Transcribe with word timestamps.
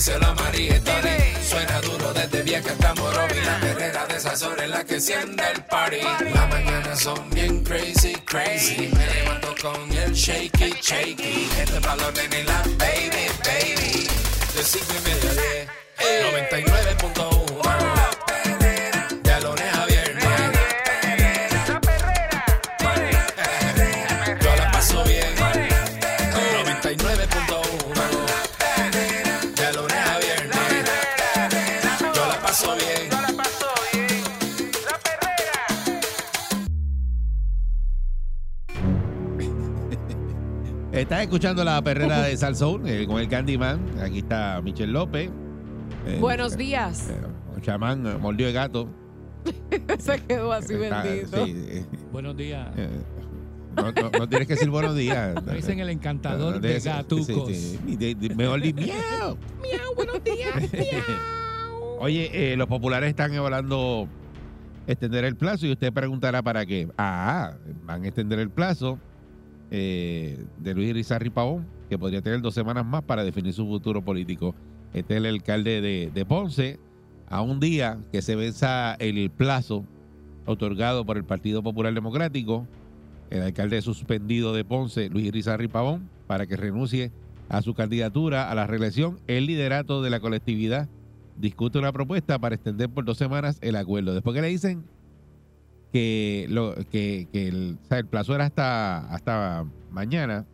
díselo 0.00 0.34
María. 0.34 0.80
Suena 1.46 1.80
duro 1.82 2.12
desde 2.14 2.42
vieja 2.42 2.70
hasta 2.72 2.94
Morovi. 2.94 3.38
La 3.44 3.60
perrera 3.60 4.06
de 4.06 4.16
esas 4.16 4.42
horas 4.42 4.64
en 4.64 4.70
la 4.70 4.82
que 4.82 4.94
enciende 4.94 5.42
el 5.54 5.62
party. 5.64 6.00
Las 6.32 6.48
mañanas 6.48 7.00
son 7.00 7.28
bien 7.30 7.62
crazy, 7.62 8.14
crazy. 8.24 8.88
Me 8.96 9.06
levanto 9.14 9.54
con 9.60 9.92
el 9.92 10.12
shaky, 10.14 10.74
shaky. 10.80 11.50
Este 11.58 11.78
valor 11.80 12.14
de 12.14 12.44
la 12.44 12.62
baby, 12.78 13.26
baby. 13.44 14.08
De 14.54 14.62
cinco 14.64 14.94
y 14.98 15.08
media 15.08 15.30
a 15.30 15.34
diez. 15.34 15.68
99.1 16.48 18.19
Estás 41.00 41.22
escuchando 41.22 41.64
la 41.64 41.80
perrera 41.82 42.22
de 42.22 42.36
Salsoul 42.36 42.86
eh, 42.86 43.06
con 43.06 43.18
el 43.20 43.28
Candyman. 43.28 43.80
Aquí 44.02 44.18
está 44.18 44.60
Michelle 44.62 44.92
López. 44.92 45.30
Eh, 46.06 46.18
Buenos 46.20 46.54
eh, 46.54 46.56
días. 46.58 47.08
eh, 47.10 47.60
chamán 47.62 48.06
eh, 48.06 48.16
mordió 48.20 48.46
de 48.46 48.52
gato. 48.52 48.88
Se 49.98 50.20
quedó 50.20 50.52
así 50.52 50.74
Está- 50.74 51.02
bendito. 51.02 51.46
sí, 51.46 51.54
eh, 51.68 51.86
Buenos 52.12 52.36
días. 52.36 52.68
eh, 52.76 52.88
no, 53.76 53.92
no- 53.92 54.10
no 54.18 54.28
tienes 54.28 54.46
que 54.46 54.54
decir 54.54 54.68
buenos 54.68 54.94
días. 54.94 55.42
Me 55.46 55.54
dicen 55.54 55.78
el 55.80 55.88
encantador 55.88 56.54
No, 56.56 56.60
de 56.60 56.78
gatucos. 56.80 57.48
sí, 57.48 57.78
sí. 57.86 57.96
De- 57.96 58.14
de- 58.14 58.34
mejor 58.34 58.60
di 58.60 58.72
miau. 58.74 59.38
Miau, 59.62 59.94
buenos 59.96 60.22
días. 60.22 60.54
Oye, 61.98 62.52
eh, 62.52 62.56
los 62.56 62.66
populares 62.66 63.08
están 63.08 63.32
evaluando 63.32 64.06
extender 64.86 65.24
el 65.24 65.36
plazo 65.36 65.66
y 65.66 65.72
usted 65.72 65.92
preguntará 65.92 66.42
para 66.42 66.66
qué. 66.66 66.88
Ah, 66.98 67.54
van 67.84 68.04
a 68.04 68.06
extender 68.08 68.38
el 68.38 68.50
plazo 68.50 68.98
eh, 69.70 70.44
de 70.58 70.74
Luis 70.74 70.92
Rizarri 70.92 71.30
Pavón, 71.30 71.66
que 71.88 71.98
podría 71.98 72.22
tener 72.22 72.40
dos 72.40 72.54
semanas 72.54 72.84
más 72.84 73.02
para 73.02 73.24
definir 73.24 73.52
su 73.52 73.66
futuro 73.66 74.02
político. 74.02 74.54
Este 74.92 75.14
es 75.14 75.18
el 75.18 75.26
alcalde 75.26 75.80
de, 75.80 76.10
de 76.12 76.24
Ponce, 76.24 76.78
a 77.28 77.42
un 77.42 77.60
día 77.60 77.98
que 78.10 78.22
se 78.22 78.34
venza 78.34 78.94
el 78.94 79.30
plazo 79.30 79.84
otorgado 80.46 81.04
por 81.06 81.16
el 81.16 81.24
Partido 81.24 81.62
Popular 81.62 81.94
Democrático, 81.94 82.66
el 83.30 83.42
alcalde 83.42 83.80
suspendido 83.82 84.52
de 84.52 84.64
Ponce, 84.64 85.08
Luis 85.08 85.30
Rizarri 85.30 85.68
Pavón, 85.68 86.10
para 86.26 86.46
que 86.46 86.56
renuncie 86.56 87.12
a 87.48 87.62
su 87.62 87.74
candidatura 87.74 88.50
a 88.50 88.54
la 88.54 88.66
reelección, 88.66 89.20
el 89.26 89.46
liderato 89.46 90.02
de 90.02 90.10
la 90.10 90.20
colectividad 90.20 90.88
discute 91.36 91.78
una 91.78 91.92
propuesta 91.92 92.38
para 92.38 92.54
extender 92.54 92.88
por 92.90 93.04
dos 93.04 93.18
semanas 93.18 93.58
el 93.60 93.76
acuerdo. 93.76 94.14
Después 94.14 94.34
que 94.34 94.42
le 94.42 94.48
dicen 94.48 94.84
que, 95.92 96.46
lo, 96.48 96.74
que, 96.90 97.28
el, 97.32 97.78
plazo 98.08 98.34
era 98.34 98.46
hasta, 98.46 99.66
mañana, 99.90 100.46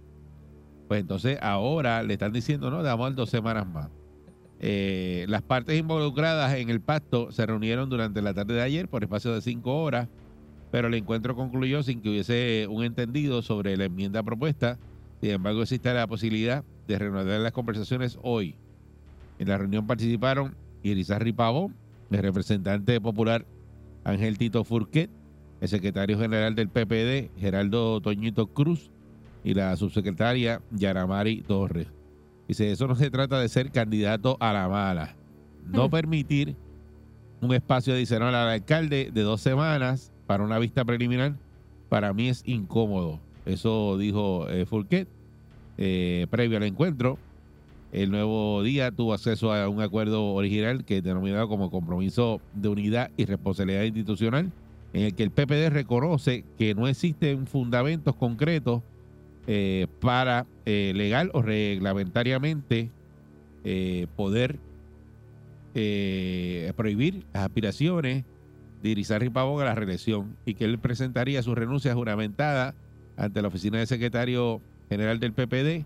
pues 0.89 1.01
entonces 1.01 1.39
ahora 1.43 2.03
le 2.03 2.15
están 2.15 2.33
diciendo, 2.33 2.71
no, 2.71 2.83
damos 2.83 3.15
dos 3.15 3.31
semanas 3.31 3.67
más. 3.67 3.91
Eh, 4.59 5.27
las 5.29 5.43
partes 5.43 5.79
involucradas 5.79 6.55
en 6.55 6.71
el 6.71 6.81
pacto 6.81 7.31
se 7.31 7.45
reunieron 7.45 7.91
durante 7.91 8.23
la 8.23 8.33
tarde 8.33 8.55
de 8.55 8.63
ayer 8.63 8.89
por 8.89 9.03
espacio 9.03 9.35
de 9.35 9.43
cinco 9.43 9.83
horas, 9.83 10.09
pero 10.71 10.89
el 10.89 10.95
encuentro 10.95 11.37
concluyó 11.37 11.83
sin 11.83 12.01
que 12.01 12.09
hubiese 12.09 12.67
un 12.71 12.85
entendido 12.85 13.43
sobre 13.43 13.77
la 13.77 13.85
enmienda 13.85 14.23
propuesta. 14.23 14.79
Sin 15.21 15.31
embargo, 15.31 15.63
existe 15.63 15.93
la 15.93 16.07
posibilidad 16.07 16.65
de 16.87 16.99
reanudar 16.99 17.41
las 17.41 17.53
conversaciones 17.53 18.19
hoy. 18.23 18.57
En 19.39 19.49
la 19.49 19.59
reunión 19.59 19.87
participaron 19.87 20.55
Irizarry 20.83 21.33
Pavón, 21.33 21.75
el 22.11 22.19
representante 22.19 23.01
popular 23.01 23.45
Ángel 24.05 24.39
Tito 24.39 24.65
Furquet, 24.65 25.11
el 25.61 25.69
secretario 25.69 26.19
general 26.19 26.55
del 26.55 26.69
PPD, 26.69 27.39
Geraldo 27.39 28.01
Toñito 28.01 28.47
Cruz, 28.49 28.91
y 29.45 29.55
la 29.55 29.77
subsecretaria 29.77 30.61
Yaramari 30.73 31.43
Torres. 31.43 31.87
Dice, 32.49 32.71
eso 32.73 32.87
no 32.89 32.97
se 32.97 33.11
trata 33.11 33.41
de 33.41 33.49
ser 33.49 33.71
candidato 33.71 34.37
a 34.41 34.53
la 34.53 34.69
mala. 34.69 35.15
No 35.67 35.87
Mm. 35.87 35.91
permitir 35.91 36.57
un 37.41 37.55
espacio 37.55 37.95
adicional 37.95 38.35
al 38.35 38.49
alcalde 38.49 39.11
de 39.13 39.23
dos 39.23 39.41
semanas 39.41 40.13
para 40.27 40.43
una 40.43 40.59
vista 40.59 40.85
preliminar, 40.85 41.37
para 41.89 42.13
mí 42.13 42.29
es 42.29 42.43
incómodo. 42.47 43.21
Eso 43.45 43.97
dijo 43.99 44.49
eh, 44.49 44.67
eh, 45.79 46.27
previo 46.31 46.57
al 46.57 46.65
encuentro. 46.65 47.19
El 47.93 48.11
nuevo 48.11 48.63
día 48.63 48.91
tuvo 48.91 49.15
acceso 49.15 49.53
a 49.53 49.69
un 49.69 49.81
acuerdo 49.81 50.35
original 50.35 50.85
que 50.85 50.99
es 50.99 51.05
denominado 51.05 51.49
como 51.49 51.71
compromiso 51.71 52.41
de 52.55 52.69
unidad 52.69 53.11
y 53.17 53.25
responsabilidad 53.25 53.85
institucional, 53.85 54.51
en 54.97 55.03
el 55.03 55.15
que 55.15 55.25
el 55.25 55.31
PPD 55.31 55.69
reconoce 55.69 56.43
que 56.57 56.75
no 56.75 56.89
existen 56.89 57.47
fundamentos 57.47 58.17
concretos 58.17 58.83
eh, 59.47 59.89
para 60.01 60.47
eh, 60.65 60.93
legal 60.97 61.31
o 61.35 61.43
reglamentariamente 61.43 62.91
eh, 63.65 64.07
poder 64.17 64.59
prohibir 66.75 67.27
las 67.35 67.43
aspiraciones 67.45 68.25
de 68.83 68.89
Irizarry 68.89 69.29
Pavón 69.29 69.61
a 69.61 69.67
la 69.67 69.75
reelección 69.75 70.35
y 70.47 70.55
que 70.55 70.65
él 70.65 70.79
presentaría 70.79 71.43
su 71.43 71.55
renuncia 71.55 71.93
juramentada 71.93 72.75
ante 73.19 73.43
la 73.43 73.49
oficina 73.49 73.77
del 73.77 73.87
secretario 73.87 74.63
general 74.89 75.21
del 75.21 75.35
PPD 75.35 75.85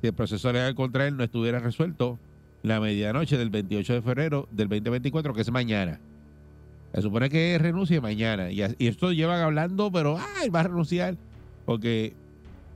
si 0.00 0.08
el 0.08 0.12
proceso 0.12 0.52
legal 0.52 0.74
contra 0.74 1.06
él 1.06 1.16
no 1.16 1.22
estuviera 1.22 1.60
resuelto 1.60 2.18
la 2.64 2.80
medianoche 2.80 3.38
del 3.38 3.50
28 3.50 3.94
de 3.94 4.02
febrero 4.02 4.48
del 4.50 4.68
2024, 4.68 5.32
que 5.32 5.42
es 5.42 5.52
mañana. 5.52 6.00
Se 6.94 7.02
supone 7.02 7.28
que 7.28 7.58
renuncie 7.58 8.00
mañana. 8.00 8.50
Y, 8.50 8.62
esto 8.78 9.12
llevan 9.12 9.40
hablando, 9.40 9.90
pero 9.92 10.18
¡ay! 10.36 10.48
va 10.48 10.60
a 10.60 10.64
renunciar. 10.64 11.16
Porque 11.64 12.14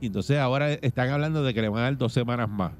entonces 0.01 0.37
ahora 0.37 0.73
están 0.73 1.09
hablando 1.09 1.43
de 1.43 1.53
que 1.53 1.61
le 1.61 1.69
van 1.69 1.79
a 1.79 1.83
dar 1.83 1.97
dos 1.97 2.13
semanas 2.13 2.49
más. 2.49 2.73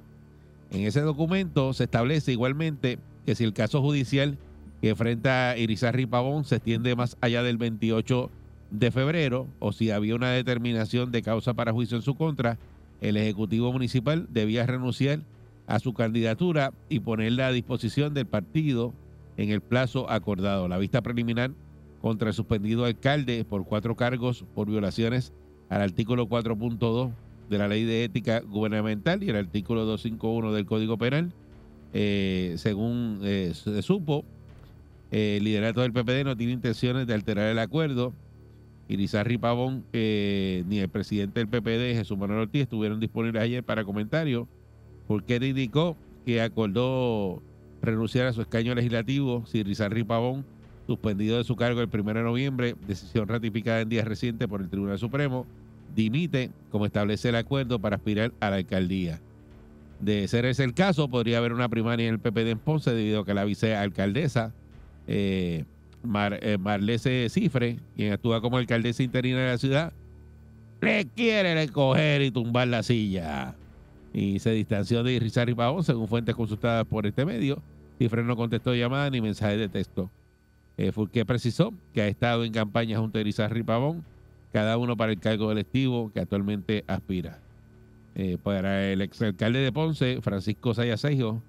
En 0.72 0.82
ese 0.82 1.02
documento 1.02 1.74
se 1.74 1.86
establece 1.86 2.32
igualmente 2.32 3.00
que 3.26 3.36
si 3.36 3.44
el 3.44 3.54
caso 3.54 3.82
judicial 3.82 4.38
que 4.82 4.90
enfrenta 4.90 5.56
Irizarry 5.58 6.06
Pavón 6.06 6.44
se 6.44 6.56
extiende 6.56 6.96
más 6.96 7.18
allá 7.22 7.42
del 7.44 7.58
28 7.58 8.30
de 8.72 8.92
febrero 8.92 9.48
o 9.60 9.72
si 9.72 9.92
había 9.92 10.16
una 10.16 10.32
determinación 10.32 11.12
de 11.12 11.22
causa 11.22 11.54
para 11.54 11.72
juicio 11.72 11.96
en 11.96 12.04
su 12.04 12.16
contra, 12.16 12.58
el 13.00 13.18
Ejecutivo 13.18 13.72
Municipal 13.72 14.28
debía 14.30 14.66
renunciar 14.66 15.22
a 15.68 15.80
su 15.80 15.94
candidatura 15.94 16.74
y 16.90 17.00
ponerla 17.00 17.48
a 17.48 17.52
disposición 17.52 18.14
del 18.14 18.26
partido 18.26 18.94
en 19.38 19.50
el 19.50 19.62
plazo 19.62 20.10
acordado. 20.10 20.68
La 20.68 20.78
vista 20.78 21.02
preliminar 21.02 21.52
contra 22.02 22.30
el 22.30 22.34
suspendido 22.34 22.86
alcalde 22.86 23.46
por 23.46 23.66
cuatro 23.66 23.96
cargos 23.96 24.46
por 24.54 24.68
violaciones 24.70 25.34
al 25.70 25.82
artículo 25.82 26.28
4.2 26.28 27.12
de 27.50 27.58
la 27.58 27.68
Ley 27.68 27.84
de 27.84 28.04
Ética 28.04 28.42
Gubernamental 28.42 29.24
y 29.24 29.30
el 29.30 29.36
artículo 29.36 29.86
251 29.86 30.54
del 30.54 30.66
Código 30.66 30.98
Penal. 30.98 31.34
Eh, 31.94 32.56
según 32.58 33.20
eh, 33.24 33.52
se 33.54 33.82
supo, 33.82 34.26
eh, 35.12 35.38
el 35.38 35.44
liderato 35.44 35.82
del 35.82 35.94
PPD 35.94 36.26
no 36.26 36.36
tiene 36.36 36.54
intenciones 36.54 37.08
de 37.08 37.14
alterar 37.14 37.50
el 37.50 37.60
acuerdo. 37.60 38.14
Irizarry 38.90 39.38
Pavón 39.38 39.86
ni 39.94 40.80
el 40.80 40.90
presidente 40.90 41.40
del 41.40 41.48
PPD, 41.48 41.98
Jesús 41.98 42.18
Manuel 42.18 42.42
Ortiz, 42.42 42.64
estuvieron 42.64 43.00
disponibles 43.00 43.42
ayer 43.42 43.64
para 43.64 43.86
comentarios 43.86 44.48
porque 45.08 45.38
indicó 45.38 45.96
que 46.26 46.42
acordó 46.42 47.42
renunciar 47.84 48.28
a 48.28 48.34
su 48.34 48.42
escaño 48.42 48.74
legislativo 48.74 49.46
si 49.46 49.60
Irizarry 49.60 50.04
Pavón, 50.04 50.46
suspendido 50.88 51.38
de 51.38 51.44
su 51.44 51.56
cargo 51.56 51.82
el 51.82 51.90
1 51.92 52.14
de 52.14 52.24
noviembre, 52.24 52.76
decisión 52.88 53.28
ratificada 53.28 53.82
en 53.82 53.90
días 53.90 54.06
recientes 54.06 54.48
por 54.48 54.62
el 54.62 54.70
Tribunal 54.70 54.98
Supremo, 54.98 55.46
dimite 55.96 56.52
como 56.72 56.86
establece 56.86 57.30
el 57.30 57.36
acuerdo 57.36 57.80
para 57.80 57.98
aspirar 57.98 58.32
a 58.40 58.50
la 58.50 58.58
alcaldía. 58.58 59.20
De 60.00 60.28
ser 60.28 60.46
ese 60.46 60.64
el 60.64 60.74
caso, 60.74 61.08
podría 61.08 61.38
haber 61.38 61.54
una 61.54 61.70
primaria 61.70 62.08
en 62.08 62.16
el 62.16 62.20
PPD 62.20 62.50
en 62.50 62.60
Ponce 62.60 62.92
debido 62.92 63.22
a 63.22 63.26
que 63.26 63.34
la 63.34 63.46
vicealcaldesa 63.46 64.54
eh, 65.08 65.64
eh, 66.42 66.58
Marlese 66.60 67.30
Cifre, 67.30 67.80
quien 67.96 68.12
actúa 68.12 68.42
como 68.42 68.58
alcaldesa 68.58 69.04
interina 69.04 69.40
de 69.40 69.48
la 69.52 69.58
ciudad, 69.58 69.94
le 70.82 71.06
quiere 71.06 71.56
recoger 71.56 72.22
y 72.22 72.32
tumbar 72.32 72.68
la 72.68 72.84
silla. 72.84 73.56
Y 74.14 74.40
se 74.40 74.52
distanció 74.52 75.04
de 75.04 75.18
Rizarri 75.20 75.56
Pavón, 75.56 75.84
según 75.84 76.08
fuentes 76.08 76.36
consultadas 76.36 76.86
por 76.86 77.06
este 77.06 77.26
medio. 77.26 77.62
Cifre 77.98 78.24
no 78.24 78.36
contestó 78.36 78.74
llamadas 78.76 79.12
ni 79.12 79.22
mensajes 79.22 79.60
de 79.60 79.70
texto. 79.70 80.10
Eh, 80.78 80.92
precisó 81.26 81.74
que 81.94 82.02
ha 82.02 82.08
estado 82.08 82.44
en 82.44 82.52
campaña 82.52 82.98
junto 82.98 83.20
a 83.20 83.24
Rizarri 83.24 83.64
Pavón 83.64 84.04
cada 84.52 84.78
uno 84.78 84.96
para 84.96 85.12
el 85.12 85.20
cargo 85.20 85.52
electivo 85.52 86.12
que 86.14 86.20
actualmente 86.20 86.84
aspira. 86.88 87.40
Eh, 88.16 88.38
para 88.42 88.92
el 88.92 89.02
exalcalde 89.02 89.60
de 89.60 89.72
Ponce, 89.72 90.22
Francisco 90.22 90.76
Sayasejo, 90.76 91.42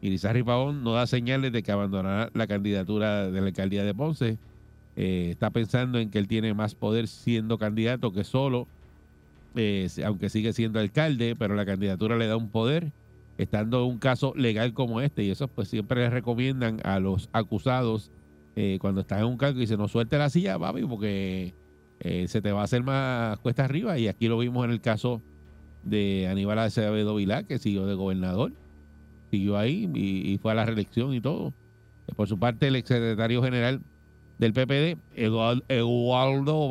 Irizarry 0.00 0.42
Pavón 0.42 0.82
no 0.82 0.92
da 0.92 1.06
señales 1.06 1.52
de 1.52 1.62
que 1.62 1.72
abandonará 1.72 2.30
la 2.32 2.46
candidatura 2.46 3.30
de 3.30 3.40
la 3.40 3.48
alcaldía 3.48 3.84
de 3.84 3.94
Ponce. 3.94 4.38
Eh, 4.96 5.28
está 5.30 5.50
pensando 5.50 5.98
en 5.98 6.10
que 6.10 6.18
él 6.18 6.26
tiene 6.26 6.54
más 6.54 6.74
poder 6.74 7.08
siendo 7.08 7.58
candidato 7.58 8.12
que 8.12 8.24
solo, 8.24 8.66
eh, 9.54 9.88
aunque 10.04 10.30
sigue 10.30 10.52
siendo 10.52 10.80
alcalde, 10.80 11.36
pero 11.38 11.54
la 11.54 11.66
candidatura 11.66 12.16
le 12.16 12.26
da 12.26 12.36
un 12.36 12.48
poder, 12.48 12.92
estando 13.38 13.86
un 13.86 13.98
caso 13.98 14.34
legal 14.36 14.74
como 14.74 15.00
este. 15.00 15.22
Y 15.24 15.30
eso 15.30 15.48
pues 15.48 15.68
siempre 15.68 16.00
le 16.00 16.10
recomiendan 16.10 16.80
a 16.84 17.00
los 17.00 17.28
acusados 17.32 18.10
eh, 18.56 18.78
cuando 18.80 19.00
están 19.00 19.20
en 19.20 19.26
un 19.26 19.38
cargo 19.38 19.60
y 19.60 19.66
se 19.66 19.76
nos 19.76 19.92
suelte 19.92 20.18
la 20.18 20.28
silla, 20.28 20.58
papi, 20.58 20.82
porque 20.82 21.54
eh, 22.00 22.26
se 22.28 22.42
te 22.42 22.52
va 22.52 22.62
a 22.62 22.64
hacer 22.64 22.82
más 22.82 23.38
cuesta 23.38 23.64
arriba. 23.64 23.98
Y 23.98 24.08
aquí 24.08 24.28
lo 24.28 24.38
vimos 24.38 24.64
en 24.64 24.72
el 24.72 24.80
caso 24.80 25.22
de 25.84 26.28
Aníbal 26.28 26.58
Acevedo 26.58 27.14
Vilá, 27.14 27.44
que 27.44 27.58
siguió 27.58 27.86
de 27.86 27.94
gobernador, 27.94 28.52
siguió 29.30 29.56
ahí 29.56 29.88
y, 29.94 30.32
y 30.32 30.38
fue 30.38 30.52
a 30.52 30.54
la 30.56 30.66
reelección 30.66 31.14
y 31.14 31.20
todo. 31.20 31.54
Eh, 32.08 32.12
Por 32.14 32.28
su 32.28 32.38
parte, 32.38 32.68
el 32.68 32.76
exsecretario 32.76 33.42
general 33.42 33.80
del 34.38 34.52
PPD, 34.52 34.98
Eduardo, 35.14 35.62
Eduardo 35.68 36.68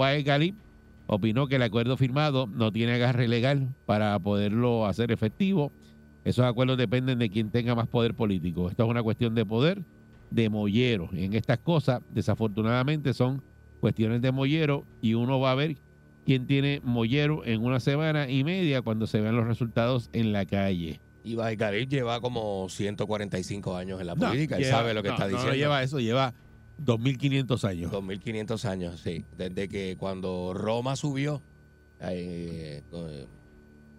opinó 1.08 1.48
que 1.48 1.56
el 1.56 1.64
acuerdo 1.64 1.98
firmado 1.98 2.48
no 2.48 2.72
tiene 2.72 2.94
agarre 2.94 3.28
legal 3.28 3.74
para 3.86 4.18
poderlo 4.20 4.86
hacer 4.86 5.12
efectivo. 5.12 5.72
Esos 6.28 6.46
acuerdos 6.46 6.78
dependen 6.78 7.20
de 7.20 7.30
quien 7.30 7.50
tenga 7.52 7.74
más 7.74 7.88
poder 7.88 8.14
político. 8.14 8.70
Esto 8.70 8.84
es 8.84 8.90
una 8.90 9.02
cuestión 9.02 9.34
de 9.34 9.46
poder, 9.46 9.82
de 10.30 10.50
mollero. 10.50 11.10
En 11.14 11.34
estas 11.34 11.60
cosas, 11.60 12.02
desafortunadamente, 12.14 13.14
son 13.14 13.42
cuestiones 13.80 14.22
de 14.22 14.32
mollero 14.34 14.84
y 15.02 15.14
uno 15.14 15.40
va 15.40 15.52
a 15.52 15.56
ver 15.56 15.78
quién 16.26 16.46
tiene 16.46 16.82
mollero 16.84 17.46
en 17.46 17.64
una 17.64 17.80
semana 17.80 18.30
y 18.30 18.44
media 18.44 18.82
cuando 18.82 19.08
se 19.08 19.22
vean 19.22 19.38
los 19.38 19.48
resultados 19.48 20.10
en 20.12 20.34
la 20.34 20.46
calle. 20.46 21.00
Y 21.24 21.36
Baigarib 21.36 21.88
lleva 21.88 22.20
como 22.20 22.68
145 22.70 23.78
años 23.78 24.02
en 24.02 24.08
la 24.08 24.16
No, 24.16 24.28
política. 24.28 24.58
Él 24.58 24.64
lleva- 24.64 24.78
sabe 24.78 24.94
lo 24.94 25.04
que 25.04 25.08
no, 25.10 25.14
está 25.16 25.26
no, 25.26 25.30
diciendo. 25.30 25.52
No 25.54 25.58
lleva 25.58 25.84
eso, 25.84 26.00
lleva 26.02 26.34
2.500 26.84 27.64
años. 27.64 27.92
2500 27.92 28.66
años, 28.66 29.00
sí. 29.00 29.24
Desde 29.38 29.70
que 29.70 29.96
cuando 29.98 30.54
Roma 30.54 30.96
subió, 30.98 31.42
eh, 32.02 32.82
con- 32.92 33.37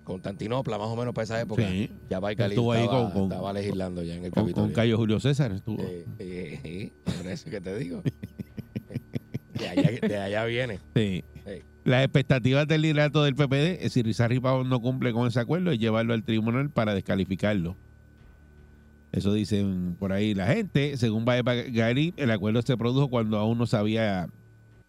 Constantinopla, 0.08 0.78
más 0.78 0.88
o 0.88 0.96
menos 0.96 1.14
para 1.14 1.24
esa 1.24 1.40
época, 1.40 1.62
Sí. 1.68 1.90
ya 2.08 2.18
Baigarib 2.18 2.52
Estuvo 2.52 2.72
ahí 2.72 2.82
estaba, 2.84 3.12
con- 3.12 3.22
estaba 3.24 3.52
legislando 3.52 4.02
ya 4.02 4.14
en 4.14 4.24
el 4.24 4.30
Con, 4.32 4.42
Capitolio. 4.44 4.66
con 4.66 4.74
Cayo 4.74 4.96
Julio 4.96 5.20
César 5.20 5.52
estuvo. 5.52 5.82
Eh, 5.82 6.06
eh, 6.18 6.60
eh, 6.64 6.92
por 7.04 7.26
eso 7.26 7.50
que 7.50 7.60
te 7.60 7.76
digo. 7.78 8.02
de, 9.54 9.68
allá, 9.68 9.90
de 10.08 10.16
allá 10.16 10.44
viene. 10.46 10.78
Sí. 10.96 11.22
Sí. 11.44 11.52
Las 11.84 12.04
expectativas 12.04 12.66
del 12.66 12.82
liderato 12.82 13.22
del 13.22 13.34
PPD, 13.34 13.84
es 13.84 13.92
si 13.92 14.02
Rizarri 14.02 14.40
Pavón 14.40 14.68
no 14.68 14.80
cumple 14.80 15.12
con 15.12 15.26
ese 15.28 15.40
acuerdo, 15.40 15.70
es 15.72 15.78
llevarlo 15.78 16.14
al 16.14 16.22
tribunal 16.24 16.70
para 16.70 16.94
descalificarlo. 16.94 17.76
Eso 19.12 19.32
dicen 19.32 19.96
por 19.98 20.12
ahí 20.12 20.34
la 20.34 20.46
gente. 20.46 20.96
Según 20.96 21.24
Baez 21.24 21.44
Gary, 21.72 22.12
el 22.16 22.30
acuerdo 22.30 22.60
se 22.62 22.76
produjo 22.76 23.08
cuando 23.08 23.38
aún 23.38 23.56
no 23.58 23.66
se 23.66 23.76
había 23.76 24.28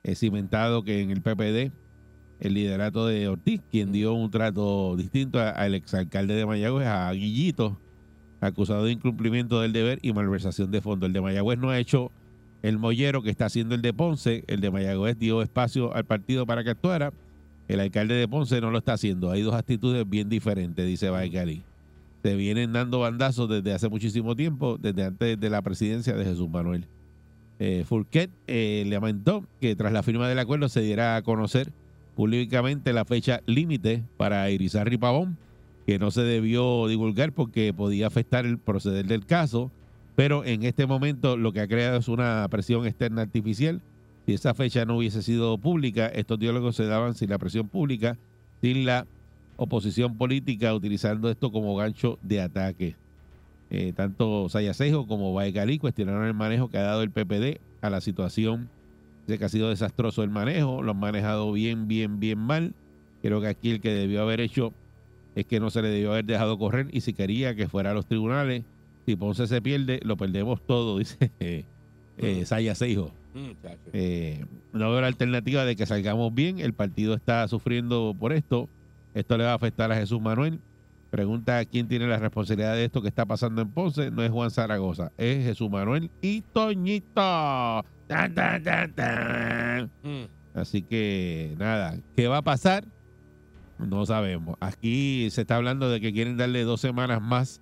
eh, 0.03 0.15
cimentado 0.15 0.83
que 0.83 1.01
en 1.01 1.11
el 1.11 1.21
PPD 1.21 1.71
el 2.39 2.53
liderato 2.53 3.05
de 3.07 3.27
Ortiz, 3.27 3.61
quien 3.69 3.91
dio 3.91 4.13
un 4.13 4.31
trato 4.31 4.95
distinto 4.95 5.39
al 5.39 5.75
exalcalde 5.75 6.35
de 6.35 6.45
Mayagüez, 6.45 6.87
a 6.87 7.11
Guillito, 7.11 7.77
acusado 8.39 8.85
de 8.85 8.93
incumplimiento 8.93 9.61
del 9.61 9.73
deber 9.73 9.99
y 10.01 10.13
malversación 10.13 10.71
de 10.71 10.81
fondos. 10.81 11.07
El 11.07 11.13
de 11.13 11.21
Mayagüez 11.21 11.59
no 11.59 11.69
ha 11.69 11.79
hecho 11.79 12.11
el 12.61 12.77
mollero 12.77 13.21
que 13.21 13.29
está 13.29 13.45
haciendo 13.45 13.75
el 13.75 13.81
de 13.81 13.93
Ponce. 13.93 14.43
El 14.47 14.61
de 14.61 14.71
Mayagüez 14.71 15.17
dio 15.17 15.41
espacio 15.41 15.93
al 15.93 16.05
partido 16.05 16.45
para 16.45 16.63
que 16.63 16.71
actuara. 16.71 17.13
El 17.67 17.79
alcalde 17.79 18.15
de 18.15 18.27
Ponce 18.27 18.61
no 18.61 18.71
lo 18.71 18.79
está 18.79 18.93
haciendo. 18.93 19.31
Hay 19.31 19.41
dos 19.41 19.53
actitudes 19.53 20.09
bien 20.09 20.29
diferentes, 20.29 20.85
dice 20.85 21.09
Baecari. 21.09 21.63
Se 22.23 22.35
vienen 22.35 22.73
dando 22.73 22.99
bandazos 22.99 23.49
desde 23.49 23.73
hace 23.73 23.87
muchísimo 23.87 24.35
tiempo, 24.35 24.77
desde 24.77 25.05
antes 25.05 25.39
de 25.39 25.49
la 25.49 25.61
presidencia 25.61 26.15
de 26.15 26.25
Jesús 26.25 26.49
Manuel. 26.49 26.87
Eh, 27.59 27.83
Fourquet 27.85 28.31
eh, 28.47 28.85
lamentó 28.87 29.45
que 29.61 29.75
tras 29.75 29.93
la 29.93 30.03
firma 30.03 30.27
del 30.27 30.39
acuerdo 30.39 30.69
se 30.69 30.81
diera 30.81 31.17
a 31.17 31.21
conocer 31.21 31.71
públicamente 32.19 32.91
la 32.91 33.05
fecha 33.05 33.39
límite 33.45 34.03
para 34.17 34.51
Irizarry 34.51 34.97
Pavón, 34.97 35.37
que 35.87 35.99
no 35.99 36.11
se 36.11 36.21
debió 36.21 36.85
divulgar 36.87 37.31
porque 37.31 37.73
podía 37.73 38.07
afectar 38.07 38.45
el 38.45 38.57
proceder 38.57 39.05
del 39.05 39.25
caso, 39.25 39.71
pero 40.17 40.43
en 40.43 40.63
este 40.63 40.85
momento 40.85 41.37
lo 41.37 41.53
que 41.53 41.61
ha 41.61 41.67
creado 41.69 41.97
es 41.97 42.09
una 42.09 42.45
presión 42.49 42.85
externa 42.85 43.21
artificial. 43.21 43.81
Si 44.25 44.33
esa 44.33 44.53
fecha 44.53 44.83
no 44.83 44.97
hubiese 44.97 45.23
sido 45.23 45.57
pública, 45.59 46.07
estos 46.07 46.37
diálogos 46.37 46.75
se 46.75 46.87
daban 46.87 47.13
sin 47.13 47.29
la 47.29 47.37
presión 47.37 47.69
pública, 47.69 48.17
sin 48.61 48.83
la 48.83 49.07
oposición 49.55 50.17
política, 50.17 50.75
utilizando 50.75 51.29
esto 51.29 51.53
como 51.53 51.73
gancho 51.77 52.19
de 52.21 52.41
ataque. 52.41 52.97
Eh, 53.69 53.93
tanto 53.95 54.49
Sayasejo 54.49 55.07
como 55.07 55.33
Baecalí 55.33 55.79
cuestionaron 55.79 56.25
el 56.25 56.33
manejo 56.33 56.69
que 56.69 56.79
ha 56.79 56.83
dado 56.83 57.01
el 57.01 57.11
PPD 57.11 57.61
a 57.79 57.89
la 57.89 58.01
situación 58.01 58.69
de 59.29 59.37
que 59.37 59.45
ha 59.45 59.49
sido 59.49 59.69
desastroso 59.69 60.23
el 60.23 60.29
manejo, 60.29 60.81
lo 60.81 60.91
han 60.91 60.99
manejado 60.99 61.51
bien, 61.51 61.87
bien, 61.87 62.19
bien 62.19 62.39
mal. 62.39 62.73
Creo 63.21 63.41
que 63.41 63.47
aquí 63.47 63.71
el 63.71 63.81
que 63.81 63.91
debió 63.91 64.21
haber 64.21 64.41
hecho 64.41 64.73
es 65.35 65.45
que 65.45 65.59
no 65.59 65.69
se 65.69 65.81
le 65.81 65.89
debió 65.89 66.11
haber 66.11 66.25
dejado 66.25 66.57
correr 66.57 66.87
y 66.91 67.01
si 67.01 67.13
quería 67.13 67.55
que 67.55 67.67
fuera 67.67 67.91
a 67.91 67.93
los 67.93 68.05
tribunales, 68.05 68.63
si 69.05 69.15
Ponce 69.15 69.47
se 69.47 69.61
pierde, 69.61 69.99
lo 70.03 70.17
perdemos 70.17 70.61
todo, 70.61 70.97
dice 70.99 71.31
eh, 71.39 71.65
eh, 72.17 72.45
Sayasejo. 72.45 73.11
Muchacho. 73.33 73.79
Eh, 73.93 74.45
no 74.73 74.91
veo 74.91 75.01
la 75.01 75.07
alternativa 75.07 75.63
de 75.63 75.75
que 75.75 75.85
salgamos 75.85 76.33
bien. 76.33 76.59
El 76.59 76.73
partido 76.73 77.13
está 77.13 77.47
sufriendo 77.47 78.15
por 78.19 78.33
esto. 78.33 78.67
Esto 79.13 79.37
le 79.37 79.43
va 79.45 79.51
a 79.51 79.55
afectar 79.55 79.91
a 79.91 79.95
Jesús 79.95 80.19
Manuel. 80.19 80.59
Pregunta 81.09 81.63
quién 81.65 81.87
tiene 81.87 82.07
la 82.07 82.17
responsabilidad 82.17 82.75
de 82.75 82.85
esto 82.85 83.01
que 83.01 83.07
está 83.07 83.25
pasando 83.25 83.61
en 83.61 83.69
Ponce. 83.69 84.11
No 84.11 84.23
es 84.23 84.31
Juan 84.31 84.51
Zaragoza, 84.51 85.11
es 85.17 85.43
Jesús 85.43 85.69
Manuel 85.69 86.09
y 86.21 86.41
Toñito. 86.41 87.85
Tan, 88.09 88.33
tan, 88.33 88.63
tan, 88.63 88.91
tan. 88.93 89.91
Mm. 90.01 90.25
Así 90.55 90.81
que 90.81 91.53
nada, 91.59 91.95
¿qué 92.15 92.27
va 92.27 92.37
a 92.37 92.41
pasar? 92.41 92.83
No 93.77 94.03
sabemos. 94.07 94.57
Aquí 94.59 95.29
se 95.29 95.41
está 95.41 95.57
hablando 95.57 95.91
de 95.91 96.01
que 96.01 96.11
quieren 96.11 96.35
darle 96.35 96.63
dos 96.63 96.81
semanas 96.81 97.21
más 97.21 97.61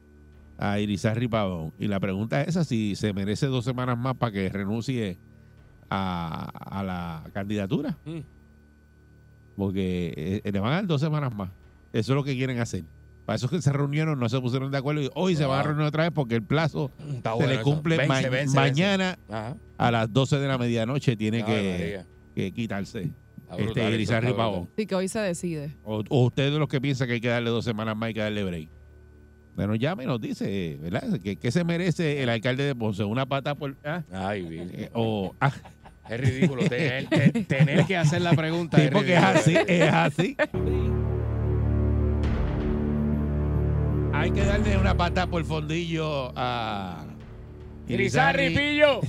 a 0.58 0.80
Irizarry 0.80 1.28
Pavón. 1.28 1.74
Y 1.78 1.88
la 1.88 2.00
pregunta 2.00 2.42
es 2.42 2.48
esa, 2.48 2.64
si 2.64 2.96
se 2.96 3.12
merece 3.12 3.48
dos 3.48 3.66
semanas 3.66 3.98
más 3.98 4.16
para 4.16 4.32
que 4.32 4.48
renuncie 4.48 5.18
a, 5.90 6.46
a 6.80 6.82
la 6.82 7.24
candidatura. 7.34 7.98
Mm. 8.06 8.20
Porque 9.58 10.42
eh, 10.46 10.50
le 10.50 10.60
van 10.62 10.72
a 10.72 10.76
dar 10.76 10.88
dos 10.88 11.02
semanas 11.02 11.36
más. 11.36 11.50
Eso 11.92 12.14
es 12.14 12.16
lo 12.16 12.24
que 12.24 12.36
quieren 12.36 12.60
hacer. 12.60 12.86
Para 13.28 13.36
eso 13.36 13.46
es 13.48 13.52
que 13.52 13.62
se 13.62 13.72
reunieron, 13.74 14.18
no 14.20 14.30
se 14.30 14.40
pusieron 14.40 14.72
de 14.72 14.78
acuerdo 14.78 15.02
y 15.02 15.10
hoy 15.14 15.36
se 15.36 15.46
van 15.46 15.60
a 15.60 15.62
Wow. 15.62 15.68
reunir 15.68 15.88
otra 15.88 16.04
vez 16.04 16.12
porque 16.16 16.34
el 16.36 16.44
plazo 16.44 16.90
Está 17.14 17.32
se 17.32 17.36
bueno 17.36 17.54
le 17.54 17.62
cumple 17.62 17.98
Vence, 17.98 18.08
ma- 18.08 18.16
vence, 18.16 18.30
vence. 18.32 18.56
mañana 18.56 19.20
a 19.78 19.92
las 19.92 20.12
12 20.14 20.40
de 20.40 20.48
la 20.48 20.58
medianoche. 20.58 21.16
Tiene 21.18 21.44
que, 21.44 22.04
que 22.34 22.52
quitarse 22.54 23.12
este 23.58 24.02
está 24.02 24.22
Pavón. 24.36 24.70
Sí, 24.78 24.86
que 24.86 24.96
hoy 24.96 25.08
se 25.10 25.20
decide. 25.20 25.76
O, 25.84 26.04
o 26.10 26.26
usted 26.26 26.52
de 26.52 26.58
los 26.58 26.68
que 26.70 26.80
piensa 26.82 27.06
que 27.06 27.14
hay 27.14 27.22
que 27.22 27.28
darle 27.28 27.50
dos 27.50 27.64
semanas 27.66 27.96
más 27.98 28.10
y 28.10 28.14
que 28.14 28.22
darle 28.22 28.44
break. 28.46 28.70
Bueno, 29.58 29.76
llame 29.76 30.04
y 30.06 30.08
nos 30.08 30.22
dice, 30.22 30.78
¿verdad? 30.82 31.20
¿Qué, 31.24 31.36
qué 31.36 31.52
se 31.52 31.64
merece 31.66 32.24
el 32.24 32.30
alcalde 32.30 32.64
de 32.64 32.76
Ponce? 32.76 33.04
¿Una 33.04 33.26
pata 33.26 33.56
por...? 33.56 33.76
ah? 33.84 34.04
Ay, 34.12 34.44
Virgen. 34.44 34.70
Eh, 34.74 34.90
o, 34.94 35.34
ah, 35.42 35.52
Es 36.10 36.20
ridículo 36.20 36.64
tener, 36.70 37.08
te- 37.10 37.44
tener 37.44 37.86
que 37.86 37.98
hacer 37.98 38.22
la 38.22 38.34
pregunta. 38.34 38.78
sí, 38.78 38.84
es 38.84 38.92
porque 38.92 39.16
es 39.16 39.24
así, 39.24 39.56
es 39.68 39.92
así. 39.94 40.38
Hay 44.18 44.32
que 44.32 44.44
darle 44.44 44.76
una 44.78 44.98
pata 44.98 45.28
por 45.28 45.46
fondillo 45.46 46.34
a... 46.36 47.06
Irizarry, 47.88 48.50
pillo. 48.54 49.00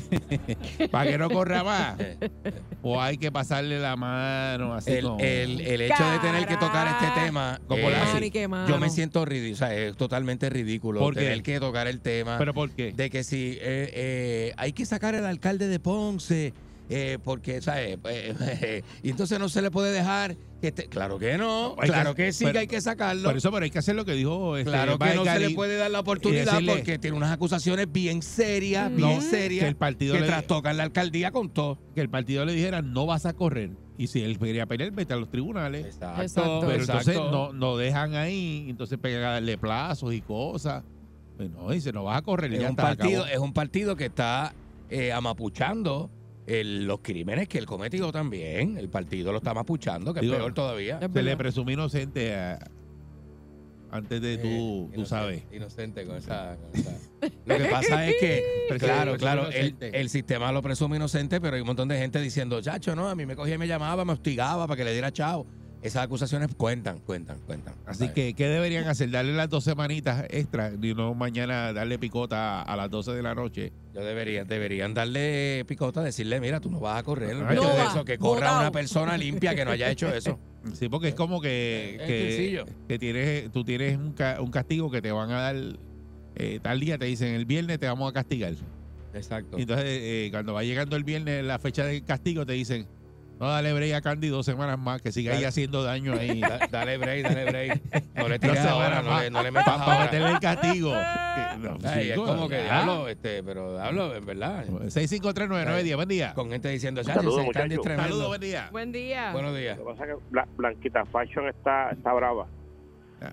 para 0.91 1.11
que 1.11 1.19
no 1.19 1.31
corra 1.31 1.65
más. 1.65 1.97
O 2.83 3.01
hay 3.03 3.19
que 3.19 3.33
pasarle 3.33 3.81
la 3.81 3.97
mano 3.97 4.73
así 4.75 4.93
El, 4.93 5.05
como... 5.05 5.19
el, 5.19 5.61
el 5.63 5.81
hecho 5.81 6.09
de 6.11 6.19
tener 6.21 6.47
que 6.47 6.57
tocar 6.59 6.87
este 6.87 7.21
tema, 7.21 7.59
Como 7.67 7.89
eh, 7.89 7.91
la 7.91 8.03
hace. 8.05 8.31
Yo 8.69 8.79
me 8.79 8.89
siento 8.89 9.25
ridículo, 9.25 9.55
o 9.55 9.57
sea, 9.57 9.75
es 9.75 9.97
totalmente 9.97 10.49
ridículo 10.49 11.01
¿Por 11.01 11.15
qué? 11.15 11.21
tener 11.23 11.43
que 11.43 11.59
tocar 11.59 11.89
el 11.89 12.01
tema 12.01 12.39
¿Pero 12.39 12.55
por 12.55 12.71
qué? 12.71 12.93
de 12.93 13.11
que 13.11 13.25
si 13.25 13.59
eh, 13.61 13.91
eh, 13.93 14.55
hay 14.57 14.73
que 14.73 14.87
sacar 14.87 15.17
al 15.17 15.27
alcalde 15.27 15.67
de 15.67 15.81
Ponce, 15.81 16.53
eh, 16.91 17.19
porque, 17.23 17.61
¿sabes? 17.61 17.99
Eh, 18.09 18.83
y 19.03 19.11
entonces 19.11 19.39
no 19.39 19.49
se 19.49 19.61
le 19.63 19.71
puede 19.71 19.93
dejar 19.93 20.37
que 20.61 20.73
te- 20.73 20.89
Claro 20.89 21.19
que 21.19 21.37
no, 21.39 21.77
claro 21.79 22.15
que, 22.15 22.33
sí 22.33 22.45
pero- 22.45 22.53
que 22.55 22.59
hay 22.61 22.67
que 22.67 22.81
sacarlo. 22.81 23.29
Por 23.29 23.37
eso, 23.37 23.51
pero 23.53 23.65
hay 23.65 23.71
que 23.71 23.79
hacer 23.79 23.95
lo 23.95 24.05
que 24.05 24.13
dijo 24.13 24.57
este, 24.57 24.71
Claro 24.71 24.99
que 24.99 25.15
no 25.15 25.25
se 25.25 25.39
le 25.39 25.51
puede 25.51 25.77
dar 25.77 25.91
la 25.91 26.01
oportunidad 26.01 26.45
decirle- 26.55 26.73
porque 26.77 26.99
tiene 26.99 27.17
unas 27.17 27.33
acusaciones 27.33 27.91
bien 27.93 28.23
serias, 28.23 28.95
bien 28.95 29.23
serias, 29.23 29.65
que 29.65 29.69
el 29.69 29.77
partido 29.77 30.15
que 30.15 30.21
le- 30.23 30.27
trastocan 30.27 30.77
la 30.77 30.83
alcaldía 30.85 31.31
con 31.31 31.51
todo. 31.51 31.79
que 31.95 32.01
el 32.01 32.09
partido 32.09 32.45
le 32.45 32.53
dijera 32.55 32.83
no 32.83 33.07
vas 33.07 33.27
a 33.27 33.35
correr. 33.35 33.71
Y 33.99 34.07
si 34.07 34.23
él 34.23 34.39
quería 34.39 34.65
pelear, 34.65 34.93
vete 34.93 35.13
a 35.13 35.17
los 35.17 35.29
tribunales. 35.29 35.85
Exacto. 35.87 36.23
Exacto. 36.23 36.61
Pero 36.69 36.81
entonces 36.81 37.09
exacto. 37.17 37.31
no, 37.33 37.53
no 37.53 37.77
dejan 37.77 38.15
ahí, 38.15 38.67
entonces 38.69 38.97
pegan 38.99 39.25
a 39.25 39.31
darle 39.33 39.59
plazos 39.59 40.15
y 40.15 40.21
cosas. 40.21 40.85
Pues 41.37 41.51
no, 41.51 41.69
dice, 41.71 41.93
no 41.93 42.05
vas 42.05 42.19
a 42.19 42.23
correr. 42.23 42.53
y 42.53 42.55
es 42.57 42.61
ya 42.63 42.67
un 42.69 42.73
está, 42.73 42.83
partido, 42.85 43.23
acabó. 43.23 43.35
es 43.35 43.39
un 43.41 43.53
partido 43.53 43.97
que 43.97 44.07
está 44.07 44.55
eh, 44.91 45.13
amapuchando 45.13 46.11
el- 46.49 46.87
los 46.87 47.01
crímenes 47.01 47.47
que 47.49 47.59
él 47.59 47.67
cometió 47.67 48.11
también. 48.11 48.77
El 48.79 48.89
partido 48.89 49.31
lo 49.33 49.39
está 49.39 49.55
mapuchando, 49.55 50.13
que 50.15 50.21
Digo, 50.21 50.35
es 50.35 50.39
peor 50.41 50.55
todavía. 50.55 50.99
Se 50.99 51.09
verdad. 51.09 51.23
le 51.31 51.37
presume 51.37 51.73
inocente 51.75 52.35
a- 52.35 52.59
antes 53.91 54.21
de 54.21 54.37
tú, 54.39 54.47
Eh, 54.47 54.49
tú 54.49 55.01
inocente- 55.01 55.07
sabes. 55.09 55.43
Inocente 55.53 56.05
con 56.05 56.17
esa, 56.17 56.57
con 56.57 56.81
esa- 56.81 56.97
Lo 57.47 57.57
que 57.57 57.65
pasa 57.67 58.07
es 58.07 58.17
que, 58.21 58.45
claro, 58.79 59.17
claro, 59.17 59.49
el 59.51 60.09
sistema 60.11 60.53
lo 60.53 60.61
presume 60.63 60.97
inocente, 60.97 61.41
pero 61.41 61.55
hay 61.57 61.63
un 61.63 61.67
montón 61.69 61.89
de 61.89 61.97
gente 61.99 62.21
diciendo, 62.21 62.61
chacho, 62.61 62.95
no, 62.95 63.09
a 63.09 63.15
mí 63.15 63.25
me 63.25 63.35
cogía 63.35 63.55
y 63.55 63.59
me 63.59 63.67
llamaba, 63.67 64.05
me 64.05 64.13
hostigaba 64.13 64.67
para 64.67 64.77
que 64.77 64.85
le 64.85 64.93
diera 64.93 65.11
chao. 65.13 65.47
Esas 65.81 66.03
acusaciones 66.05 66.53
cuentan, 66.57 66.99
cuentan, 66.99 67.39
cuentan. 67.47 67.75
Así 67.87 68.09
que, 68.09 68.35
¿qué 68.35 68.49
deberían 68.49 68.89
hacer? 68.89 69.11
Darle 69.13 69.33
las 69.35 69.49
dos 69.49 69.63
semanitas 69.63 70.27
extra 70.29 70.73
y 70.81 70.93
no 70.93 71.15
mañana 71.15 71.73
darle 71.73 72.01
picota 72.01 72.63
a 72.63 72.77
las 72.77 72.91
12 72.91 73.13
de 73.13 73.23
la 73.23 73.35
noche. 73.37 73.73
Yo 73.95 74.01
debería, 74.03 74.45
deberían 74.45 74.93
darle 74.93 75.65
picota, 75.69 76.03
decirle, 76.03 76.41
mira, 76.41 76.59
tú 76.59 76.69
no 76.69 76.81
vas 76.81 76.99
a 76.99 77.03
correr. 77.05 77.37
No 77.37 77.47
de 77.49 77.59
va, 77.61 77.85
eso, 77.87 78.05
que 78.05 78.19
corra 78.19 78.41
botao. 78.49 78.61
una 78.61 78.73
persona 78.73 79.17
limpia 79.17 79.55
que 79.55 79.65
no 79.65 79.71
haya 79.71 79.91
hecho 79.91 80.13
eso. 80.13 80.39
Sí, 80.75 80.89
porque 80.89 81.09
es 81.09 81.15
como 81.15 81.41
que, 81.41 82.03
que, 82.05 82.33
sencillo. 82.33 82.65
que 82.89 82.99
tienes, 82.99 83.51
tú 83.53 83.63
tienes 83.65 83.97
un, 83.97 84.13
ca- 84.13 84.41
un 84.41 84.51
castigo 84.51 84.91
que 84.91 85.01
te 85.01 85.13
van 85.13 85.31
a 85.31 85.41
dar 85.41 85.57
eh, 86.35 86.59
tal 86.61 86.81
día, 86.81 86.99
te 86.99 87.07
dicen 87.07 87.29
el 87.35 87.47
viernes 87.47 87.79
te 87.79 87.87
vamos 87.87 88.11
a 88.11 88.13
castigar. 88.13 88.53
Exacto. 89.15 89.57
Y 89.59 89.63
entonces, 89.63 89.87
eh, 89.89 90.29
cuando 90.33 90.53
va 90.55 90.65
llegando 90.65 90.97
el 90.97 91.05
viernes, 91.05 91.45
la 91.45 91.59
fecha 91.61 91.85
del 91.85 92.05
castigo, 92.05 92.45
te 92.45 92.53
dicen, 92.55 92.87
no, 93.41 93.47
dale 93.49 93.73
break 93.73 93.95
a 93.95 94.01
Candy 94.01 94.29
dos 94.29 94.45
semanas 94.47 94.79
más, 94.79 95.01
que 95.01 95.13
siga 95.13 95.35
ahí 95.35 95.45
haciendo 95.45 95.83
daño 95.83 96.13
ahí. 96.15 96.41
Da- 96.41 96.67
dale 96.71 96.99
break, 96.99 97.23
dale 97.23 97.45
break. 97.45 97.81
No 98.17 98.29
le 98.29 98.39
tires 98.41 98.59
ahora, 98.67 99.03
no 99.03 99.11
más. 99.11 99.23
le, 99.25 99.31
no 99.31 99.43
le 99.43 99.51
metas 99.51 99.79
Para 99.85 100.05
meterle 100.05 100.31
el 100.31 100.41
castigo. 100.41 100.93
No, 101.59 101.77
Ay, 101.85 102.11
es 102.11 102.17
como 102.17 102.49
que 102.49 102.57
ya. 102.59 102.63
diablo, 102.85 103.09
este, 103.09 103.43
pero 103.43 103.81
hablo, 103.81 104.15
en 104.15 104.25
verdad. 104.25 104.65
6539910, 104.67 105.97
buen 105.97 106.09
día. 106.09 106.33
Con 106.35 106.51
gente 106.51 106.69
diciendo, 106.69 107.03
Saludos, 107.03 107.35
Candy 107.35 107.41
es 107.41 107.47
muchachos. 107.47 107.83
tremendo. 107.85 108.09
Saludos, 108.09 108.29
buen 108.29 108.41
día. 108.41 108.69
Buen 108.71 108.93
día. 108.93 109.33
Buenos 109.33 109.57
días. 109.57 109.77
Lo 109.79 109.85
que 109.87 109.91
pasa 109.93 110.05
es 110.05 110.11
que 110.11 110.25
Bla- 110.31 110.49
Blanquita 110.57 111.05
Fashion 111.07 111.49
está, 111.49 111.91
está 111.91 112.13
brava. 112.13 112.47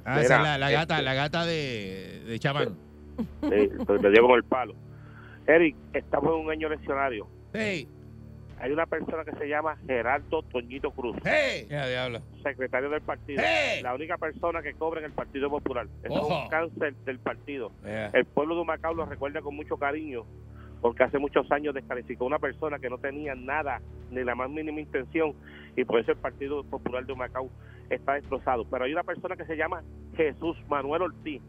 Ah, 0.06 0.22
esa 0.22 0.38
es 0.54 0.60
la, 0.60 0.70
gata, 0.72 0.94
este- 0.96 1.04
la 1.04 1.14
gata 1.14 1.46
de, 1.46 2.24
de 2.26 2.40
Chamán. 2.40 2.76
Sí, 3.44 3.48
le 4.02 4.10
dio 4.12 4.22
con 4.28 4.32
el 4.38 4.44
palo. 4.44 4.74
Eric, 5.46 5.76
estamos 5.94 6.34
en 6.34 6.46
un 6.46 6.52
año 6.52 6.68
leccionario. 6.70 7.28
Hey, 7.54 7.88
Hay 8.60 8.72
una 8.72 8.86
persona 8.86 9.24
que 9.26 9.34
se 9.34 9.48
llama 9.50 9.78
Gerardo 9.86 10.42
Toñito 10.44 10.92
Cruz, 10.92 11.18
hey, 11.26 11.68
secretario 12.42 12.90
del 12.90 13.02
partido. 13.02 13.44
hey. 13.46 13.82
La 13.84 13.94
única 13.94 14.18
persona 14.18 14.62
que 14.62 14.74
cobra 14.74 15.00
en 15.02 15.08
el 15.08 15.12
Partido 15.12 15.50
Popular. 15.50 15.88
Eso 16.04 16.14
es 16.14 16.20
Ojo. 16.22 16.44
un 16.44 16.50
cáncer 16.50 16.96
del 17.06 17.20
partido. 17.20 17.72
El 17.84 18.26
pueblo 18.26 18.56
de 18.56 18.62
Humacao 18.62 18.94
lo 18.94 19.06
recuerda 19.06 19.42
con 19.42 19.56
mucho 19.56 19.78
cariño 19.78 20.26
porque 20.82 21.04
hace 21.04 21.18
muchos 21.18 21.52
años 21.52 21.74
descalificó 21.74 22.26
a 22.26 22.28
una 22.28 22.40
persona 22.40 22.78
que 22.80 22.90
no 22.90 22.98
tenía 23.00 23.34
nada, 23.34 23.82
ni 24.12 24.24
la 24.24 24.36
más 24.36 24.50
mínima 24.50 24.80
intención, 24.80 25.34
y 25.76 25.84
por 25.84 26.00
eso 26.00 26.12
el 26.12 26.18
Partido 26.18 26.64
Popular 26.64 27.06
de 27.06 27.14
Humacao 27.14 27.50
está 27.90 28.14
destrozado. 28.14 28.66
Pero 28.70 28.86
hay 28.86 28.94
una 28.94 29.04
persona 29.04 29.36
que 29.36 29.46
se 29.46 29.58
llama 29.58 29.84
Jesús 30.16 30.56
Manuel 30.70 31.02
Ortiz, 31.02 31.42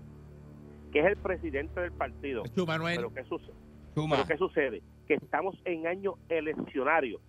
que 0.91 1.01
es 1.01 1.07
el 1.07 1.17
presidente 1.17 1.81
del 1.81 1.93
partido. 1.93 2.45
Manuel. 2.67 2.97
Pero 2.97 3.13
¿qué, 3.15 3.25
suce- 3.25 3.53
Chuma. 3.95 4.17
pero 4.17 4.29
¿qué 4.29 4.37
sucede? 4.39 4.83
Que 5.07 5.15
estamos 5.15 5.57
en 5.65 5.87
año 5.87 6.15
eleccionario 6.29 7.21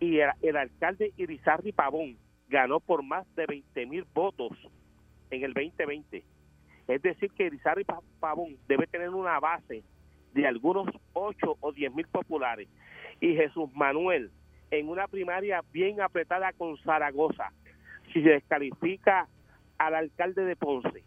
y 0.00 0.20
el, 0.20 0.56
alcalde 0.56 1.12
Irizarry 1.16 1.72
Pavón 1.72 2.16
ganó 2.48 2.80
por 2.80 3.02
más 3.02 3.26
de 3.34 3.46
20 3.46 3.86
mil 3.86 4.04
votos 4.14 4.52
en 5.30 5.42
el 5.42 5.52
2020. 5.54 6.24
Es 6.86 7.02
decir, 7.02 7.30
que 7.32 7.46
Irizarry 7.46 7.84
Pa- 7.84 8.00
Pavón 8.20 8.56
debe 8.68 8.86
tener 8.86 9.10
una 9.10 9.40
base 9.40 9.82
de 10.34 10.46
algunos 10.46 10.88
8 11.14 11.56
o 11.60 11.72
10 11.72 11.94
mil 11.94 12.06
populares. 12.06 12.68
Y 13.20 13.34
Jesús 13.34 13.70
Manuel, 13.74 14.30
en 14.70 14.88
una 14.88 15.08
primaria 15.08 15.62
bien 15.72 16.00
apretada 16.00 16.52
con 16.52 16.76
Zaragoza, 16.78 17.52
si 18.12 18.22
se 18.22 18.30
descalifica 18.30 19.26
al 19.78 19.94
alcalde 19.94 20.44
de 20.44 20.56
Ponce, 20.56 21.02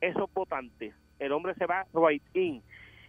esos 0.00 0.32
votantes, 0.32 0.94
el 1.18 1.32
hombre 1.32 1.54
se 1.54 1.66
va 1.66 1.86
right 1.94 2.22
in 2.34 2.62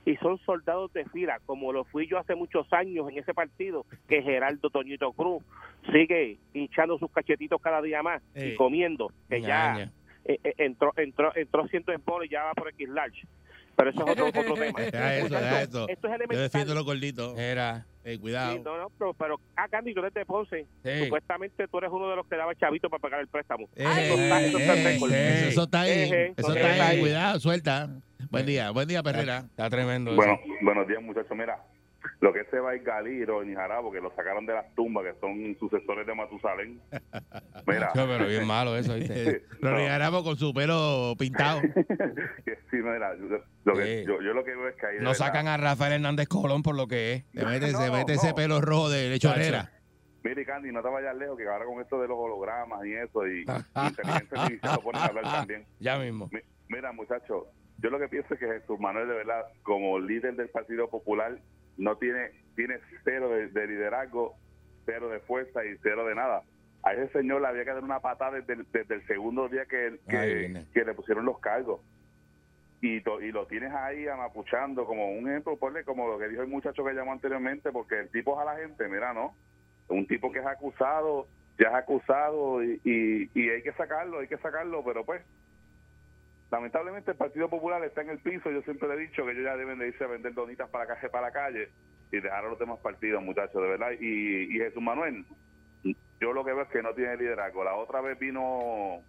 y 0.07 0.15
son 0.17 0.39
soldados 0.45 0.93
de 0.93 1.03
fila, 1.09 1.41
como 1.45 1.73
lo 1.73 1.83
fui 1.83 2.07
yo 2.07 2.17
hace 2.17 2.33
muchos 2.33 2.71
años 2.71 3.09
en 3.09 3.17
ese 3.17 3.33
partido, 3.33 3.85
que 4.07 4.21
Geraldo 4.21 4.69
Toñito 4.69 5.11
Cruz 5.11 5.43
sigue 5.91 6.37
hinchando 6.53 6.97
sus 6.97 7.11
cachetitos 7.11 7.61
cada 7.61 7.81
día 7.81 8.01
más 8.01 8.21
Ey. 8.33 8.53
y 8.53 8.55
comiendo, 8.55 9.11
que 9.27 9.41
ya 9.41 9.91
eh, 10.23 10.39
eh, 10.45 10.53
entró, 10.59 10.93
entró, 10.95 11.35
entró 11.35 11.67
ciento 11.67 11.91
en 11.91 11.99
polo 11.99 12.23
y 12.23 12.29
ya 12.29 12.45
va 12.45 12.53
por 12.53 12.69
X 12.69 12.87
large. 12.87 13.27
Pero 13.75 13.89
eso 13.89 14.05
es 14.05 14.11
otro, 14.11 14.27
otro 14.27 14.53
tema. 14.55 14.79
Deja 14.79 15.17
eso, 15.17 15.35
deja 15.35 15.61
eso. 15.61 15.89
Esto 15.89 16.07
es 16.07 16.19
Yo 16.31 16.39
defiendo 16.39 16.73
los 16.73 16.85
gorditos. 16.85 17.37
Era. 17.37 17.85
Ey, 18.07 18.17
cuidado. 18.19 18.53
Sí, 18.55 18.61
no, 18.63 18.77
no, 18.77 18.89
pero, 18.97 19.13
pero 19.15 19.39
ah, 19.57 19.67
Candy, 19.67 19.93
tú 19.93 19.99
eres 19.99 20.13
de 20.13 20.25
Ponce. 20.25 20.65
Sí. 20.81 21.03
Supuestamente 21.03 21.67
tú 21.67 21.77
eres 21.79 21.89
uno 21.91 22.09
de 22.09 22.15
los 22.15 22.25
que 22.25 22.37
daba 22.37 22.55
chavito 22.55 22.89
para 22.89 23.01
pagar 23.01 23.19
el 23.19 23.27
préstamo. 23.27 23.67
Ey, 23.75 23.85
Eso 23.85 24.13
está- 24.13 24.41
eso 24.45 24.57
está 24.59 24.73
récord. 24.75 25.11
ey, 25.11 25.47
eso 25.49 25.63
está 25.63 25.81
ahí. 25.81 25.91
Ey, 25.91 26.33
Eso 26.37 26.53
está 26.55 26.87
ahí. 26.87 26.99
Cuidado, 27.01 27.39
suelta. 27.41 27.89
Buen 28.29 28.45
día, 28.45 28.71
buen 28.71 28.87
día, 28.87 29.03
Perrera. 29.03 29.39
Está 29.39 29.69
tremendo 29.69 30.11
eso. 30.11 30.15
Bueno, 30.15 30.39
buenos 30.61 30.87
días 30.87 31.01
muchachos. 31.01 31.31
Mira, 31.37 31.61
lo 32.19 32.33
que 32.33 32.43
se 32.45 32.59
va 32.59 32.74
es 32.74 32.83
Galiro 32.83 33.43
y 33.43 33.53
Jarabo, 33.53 33.91
que 33.91 34.01
lo 34.01 34.09
sacaron 34.15 34.45
de 34.45 34.53
las 34.53 34.74
tumbas, 34.74 35.05
que 35.05 35.19
son 35.19 35.55
sucesores 35.59 36.07
de 36.07 36.15
Matusalén. 36.15 36.81
Mira, 37.67 37.91
Yo, 37.95 38.05
pero 38.07 38.27
bien 38.27 38.47
malo 38.47 38.75
eso, 38.75 38.95
¿viste? 38.95 39.43
Lo 39.62 39.71
No. 39.71 39.77
regalamos 39.77 40.24
con 40.24 40.36
su 40.36 40.53
pelo 40.53 41.13
pintado. 41.19 41.62
que 42.45 42.55
sí, 42.71 42.77
mira, 42.77 43.15
yo, 43.17 43.38
lo 43.65 43.74
que, 43.75 44.00
Sí. 44.00 44.05
yo, 44.07 44.21
yo 44.21 44.33
lo 44.33 44.43
que 44.43 44.51
veo 44.55 44.67
es 44.67 44.75
que 44.75 44.86
ahí 44.88 44.95
No 44.97 45.09
verdad- 45.12 45.13
sacan 45.27 45.47
a 45.47 45.57
Rafael 45.57 45.93
Hernández 45.93 46.27
Colón 46.27 46.63
por 46.63 46.75
lo 46.75 46.88
que 46.88 47.13
es. 47.13 47.25
Se 47.33 47.45
mete, 47.45 47.71
No, 47.71 47.77
se 47.79 47.91
mete 47.91 48.13
ese 48.13 48.33
pelo 48.33 48.62
rojo 48.62 48.89
de 48.89 49.09
lechonera. 49.09 49.71
Mire, 50.24 50.43
Candy, 50.45 50.71
no 50.71 50.81
te 50.81 50.89
vayas 50.89 51.15
lejos, 51.15 51.38
que 51.38 51.47
ahora 51.47 51.65
con 51.65 51.79
esto 51.79 52.01
de 52.01 52.07
los 52.07 52.17
hologramas 52.19 52.83
y 52.86 52.93
eso, 52.95 53.25
y, 53.27 53.39
y 53.39 53.88
inteligencia 53.88 54.41
artificial 54.41 54.75
lo 54.75 54.81
ponen 54.81 55.01
a 55.01 55.05
hablar 55.05 55.24
también. 55.24 55.65
Ya 55.79 55.97
mismo. 56.00 56.29
Mi- 56.33 56.41
Mira, 56.69 56.91
muchachos, 56.91 57.45
yo 57.77 57.89
lo 57.89 57.97
que 58.00 58.09
pienso 58.09 58.33
es 58.33 58.39
que 58.39 58.45
Jesús 58.47 58.77
Manuel, 58.79 59.07
de 59.07 59.13
verdad, 59.13 59.45
como 59.63 59.97
líder 60.00 60.36
del 60.36 60.50
Partido 60.50 60.89
Popular, 60.89 61.38
no 61.77 61.96
tiene, 61.98 62.31
tiene 62.55 62.79
cero 63.03 63.29
de, 63.29 63.48
de 63.50 63.67
liderazgo, 63.67 64.36
cero 64.86 65.10
de 65.10 65.19
fuerza 65.19 65.63
y 65.65 65.77
cero 65.84 66.05
de 66.05 66.15
nada. 66.15 66.43
A 66.84 66.93
ese 66.93 67.12
señor 67.12 67.41
le 67.41 67.48
había 67.48 67.65
que 67.65 67.74
dar 67.74 67.84
una 67.84 68.00
patada 68.00 68.39
desde 68.39 68.53
el, 68.53 68.67
desde 68.72 68.96
el 68.96 69.07
segundo 69.07 69.50
día 69.50 69.65
que, 69.65 70.00
que, 70.74 70.86
le 70.86 70.93
pusieron 70.93 71.25
los 71.25 71.39
cargos. 71.39 71.81
Y, 72.79 73.01
to- 73.01 73.22
y 73.22 73.31
lo 73.31 73.48
tienes 73.48 73.74
ahí 73.74 74.07
amapuchando 74.07 74.86
como 74.86 75.12
un 75.12 75.27
ejemplo, 75.27 75.57
ponle 75.57 75.84
como 75.84 76.07
lo 76.07 76.19
que 76.19 76.27
dijo 76.29 76.43
el 76.43 76.48
muchacho 76.48 76.86
que 76.86 76.93
llamó 76.93 77.12
anteriormente, 77.12 77.72
porque 77.72 78.00
el 78.00 78.10
tipo 78.10 78.36
es 78.36 78.48
a 78.48 78.53
la 78.53 78.60
gente, 78.60 78.88
mira, 78.88 79.13
¿no? 79.13 79.34
Un 79.89 80.05
tipo 80.05 80.31
que 80.31 80.39
es 80.39 80.46
acusado, 80.46 81.27
ya 81.60 81.69
es 81.69 81.74
acusado 81.75 82.63
y, 82.63 82.79
y, 82.84 83.29
y 83.34 83.50
hay 83.50 83.63
que 83.63 83.74
sacarlo, 83.74 84.19
hay 84.19 84.27
que 84.27 84.38
sacarlo, 84.38 84.84
pero 84.86 85.03
pues 85.03 85.24
lamentablemente 86.51 87.12
el 87.12 87.18
Partido 87.18 87.50
Popular 87.50 87.84
está 87.84 88.01
en 88.01 88.10
el 88.10 88.20
piso. 88.20 88.50
Yo 88.51 88.62
siempre 88.62 88.88
le 88.88 88.96
he 88.96 89.08
dicho 89.08 89.25
que 89.25 89.32
ellos 89.32 89.44
ya 89.44 89.56
deben 89.58 89.80
de 89.80 89.88
irse 89.88 90.04
a 90.04 90.08
vender 90.08 90.34
donitas 90.34 90.70
para 90.70 90.88
calle 90.88 91.10
para 91.10 91.27
la 91.27 91.34
calle 91.34 91.70
y 92.12 92.20
dejar 92.20 92.46
a 92.46 92.50
los 92.50 92.60
demás 92.60 92.80
partidos, 92.80 93.22
muchachos, 93.22 93.62
de 93.62 93.68
verdad. 93.68 93.92
Y, 94.00 94.56
y 94.56 94.60
Jesús 94.60 94.82
Manuel, 94.82 95.25
yo 96.20 96.34
lo 96.34 96.44
que 96.44 96.54
veo 96.54 96.63
es 96.63 96.70
que 96.70 96.82
no 96.82 96.94
tiene 96.94 97.18
liderazgo. 97.18 97.63
La 97.63 97.75
otra 97.75 98.01
vez 98.01 98.18
vino 98.18 99.01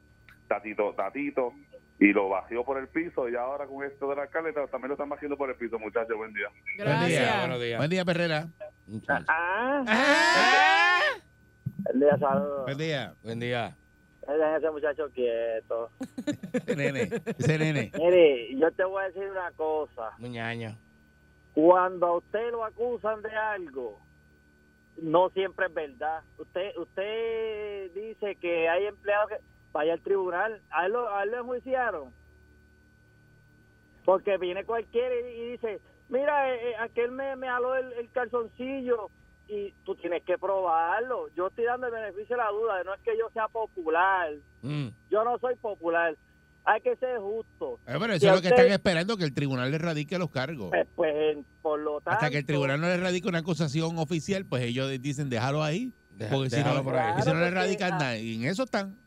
Tatito, 0.48 0.94
Tatito 0.94 1.52
y 2.00 2.12
lo 2.12 2.28
bajó 2.28 2.64
por 2.64 2.78
el 2.78 2.88
piso 2.88 3.28
y 3.28 3.34
ahora 3.34 3.66
con 3.66 3.84
esto 3.84 4.08
del 4.08 4.20
alcalde 4.20 4.52
también 4.52 4.88
lo 4.88 4.94
están 4.94 5.08
bajando 5.08 5.36
por 5.36 5.50
el 5.50 5.56
piso, 5.56 5.78
muchachos. 5.78 6.16
Buen 6.16 6.32
día. 6.32 6.48
Buen 6.48 6.76
día, 6.76 6.84
Gracias. 6.84 7.40
Buenos 7.40 7.60
días. 7.60 7.78
Buen 7.78 7.90
día, 7.90 8.04
Perrera. 8.04 8.48
Muchacho. 8.86 9.24
Ah. 9.28 9.84
El 11.92 12.00
día 12.00 12.18
saludos. 12.18 12.64
Buen 12.64 12.78
día. 12.78 13.14
Buen 13.22 13.40
día. 13.40 13.76
Dejen 14.28 14.54
ese 14.56 14.70
muchacho 14.70 15.08
quieto. 15.14 15.90
Ese 16.52 16.76
nene. 16.76 17.08
Ese 17.38 17.58
nene. 17.58 17.90
Mire, 17.96 18.54
yo 18.56 18.70
te 18.72 18.84
voy 18.84 19.02
a 19.02 19.06
decir 19.06 19.30
una 19.30 19.50
cosa. 19.52 20.12
Muñaño. 20.18 20.76
Cuando 21.54 22.06
a 22.06 22.16
usted 22.18 22.50
lo 22.50 22.64
acusan 22.64 23.22
de 23.22 23.30
algo, 23.30 23.98
no 25.00 25.30
siempre 25.30 25.66
es 25.66 25.74
verdad. 25.74 26.22
Usted 26.36 26.76
usted 26.76 27.90
dice 27.94 28.36
que 28.36 28.68
hay 28.68 28.86
empleados 28.86 29.30
que 29.30 29.36
vaya 29.72 29.94
al 29.94 30.00
tribunal. 30.02 30.60
A 30.70 30.86
él 30.86 30.92
lo, 30.92 31.08
a 31.08 31.22
él 31.22 31.30
lo 31.30 31.38
enjuiciaron. 31.38 32.12
Porque 34.04 34.36
viene 34.36 34.64
cualquiera 34.64 35.14
y, 35.14 35.40
y 35.40 35.50
dice, 35.52 35.80
mira, 36.10 36.54
eh, 36.54 36.70
eh, 36.70 36.76
aquel 36.80 37.12
me, 37.12 37.34
me 37.36 37.48
jaló 37.48 37.76
el, 37.76 37.92
el 37.94 38.10
calzoncillo 38.10 39.10
y 39.48 39.72
tú 39.84 39.94
tienes 39.96 40.22
que 40.24 40.36
probarlo. 40.38 41.28
Yo 41.34 41.46
estoy 41.48 41.64
dando 41.64 41.86
el 41.86 41.92
beneficio 41.92 42.36
de 42.36 42.42
la 42.42 42.50
duda. 42.50 42.84
No 42.84 42.94
es 42.94 43.00
que 43.00 43.16
yo 43.18 43.28
sea 43.32 43.48
popular. 43.48 44.30
Mm. 44.62 44.88
Yo 45.10 45.24
no 45.24 45.38
soy 45.38 45.56
popular. 45.56 46.16
Hay 46.64 46.82
que 46.82 46.94
ser 46.96 47.18
justo. 47.18 47.78
Eh, 47.86 47.96
pero 47.98 48.12
eso 48.12 48.20
Si 48.20 48.26
es 48.26 48.32
lo 48.34 48.40
que 48.42 48.48
usted- 48.48 48.58
están 48.60 48.72
esperando, 48.72 49.16
que 49.16 49.24
el 49.24 49.32
tribunal 49.32 49.70
le 49.70 49.78
radique 49.78 50.18
los 50.18 50.30
cargos. 50.30 50.68
Pues, 50.68 50.86
pues, 50.94 51.14
en- 51.16 51.46
por 51.62 51.80
lo 51.80 52.00
tanto... 52.02 52.10
Hasta 52.10 52.30
que 52.30 52.38
el 52.38 52.44
tribunal 52.46 52.78
no 52.80 52.88
le 52.88 52.98
radique 52.98 53.26
una 53.26 53.38
acusación 53.38 53.96
oficial, 53.98 54.44
pues 54.44 54.64
ellos 54.64 54.90
dicen 55.00 55.30
déjalo 55.30 55.62
ahí. 55.62 55.92
Deja- 56.10 56.34
Porque 56.34 56.50
si 56.50 56.62
no, 56.62 56.82
por 56.84 56.96
ahí. 56.96 57.14
y 57.18 57.22
si 57.22 57.32
no 57.32 57.40
le 57.40 57.50
radican 57.50 57.90
nada, 57.92 58.18
y 58.18 58.34
en 58.36 58.44
eso 58.50 58.64
están. 58.64 58.98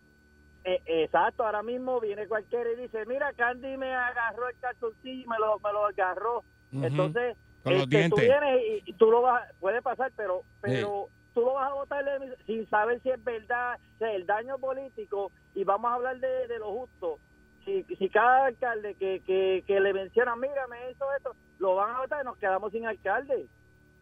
Eh, 0.63 0.81
exacto, 0.86 1.43
ahora 1.43 1.62
mismo 1.62 2.00
viene 2.00 2.27
cualquiera 2.27 2.71
y 2.71 2.81
dice, 2.81 3.05
mira, 3.05 3.31
Candy 3.33 3.77
me 3.77 3.93
agarró 3.93 4.48
el 4.48 4.55
calzoncillo 4.60 5.24
y 5.24 5.27
me 5.27 5.38
lo, 5.38 5.60
me 5.60 5.71
lo 5.74 5.86
agarró. 5.88 6.43
Entonces, 6.71 7.36
Con 7.63 7.74
los 7.74 7.84
Este, 7.84 7.98
dientes. 7.98 8.20
Tú 8.20 8.25
vienes 8.25 8.62
y, 8.86 8.94
tú 8.94 9.12
lo 9.12 9.22
vas, 9.22 9.44
puede 9.60 9.82
pasar, 9.82 10.12
pero, 10.15 10.44
pero 10.62 11.10
tú 11.34 11.41
lo 11.41 11.53
vas 11.53 11.72
a 11.72 11.74
votar 11.74 12.03
sin 12.46 12.70
saber 12.70 13.01
si 13.01 13.10
es 13.10 13.24
verdad, 13.24 13.80
o 13.96 13.98
sea, 14.00 14.12
el 14.13 14.25
daño 14.25 14.58
político, 14.58 15.32
y 15.53 15.63
vamos 15.63 15.91
a 15.91 15.96
hablar 15.96 16.20
de, 16.20 16.48
de 16.48 16.60
lo 16.60 16.72
justo. 16.72 17.20
Si, 17.65 17.84
si 17.84 18.10
cada 18.10 18.48
alcalde 18.48 18.96
que, 18.96 19.22
que, 19.22 19.63
que 19.68 19.80
le 19.80 19.94
menciona, 19.94 20.36
mira, 20.36 20.65
me 20.68 20.91
hizo 20.91 21.06
esto, 21.15 21.36
lo 21.60 21.75
van 21.75 21.96
a 21.96 22.00
votar 22.00 22.22
y 22.22 22.25
nos 22.25 22.38
quedamos 22.38 22.72
sin 22.72 22.88
alcalde. 22.88 23.48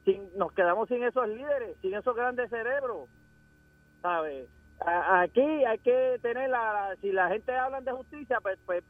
Sin, 0.06 0.30
nos 0.38 0.54
quedamos 0.54 0.88
sin 0.88 1.04
esos 1.04 1.28
líderes, 1.28 1.76
sin 1.82 1.94
esos 1.94 2.16
grandes 2.16 2.50
cerebros. 2.50 3.10
¿Sabes? 4.02 4.48
Aquí 4.80 5.42
hay 5.42 5.78
que 5.80 6.20
tener 6.22 6.50
la, 6.50 6.96
si 7.02 7.12
la 7.12 7.28
gente 7.28 7.54
habla 7.54 7.82
de 7.82 7.92
justicia, 7.92 8.40
pues, 8.42 8.58
pues 8.66 8.82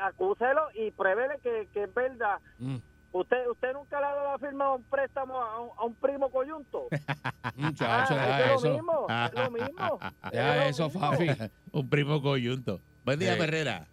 acúselo 0.00 0.62
y 0.74 0.90
pruébele 0.90 1.38
que, 1.40 1.68
que 1.72 1.84
es 1.84 1.94
verdad. 1.94 2.38
Mm. 2.58 2.78
¿Usted 3.12 3.46
usted 3.50 3.72
nunca 3.74 4.00
le 4.00 4.06
ha 4.06 4.14
dado 4.14 4.38
firma 4.38 4.72
un 4.74 4.82
préstamo 4.84 5.36
a 5.40 5.60
un, 5.60 5.70
a 5.78 5.84
un 5.84 5.94
primo 5.94 6.30
coyunto? 6.30 6.88
Muchacho, 7.56 8.14
Ah, 8.18 8.40
es 8.40 8.46
lo 8.48 8.54
eso. 8.56 8.72
mismo, 8.72 9.06
es 9.08 9.32
lo 9.34 9.50
mismo. 9.50 9.98
Deja 10.32 10.66
es 10.66 10.78
lo 10.78 10.84
eso, 10.84 10.84
mismo. 10.86 11.00
Fafi. 11.00 11.28
Un 11.72 11.88
primo 11.90 12.22
coyunto. 12.22 12.80
Buen 13.04 13.18
día, 13.18 13.34
Eh. 13.34 13.38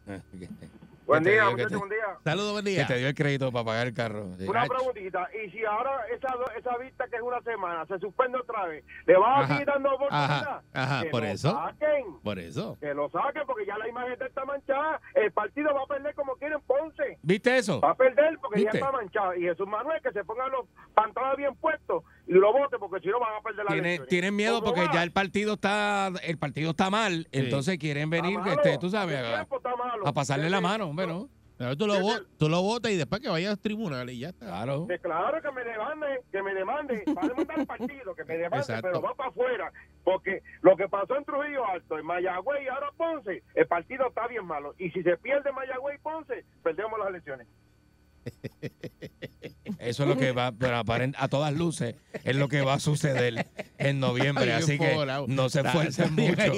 Buen 1.10 1.24
Que 1.24 1.32
día, 1.32 1.42
dio- 1.42 1.56
que 1.56 1.64
muchachos, 1.64 1.72
te- 1.72 1.78
buen 1.78 1.90
día. 1.90 2.18
Saludos, 2.24 2.52
buen 2.54 2.66
Que 2.66 2.72
día. 2.72 2.88
te 2.88 2.98
dio 2.98 3.08
el 3.08 3.16
crédito 3.16 3.52
para 3.52 3.66
pagar 3.66 3.88
el 3.88 3.94
carro. 3.96 4.28
Sí. 4.38 4.48
Una 4.48 4.66
preguntita, 4.66 5.28
y 5.44 5.50
si 5.50 5.66
ahora 5.66 6.06
esa, 6.16 6.28
esa 6.58 6.78
vista 6.78 7.08
que 7.08 7.16
es 7.16 7.22
una 7.24 7.42
semana 7.42 7.86
se 7.88 7.98
suspende 8.00 8.38
otra 8.38 8.66
vez, 8.68 8.84
¿le 9.08 9.18
vas 9.18 9.44
a 9.44 9.48
seguir 9.54 9.66
dando 9.66 9.90
oportunidad? 9.90 10.24
Ajá, 10.32 10.64
ajá, 10.74 11.04
que 11.04 11.10
por 11.10 11.22
lo 11.24 11.28
eso. 11.28 11.52
Saquen, 11.52 12.06
Por 12.24 12.38
eso. 12.40 12.78
que 12.80 12.94
lo 12.94 13.10
saquen 13.10 13.42
porque 13.48 13.66
ya 13.66 13.78
la 13.78 13.88
imagen 13.90 14.18
está 14.22 14.46
manchada. 14.46 15.02
El 15.16 15.32
partido 15.32 15.74
va 15.74 15.82
a 15.84 15.88
perder 15.88 16.14
como 16.14 16.36
quieren 16.36 16.60
Ponce. 16.68 17.18
¿Viste 17.24 17.58
eso? 17.58 17.82
Va 17.82 17.92
a 17.92 17.96
perder 17.96 18.38
porque 18.40 18.60
¿Viste? 18.60 18.78
ya 18.78 18.80
está 18.86 18.92
manchado. 18.92 19.34
Y 19.36 19.42
Jesús 19.42 19.68
Manuel 19.68 20.00
que 20.04 20.12
se 20.12 20.24
pongan 20.24 20.52
los 20.52 20.66
pantalones 20.94 21.38
bien 21.38 21.56
puestos 21.56 22.04
y 22.28 22.34
lo 22.34 22.54
vote 22.54 22.78
porque 22.78 23.00
si 23.02 23.08
no 23.08 23.20
van 23.20 23.36
a 23.36 23.42
perder 23.42 23.66
la 23.66 23.72
Tienen, 23.72 24.06
tienen 24.06 24.36
miedo 24.36 24.64
porque 24.64 24.88
ya 24.94 25.02
el 25.02 25.12
partido 25.12 25.54
está 25.56 26.12
el 26.24 26.38
partido 26.38 26.70
está 26.72 26.92
mal, 26.92 27.28
entonces 27.32 27.80
quieren 27.80 28.10
venir, 28.12 28.38
malo. 28.38 28.52
este, 28.52 28.78
tú 28.78 28.90
sabes, 28.90 29.18
El 29.20 29.26
tiempo 29.34 29.58
está 29.58 29.76
malo. 30.00 30.10
a 30.10 30.14
pasarle 30.14 30.50
la 30.50 30.62
mano, 30.62 30.86
hombre, 30.90 31.08
¿no? 31.08 31.30
Pero 31.58 31.76
tú, 31.76 31.88
lo, 31.88 31.96
vo- 31.96 32.26
tú 32.38 32.48
lo 32.48 32.62
votas 32.62 32.90
y 32.90 32.96
después 32.96 33.20
que 33.20 33.28
vayas 33.28 33.50
a 33.50 33.52
los 33.52 33.60
tribunales 33.60 34.16
y 34.16 34.20
ya 34.20 34.30
está. 34.30 34.46
Claro. 34.46 34.88
Que 34.88 34.98
claro 34.98 35.42
que 35.42 35.52
me 35.52 35.62
demande, 35.66 36.22
que 36.32 36.42
me 36.42 36.54
demande, 36.54 37.04
para 37.14 37.28
demandar 37.28 37.60
el 37.60 37.68
partido, 37.68 38.16
que 38.16 38.24
me 38.24 38.38
demande, 38.38 38.60
Exacto. 38.60 38.88
pero 38.88 39.02
va 39.02 39.14
para 39.14 39.30
afuera. 39.30 39.72
Porque 40.06 40.42
lo 40.62 40.78
que 40.78 40.88
pasó 40.88 41.18
en 41.18 41.26
Trujillo 41.26 41.68
Alto, 41.68 42.00
en 42.00 42.06
Mayagüey 42.06 42.64
y 42.64 42.68
ahora 42.70 42.92
Ponce, 42.96 43.44
el 43.56 43.68
partido 43.68 44.08
está 44.08 44.26
bien 44.28 44.46
malo. 44.46 44.74
Y 44.78 44.90
si 44.92 45.04
se 45.04 45.18
pierde 45.18 45.52
Mayagüey 45.52 45.98
y 45.98 46.00
Ponce, 46.00 46.46
perdemos 46.64 46.98
las 46.98 47.10
elecciones. 47.10 47.46
Eso 49.80 50.04
es 50.04 50.10
lo 50.10 50.18
que 50.18 50.32
va, 50.32 50.52
pero 50.52 50.78
a 50.78 51.28
todas 51.30 51.54
luces, 51.54 51.96
es 52.24 52.36
lo 52.36 52.50
que 52.50 52.62
va 52.62 52.74
a 52.76 52.80
suceder 52.80 53.48
en 53.78 54.00
noviembre. 54.00 54.54
Así 54.54 54.78
que 54.78 55.06
no 55.28 55.50
se 55.50 55.62
esfuercen 55.62 56.14
mucho. 56.16 56.54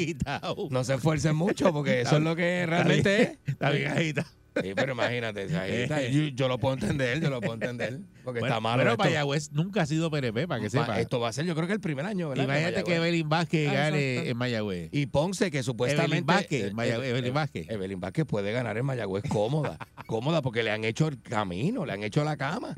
No 0.69 0.83
se 0.83 0.95
esfuercen 0.95 1.35
mucho 1.35 1.71
porque 1.71 2.01
eso 2.01 2.17
es 2.17 2.23
lo 2.23 2.35
que 2.35 2.65
realmente 2.65 3.21
es. 3.21 3.37
Está 3.45 3.69
bien 3.69 3.91
agitado. 3.91 4.27
Sí, 4.61 4.73
pero 4.75 4.91
imagínate, 4.91 5.43
agita. 5.43 6.01
yo, 6.09 6.23
yo 6.27 6.47
lo 6.49 6.57
puedo 6.57 6.73
entender, 6.73 7.21
yo 7.21 7.29
lo 7.29 7.39
puedo 7.39 7.53
entender. 7.53 8.01
Porque 8.23 8.41
Bueno, 8.41 8.47
está 8.55 8.59
malo. 8.59 8.79
pero 8.81 8.91
esto. 8.91 9.03
Mayagüez 9.05 9.51
nunca 9.53 9.83
ha 9.83 9.85
sido 9.85 10.11
PNP, 10.11 10.47
para 10.47 10.61
que 10.61 10.69
sepa. 10.69 10.99
esto 10.99 11.19
va 11.21 11.29
a 11.29 11.33
ser, 11.33 11.45
yo 11.45 11.55
creo 11.55 11.67
que 11.67 11.73
el 11.73 11.79
primer 11.79 12.05
año, 12.05 12.29
¿verdad? 12.29 12.43
Imagínate 12.43 12.83
que. 12.83 12.95
Evelyn 12.95 13.29
Vázquez 13.29 13.69
Ah, 13.69 13.73
gane 13.73 14.09
exacto. 14.11 14.29
en 14.31 14.37
Mayagüez. 14.37 14.89
Y 14.91 15.05
Ponce, 15.05 15.51
que 15.51 15.63
supuestamente. 15.63 16.05
Evelyn 16.17 16.25
Vázquez, 16.25 16.63
eh, 16.63 16.73
eh, 16.77 17.09
Evelyn 17.09 17.25
eh, 17.25 17.31
Vázquez. 17.31 17.69
Evelyn 17.69 17.99
Vázquez 18.01 18.25
puede 18.25 18.51
ganar 18.51 18.77
en 18.77 18.85
Mayagüez 18.85 19.23
cómoda. 19.29 19.77
cómoda, 20.05 20.41
porque 20.41 20.63
le 20.63 20.71
han 20.71 20.83
hecho 20.83 21.07
el 21.07 21.21
camino, 21.21 21.85
le 21.85 21.93
han 21.93 22.03
hecho 22.03 22.23
la 22.25 22.35
cama. 22.35 22.75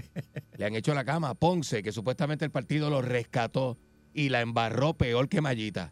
Le 0.58 0.65
han 0.65 0.75
hecho 0.75 0.94
la 0.94 1.03
cama. 1.03 1.30
a 1.30 1.34
Ponce, 1.34 1.82
que 1.82 1.92
supuestamente 1.92 2.46
el 2.46 2.51
partido 2.51 2.92
lo 2.92 3.01
rescató 3.01 3.77
y 4.13 4.30
la 4.30 4.42
embarró 4.42 4.94
peor 4.94 5.27
que 5.27 5.42
Mallita. 5.42 5.92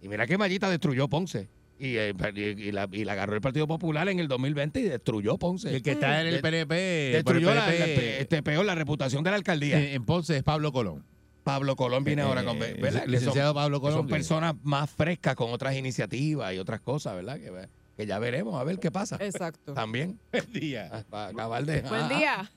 Y 0.00 0.08
mira 0.08 0.26
que 0.28 0.38
Mallita 0.38 0.70
destruyó 0.70 1.08
Ponce. 1.08 1.48
Y, 1.78 1.96
eh, 1.96 2.12
y- 2.34 2.72
la, 2.72 2.88
y 2.90 3.04
la 3.04 3.12
agarró 3.12 3.34
el 3.34 3.40
Partido 3.40 3.68
Popular 3.68 4.08
en 4.08 4.18
el 4.18 4.26
2020 4.28 4.80
y 4.80 4.82
destruyó 4.84 5.38
Ponce. 5.38 5.74
El 5.76 5.82
que 5.82 5.92
está 5.92 6.20
en 6.20 6.26
el 6.26 6.40
PNP, 6.40 7.08
el 7.08 7.12
Destruyó 7.12 7.54
la, 7.54 7.66
PNP, 7.66 7.96
la- 7.96 8.16
este, 8.18 8.42
peor 8.42 8.64
la 8.64 8.74
reputación 8.74 9.22
de 9.22 9.30
la 9.30 9.36
alcaldía. 9.36 9.78
en, 9.78 9.94
en 9.94 10.04
Ponce 10.04 10.36
es 10.36 10.42
Pablo 10.42 10.72
Colón. 10.72 11.04
Pablo 11.44 11.76
Colón 11.76 12.04
viene 12.04 12.22
ahora 12.22 12.44
con. 12.44 12.56
Eh, 12.58 12.76
¿verdad? 12.80 13.04
el 13.06 13.12
licenciado 13.12 13.50
son- 13.50 13.54
Pablo 13.54 13.76
Son 13.78 13.90
Colón, 13.90 14.06
que- 14.06 14.12
personas 14.12 14.54
más 14.64 14.90
frescas 14.90 15.34
con 15.36 15.50
otras 15.52 15.76
iniciativas 15.76 16.52
y 16.52 16.58
otras 16.58 16.80
cosas, 16.80 17.14
¿verdad? 17.14 17.38
Que, 17.38 17.50
que 17.98 18.06
ya 18.06 18.20
veremos, 18.20 18.54
a 18.54 18.62
ver 18.62 18.78
qué 18.78 18.92
pasa. 18.92 19.16
Exacto. 19.20 19.74
También. 19.74 20.20
Buen 20.32 20.52
día. 20.52 20.88
ah, 20.92 21.02
Para 21.10 21.26
acabar 21.30 21.64
de. 21.64 21.80
Buen 21.82 22.02
ah, 22.02 22.08
día. 22.08 22.50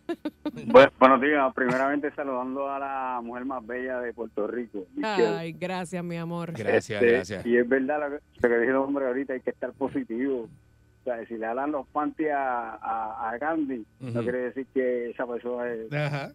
Bu- 0.54 0.92
buenos 1.00 1.20
días. 1.20 1.52
Primeramente 1.56 2.12
saludando 2.14 2.70
a 2.70 2.78
la 2.78 3.22
mujer 3.24 3.46
más 3.46 3.66
bella 3.66 4.00
de 4.02 4.14
Puerto 4.14 4.46
Rico. 4.46 4.86
Michelle. 4.94 5.28
Ay, 5.40 5.54
gracias, 5.54 6.04
mi 6.04 6.16
amor. 6.18 6.52
Gracias, 6.52 7.02
Este, 7.02 7.12
gracias. 7.12 7.46
Y 7.48 7.58
es 7.58 7.68
verdad 7.68 8.00
lo 8.02 8.18
que, 8.18 8.24
lo 8.40 8.50
que 8.50 8.58
dijo 8.60 8.70
el 8.70 8.76
hombre 8.78 9.08
ahorita, 9.08 9.34
hay 9.34 9.42
que 9.42 9.50
estar 9.50 9.72
positivo. 9.74 10.44
O 10.44 11.04
sea, 11.04 11.26
si 11.26 11.34
le 11.34 11.48
dan 11.48 11.72
los 11.72 11.88
panties 11.88 12.30
a, 12.32 12.76
a, 12.76 13.32
a 13.32 13.38
Gandhi, 13.40 13.84
no 14.00 14.22
quiere 14.22 14.38
decir 14.44 14.68
que 14.72 15.10
esa 15.10 15.26
persona 15.26 15.68
es 15.72 15.92
Ajá. 15.92 16.34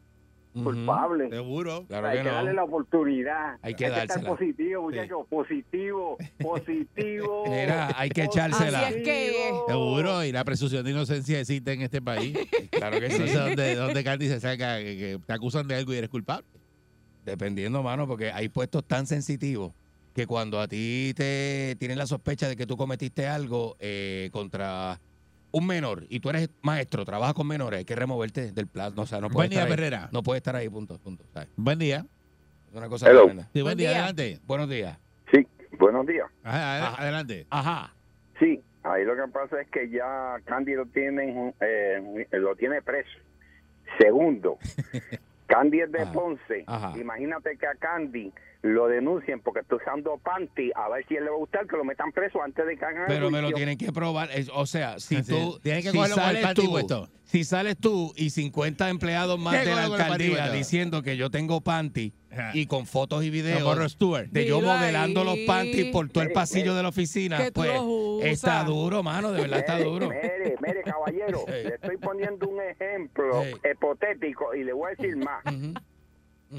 Culpable. 0.64 1.28
Seguro. 1.30 1.84
Claro 1.86 2.06
hay 2.08 2.18
que 2.18 2.22
que 2.24 2.30
darle 2.30 2.52
la 2.54 2.64
oportunidad. 2.64 3.56
Hay 3.62 3.74
que 3.74 3.84
estar 3.86 4.06
dársela. 4.08 4.30
positivo, 4.30 4.82
muchachos. 4.82 5.26
Positivo, 5.28 6.16
positivo. 6.38 7.44
Mira, 7.48 7.92
hay 7.96 8.08
que 8.10 8.22
Así 8.22 8.30
echársela. 8.38 8.88
es 8.88 8.96
que. 9.04 9.50
Seguro. 9.68 10.24
Y 10.24 10.32
la 10.32 10.44
presunción 10.44 10.84
de 10.84 10.90
inocencia 10.90 11.40
existe 11.40 11.72
en 11.72 11.82
este 11.82 12.00
país. 12.02 12.36
Claro 12.70 13.00
que 13.00 13.08
Yo 13.08 13.18
no 13.18 13.26
sí. 13.26 13.32
sé 13.32 13.38
dónde, 13.38 13.74
dónde 13.74 14.04
Candy 14.04 14.28
se 14.28 14.38
saca 14.40 14.78
que, 14.78 14.96
que 14.98 15.18
te 15.24 15.32
acusan 15.32 15.66
de 15.66 15.76
algo 15.76 15.94
y 15.94 15.96
eres 15.96 16.10
culpable. 16.10 16.46
Dependiendo, 17.24 17.82
mano, 17.82 18.06
porque 18.06 18.30
hay 18.30 18.48
puestos 18.48 18.84
tan 18.84 19.06
sensitivos 19.06 19.72
que 20.14 20.26
cuando 20.26 20.60
a 20.60 20.68
ti 20.68 21.12
te 21.16 21.76
tienen 21.78 21.98
la 21.98 22.06
sospecha 22.06 22.48
de 22.48 22.56
que 22.56 22.66
tú 22.66 22.76
cometiste 22.76 23.26
algo 23.26 23.76
eh, 23.80 24.30
contra 24.32 25.00
un 25.56 25.66
menor 25.66 26.04
y 26.10 26.20
tú 26.20 26.28
eres 26.30 26.50
maestro, 26.62 27.04
trabajas 27.04 27.34
con 27.34 27.46
menores, 27.46 27.78
hay 27.78 27.84
que 27.84 27.94
removerte 27.96 28.52
del 28.52 28.66
plan. 28.66 28.92
No, 28.94 29.02
o 29.02 29.06
sea, 29.06 29.18
no 29.20 29.28
Buen 29.28 29.34
puedes 29.34 29.50
día, 29.50 29.62
estar 29.64 29.94
ahí. 30.02 30.08
No 30.12 30.22
puedes 30.22 30.40
estar 30.40 30.54
ahí, 30.56 30.68
punto, 30.68 30.98
punto. 30.98 31.24
¿sabes? 31.32 31.48
Buen 31.56 31.78
día. 31.78 32.04
Es 32.70 32.74
una 32.76 32.88
cosa 32.88 33.08
Hello. 33.08 33.20
tremenda. 33.24 33.44
Sí, 33.52 33.62
buen, 33.62 33.64
Buen 33.64 33.78
día. 33.78 33.88
día. 33.90 33.98
Adelante. 34.00 34.40
Buenos 34.46 34.68
días. 34.68 34.98
Sí, 35.32 35.46
buenos 35.78 36.06
días. 36.06 36.26
Ajá, 36.42 36.88
Ajá. 36.88 37.02
Adelante. 37.02 37.46
Ajá. 37.48 37.94
Sí, 38.38 38.60
ahí 38.82 39.04
lo 39.04 39.16
que 39.16 39.32
pasa 39.32 39.60
es 39.62 39.68
que 39.70 39.88
ya 39.88 40.36
Candy 40.44 40.74
lo 40.74 40.84
tiene, 40.86 41.54
eh, 41.60 42.26
lo 42.32 42.54
tiene 42.56 42.82
preso. 42.82 43.08
Segundo, 43.98 44.58
Candy 45.46 45.80
es 45.80 45.92
de 45.92 46.02
Ajá. 46.02 46.12
Ponce. 46.12 46.64
Ajá. 46.66 46.92
Imagínate 46.98 47.56
que 47.58 47.66
a 47.66 47.74
Candy 47.74 48.32
lo 48.62 48.88
denuncien 48.88 49.40
porque 49.40 49.60
está 49.60 49.76
usando 49.76 50.18
panty, 50.18 50.72
a 50.74 50.88
ver 50.88 51.06
si 51.06 51.14
él 51.14 51.24
le 51.24 51.30
va 51.30 51.36
a 51.36 51.38
gustar 51.38 51.66
que 51.66 51.76
lo 51.76 51.84
metan 51.84 52.10
preso 52.10 52.42
antes 52.42 52.66
de 52.66 52.76
que 52.76 52.84
hagan 52.84 53.02
el 53.02 53.06
Pero 53.06 53.30
me 53.30 53.40
lo 53.40 53.52
tienen 53.52 53.78
que 53.78 53.92
probar. 53.92 54.28
Es- 54.32 54.50
o 54.52 54.66
sea, 54.66 54.98
si 54.98 55.16
Así 55.16 55.30
tú. 55.32 55.54
es. 55.56 55.62
Tienes 55.62 55.84
que 55.84 55.90
si 55.90 55.96
cogerlo 55.96 56.16
con 56.16 56.24
el 56.24 56.30
sales 56.30 56.44
panty 56.46 56.62
tú, 56.62 56.70
puesto. 56.70 57.08
Si 57.36 57.44
sales 57.44 57.76
tú 57.76 58.14
y 58.16 58.30
50 58.30 58.88
empleados 58.88 59.38
más 59.38 59.58
¿Qué 59.58 59.68
de 59.68 59.74
la 59.74 59.84
alcaldía 59.84 60.50
diciendo 60.50 61.02
que 61.02 61.18
yo 61.18 61.30
tengo 61.30 61.60
panty 61.60 62.14
y 62.54 62.64
con 62.64 62.86
fotos 62.86 63.24
y 63.24 63.30
videos. 63.30 63.58
De 64.30 64.46
yo 64.46 64.62
modelando 64.62 65.22
los 65.22 65.36
panties 65.46 65.92
por 65.92 66.08
todo 66.08 66.24
el 66.24 66.32
pasillo 66.32 66.74
de 66.74 66.82
la 66.82 66.88
oficina, 66.88 67.38
pues 67.52 67.78
está 68.22 68.64
duro, 68.64 69.02
mano, 69.02 69.32
de 69.32 69.42
verdad 69.42 69.58
está 69.58 69.78
duro. 69.78 70.08
Mire, 70.08 70.56
mire, 70.62 70.82
caballero, 70.82 71.44
le 71.48 71.74
estoy 71.74 71.98
poniendo 71.98 72.48
un 72.48 72.58
ejemplo 72.62 73.44
hipotético 73.70 74.54
y 74.54 74.64
le 74.64 74.72
voy 74.72 74.92
a 74.92 74.94
decir 74.94 75.16
más. 75.18 75.44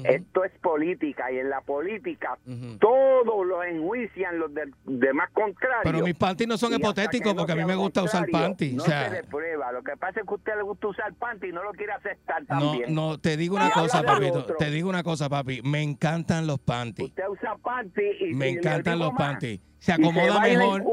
Esto 0.04 0.44
es 0.44 0.52
política 0.60 1.30
y 1.32 1.38
en 1.38 1.50
la 1.50 1.60
política 1.60 2.38
todos 2.78 3.46
lo 3.46 3.62
enjuician 3.62 4.38
los 4.38 4.50
demás 4.84 5.30
contrarios. 5.32 5.80
Pero 5.82 6.00
mis 6.04 6.14
panties 6.14 6.48
no 6.48 6.58
son 6.58 6.74
hipotéticos 6.74 7.32
que 7.32 7.34
no 7.34 7.36
porque 7.36 7.52
a 7.52 7.56
mí 7.56 7.64
me 7.64 7.74
gusta 7.74 8.02
usar 8.02 8.26
panties. 8.30 8.74
No 8.74 8.82
o 8.82 8.86
sea, 8.86 9.08
se 9.08 9.22
le 9.22 9.24
prueba. 9.24 9.72
Lo 9.72 9.82
que 9.82 9.96
pasa 9.96 10.20
es 10.20 10.26
que 10.26 10.32
a 10.32 10.34
usted 10.34 10.56
le 10.56 10.62
gusta 10.62 10.88
usar 10.88 11.14
panties 11.14 11.52
y 11.52 11.54
no 11.54 11.62
lo 11.62 11.72
quiere 11.72 11.92
aceptar 11.92 12.42
no, 12.42 12.46
también. 12.48 12.94
no, 12.94 13.18
te 13.18 13.36
digo 13.36 13.56
una 13.56 13.70
cosa, 13.70 14.02
papito. 14.02 14.44
Te 14.44 14.70
digo 14.70 14.88
una 14.88 15.02
cosa, 15.02 15.28
papi. 15.28 15.62
Me 15.62 15.82
encantan 15.82 16.46
los 16.46 16.58
panties. 16.60 17.08
Usted 17.08 17.28
usa 17.28 17.56
panties 17.56 18.20
y 18.20 18.34
Me 18.34 18.50
encantan 18.50 18.98
los 18.98 19.12
panties. 19.14 19.60
Se 19.80 19.92
acomoda 19.92 20.48
en 20.48 20.58
mejor. 20.58 20.84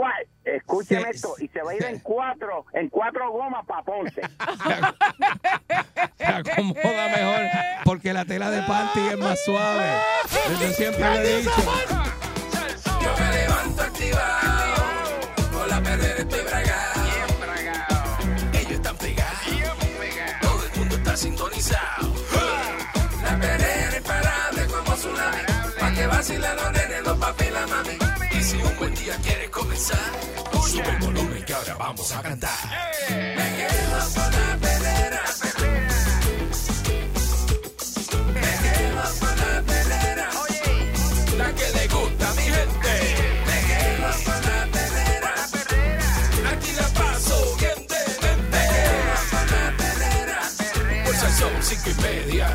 Escúcheme 0.44 1.04
Se- 1.06 1.10
esto, 1.10 1.34
y 1.40 1.48
se 1.48 1.62
va 1.64 1.72
a 1.72 1.76
ir 1.76 1.82
se- 1.82 1.90
en 1.90 2.00
cuatro, 2.00 2.66
en 2.74 2.88
cuatro 2.90 3.32
gomas 3.32 3.66
para 3.66 3.82
Ponce. 3.84 4.22
se 6.18 6.26
acomoda 6.26 7.08
mejor 7.10 7.42
porque 7.84 8.14
la 8.14 8.26
tela 8.26 8.52
de 8.52 8.62
panty 8.64 9.00
es 9.08 9.18
más 9.18 9.44
suave. 9.44 9.86
Yo 10.62 10.68
siempre 10.70 11.04
lo 11.04 11.16
he 11.20 11.38
dicho. 11.38 11.52
Yo 13.02 13.14
me 13.20 13.32
levanto 13.38 13.82
activado, 13.82 14.84
con 15.52 15.70
la 15.70 15.82
perrera 15.82 16.20
estoy 16.20 16.44
bragado. 16.44 17.02
Ellos 18.54 18.72
están 18.72 18.98
pegados, 18.98 19.40
todo 20.42 20.66
el 20.66 20.80
mundo 20.80 20.96
está 20.96 21.18
sintonizado. 21.18 22.14
La 23.24 23.38
perrera 23.40 23.98
imparable 23.98 24.66
como 24.68 24.96
tsunami, 24.96 25.42
pa' 25.80 25.92
que 25.92 26.08
vacilan 26.08 26.56
los 26.56 26.72
nenes, 26.72 27.04
los 27.04 27.18
papi 27.18 27.46
y 27.46 27.50
la 27.50 27.68
mami. 27.68 28.05
Un 28.76 28.80
buen 28.80 28.94
día 28.96 29.16
quiere 29.24 29.50
comenzar. 29.50 29.98
Sube 30.68 30.90
el 30.90 30.98
volumen 30.98 31.46
que 31.46 31.54
ahora 31.54 31.76
vamos 31.76 32.12
a 32.12 32.22
cantar. 32.22 32.52
Hey. 33.08 33.34
Me 33.38 33.56
quedo 33.56 34.00
con 34.14 34.32
la 34.34 34.58
pedera. 34.60 35.22
Me 38.34 38.52
quedo 38.64 39.04
con 39.20 39.36
la 39.40 39.62
pedera. 39.62 40.30
Oye, 40.44 40.92
la 41.38 41.54
que 41.54 41.70
le 41.72 41.88
gusta 41.88 42.30
a 42.30 42.34
mi 42.34 42.42
gente. 42.44 42.94
Me 43.48 43.58
quedo 43.70 44.10
con 44.26 44.42
la 44.44 44.68
pedera. 44.74 45.34
Aquí 46.52 46.72
la 46.74 46.88
paso 47.00 47.56
bien 47.58 47.80
de 47.88 48.02
mente. 48.28 48.44
Me 48.52 48.64
quedo 48.76 49.16
con 49.32 49.46
la 49.56 49.66
pedera. 49.78 50.40
Pues 51.06 51.18
son 51.40 51.54
cinco 51.62 51.90
y 51.92 52.02
media 52.04 52.48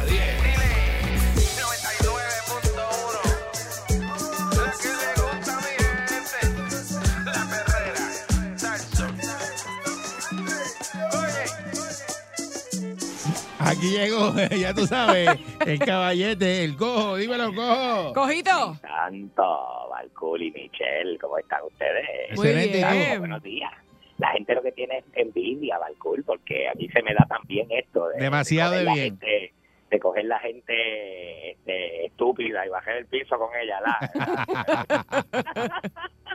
Aquí 13.80 13.90
llegó, 13.96 14.34
ya 14.60 14.74
tú 14.74 14.86
sabes, 14.86 15.30
el 15.66 15.78
caballete, 15.78 16.64
el 16.64 16.76
cojo. 16.76 17.16
Dímelo, 17.16 17.54
cojo. 17.54 18.12
Cojito. 18.12 18.76
Tanto, 18.82 19.88
Balcool 19.90 20.42
y 20.42 20.50
Michelle, 20.50 21.18
¿cómo 21.18 21.38
están 21.38 21.62
ustedes? 21.64 22.36
Muy 22.36 22.48
Excelente, 22.48 22.76
bien. 22.76 22.88
Bueno, 22.98 23.18
Buenos 23.20 23.42
días. 23.42 23.72
La 24.18 24.32
gente 24.32 24.54
lo 24.54 24.60
que 24.62 24.72
tiene 24.72 24.98
es 24.98 25.04
envidia, 25.14 25.78
Balcool, 25.78 26.22
porque 26.24 26.68
a 26.68 26.74
mí 26.74 26.88
se 26.90 27.02
me 27.02 27.14
da 27.14 27.24
también 27.26 27.68
esto. 27.70 28.08
De, 28.08 28.22
Demasiado 28.22 28.72
de 28.72 28.84
de 28.84 28.92
bien. 28.92 28.96
gente- 29.18 29.54
de 29.90 29.98
coger 30.00 30.24
la 30.26 30.38
gente 30.38 31.50
este, 31.50 32.06
estúpida 32.06 32.64
y 32.64 32.68
bajar 32.68 32.96
el 32.96 33.06
piso 33.06 33.36
con 33.38 33.50
ella. 33.60 33.80
la- 33.80 33.98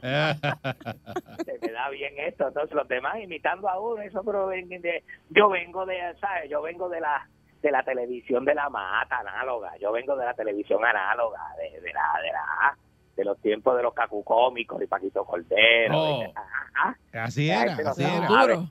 se 1.45 1.59
me 1.61 1.71
da 1.71 1.89
bien 1.89 2.13
esto. 2.17 2.47
Entonces 2.47 2.73
los 2.75 2.87
demás 2.87 3.17
imitando 3.19 3.67
a 3.69 3.79
uno, 3.79 4.01
eso 4.01 4.23
pero 4.23 4.47
ven 4.47 4.67
de, 4.69 5.03
yo 5.29 5.49
vengo 5.49 5.85
de, 5.85 5.97
¿sabes? 6.19 6.49
Yo 6.49 6.61
vengo 6.61 6.89
de 6.89 6.99
la 7.01 7.27
de 7.61 7.71
la 7.71 7.81
televisión 7.83 8.45
de 8.45 8.53
la 8.53 8.69
mata 8.69 9.19
análoga, 9.19 9.75
yo 9.77 9.91
vengo 9.91 10.15
de 10.15 10.25
la 10.25 10.35
televisión 10.35 10.85
análoga, 10.85 11.39
de, 11.57 11.81
de 11.81 11.93
la 11.93 12.19
de 12.21 12.31
la 12.31 12.77
de 13.15 13.23
los 13.25 13.39
tiempos 13.41 13.75
de 13.77 13.81
los 13.83 13.93
cacucómicos 13.93 14.79
y 14.83 14.87
Paquito 14.87 15.23
Cordero, 15.25 15.97
Oh. 15.97 16.17
y 16.21 16.25
de- 16.25 16.33
ajá, 16.35 16.97
Así 17.13 17.49
era, 17.49 17.75
no 17.75 17.89
así 17.89 18.03
era. 18.03 18.27
Duro. 18.27 18.69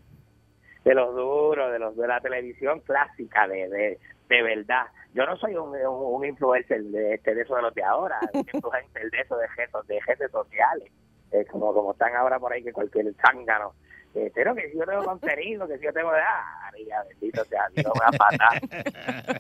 de 0.85 0.95
los 0.95 1.15
duros, 1.17 1.73
de 1.73 1.79
los 1.81 1.97
de 1.97 2.07
la 2.07 2.21
televisión 2.21 2.81
clásica, 2.81 3.49
de, 3.49 3.69
de, 3.69 3.99
de 4.29 4.43
verdad. 4.43 4.87
Yo 5.13 5.27
no 5.27 5.37
soy 5.37 5.55
un, 5.55 5.69
un, 5.69 5.87
un 5.87 6.25
influencer 6.25 6.83
de, 6.83 7.15
este, 7.15 7.35
de 7.35 7.43
eso 7.43 7.55
de 7.57 7.63
los 7.63 7.75
de 7.75 7.85
ahora, 7.85 8.19
un 8.33 8.41
influencer 8.53 9.11
de 9.11 9.21
eso 9.21 9.37
de 9.37 9.47
redes, 9.49 9.71
de 9.87 10.01
redes 10.07 10.31
sociales, 10.31 10.91
eh, 11.33 11.45
como, 11.51 11.73
como 11.73 11.93
están 11.93 12.15
ahora 12.17 12.39
por 12.39 12.53
ahí 12.53 12.63
que 12.63 12.73
cualquier 12.73 13.13
zángano. 13.17 13.75
Eh, 14.15 14.31
pero 14.33 14.55
que 14.55 14.71
si 14.71 14.79
yo 14.79 14.87
tengo 14.87 15.03
contenido, 15.05 15.67
que 15.67 15.77
si 15.79 15.85
yo 15.85 15.93
tengo 15.93 16.13
de 16.13 16.21
ah, 16.21 16.61
María, 16.63 17.03
bendito 17.09 17.45
sea 17.47 17.67
Dios, 17.75 17.91
una 17.97 18.11
pata, 18.17 18.49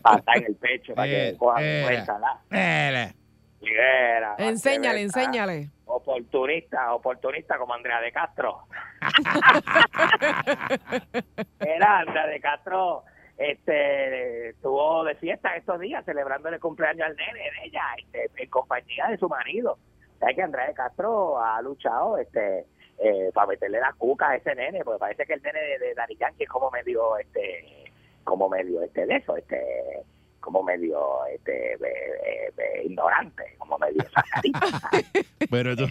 pata 0.03 0.33
en 0.35 0.45
el 0.47 0.57
pecho 0.57 0.95
para 0.95 1.07
que 1.07 1.29
Eh, 1.29 1.37
coja 1.39 1.63
eh. 1.63 1.83
cuenta, 1.85 2.19
¿la? 2.19 2.41
Era. 2.51 3.13
Liguera, 3.61 4.35
Enséñale, 4.39 5.01
enséñale. 5.01 5.71
Oportunista, 5.87 6.93
oportunista 6.93 7.57
como 7.57 7.73
Andrea 7.73 8.01
de 8.01 8.13
Castro. 8.13 8.67
Era 11.61 11.99
Andrea 12.01 12.27
de 12.27 12.41
Castro, 12.41 13.05
este, 13.39 14.51
estuvo 14.51 15.05
de 15.05 15.15
fiesta 15.17 15.57
estos 15.57 15.81
días 15.81 16.05
celebrando 16.05 16.49
el 16.49 16.61
cumpleaños 16.61 17.07
al 17.09 17.17
nene 17.17 17.41
de 17.41 17.67
ella, 17.67 17.83
este, 17.99 18.31
en 18.43 18.51
compañía 18.51 19.09
de 19.09 19.19
su 19.19 19.29
marido. 19.29 19.79
Sabes 20.21 20.37
que 20.37 20.43
Andrea 20.43 20.67
de 20.69 20.75
Castro 20.75 21.43
ha 21.43 21.61
luchado, 21.63 22.19
este, 22.19 22.65
eh, 22.99 23.31
para 23.35 23.49
meterle 23.49 23.81
la 23.81 23.93
cuca 23.93 24.31
a 24.31 24.37
ese 24.37 24.55
nene, 24.55 24.85
porque 24.85 25.01
parece 25.01 25.27
que 25.27 25.35
el 25.35 25.43
nene 25.43 25.59
de, 25.61 25.79
de 25.79 26.17
Yankee 26.19 26.45
es 26.45 26.49
como 26.49 26.71
medio, 26.71 27.19
este, 27.19 27.85
como 28.23 28.49
medio, 28.49 28.83
este, 28.83 29.05
de 29.07 29.17
eso, 29.17 29.37
este, 29.37 29.61
como 30.41 30.63
medio, 30.63 31.25
este, 31.27 31.77
be- 31.79 32.53
be- 32.57 32.85
ignorante, 32.85 33.43
como 33.59 33.79
medio. 33.79 34.05
Pero 35.51 35.77
tú, 35.77 35.85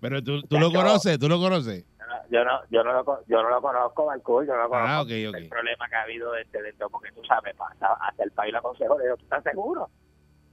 pero 0.00 0.22
tú, 0.22 0.42
tú 0.42 0.58
lo 0.58 0.70
conoces, 0.72 1.18
tú 1.18 1.28
lo 1.28 1.38
conoces. 1.38 1.84
Yo 2.30 2.44
no 2.44 2.60
yo 2.70 2.82
no 2.84 2.92
lo 2.92 3.04
co- 3.04 3.20
yo 3.26 3.42
no 3.42 3.48
lo 3.50 3.60
conozco 3.62 4.06
Balcour, 4.06 4.46
yo 4.46 4.54
no 4.54 4.62
lo 4.62 4.68
conozco 4.68 4.90
Ah, 4.92 5.02
ok. 5.02 5.08
el 5.10 5.48
problema 5.48 5.88
que 5.88 5.94
ha 5.96 6.02
habido 6.02 6.34
este 6.36 6.62
dentro 6.62 6.88
porque 6.90 7.12
tú 7.12 7.22
sabes 7.24 7.54
hasta, 7.58 7.92
hasta 7.94 8.22
el 8.24 8.30
país 8.32 8.52
lo 8.52 8.58
aconsejó 8.58 8.98
le 8.98 9.04
digo 9.04 9.16
tú 9.16 9.24
estás 9.24 9.42
seguro 9.44 9.88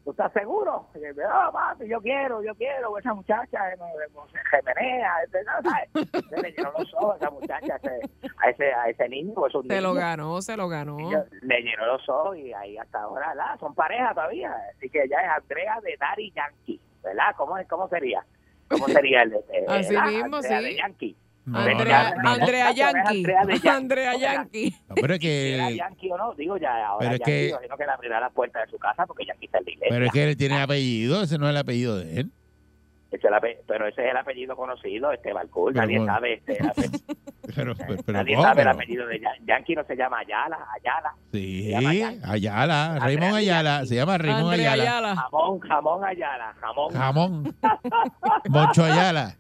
tú 0.03 0.11
estás 0.11 0.33
seguro 0.33 0.89
y 0.95 1.03
él, 1.05 1.15
"Ah, 1.29 1.49
papi, 1.53 1.87
yo 1.87 2.01
quiero 2.01 2.43
yo 2.43 2.53
quiero 2.55 2.97
esa 2.97 3.13
muchacha 3.13 3.71
eh, 3.71 3.75
no, 3.77 3.85
no, 4.13 4.27
se 4.29 4.37
gemenea 4.49 5.13
no, 5.31 5.69
¿sabes? 5.69 5.89
Se 6.29 6.37
le 6.41 6.51
llenó 6.51 6.71
los 6.71 6.93
ojos 6.95 7.13
a 7.13 7.17
esa 7.17 7.29
muchacha 7.29 7.73
a 7.75 7.77
ese, 7.77 8.09
a 8.37 8.49
ese 8.49 8.73
a 8.73 8.89
ese 8.89 9.09
niño 9.09 9.47
es 9.47 9.55
un 9.55 9.67
Se 9.67 9.79
lo 9.81 9.93
ganó, 9.93 10.41
se 10.41 10.57
lo 10.57 10.67
ganó. 10.67 10.97
Le 11.41 11.61
llenó 11.61 11.85
los 11.85 12.07
ojos 12.09 12.35
y 12.37 12.51
ahí 12.53 12.77
hasta 12.77 13.01
ahora 13.01 13.33
¿la? 13.35 13.55
son 13.59 13.73
pareja 13.75 14.13
todavía 14.13 14.53
así 14.75 14.89
que 14.89 15.03
ella 15.03 15.21
es 15.21 15.29
Andrea 15.41 15.79
de 15.81 15.95
Daddy 15.97 16.31
Yankee 16.31 16.81
¿verdad? 17.03 17.33
¿cómo, 17.37 17.55
cómo 17.69 17.87
sería? 17.87 18.25
¿cómo 18.69 18.87
sería 18.89 19.21
el 19.23 19.29
de 19.31 19.37
eh, 19.53 19.65
Así 19.69 19.93
¿verdad? 19.93 20.05
mismo, 20.11 20.35
Andrea 20.37 20.59
sí. 20.59 20.65
de 20.65 20.75
Yankee 20.75 21.17
No, 21.17 21.22
Andrea, 21.51 22.13
no, 22.15 22.23
no. 22.23 22.29
Andrea 22.29 22.71
Yankee. 22.71 23.17
Andrea 23.25 23.45
de 23.45 23.53
Yankee. 23.59 23.67
Andrea 23.69 24.15
Yankee. 24.17 24.75
No, 24.87 24.95
pero 24.95 25.13
es 25.15 25.19
era 25.23 25.67
que, 25.69 25.75
Yankee 25.77 26.11
o 26.11 26.17
no, 26.17 26.33
digo 26.35 26.57
ya 26.57 26.87
ahora 26.87 26.99
Pero 26.99 27.13
es 27.15 27.19
Yankee, 27.19 27.31
que- 27.31 27.49
imagino 27.49 27.77
que 27.77 27.85
le 27.85 27.91
abrirá 27.91 28.19
la 28.19 28.29
puerta 28.29 28.59
de 28.61 28.67
su 28.67 28.77
casa 28.77 29.05
porque 29.05 29.25
Yankee 29.25 29.45
está 29.47 29.57
en 29.57 29.65
la 29.65 29.71
iglesia. 29.71 29.89
pero 29.93 30.05
es 30.05 30.11
que 30.13 30.23
él 30.29 30.37
tiene 30.37 30.61
apellido, 30.61 31.21
ese 31.23 31.37
no 31.37 31.45
es 31.47 31.51
el 31.51 31.57
apellido 31.57 31.97
de 31.97 32.19
él. 32.21 32.31
Ese 33.11 33.27
es 33.27 33.31
el 33.31 33.57
pero 33.67 33.87
ese 33.87 34.03
es 34.05 34.09
el 34.11 34.17
apellido 34.17 34.55
conocido, 34.55 35.11
este 35.11 35.33
Balcour, 35.33 35.75
nadie 35.75 35.97
bueno. 35.97 36.13
sabe 36.13 36.33
este 36.33 36.57
Pero, 37.55 37.75
pero, 37.77 37.97
pero 38.05 38.17
nadie 38.17 38.35
¿cómo? 38.35 38.47
sabe 38.47 38.61
el 38.63 38.67
apellido 38.69 39.05
de 39.05 39.19
Yan- 39.19 39.45
Yankee 39.45 39.75
no 39.75 39.83
se 39.83 39.95
llama 39.97 40.19
Ayala, 40.19 40.57
Ayala, 40.79 41.13
Sí, 41.31 41.69
Yankee. 41.69 42.19
Ayala, 42.23 42.97
Raymond 43.01 43.35
Ayala, 43.35 43.85
se 43.85 43.95
llama 43.95 44.17
Raymond 44.17 44.53
Ayala. 44.53 44.83
Ayala. 44.83 45.15
jamón, 45.17 45.59
jamón 45.59 46.05
Ayala, 46.05 46.53
jamón, 46.59 46.93
Jamón. 46.93 47.55
Moncho 48.49 48.85
Ayala. 48.85 49.35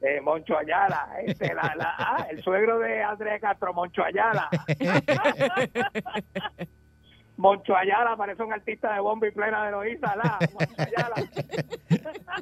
Eh, 0.00 0.20
Moncho 0.20 0.58
Ayala, 0.58 1.08
este, 1.24 1.54
la, 1.54 1.94
ah, 1.98 2.26
el 2.30 2.42
suegro 2.42 2.78
de 2.78 3.02
Andrés 3.02 3.40
Castro, 3.40 3.72
Moncho 3.72 4.04
Ayala. 4.04 4.48
Moncho 7.38 7.76
Ayala 7.76 8.16
parece 8.16 8.42
un 8.42 8.52
artista 8.52 8.94
de 8.94 9.00
bomba 9.00 9.28
y 9.28 9.30
plena 9.30 9.66
de 9.66 9.72
Loíza, 9.72 10.16
la, 10.16 10.38
Moncho 10.54 10.74
Ayala. 10.78 11.14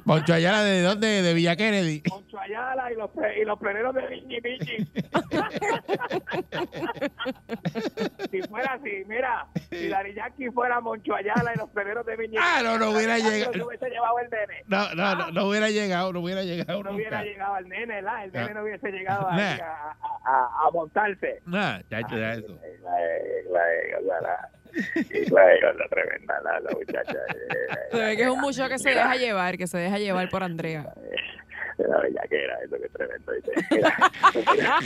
Moncho 0.05 0.33
Ayala, 0.33 0.63
¿de 0.63 0.81
dónde? 0.81 1.21
De 1.21 1.33
Villa 1.33 1.55
Kennedy. 1.55 2.01
Moncho 2.09 2.39
Ayala 2.39 2.91
y 2.91 2.95
los, 2.95 3.09
y 3.39 3.43
los 3.43 3.59
pleneros 3.59 3.93
de 3.95 4.07
Viñi 4.07 4.39
Viñi. 4.39 4.87
si 8.31 8.41
fuera 8.43 8.73
así, 8.73 9.03
mira, 9.07 9.47
si 9.69 9.87
Dari 9.89 10.13
Yankee 10.13 10.49
fuera 10.51 10.79
Moncho 10.79 11.13
Ayala 11.15 11.51
y 11.53 11.57
los 11.57 11.69
pleneros 11.71 12.05
de 12.05 12.15
Viñi 12.15 12.37
Ah, 12.39 12.61
no, 12.63 12.77
no 12.77 12.91
hubiera 12.91 13.17
llegado. 13.17 13.51
No 13.53 13.65
hubiese 13.67 13.89
llevado 13.89 14.19
el 14.19 14.29
nene. 14.29 14.63
No, 14.67 14.93
no, 14.95 15.15
no, 15.15 15.31
no 15.31 15.45
hubiera 15.47 15.69
llegado, 15.69 16.13
no 16.13 16.19
hubiera 16.21 16.43
llegado 16.43 16.83
No 16.83 16.91
hubiera 16.91 17.23
llegado 17.23 17.57
el 17.57 17.67
nene, 17.69 18.01
¿la? 18.01 18.23
El 18.23 18.31
nene 18.31 18.47
No. 18.49 18.53
no 18.55 18.63
hubiese 18.63 18.91
llegado 18.91 19.29
ahí 19.29 19.37
Nah. 19.37 19.57
a, 19.65 19.97
a, 20.23 20.67
a 20.67 20.71
montarse. 20.71 21.41
Nah, 21.45 21.79
chacho, 21.89 22.17
ya 22.17 22.33
eso. 22.33 22.57
La 23.51 23.61
tremenda, 25.89 26.41
la, 26.41 26.59
la 26.59 26.71
muchacha. 26.71 27.13
Se 27.91 27.97
ve 27.97 28.17
que 28.17 28.23
es 28.23 28.29
un 28.29 28.41
muchacho 28.41 28.69
que 28.69 28.79
se 28.79 28.89
deja 28.89 29.15
llevar, 29.15 29.57
que 29.57 29.67
se 29.67 29.77
deja 29.77 29.97
llevar 29.99 30.29
por 30.29 30.43
Andrea. 30.43 30.93
La 31.77 31.97
bellaquera, 31.99 32.57
eso 32.63 32.77
que 32.77 32.85
es 32.85 32.93
tremendo. 32.93 33.33
Mira, 34.53 34.79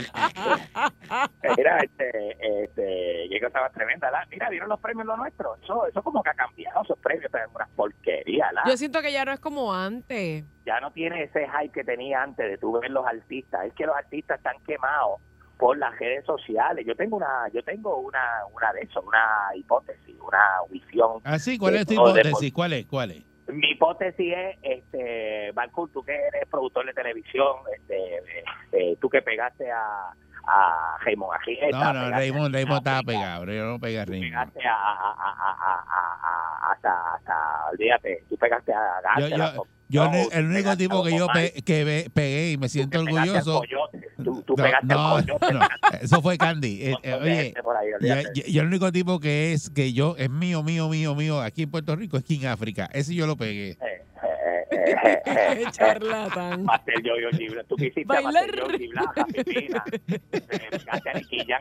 mira 1.56 1.78
este, 1.84 2.62
este, 2.64 3.26
qué 3.30 3.40
cosa 3.40 3.60
más 3.60 3.72
tremenda. 3.72 4.10
la- 4.10 4.26
Mira, 4.30 4.48
¿vieron 4.50 4.68
los 4.68 4.80
premios 4.80 5.06
lo 5.06 5.16
nuestro? 5.16 5.54
Eso, 5.62 5.86
eso 5.86 6.02
como 6.02 6.20
que 6.22 6.30
ha 6.30 6.34
cambiado, 6.34 6.82
esos 6.82 6.98
premios, 6.98 7.30
son 7.30 7.40
unas 7.54 7.68
porquerías. 7.70 8.52
la. 8.52 8.62
Yo 8.66 8.76
siento 8.76 9.00
que 9.02 9.12
ya 9.12 9.24
no 9.24 9.30
es 9.32 9.38
como 9.38 9.72
antes. 9.72 10.44
Ya 10.66 10.80
no 10.80 10.90
tiene 10.92 11.22
ese 11.24 11.46
hype 11.48 11.72
que 11.72 11.84
tenía 11.84 12.22
antes 12.24 12.48
de 12.50 12.58
tú 12.58 12.72
ver 12.80 12.90
los 12.90 13.06
artistas. 13.06 13.66
Es 13.66 13.72
que 13.74 13.86
los 13.86 13.96
artistas 13.96 14.38
están 14.38 14.56
quemados 14.66 15.20
por 15.60 15.76
las 15.78 15.96
redes 15.98 16.24
sociales. 16.24 16.84
Yo 16.86 16.96
tengo 16.96 17.18
una, 17.18 17.48
yo 17.52 17.62
tengo 17.62 17.98
una, 17.98 18.20
una 18.52 18.72
de 18.72 18.80
eso, 18.80 19.02
una 19.02 19.24
hipótesis, 19.54 20.16
una 20.26 20.42
visión. 20.70 21.20
Así, 21.24 21.58
¿cuál 21.58 21.76
es 21.76 21.86
tu 21.86 21.90
de- 21.94 22.00
hipótesis? 22.00 22.52
¿Cuál 22.52 22.72
es? 22.72 22.86
¿Cuál 22.86 23.10
es? 23.12 23.24
mi 23.48 23.70
hipótesis 23.72 24.32
es, 24.36 24.56
este, 24.62 25.50
Balcour, 25.52 25.90
tú 25.92 26.04
que 26.04 26.12
eres 26.14 26.48
productor 26.48 26.86
de 26.86 26.92
televisión, 26.92 27.56
este, 27.76 28.22
eh, 28.70 28.96
tú 29.00 29.10
que 29.10 29.22
pegaste 29.22 29.68
a, 29.72 30.12
a 30.46 30.96
Raymond 31.04 31.32
Ajieta, 31.34 31.68
No, 31.76 31.92
no, 31.92 32.10
Raymond, 32.10 32.54
Raymond 32.54 32.78
estaba 32.78 33.02
pegado, 33.02 33.40
pero 33.40 33.52
yo 33.52 33.64
no 33.64 33.78
pegué 33.80 33.98
a 34.00 34.04
Raymond. 34.04 34.30
pegaste 34.52 34.68
a, 34.68 34.72
a, 34.72 35.10
a, 35.10 35.52
a, 35.52 35.84
a- 35.88 36.72
hasta, 36.72 37.14
hasta, 37.16 37.66
olvídate, 37.72 38.22
tú 38.28 38.36
pegaste 38.36 38.72
a 38.72 39.00
García, 39.02 39.52
yo, 39.90 40.04
yo 40.04 40.12
el- 40.12 40.28
el 40.32 40.46
único 40.46 40.76
tipo 40.76 41.02
que 41.04 41.16
yo 41.16 41.26
pe- 41.26 41.52
que 41.64 41.84
ve- 41.84 42.10
pegué 42.14 42.52
y 42.52 42.56
me 42.56 42.68
siento 42.68 43.00
orgulloso. 43.00 43.62
tú, 44.22 44.42
tú 44.42 44.54
No, 44.56 44.62
pegaste 44.64 44.86
no, 44.86 45.10
coyote, 45.10 45.52
no, 45.52 45.60
eso 46.00 46.22
fue 46.22 46.38
Candy. 46.38 46.82
Eh, 46.82 46.94
eh, 47.02 47.14
oye, 47.14 47.54
ahí, 47.76 47.86
yo, 47.90 47.96
olvídate. 47.96 48.40
yo- 48.40 48.46
yo 48.46 48.60
el 48.62 48.68
único 48.68 48.92
tipo 48.92 49.18
que 49.20 49.52
es 49.52 49.68
que 49.70 49.92
yo 49.92 50.14
es 50.18 50.30
mío, 50.30 50.62
mío, 50.62 50.88
mío, 50.88 51.14
mío 51.14 51.40
aquí 51.40 51.62
en 51.64 51.70
Puerto 51.70 51.94
Rico 51.96 52.16
es 52.16 52.24
King 52.24 52.46
África. 52.46 52.88
Ese 52.92 53.14
yo 53.14 53.26
lo 53.26 53.36
pegué. 53.36 53.70
Eh, 53.70 53.76
charlatán. 55.72 56.66
Hacer 56.68 57.02
yo 57.02 57.14
yo. 57.16 57.64
Tú 57.64 57.76
quisiste 57.76 58.04
Bailar. 58.04 58.44
hacer 58.44 58.56
yo 58.56 58.66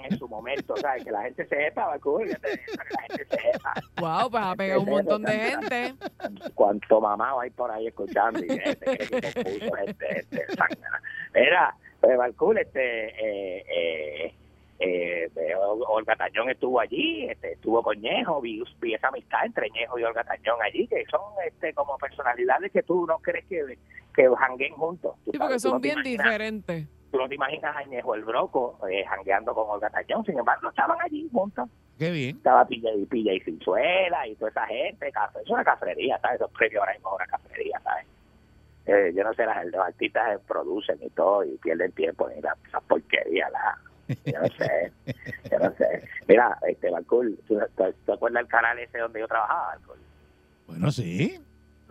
en 0.09 0.17
su 0.17 0.27
momento, 0.27 0.75
¿sabes? 0.77 1.03
Que 1.03 1.11
la 1.11 1.23
gente 1.23 1.45
sepa, 1.47 1.87
Balcour, 1.87 2.25
que 2.25 2.31
la 2.31 3.01
gente 3.07 3.25
sepa. 3.29 3.73
Wow, 3.99 4.29
pues 4.31 4.43
ha 4.43 4.55
pegado 4.55 4.81
un 4.81 4.89
montón 4.89 5.23
de 5.23 5.31
gente. 5.31 5.95
cuánto 6.53 7.01
mamado 7.01 7.39
hay 7.41 7.49
por 7.49 7.71
ahí 7.71 7.87
escuchando 7.87 8.39
y 8.39 8.49
gente, 8.49 10.25
zángana. 10.55 11.01
Mira, 11.33 11.75
pues 11.99 12.17
este, 12.57 13.07
eh, 13.09 13.65
eh, 13.69 14.33
eh, 14.79 15.29
eh, 15.35 15.55
Olga 15.55 16.15
Tañón 16.15 16.49
estuvo 16.49 16.79
allí, 16.79 17.25
este, 17.29 17.53
estuvo 17.53 17.83
con 17.83 17.99
Ñejo, 17.99 18.39
vi, 18.41 18.63
vi 18.79 18.93
esa 18.93 19.09
amistad 19.09 19.45
entre 19.45 19.69
Ñejo 19.71 19.99
y 19.99 20.03
Olga 20.03 20.23
Tañón 20.23 20.57
allí, 20.61 20.87
que 20.87 21.03
son 21.11 21.21
este 21.45 21.73
como 21.73 21.97
personalidades 21.97 22.71
que 22.71 22.83
tú 22.83 23.05
no 23.05 23.17
crees 23.19 23.45
que, 23.47 23.77
que 24.15 24.29
jangueen 24.37 24.73
juntos. 24.73 25.15
Sí, 25.31 25.37
porque 25.37 25.59
son 25.59 25.73
no 25.73 25.81
te 25.81 25.87
bien 25.89 25.99
imaginas- 25.99 26.23
diferentes. 26.25 26.87
Tú 27.11 27.17
no 27.17 27.27
te 27.27 27.35
imaginas 27.35 27.75
a 27.75 27.83
Ñejo 27.85 28.13
el 28.15 28.23
Broco 28.23 28.77
eh, 28.89 29.03
jangueando 29.05 29.53
con 29.55 29.65
Olga 29.69 29.89
Tañón, 29.89 30.23
sin 30.25 30.37
embargo 30.37 30.69
estaban 30.69 30.97
allí 31.01 31.27
juntos. 31.31 31.67
Qué 31.97 32.11
bien. 32.11 32.37
Estaba 32.37 32.65
Pilla 32.65 32.93
y 32.93 33.05
Pilla 33.05 33.33
y 33.33 33.39
Cinzuela 33.41 34.25
y 34.27 34.35
toda 34.35 34.51
esa 34.51 34.65
gente, 34.67 35.11
café, 35.11 35.39
es 35.43 35.49
una 35.49 35.63
cafrería, 35.65 36.17
¿sabes? 36.19 36.35
Esos 36.39 36.51
premios 36.51 36.79
ahora 36.81 36.93
mismo 36.93 37.09
es 37.09 37.15
una 37.15 37.25
cafrería, 37.25 37.79
¿sabes? 37.83 38.05
Eh, 38.85 39.11
yo 39.15 39.23
no 39.23 39.33
sé, 39.33 39.45
las, 39.45 39.65
los 39.65 39.81
artistas 39.85 40.39
producen 40.47 40.97
y 41.01 41.09
todo 41.09 41.43
y 41.43 41.57
pierden 41.57 41.91
tiempo 41.91 42.29
en 42.29 42.41
la- 42.41 42.55
esa 42.67 42.79
porquería, 42.79 43.49
la, 43.49 43.77
yo 44.25 44.39
no 44.41 44.47
sé, 44.57 44.91
yo 45.51 45.59
no 45.59 45.71
sé. 45.75 46.03
Mira, 46.27 46.57
este, 46.67 46.89
Balcool, 46.89 47.37
¿tú, 47.47 47.59
tú- 48.05 48.13
acuerdas 48.13 48.41
del 48.43 48.47
canal 48.49 48.79
ese 48.79 48.97
donde 48.99 49.19
yo 49.19 49.27
trabajaba, 49.27 49.67
Balcool? 49.75 49.99
Bueno, 50.67 50.91
sí. 50.91 51.39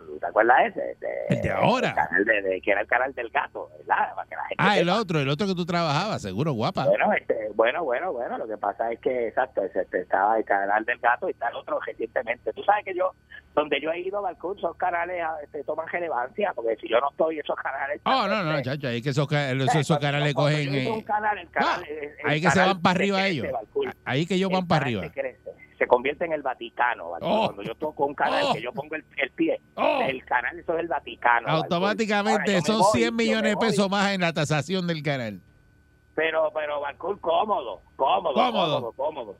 ¿Tú 0.09 0.19
te 0.19 0.25
acuerdas 0.25 0.57
ese? 0.67 0.91
Este, 0.91 1.07
El 1.35 1.41
de 1.41 1.51
ahora. 1.51 1.89
El 1.89 1.95
canal 1.95 2.25
de, 2.25 2.41
de- 2.41 2.61
que 2.61 2.71
era 2.71 2.81
el 2.81 2.87
canal 2.87 3.13
del 3.13 3.29
gato, 3.29 3.69
¿verdad? 3.77 4.15
Para 4.15 4.27
que 4.27 4.35
la 4.35 4.43
gente 4.45 4.55
Ah, 4.57 4.77
el 4.79 4.89
otro, 4.89 5.19
el 5.19 5.29
otro 5.29 5.45
que 5.47 5.55
tú 5.55 5.65
trabajabas, 5.65 6.21
seguro, 6.21 6.51
guapa. 6.53 6.85
Bueno, 6.85 7.13
este, 7.13 7.49
bueno, 7.53 7.83
bueno, 7.83 8.11
bueno, 8.11 8.37
lo 8.37 8.47
que 8.47 8.57
pasa 8.57 8.91
es 8.91 8.99
que, 8.99 9.27
exacto, 9.27 9.61
este, 9.63 10.01
estaba 10.01 10.37
el 10.37 10.45
canal 10.45 10.83
del 10.85 10.97
gato 10.99 11.27
y 11.27 11.31
está 11.31 11.49
el 11.49 11.55
otro 11.55 11.79
recientemente. 11.79 12.51
Tú 12.53 12.63
sabes 12.63 12.83
que 12.85 12.95
yo, 12.95 13.11
donde 13.53 13.79
yo 13.81 13.91
he 13.91 13.99
ido, 13.99 14.21
Balcún, 14.21 14.57
esos 14.57 14.75
canales 14.77 15.21
ah, 15.23 15.35
este, 15.43 15.63
toman 15.63 15.87
relevancia, 15.87 16.51
porque 16.55 16.75
si 16.77 16.89
yo 16.89 16.99
no 16.99 17.09
estoy, 17.11 17.39
esos 17.39 17.55
canales... 17.57 18.01
Oh, 18.05 18.27
no, 18.27 18.43
no, 18.43 18.61
chacho, 18.61 18.87
ahí 18.87 19.01
que 19.01 19.09
esos, 19.09 19.31
esos, 19.31 19.75
esos 19.75 19.99
canales 19.99 20.33
cogen. 20.33 20.73
eh, 20.73 20.89
un 20.91 21.01
canal, 21.01 21.37
el 21.37 21.49
canal, 21.51 21.83
el- 21.87 21.97
el 22.03 22.13
ahí 22.25 22.41
que 22.41 22.49
se 22.49 22.59
van 22.59 22.81
para 22.81 22.95
arriba 22.95 23.17
crece, 23.19 23.31
ellos. 23.31 23.47
Ahí 24.05 24.25
que 24.25 24.35
ellos 24.35 24.49
El 24.49 24.55
van 24.57 24.67
para 24.67 24.85
arriba. 24.85 25.03
crece, 25.13 25.39
se 25.79 25.87
convierte 25.87 26.25
en 26.25 26.33
el 26.33 26.43
Vaticano, 26.43 27.09
Balcún. 27.09 27.31
Oh. 27.31 27.45
Cuando 27.45 27.63
yo 27.63 27.73
toco 27.75 28.05
un 28.05 28.13
canal 28.13 28.43
Oh. 28.49 28.53
que 28.53 28.61
yo 28.61 28.71
pongo 28.73 28.95
el, 28.95 29.03
el 29.17 29.31
pie, 29.31 29.59
Oh. 29.75 30.01
el 30.03 30.23
canal, 30.25 30.59
eso 30.59 30.73
es 30.75 30.79
el 30.81 30.87
Vaticano. 30.87 31.47
Automáticamente 31.47 32.61
son 32.61 32.79
voy, 32.79 32.91
100 32.93 33.05
yo 33.05 33.11
me 33.13 33.23
millones 33.23 33.51
de 33.51 33.57
pesos 33.57 33.89
más 33.89 34.11
en 34.11 34.21
la 34.21 34.31
tasación 34.33 34.85
del 34.85 35.01
canal. 35.01 35.39
Pero, 36.15 36.51
pero 36.53 36.81
cómodo, 37.21 37.81
cómodo, 37.95 38.33
Cómodo. 38.33 38.33
cómodo, 38.33 38.91
cómodo. 38.91 39.37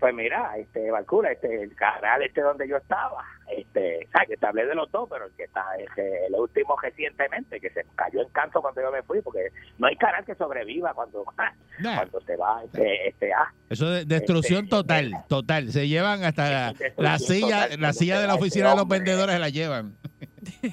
Pues 0.00 0.14
mira, 0.14 0.56
este 0.58 0.90
Balcour, 0.90 1.26
este, 1.26 1.62
el 1.62 1.74
canal 1.74 2.22
este 2.22 2.42
donde 2.42 2.68
yo 2.68 2.76
estaba, 2.76 3.24
este, 3.56 4.06
sabes 4.12 4.28
que 4.28 4.36
te 4.36 4.46
hablé 4.46 4.66
de 4.66 4.74
los 4.74 4.90
dos, 4.90 5.08
pero 5.08 5.26
el 5.26 5.32
que 5.32 5.44
está, 5.44 5.64
este, 5.78 6.26
el 6.26 6.34
último 6.34 6.76
recientemente, 6.82 7.60
que 7.60 7.70
se 7.70 7.86
cayó 7.94 8.20
en 8.22 8.28
canto 8.30 8.60
cuando 8.60 8.82
yo 8.82 8.90
me 8.90 9.02
fui, 9.02 9.20
porque 9.22 9.48
no 9.78 9.86
hay 9.86 9.96
canal 9.96 10.24
que 10.24 10.34
sobreviva 10.34 10.92
cuando, 10.94 11.24
cuando 11.82 12.20
se 12.20 12.36
va, 12.36 12.62
este, 12.64 13.08
este, 13.08 13.32
ah, 13.32 13.52
Eso 13.70 13.88
de 13.88 14.04
destrucción 14.04 14.68
total, 14.68 15.12
total. 15.28 15.70
Se 15.72 15.88
llevan 15.88 16.24
hasta 16.24 16.74
la, 16.96 17.18
silla, 17.18 17.62
total. 17.64 17.80
la 17.80 17.92
silla 17.92 18.20
de 18.20 18.26
la 18.26 18.34
Este 18.34 18.44
oficina 18.44 18.68
de 18.70 18.74
los 18.74 18.82
hombre. 18.82 18.98
vendedores 18.98 19.34
se 19.34 19.40
la 19.40 19.48
llevan. 19.48 19.96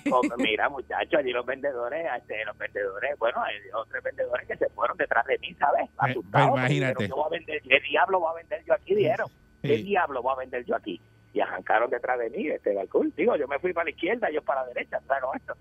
Como, 0.09 0.35
mira, 0.37 0.69
muchachos, 0.69 1.13
allí 1.19 1.31
los 1.31 1.45
vendedores, 1.45 2.05
este, 2.17 2.43
los 2.45 2.57
vendedores, 2.57 3.17
bueno, 3.19 3.41
hay 3.43 3.55
dos 3.71 3.87
tres 3.89 4.03
vendedores 4.03 4.47
que 4.47 4.57
se 4.57 4.69
fueron 4.69 4.97
detrás 4.97 5.25
de 5.25 5.37
mí, 5.39 5.53
¿sabes? 5.55 5.89
Asustados. 5.97 6.49
porque 6.49 6.61
pues 6.61 6.71
imagínate. 6.71 7.03
dijeron, 7.03 7.07
¿qué 7.07 7.13
voy 7.13 7.25
a 7.25 7.29
vender? 7.29 7.61
¿Qué 7.61 7.79
diablo 7.89 8.19
voy 8.19 8.31
a 8.31 8.35
vender 8.35 8.63
yo 8.65 8.73
aquí? 8.73 8.95
Dijeron. 8.95 9.27
¿Qué 9.61 9.75
Sí. 9.77 9.83
diablo 9.83 10.21
voy 10.21 10.33
a 10.33 10.39
vender 10.39 10.65
yo 10.65 10.75
aquí? 10.75 10.99
Y 11.33 11.39
arrancaron 11.39 11.89
detrás 11.89 12.19
de 12.19 12.29
mí, 12.29 12.47
este, 12.47 12.73
Balcour. 12.75 13.13
Digo, 13.15 13.35
yo 13.37 13.47
me 13.47 13.59
fui 13.59 13.71
para 13.73 13.85
la 13.85 13.91
izquierda, 13.91 14.27
ellos 14.29 14.43
para 14.43 14.61
la 14.63 14.67
derecha, 14.69 14.99
¿sabes 15.07 15.23
con 15.23 15.37
esto? 15.37 15.53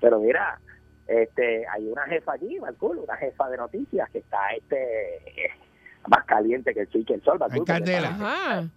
Pero 0.00 0.18
mira, 0.20 0.60
este, 1.06 1.64
hay 1.68 1.86
una 1.86 2.04
jefa 2.06 2.32
allí, 2.32 2.58
Balcour, 2.58 2.98
una 2.98 3.16
jefa 3.16 3.48
de 3.48 3.56
noticias 3.56 4.10
que 4.10 4.18
está, 4.18 4.50
este, 4.56 5.50
más 6.08 6.24
caliente 6.24 6.74
que 6.74 6.80
el 6.80 6.88
sol, 6.90 7.04
que 7.06 7.14
el 7.14 7.22
sol. 7.22 7.38
Hay 7.50 7.60
candela. 7.64 8.08
Ajá. 8.08 8.68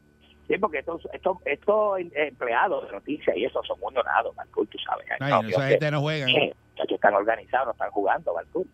Sí, 0.50 0.58
porque 0.58 0.80
estos, 0.80 1.08
estos, 1.14 1.38
estos 1.46 2.00
empleados 2.00 2.88
de 2.88 2.92
noticias 2.94 3.38
y 3.38 3.46
eso 3.46 3.62
son 3.64 3.80
muy 3.80 3.94
donados, 3.94 4.36
Balcour, 4.36 4.66
tú 4.68 4.80
sabes. 4.80 5.06
Ay, 5.20 5.32
No, 5.32 5.48
esa 5.48 5.68
gente 5.68 5.92
no. 5.92 6.10
Eh, 6.10 6.56
muchachos 6.72 6.96
están 6.96 7.14
organizados, 7.14 7.68
no 7.68 7.72
están 7.74 7.92
jugando, 7.92 8.34
Balcour. 8.34 8.66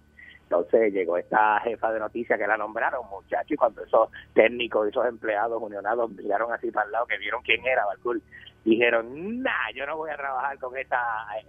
Entonces 0.43 0.93
llegó 0.93 1.17
esta 1.17 1.59
jefa 1.59 1.91
de 1.91 1.99
noticias 1.99 2.39
que 2.39 2.47
la 2.47 2.55
nombraron, 2.55 3.05
muchachos, 3.09 3.51
y 3.51 3.55
cuando 3.57 3.83
esos 3.83 4.09
técnicos 4.33 4.87
esos 4.87 5.05
empleados 5.05 5.61
unionados 5.61 6.09
miraron 6.11 6.53
así 6.53 6.71
para 6.71 6.85
el 6.85 6.93
lado, 6.93 7.07
que 7.07 7.17
vieron 7.17 7.41
quién 7.41 7.65
era, 7.65 7.85
Balcour, 7.85 8.21
dijeron, 8.63 9.41
nah, 9.43 9.71
yo 9.75 9.85
no 9.85 9.97
voy 9.97 10.11
a 10.11 10.15
trabajar 10.15 10.57
con 10.59 10.77
esa, 10.77 10.97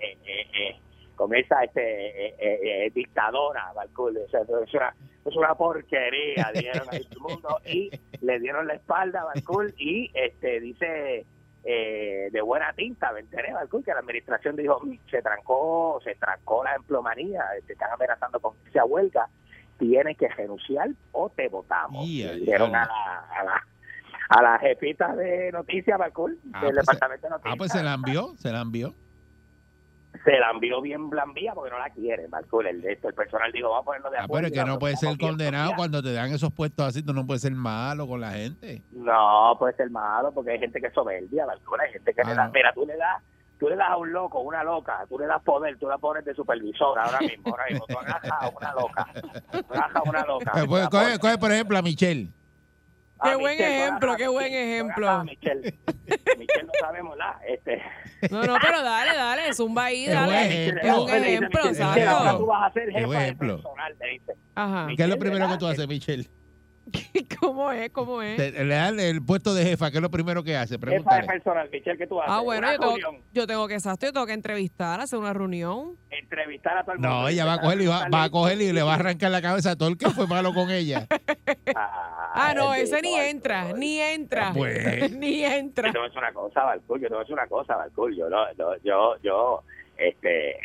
eh, 0.01 0.19
eh, 0.27 0.47
eh, 0.59 0.77
con 1.15 1.33
esa 1.37 1.63
este, 1.63 2.27
eh, 2.27 2.35
eh, 2.39 2.87
eh, 2.87 2.91
dictadora, 2.93 3.73
Balcour. 3.75 4.13
O 4.19 4.29
sea, 4.29 4.41
es 4.41 4.75
una, 4.75 4.93
es 5.31 5.37
una 5.37 5.55
porquería, 5.55 6.51
dijeron 6.55 6.89
ahí 6.91 7.05
todo 7.05 7.29
el 7.29 7.35
mundo, 7.35 7.61
y 7.67 7.91
le 8.21 8.39
dieron 8.41 8.67
la 8.67 8.75
espalda 8.75 9.23
a 9.23 9.25
Balcour, 9.25 9.73
y 9.79 10.11
este 10.15 10.61
dice 10.61 11.27
eh, 11.65 12.29
de 12.31 12.41
buena 12.43 12.73
tinta, 12.75 13.11
me 13.13 13.21
enteré, 13.21 13.53
Balcour, 13.53 13.83
que 13.85 13.93
la 13.93 13.99
administración 14.01 14.55
dijo, 14.57 14.79
"Mm, 14.85 14.99
se 15.11 15.21
trancó, 15.23 16.01
se 16.05 16.15
trancó 16.15 16.63
la 16.63 16.75
emplomanía, 16.77 17.45
te 17.67 17.73
están 17.73 17.91
amenazando 17.93 18.39
con 18.41 18.55
irse 18.67 18.79
a 18.79 18.85
huelga, 18.85 19.29
tienes 19.79 20.17
que 20.17 20.29
renunciar 20.29 20.89
o 21.13 21.29
te 21.29 21.49
votamos. 21.49 22.07
Ya, 22.09 22.33
Le 22.33 22.37
dijeron 22.41 22.75
a 22.75 22.87
la, 22.87 23.41
a 23.41 23.45
la 23.45 23.67
a 24.29 24.43
la 24.43 24.59
jefita 24.59 25.15
de 25.15 25.53
noticias, 25.53 25.97
Balcour, 25.99 26.33
Ah, 26.53 26.61
del 26.65 26.75
pues 26.75 26.75
se- 26.75 26.81
departamento 26.81 27.27
de 27.27 27.31
noticias. 27.31 27.53
Ah, 27.53 27.57
pues 27.59 27.71
se 27.73 27.83
la 27.85 27.95
envió, 27.95 28.35
se 28.39 28.51
la 28.51 28.61
envió. 28.61 28.93
Se 30.27 30.39
la 30.39 30.51
envió 30.51 30.83
bien 30.83 31.09
blambía 31.09 31.55
porque 31.55 31.71
no 31.71 31.79
la 31.79 31.89
quiere, 31.91 32.27
Balcour. 32.27 32.67
El, 32.67 32.85
esto, 32.85 33.09
el 33.09 33.15
personal 33.15 33.51
dijo, 33.53 33.71
vamos 33.71 33.83
a 33.83 33.87
ponernos 33.87 34.11
de 34.13 34.19
Ah, 34.19 34.25
acuerdo. 34.25 34.49
pero 34.49 34.55
es 34.55 34.65
que 34.65 34.71
no 34.71 34.79
puede 34.79 34.97
ser 34.97 35.17
condenado 35.19 35.73
cuando 35.77 36.03
te 36.03 36.13
dan 36.13 36.33
esos 36.33 36.53
puestos 36.53 36.85
así. 36.87 37.03
Tú 37.03 37.15
no 37.15 37.25
puedes 37.27 37.43
ser 37.43 37.53
malo 37.53 38.07
con 38.07 38.21
la 38.21 38.33
gente. 38.33 38.83
No, 38.93 39.57
puede 39.59 39.75
ser 39.77 39.89
malo 39.91 40.33
porque 40.33 40.51
hay 40.51 40.59
gente 40.59 40.81
que 40.81 40.89
es 40.89 40.93
soberbia, 40.95 41.47
Balcour. 41.47 41.81
Hay 41.81 41.93
gente 41.93 42.13
que 42.13 42.21
Ah, 42.23 42.29
le 42.29 42.35
da, 42.35 42.47
no. 42.47 42.53
mira, 42.53 42.73
tú 42.75 42.85
le 42.85 42.97
das 42.97 43.23
tú 43.59 43.71
le 43.71 43.77
das 43.77 43.89
a 43.89 43.97
un 43.97 44.13
loco, 44.13 44.41
una 44.41 44.63
loca, 44.63 45.07
tú 45.09 45.19
le 45.19 45.25
das 45.27 45.43
poder, 45.43 45.79
tú 45.79 45.89
la 45.89 45.97
pones 45.97 46.23
de 46.27 46.35
supervisor 46.35 46.99
ahora 46.99 47.21
mismo, 47.21 47.45
ahora 47.53 47.65
mismo, 47.71 47.87
tú 47.89 47.99
agarras 47.99 48.31
a 48.31 48.49
una 48.51 48.75
loca, 48.75 49.07
tú 49.51 49.73
agarras 49.73 49.97
a 49.97 50.03
una 50.03 50.25
loca. 50.27 50.53
Pues, 50.69 50.83
la 50.83 50.89
coge, 50.91 51.19
coge, 51.19 51.39
por 51.39 51.51
ejemplo, 51.53 51.79
a 51.79 51.81
Michelle. 51.83 52.29
Qué 53.23 53.31
a 53.31 53.37
buen 53.37 53.57
Michelle, 53.57 53.83
ejemplo, 53.85 54.17
qué 54.17 54.25
a 54.25 54.29
buen 54.31 54.47
ejemplo. 54.53 55.25
Michelle. 55.25 55.75
Michelle 56.39 56.65
no 56.67 56.73
sabemos 56.81 57.17
nada, 57.17 57.41
este. 57.49 57.83
No, 58.31 58.43
no, 58.43 58.57
pero 58.61 58.83
dale, 58.83 59.17
dale, 59.17 59.55
zumba 59.55 59.85
ahí, 59.87 60.05
Qué 60.05 60.11
dale. 60.13 60.27
buen 60.33 60.45
Es 60.47 60.51
ejemplo. 60.53 61.03
un 61.05 61.11
ejemplo, 61.11 61.61
exacto. 61.69 62.39
tú 62.39 62.47
vas 62.47 62.71
a 62.71 62.73
ser 62.73 62.91
jefa 62.93 63.07
buen 63.07 63.19
de 63.19 63.25
ejemplo. 63.25 63.57
personal, 63.57 63.97
te 63.99 64.07
dice. 64.07 64.33
Ajá. 64.55 64.87
¿Qué 64.97 65.03
es 65.03 65.09
lo 65.09 65.19
primero 65.19 65.49
que 65.49 65.57
tú 65.57 65.67
haces, 65.67 65.89
Michelle? 65.89 66.29
¿Cómo 67.41 67.71
es? 67.73 67.91
¿Cómo 67.91 68.23
es? 68.23 68.37
Te- 68.37 68.65
Le 68.65 68.75
dan 68.75 68.99
el 69.01 69.23
puesto 69.25 69.55
de 69.55 69.65
jefa, 69.65 69.91
¿qué 69.91 69.99
es 69.99 70.03
lo 70.03 70.11
primero 70.11 70.43
que 70.45 70.57
hace? 70.57 70.79
Jefa 70.79 71.17
de 71.17 71.23
personal, 71.25 71.69
Michelle, 71.71 71.99
¿qué 71.99 72.07
tú 72.07 72.21
haces? 72.21 72.33
Ah, 72.35 72.41
bueno, 72.41 72.67
yo 72.73 72.79
tengo, 72.79 72.97
reunión, 72.97 73.23
yo 73.33 73.47
tengo 73.47 73.69
que, 73.69 73.75
exacto, 73.75 74.07
yo 74.07 74.13
tengo 74.13 74.27
que 74.27 74.33
entrevistar, 74.33 75.01
hacer 75.01 75.19
una 75.19 75.33
reunión. 75.33 75.97
entrevistar 76.11 76.79
a 76.79 76.83
todo 76.85 76.93
el 76.93 76.99
mundo. 77.01 77.09
No, 77.23 77.29
ella 77.29 77.45
va 77.45 77.55
a 77.55 77.61
coger 77.61 77.81
y 77.81 77.87
va, 77.87 78.09
va 78.09 78.25
a 78.25 78.31
coger 78.31 78.61
y 78.61 78.73
le 78.73 78.83
va 78.83 78.93
a 78.93 78.95
arrancar 78.97 79.31
la 79.31 79.43
cabeza 79.43 79.73
a 79.73 79.77
todo 79.77 79.89
el 79.89 79.99
que 79.99 80.09
fue 80.11 80.27
malo 80.27 80.53
con 80.55 80.71
ella. 80.71 81.07
Ah, 82.39 82.53
no, 82.55 82.75
ese 82.75 83.01
ni 83.01 83.15
entra, 83.15 83.73
ni 83.73 83.99
entra. 83.99 84.53
Pues. 84.55 85.11
ni 85.17 85.43
entra. 85.43 85.89
Yo 85.89 85.93
te 85.93 85.99
voy 85.99 86.05
a 86.07 86.09
decir 86.11 86.19
una 86.23 86.33
cosa, 86.35 86.65
Balcul, 86.65 87.01
yo 87.01 87.09
te 87.09 87.15
voy 87.15 87.21
a 87.21 87.21
decir 87.25 87.33
una 87.35 87.47
cosa, 87.47 87.77
Balcul, 87.77 88.15
yo, 88.15 88.29
no- 88.29 88.45
no- 88.59 88.77
yo, 88.85 89.17
yo, 89.23 89.63
este, 89.97 90.57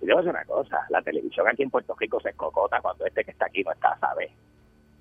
yo 0.00 0.06
te 0.06 0.12
voy 0.12 0.14
a 0.14 0.16
decir 0.16 0.30
una 0.30 0.44
cosa, 0.44 0.78
la 0.90 1.00
televisión 1.02 1.46
aquí 1.48 1.62
en 1.62 1.70
Puerto 1.70 1.94
Rico 1.98 2.20
se 2.20 2.30
escocota 2.30 2.80
cuando 2.80 3.06
este 3.06 3.22
que 3.24 3.30
está 3.30 3.46
aquí 3.46 3.62
no 3.62 3.70
está, 3.72 3.96
¿sabes? 4.00 4.30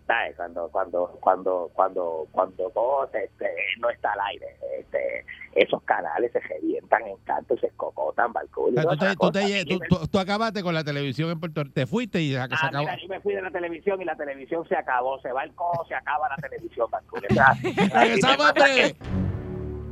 ¿Sabes? 0.07 0.35
Cuando, 0.35 0.69
cuando, 0.69 1.17
cuando, 1.19 1.71
cuando, 1.73 2.27
cuando 2.31 2.69
vos, 2.71 3.09
este, 3.13 3.47
no 3.79 3.89
está 3.89 4.13
al 4.13 4.19
aire, 4.29 4.45
este, 4.79 5.25
esos 5.55 5.81
canales 5.83 6.31
se 6.31 6.39
revientan 6.41 7.07
en 7.07 7.17
canto 7.23 7.55
y 7.55 7.57
se 7.57 7.67
escocotan, 7.67 8.31
Balcul. 8.31 8.77
O 8.77 8.95
sea, 8.95 9.15
tú, 9.15 10.19
acabaste 10.19 10.61
con 10.61 10.75
la 10.75 10.83
televisión 10.83 11.31
en 11.31 11.39
Puerto 11.39 11.63
Rico. 11.63 11.73
Te 11.73 11.87
fuiste 11.87 12.21
y 12.21 12.27
se, 12.29 12.33
se 12.35 12.39
Ah, 12.39 12.43
acabó. 12.67 12.79
mira, 12.85 12.97
yo 13.01 13.07
me 13.07 13.19
fui 13.19 13.33
de 13.33 13.41
la 13.41 13.49
televisión 13.49 13.99
y 13.99 14.05
la 14.05 14.15
televisión 14.15 14.67
se 14.67 14.75
acabó, 14.75 15.19
se 15.21 15.31
va 15.31 15.43
el 15.43 15.55
cojo, 15.55 15.83
se 15.87 15.95
acaba 15.95 16.29
la 16.29 16.35
televisión, 16.35 16.87
Balcul. 16.91 17.25
Eso 17.27 17.33
es 17.33 17.39
así. 17.39 17.73
Regresamos 17.91 18.47
en 18.49 18.53
breve. 18.53 18.95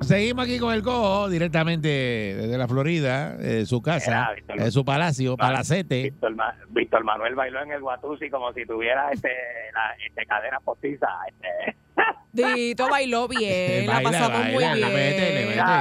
Seguimos 0.04 0.46
aquí 0.46 0.60
con 0.60 0.74
el 0.74 0.82
cojo 0.84 1.30
directamente 1.30 1.88
desde 1.88 2.58
la 2.58 2.68
Florida, 2.68 3.36
de 3.38 3.66
su 3.66 3.82
casa, 3.82 4.32
Víctor. 4.36 4.60
de 4.60 4.72
su 4.72 4.84
palacio, 4.86 5.38
palacete. 5.38 6.04
Víctor, 6.04 6.36
Ma- 6.36 6.56
Víctor 6.70 7.04
Manuel 7.04 7.36
bailó 7.36 7.62
en 7.63 7.72
el 7.72 7.82
Guatusi 7.82 8.30
como 8.30 8.52
si 8.54 8.66
tuviera 8.66 9.10
este, 9.12 9.30
la, 9.74 10.06
este 10.06 10.26
cadera 10.26 10.60
postiza. 10.60 11.08
Este. 11.28 11.78
Dito 12.56 12.89
bailó 12.89 13.28
bien, 13.28 13.86
la 13.88 13.94
Baila, 13.96 14.12
pasamos 14.12 14.39
baila, 14.39 14.54
muy 14.54 14.63
le 14.63 14.74
bien. 14.76 14.94
mete, 14.94 15.34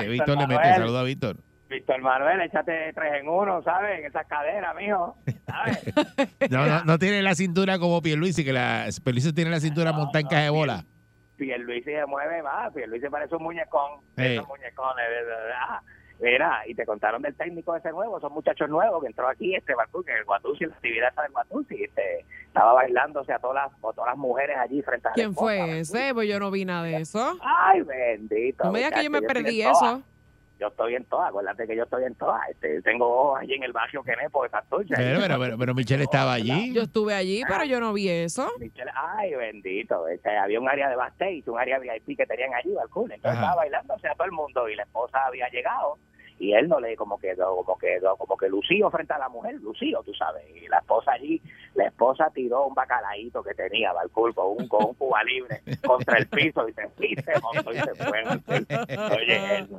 le. 0.04 0.08
Víctor 0.08 0.38
le 0.38 0.46
mete. 0.46 0.74
Saluda 0.74 1.00
a 1.00 1.04
Víctor. 1.04 1.36
Víctor 1.70 2.02
Manuel, 2.02 2.42
échate 2.42 2.92
tres 2.94 3.14
en 3.22 3.28
uno, 3.28 3.62
¿sabes? 3.62 4.00
En 4.00 4.04
esas 4.04 4.26
caderas, 4.26 4.74
mijo. 4.76 5.16
¿Sabes? 5.46 5.78
No, 6.50 6.66
no, 6.66 6.84
no 6.84 6.98
tiene 6.98 7.22
la 7.22 7.34
cintura 7.34 7.78
como 7.78 8.02
Pierluisi, 8.02 8.44
que 8.44 8.52
la 8.52 8.86
Pierluisi 9.02 9.32
tiene 9.32 9.50
la 9.50 9.60
cintura 9.60 9.92
montada 9.92 10.20
en 10.20 10.26
caja 10.26 10.42
de 10.42 10.50
bola. 10.50 10.84
Pierluisi 11.42 11.90
se 11.90 12.06
mueve 12.06 12.40
más, 12.40 12.72
Pierluisi 12.72 13.08
parece 13.08 13.34
un 13.34 13.42
muñecón. 13.42 14.00
Sí. 14.16 14.26
Esos 14.26 14.46
muñecones, 14.46 15.08
de 15.08 15.24
verdad. 15.24 15.80
Mira, 16.20 16.62
y 16.68 16.74
te 16.76 16.86
contaron 16.86 17.20
del 17.20 17.34
técnico 17.34 17.74
ese 17.74 17.90
nuevo, 17.90 18.20
son 18.20 18.32
muchachos 18.32 18.68
nuevos 18.70 19.02
que 19.02 19.08
entró 19.08 19.26
aquí, 19.28 19.56
este 19.56 19.74
que 20.06 20.12
el 20.12 20.24
Guatusi, 20.24 20.66
la 20.66 20.74
actividad 20.74 21.08
está 21.08 21.22
del 21.22 21.32
Guatusi, 21.32 21.82
este, 21.82 22.24
estaba 22.46 22.74
bailándose 22.74 23.32
a 23.32 23.40
todas 23.40 23.56
las, 23.56 23.72
a 23.72 23.92
todas 23.92 24.10
las 24.10 24.16
mujeres 24.16 24.56
allí 24.56 24.82
frente 24.82 25.08
a 25.08 25.10
la 25.10 25.14
¿Quién 25.14 25.30
esposa. 25.30 25.46
fue 25.46 25.78
ese? 25.80 26.14
Pues 26.14 26.28
yo 26.28 26.38
no 26.38 26.52
vi 26.52 26.64
nada 26.64 26.84
de 26.84 26.98
eso. 26.98 27.36
Ay, 27.42 27.82
bendito. 27.82 28.62
No 28.62 28.70
me 28.70 28.78
digas 28.78 28.92
que 28.92 29.02
yo 29.02 29.10
me 29.10 29.22
perdí 29.22 29.62
todas. 29.62 30.00
Yo 30.62 30.68
estoy 30.68 30.94
en 30.94 31.04
todas, 31.06 31.30
acuérdate 31.30 31.66
que 31.66 31.74
yo 31.74 31.82
estoy 31.82 32.04
en 32.04 32.14
todas. 32.14 32.48
Este, 32.48 32.80
tengo 32.82 33.04
ojos 33.08 33.40
allí 33.40 33.54
en 33.54 33.64
el 33.64 33.72
barrio 33.72 34.04
Kenepo 34.04 34.44
de 34.44 34.50
Santurce. 34.50 34.94
Pero, 34.96 35.18
pero, 35.20 35.38
pero, 35.40 35.58
pero 35.58 35.74
Michelle 35.74 36.04
estaba 36.04 36.34
allí. 36.34 36.72
Yo 36.72 36.82
estuve 36.82 37.14
allí, 37.14 37.42
pero 37.48 37.64
yo 37.64 37.80
no 37.80 37.92
vi 37.92 38.08
eso. 38.08 38.48
Michelle, 38.60 38.92
ay, 38.94 39.34
bendito. 39.34 40.06
este, 40.06 40.38
había 40.38 40.60
un 40.60 40.68
área 40.68 40.88
de 40.88 40.94
backstage, 40.94 41.48
un 41.48 41.58
área 41.58 41.80
VIP 41.80 42.16
que 42.16 42.26
tenían 42.26 42.54
allí, 42.54 42.72
balcón. 42.74 43.10
Entonces 43.10 43.38
Ajá. 43.38 43.40
estaba 43.40 43.56
bailándose 43.56 44.06
a 44.06 44.14
todo 44.14 44.24
el 44.26 44.30
mundo 44.30 44.68
y 44.68 44.76
la 44.76 44.84
esposa 44.84 45.18
había 45.26 45.48
llegado 45.48 45.98
y 46.42 46.52
él 46.54 46.68
no 46.68 46.80
le 46.80 46.96
como 46.96 47.18
quedó, 47.18 47.54
como 47.56 47.78
quedó, 47.78 48.16
como 48.16 48.36
que 48.36 48.48
lucido 48.48 48.90
frente 48.90 49.12
a 49.12 49.18
la 49.18 49.28
mujer, 49.28 49.54
lucido, 49.60 50.02
tú 50.02 50.12
sabes. 50.12 50.42
Y 50.56 50.66
la 50.66 50.78
esposa 50.78 51.12
allí, 51.12 51.40
la 51.74 51.84
esposa 51.86 52.30
tiró 52.34 52.66
un 52.66 52.74
bacalaíto 52.74 53.44
que 53.44 53.54
tenía, 53.54 53.92
balcón, 53.92 54.32
con 54.32 54.56
un, 54.58 54.66
con 54.66 54.86
un 54.86 54.94
cuba 54.94 55.22
libre 55.22 55.62
contra 55.86 56.18
el 56.18 56.26
piso 56.26 56.68
y 56.68 56.72
se, 56.72 56.82
y 57.06 57.14
se 57.14 57.32
montó 57.40 57.72
y 57.72 57.76
se 57.76 57.94
fue. 57.94 58.22
Oye, 59.16 59.58
eso, 59.60 59.78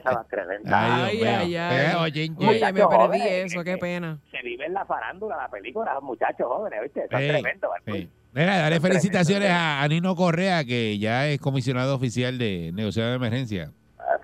cosa 0.00 0.12
más 0.16 0.28
tremenda. 0.28 1.04
Ay, 1.06 1.22
ay, 1.22 1.56
ay. 1.56 1.76
Eh, 1.76 1.94
oye, 1.96 2.30
Oye, 2.38 2.72
me 2.72 2.72
perdí 2.72 2.96
jóvenes, 2.96 3.52
eso, 3.52 3.62
qué 3.62 3.78
pena. 3.78 4.18
Se 4.32 4.42
vive 4.42 4.66
en 4.66 4.74
la 4.74 4.84
farándula, 4.84 5.36
la 5.36 5.48
película, 5.48 5.94
los 5.94 6.02
muchachos 6.02 6.48
jóvenes, 6.48 6.82
¿viste? 6.82 7.04
Eso 7.04 7.16
es 7.16 7.22
Ey, 7.22 7.28
tremendo, 7.28 7.68
balcón. 7.68 7.94
ey. 7.94 8.10
Mira, 8.32 8.58
dale 8.58 8.80
felicitaciones 8.80 9.48
a, 9.48 9.80
a 9.80 9.86
Nino 9.86 10.16
Correa, 10.16 10.64
que 10.64 10.98
ya 10.98 11.28
es 11.28 11.38
comisionado 11.38 11.94
oficial 11.94 12.36
de 12.36 12.72
negociación 12.74 13.10
de 13.12 13.16
emergencia. 13.16 13.70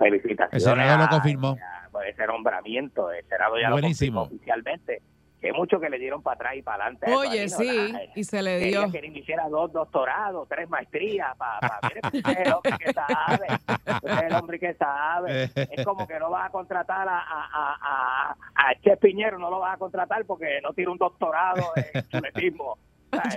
Felicitaciones. 0.00 0.52
El 0.54 0.60
Senado 0.72 1.04
lo 1.04 1.08
confirmó. 1.08 1.48
a- 1.50 1.88
por 1.92 2.06
ese 2.06 2.26
nombramiento. 2.26 3.12
El 3.12 3.24
Senado 3.26 3.54
ya 3.60 3.70
Buenísimo. 3.70 4.20
lo 4.20 4.20
confirmó 4.22 4.36
oficialmente. 4.36 5.02
Que 5.40 5.54
mucho 5.54 5.80
que 5.80 5.88
le 5.88 5.98
dieron 5.98 6.22
para 6.22 6.34
atrás 6.34 6.56
y 6.56 6.62
para 6.62 6.84
adelante. 6.84 7.10
Oye, 7.14 7.44
eso, 7.44 7.56
sí, 7.60 7.92
y 8.14 8.24
se 8.24 8.42
le 8.42 8.58
Quería 8.58 8.80
dio. 8.82 8.92
que 8.92 8.98
él 8.98 9.16
hiciera 9.16 9.48
dos 9.48 9.72
doctorados, 9.72 10.46
tres 10.50 10.68
maestrías. 10.68 11.34
Pa, 11.38 11.58
pa, 11.60 11.78
mire, 11.88 12.00
pues, 12.02 12.12
usted 12.14 12.30
es 12.32 12.46
el 12.46 12.52
hombre 12.52 12.72
que 12.78 12.92
sabe. 12.92 13.46
Usted 13.94 14.10
es 14.10 14.22
el 14.22 14.32
hombre 14.34 14.58
que 14.60 14.74
sabe. 14.74 15.44
Es 15.54 15.84
como 15.86 16.06
que 16.06 16.18
no 16.18 16.28
vas 16.28 16.46
a 16.46 16.50
contratar 16.50 17.08
a, 17.08 17.18
a, 17.20 17.48
a, 17.54 17.76
a, 17.80 18.36
a 18.54 18.74
Che 18.82 18.98
Piñero, 18.98 19.38
no 19.38 19.48
lo 19.48 19.60
vas 19.60 19.76
a 19.76 19.78
contratar 19.78 20.26
porque 20.26 20.60
no 20.62 20.74
tiene 20.74 20.90
un 20.90 20.98
doctorado 20.98 21.62
en 21.76 22.02
chuletismo. 22.10 22.76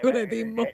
Chuletismo. 0.01 0.63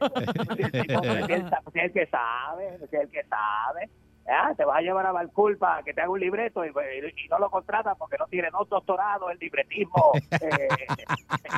Es 1.73 1.84
el 1.86 1.91
que 1.93 2.06
sabe, 2.08 2.75
es 2.75 2.93
el 2.93 3.10
que 3.10 3.23
sabe. 3.25 3.89
Ah, 4.32 4.54
te 4.56 4.63
vas 4.65 4.78
a 4.78 4.82
llevar 4.82 5.06
a 5.06 5.12
Balcour 5.12 5.58
para 5.58 5.82
que 5.84 5.94
te 5.94 6.02
haga 6.02 6.10
un 6.12 6.20
libreto 6.20 6.63
y, 6.65 6.70
y 6.70 7.28
no 7.30 7.39
lo 7.39 7.50
contratas 7.50 7.98
porque 7.98 8.18
no 8.18 8.28
tiene 8.28 8.50
dos 8.52 8.70
doctorados 8.70 9.32
en 9.32 9.38
libretismo. 9.39 10.12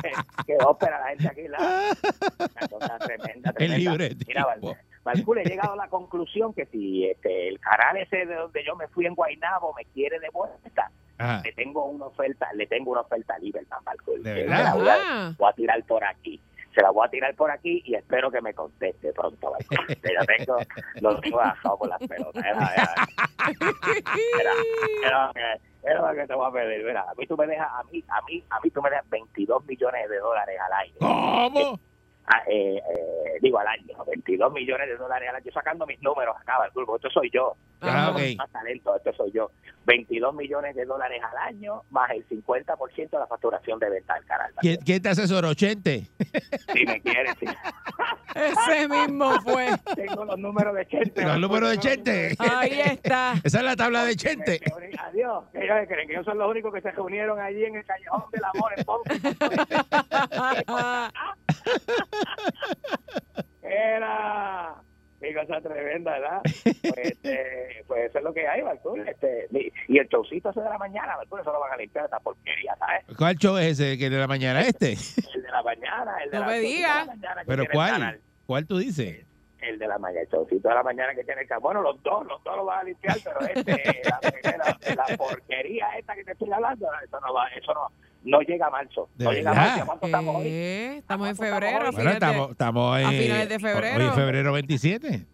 Eh, 0.04 0.12
que 0.46 0.56
ópera 0.64 0.98
la 1.00 1.08
gente 1.10 1.28
aquí. 1.28 1.48
La, 1.48 1.58
una 1.58 2.68
cosa 2.68 2.98
tremenda, 2.98 3.50
El 3.50 3.54
tremenda. 3.54 3.78
libretismo. 3.90 4.24
Mira, 4.28 4.46
Val- 5.04 5.38
he 5.38 5.48
llegado 5.48 5.72
a 5.72 5.76
la 5.76 5.88
conclusión 5.88 6.52
que 6.54 6.66
si 6.66 7.06
este, 7.08 7.48
el 7.48 7.58
canal 7.60 7.96
ese 7.96 8.24
de 8.26 8.34
donde 8.34 8.64
yo 8.64 8.76
me 8.76 8.86
fui 8.88 9.06
en 9.06 9.14
Guaynabo 9.14 9.74
me 9.74 9.84
quiere 9.86 10.18
de 10.20 10.28
vuelta, 10.30 10.90
Ajá. 11.18 11.40
le 11.44 11.52
tengo 11.52 11.84
una 11.86 12.06
oferta, 12.06 12.52
le 12.54 12.66
tengo 12.66 12.92
una 12.92 13.00
oferta 13.00 13.38
libre. 13.38 13.62
¿De 14.22 14.32
verdad? 14.34 14.64
la 14.64 14.74
voy 14.74 14.88
a- 14.88 14.96
Ah. 15.04 15.34
voy 15.38 15.50
a 15.50 15.52
tirar 15.54 15.82
por 15.84 16.04
aquí. 16.04 16.40
Se 16.74 16.80
la 16.80 16.90
voy 16.90 17.06
a 17.06 17.10
tirar 17.10 17.34
por 17.34 17.50
aquí 17.50 17.82
y 17.84 17.94
espero 17.94 18.30
que 18.30 18.40
me 18.40 18.54
conteste 18.54 19.12
pronto. 19.12 19.52
Yo 19.70 20.26
tengo 20.36 20.56
los 21.00 21.20
tengo 21.20 21.36
bajados 21.36 21.78
por 21.78 21.88
las 21.88 21.98
pelotas. 22.00 22.44
Era, 22.44 22.94
era, 25.82 26.00
lo 26.08 26.14
que- 26.14 26.26
te 26.26 26.34
voy 26.34 26.48
a 26.48 26.52
pedir. 26.52 26.84
Mira, 26.84 27.02
a 27.02 27.14
mí 27.14 27.26
tú 27.26 27.36
me 27.36 27.46
dejas, 27.46 27.68
a 27.72 27.82
mí, 27.84 28.02
a 28.08 28.20
mí, 28.22 28.44
a 28.50 28.60
mí 28.60 28.70
tú 28.70 28.82
me 28.82 28.90
dejas 28.90 29.08
22 29.10 29.64
millones 29.66 30.08
de 30.08 30.18
dólares 30.18 30.58
al 30.60 30.72
año. 30.72 30.94
¿Cómo? 31.00 31.78
Ah, 32.26 32.42
eh, 32.46 32.76
eh, 32.76 33.38
digo 33.40 33.58
al 33.58 33.66
año, 33.66 34.04
22 34.06 34.52
millones 34.52 34.88
de 34.88 34.96
dólares 34.96 35.28
al 35.28 35.36
año, 35.36 35.52
sacando 35.52 35.86
mis 35.86 36.00
números 36.02 36.36
acá, 36.40 36.58
Balcour, 36.58 36.86
porque 36.86 37.08
esto 37.08 37.20
soy 37.20 37.30
yo. 37.30 37.56
Ah, 37.80 38.12
no 38.16 38.36
más 38.36 38.50
talento, 38.52 38.94
esto 38.96 39.12
soy 39.12 39.32
yo. 39.32 39.50
22 39.86 40.32
millones 40.34 40.76
de 40.76 40.84
dólares 40.84 41.20
al 41.22 41.36
año, 41.48 41.82
más 41.90 42.10
el 42.12 42.24
50% 42.28 43.10
de 43.10 43.18
la 43.18 43.26
facturación 43.26 43.80
de 43.80 43.90
venta 43.90 44.14
del 44.14 44.24
canal. 44.24 44.52
¿Quién, 44.60 44.78
quién 44.84 45.02
te 45.02 45.08
asesoró? 45.08 45.52
¿Chente? 45.54 46.06
Si 46.72 46.86
me 46.86 47.00
quieres, 47.00 47.34
sí. 47.40 47.46
Ese 48.34 48.88
mismo 48.88 49.32
fue. 49.40 49.68
Tengo 49.96 50.24
los 50.24 50.38
números 50.38 50.74
de 50.76 50.86
Chente. 50.86 51.24
Los 51.24 51.38
números 51.38 51.70
de 51.70 51.78
Chente. 51.78 52.36
Ahí 52.38 52.80
está. 52.80 53.34
Esa 53.42 53.58
es 53.58 53.64
la 53.64 53.76
tabla 53.76 54.04
de 54.04 54.16
Chente. 54.16 54.60
Adiós. 54.98 55.44
Ellos 55.52 55.76
creen 55.88 56.06
que 56.06 56.14
ellos 56.14 56.24
son 56.24 56.38
los 56.38 56.48
únicos 56.48 56.72
que 56.72 56.80
se 56.80 56.92
reunieron 56.92 57.40
allí 57.40 57.64
en 57.64 57.76
el 57.76 57.84
Callejón 57.84 58.24
del 58.30 58.44
Amor 58.44 58.72
en 58.76 58.84
Ponce. 58.84 59.20
Era. 63.62 64.74
Qué 65.20 65.32
cosa 65.34 65.60
tremenda, 65.60 66.10
¿verdad? 66.18 66.40
Pues, 66.42 66.94
este, 66.96 67.84
pues 67.86 68.06
eso 68.10 68.18
es 68.18 68.24
lo 68.24 68.34
que 68.34 68.48
hay, 68.48 68.60
Balcour. 68.62 69.08
Este, 69.08 69.46
y- 69.86 69.98
el 69.98 70.08
showcito 70.08 70.50
ese 70.50 70.60
de 70.60 70.68
la 70.68 70.78
mañana, 70.78 71.16
Balcour, 71.16 71.40
eso 71.40 71.52
lo 71.52 71.60
van 71.60 71.72
a 71.72 71.76
limpiar 71.76 72.06
esa 72.06 72.18
porquería, 72.18 72.74
¿sabes? 72.76 73.04
¿Cuál 73.16 73.36
show 73.36 73.56
es 73.56 73.78
ese 73.80 73.96
que 73.98 74.10
de 74.10 74.18
la 74.18 74.26
mañana 74.26 74.62
este? 74.62 74.94
El 75.34 75.42
de 75.42 75.48
la 75.50 75.62
mañana, 75.62 76.16
el 76.24 76.30
de 76.32 76.36
No 76.38 76.40
la 76.44 76.46
me 76.50 76.58
de 76.58 76.80
la 76.80 77.04
mañana 77.04 77.40
que 77.42 77.46
¿Pero 77.46 77.62
tiene 77.62 77.84
el 77.84 77.90
canal. 77.92 78.14
cuál? 78.16 78.20
¿Cuál 78.46 78.66
tú 78.66 78.78
dices? 78.78 79.24
El 79.60 79.78
de 79.78 79.86
la 79.86 79.96
mañana, 79.98 80.22
el 80.22 80.28
showcito 80.28 80.68
de 80.68 80.74
la 80.74 80.82
mañana 80.82 81.14
que 81.14 81.22
tiene 81.22 81.42
el 81.42 81.46
canal. 81.46 81.62
Bueno, 81.62 81.82
los 81.82 82.02
dos, 82.02 82.26
los 82.26 82.42
dos 82.42 82.56
lo 82.56 82.64
van 82.64 82.80
a 82.80 82.82
limpiar, 82.82 83.16
pero 83.22 83.40
este, 83.42 84.02
la, 84.04 84.20
la- 84.96 85.06
la 85.08 85.16
porquería 85.16 85.86
esta 85.98 86.16
que 86.16 86.24
te 86.24 86.32
estoy 86.32 86.50
hablando, 86.50 86.88
eso 87.04 87.20
no 87.20 87.32
va, 87.32 87.46
eso 87.50 87.72
no, 87.72 87.92
no 88.24 88.40
llega 88.40 88.66
a 88.66 88.70
marzo. 88.70 89.08
¿De 89.16 89.24
no 89.24 89.32
llega 89.32 89.50
a 89.50 89.54
verdad? 89.54 89.68
marzo. 89.70 89.86
¿Cuánto 89.86 90.06
estamos 90.06 90.36
hoy? 90.36 90.42
¿Qué? 90.44 90.96
Estamos 90.98 91.28
en 91.28 91.36
febrero. 91.36 91.86
a 91.86 91.90
Bueno, 91.90 92.10
estamos, 92.10 92.50
estamos 92.52 92.98
en, 93.00 93.06
a 93.06 93.10
finales 93.10 93.48
de 93.48 93.58
febrero. 93.60 93.96
Hoy 93.98 94.04
es 94.08 94.14
febrero 94.14 94.52
27. 94.52 95.26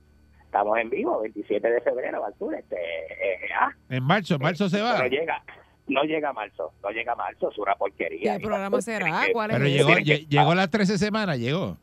Estamos 0.45 0.79
en 0.79 0.91
vivo, 0.91 1.21
27 1.21 1.71
de 1.71 1.81
febrero, 1.83 2.21
Baltur. 2.23 2.55
Este, 2.55 2.77
eh, 2.77 3.49
ah, 3.61 3.71
En 3.91 4.03
marzo, 4.03 4.37
en 4.37 4.43
marzo 4.43 4.69
se 4.69 4.81
va. 4.81 4.99
no 4.99 5.07
llega, 5.07 5.43
no 5.89 6.03
llega 6.05 6.31
a 6.31 6.33
marzo, 6.33 6.73
no 6.83 6.91
llega 6.91 7.13
a 7.13 7.17
marzo, 7.17 7.51
es 7.51 7.59
una 7.59 7.75
porquería. 7.75 8.39
¿Qué 8.39 8.45
programa 8.47 8.81
será? 8.81 9.27
¿Cuál 9.33 9.51
Pero 9.51 9.65
es 9.67 9.73
llegó, 9.73 9.91
ese? 9.91 10.03
lle- 10.05 10.27
llegó 10.29 10.55
las 10.55 10.71
13 10.71 10.97
semanas, 10.97 11.39
llegó. 11.39 11.77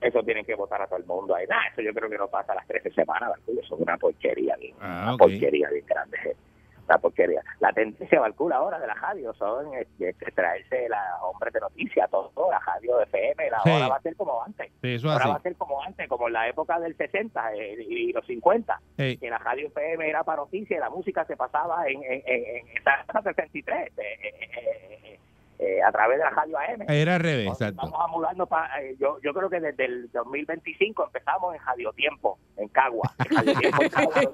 Eso 0.00 0.22
tienen 0.22 0.44
que 0.44 0.54
votar 0.54 0.80
a 0.82 0.86
todo 0.86 0.98
el 0.98 1.06
mundo 1.06 1.34
ahí. 1.34 1.46
Nah, 1.48 1.66
eso 1.72 1.80
yo 1.82 1.92
creo 1.94 2.08
que 2.10 2.18
no 2.18 2.28
pasa 2.28 2.52
a 2.52 2.56
las 2.56 2.66
13 2.68 2.90
semanas, 2.92 3.30
Baltur. 3.30 3.58
Eso 3.64 3.74
es 3.74 3.80
una 3.80 3.96
porquería, 3.96 4.54
bien, 4.56 4.74
Ah, 4.80 5.00
una 5.04 5.14
ok. 5.14 5.18
porquería 5.20 5.68
bien 5.70 5.84
grande. 5.86 6.36
Eh. 6.84 6.86
Una 6.88 6.98
porquería. 6.98 7.42
La 7.60 7.72
tendencia, 7.72 8.20
Baltur, 8.20 8.52
ahora 8.52 8.78
de 8.78 8.86
la 8.86 8.94
radio 8.94 9.32
son 9.34 9.74
este, 9.74 10.10
este, 10.10 10.30
traerse 10.32 10.88
las 10.88 11.02
hombres 11.22 11.52
de 11.52 11.60
noticias, 11.60 12.10
todo, 12.10 12.30
todo, 12.34 12.50
la 12.50 12.58
radio 12.60 12.98
de 12.98 13.04
FM, 13.04 13.50
la 13.50 13.60
Sí. 13.62 13.70
hora 13.70 13.88
va 13.88 13.96
a 13.96 14.00
ser 14.02 14.16
como 14.16 14.42
antes. 14.42 14.70
Sí, 14.82 14.94
eso 14.94 15.10
Ahora 15.10 15.24
así. 15.24 15.30
va 15.32 15.36
a 15.36 15.42
ser 15.42 15.56
como 15.56 15.82
antes, 15.82 16.08
como 16.08 16.26
en 16.28 16.32
la 16.34 16.48
época 16.48 16.78
del 16.80 16.96
60 16.96 17.54
eh, 17.54 17.76
y 17.88 18.12
los 18.12 18.26
50, 18.26 18.80
Sí. 18.98 19.16
que 19.18 19.30
la 19.30 19.38
radio 19.38 19.66
FM 19.68 20.08
era 20.08 20.22
para 20.24 20.42
noticias 20.42 20.78
y 20.78 20.80
la 20.80 20.90
música 20.90 21.24
se 21.24 21.36
pasaba 21.36 21.86
en, 21.88 22.02
en, 22.04 22.22
en, 22.26 22.56
en 22.56 22.68
esa 22.78 23.22
63, 23.22 23.92
eh, 23.98 24.18
eh, 24.22 25.18
eh, 25.58 25.76
eh, 25.78 25.82
a 25.82 25.90
través 25.92 26.18
de 26.18 26.24
la 26.24 26.30
radio 26.30 26.58
AM. 26.58 26.82
Era 26.88 27.14
al 27.16 27.20
revés, 27.20 27.48
exacto. 27.48 27.82
Vamos 27.82 28.00
a 28.00 28.06
mudarnos 28.08 28.48
para. 28.48 28.70
yo, 28.98 29.18
yo 29.22 29.32
creo 29.34 29.48
que 29.50 29.60
desde 29.60 29.84
el 29.84 30.10
2025 30.12 31.04
empezamos 31.06 31.54
en 31.54 31.60
Radio 31.64 31.92
Tiempo, 31.92 32.38
en 32.56 32.68
Cagua. 32.68 33.10
En 33.18 33.36
Radio 33.36 33.54
Tiempo, 33.58 33.82
en 33.82 33.88
Cagua, 33.90 34.14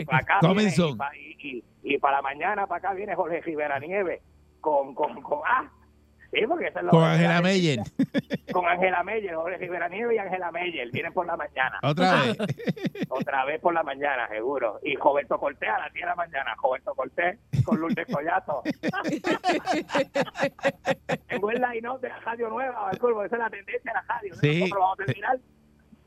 y 0.00 0.04
para 0.06 0.18
acá 0.18 0.38
viene- 0.54 0.70
y, 0.90 0.96
pa- 0.96 1.16
y, 1.16 1.36
y- 1.58 1.64
y 1.84 1.98
para 1.98 2.16
la 2.16 2.22
mañana 2.22 2.66
para 2.66 2.78
acá 2.78 2.94
viene 2.94 3.14
Jorge 3.14 3.40
Rivera 3.40 3.78
Nieves 3.80 4.22
con, 4.60 4.94
con, 4.94 5.20
con 5.22 5.40
ah, 5.46 5.68
sí, 6.32 6.46
porque 6.48 6.68
eso 6.68 6.78
es 6.78 6.84
lo 6.84 6.90
Con 6.90 7.04
Angela 7.04 7.42
Meyer. 7.42 7.80
con 8.52 8.66
Angela 8.66 9.02
Meyer, 9.02 9.34
Jorge 9.34 9.58
Rivera 9.58 9.88
Nieves 9.88 10.16
y 10.16 10.18
Angela 10.18 10.50
Meyer, 10.50 10.90
vienen 10.90 11.12
por 11.12 11.26
la 11.26 11.36
mañana. 11.36 11.78
Otra 11.82 12.22
vez. 12.22 12.36
Otra 13.08 13.44
vez 13.44 13.60
por 13.60 13.74
la 13.74 13.82
mañana, 13.82 14.28
seguro. 14.28 14.80
Y 14.82 14.96
Roberto 14.96 15.38
Cortés 15.38 15.68
a 15.68 15.78
las 15.78 15.92
10 15.92 16.02
de 16.04 16.08
la 16.08 16.14
mañana. 16.16 16.54
Roberto 16.62 16.94
Cortés 16.94 17.38
con 17.64 17.80
Lourdes 17.80 18.06
Collazo. 18.12 18.62
Tengo 21.28 21.50
el 21.50 21.60
line-up 21.60 22.00
de 22.00 22.08
la 22.08 22.20
radio 22.20 22.48
nueva, 22.48 22.80
Balcurbo. 22.82 23.24
Esa 23.24 23.36
es 23.36 23.42
la 23.42 23.50
tendencia 23.50 23.92
de 23.92 23.94
la 23.94 24.02
radio. 24.14 24.34
Sí. 24.36 24.60
Nosotros 24.60 24.80
vamos 24.80 25.00
a 25.00 25.04
terminar. 25.04 25.38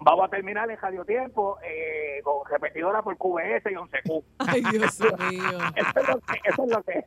Vamos 0.06 0.28
a 0.28 0.30
terminar 0.30 0.70
en 0.70 0.78
Radio 0.78 1.04
Tiempo 1.04 1.58
eh, 1.64 2.22
con 2.24 2.48
repetidora 2.50 3.02
por 3.02 3.18
QBS 3.18 3.64
y 3.72 3.74
11Q. 3.76 4.24
Ay, 4.38 4.62
Dios 4.72 5.00
mío. 5.00 5.60
Eso 5.76 6.00
es 6.00 6.08
lo 6.08 6.20
que, 6.22 6.40
eso 6.46 6.64
es 6.64 6.72
lo 6.72 6.84
que, 6.84 7.06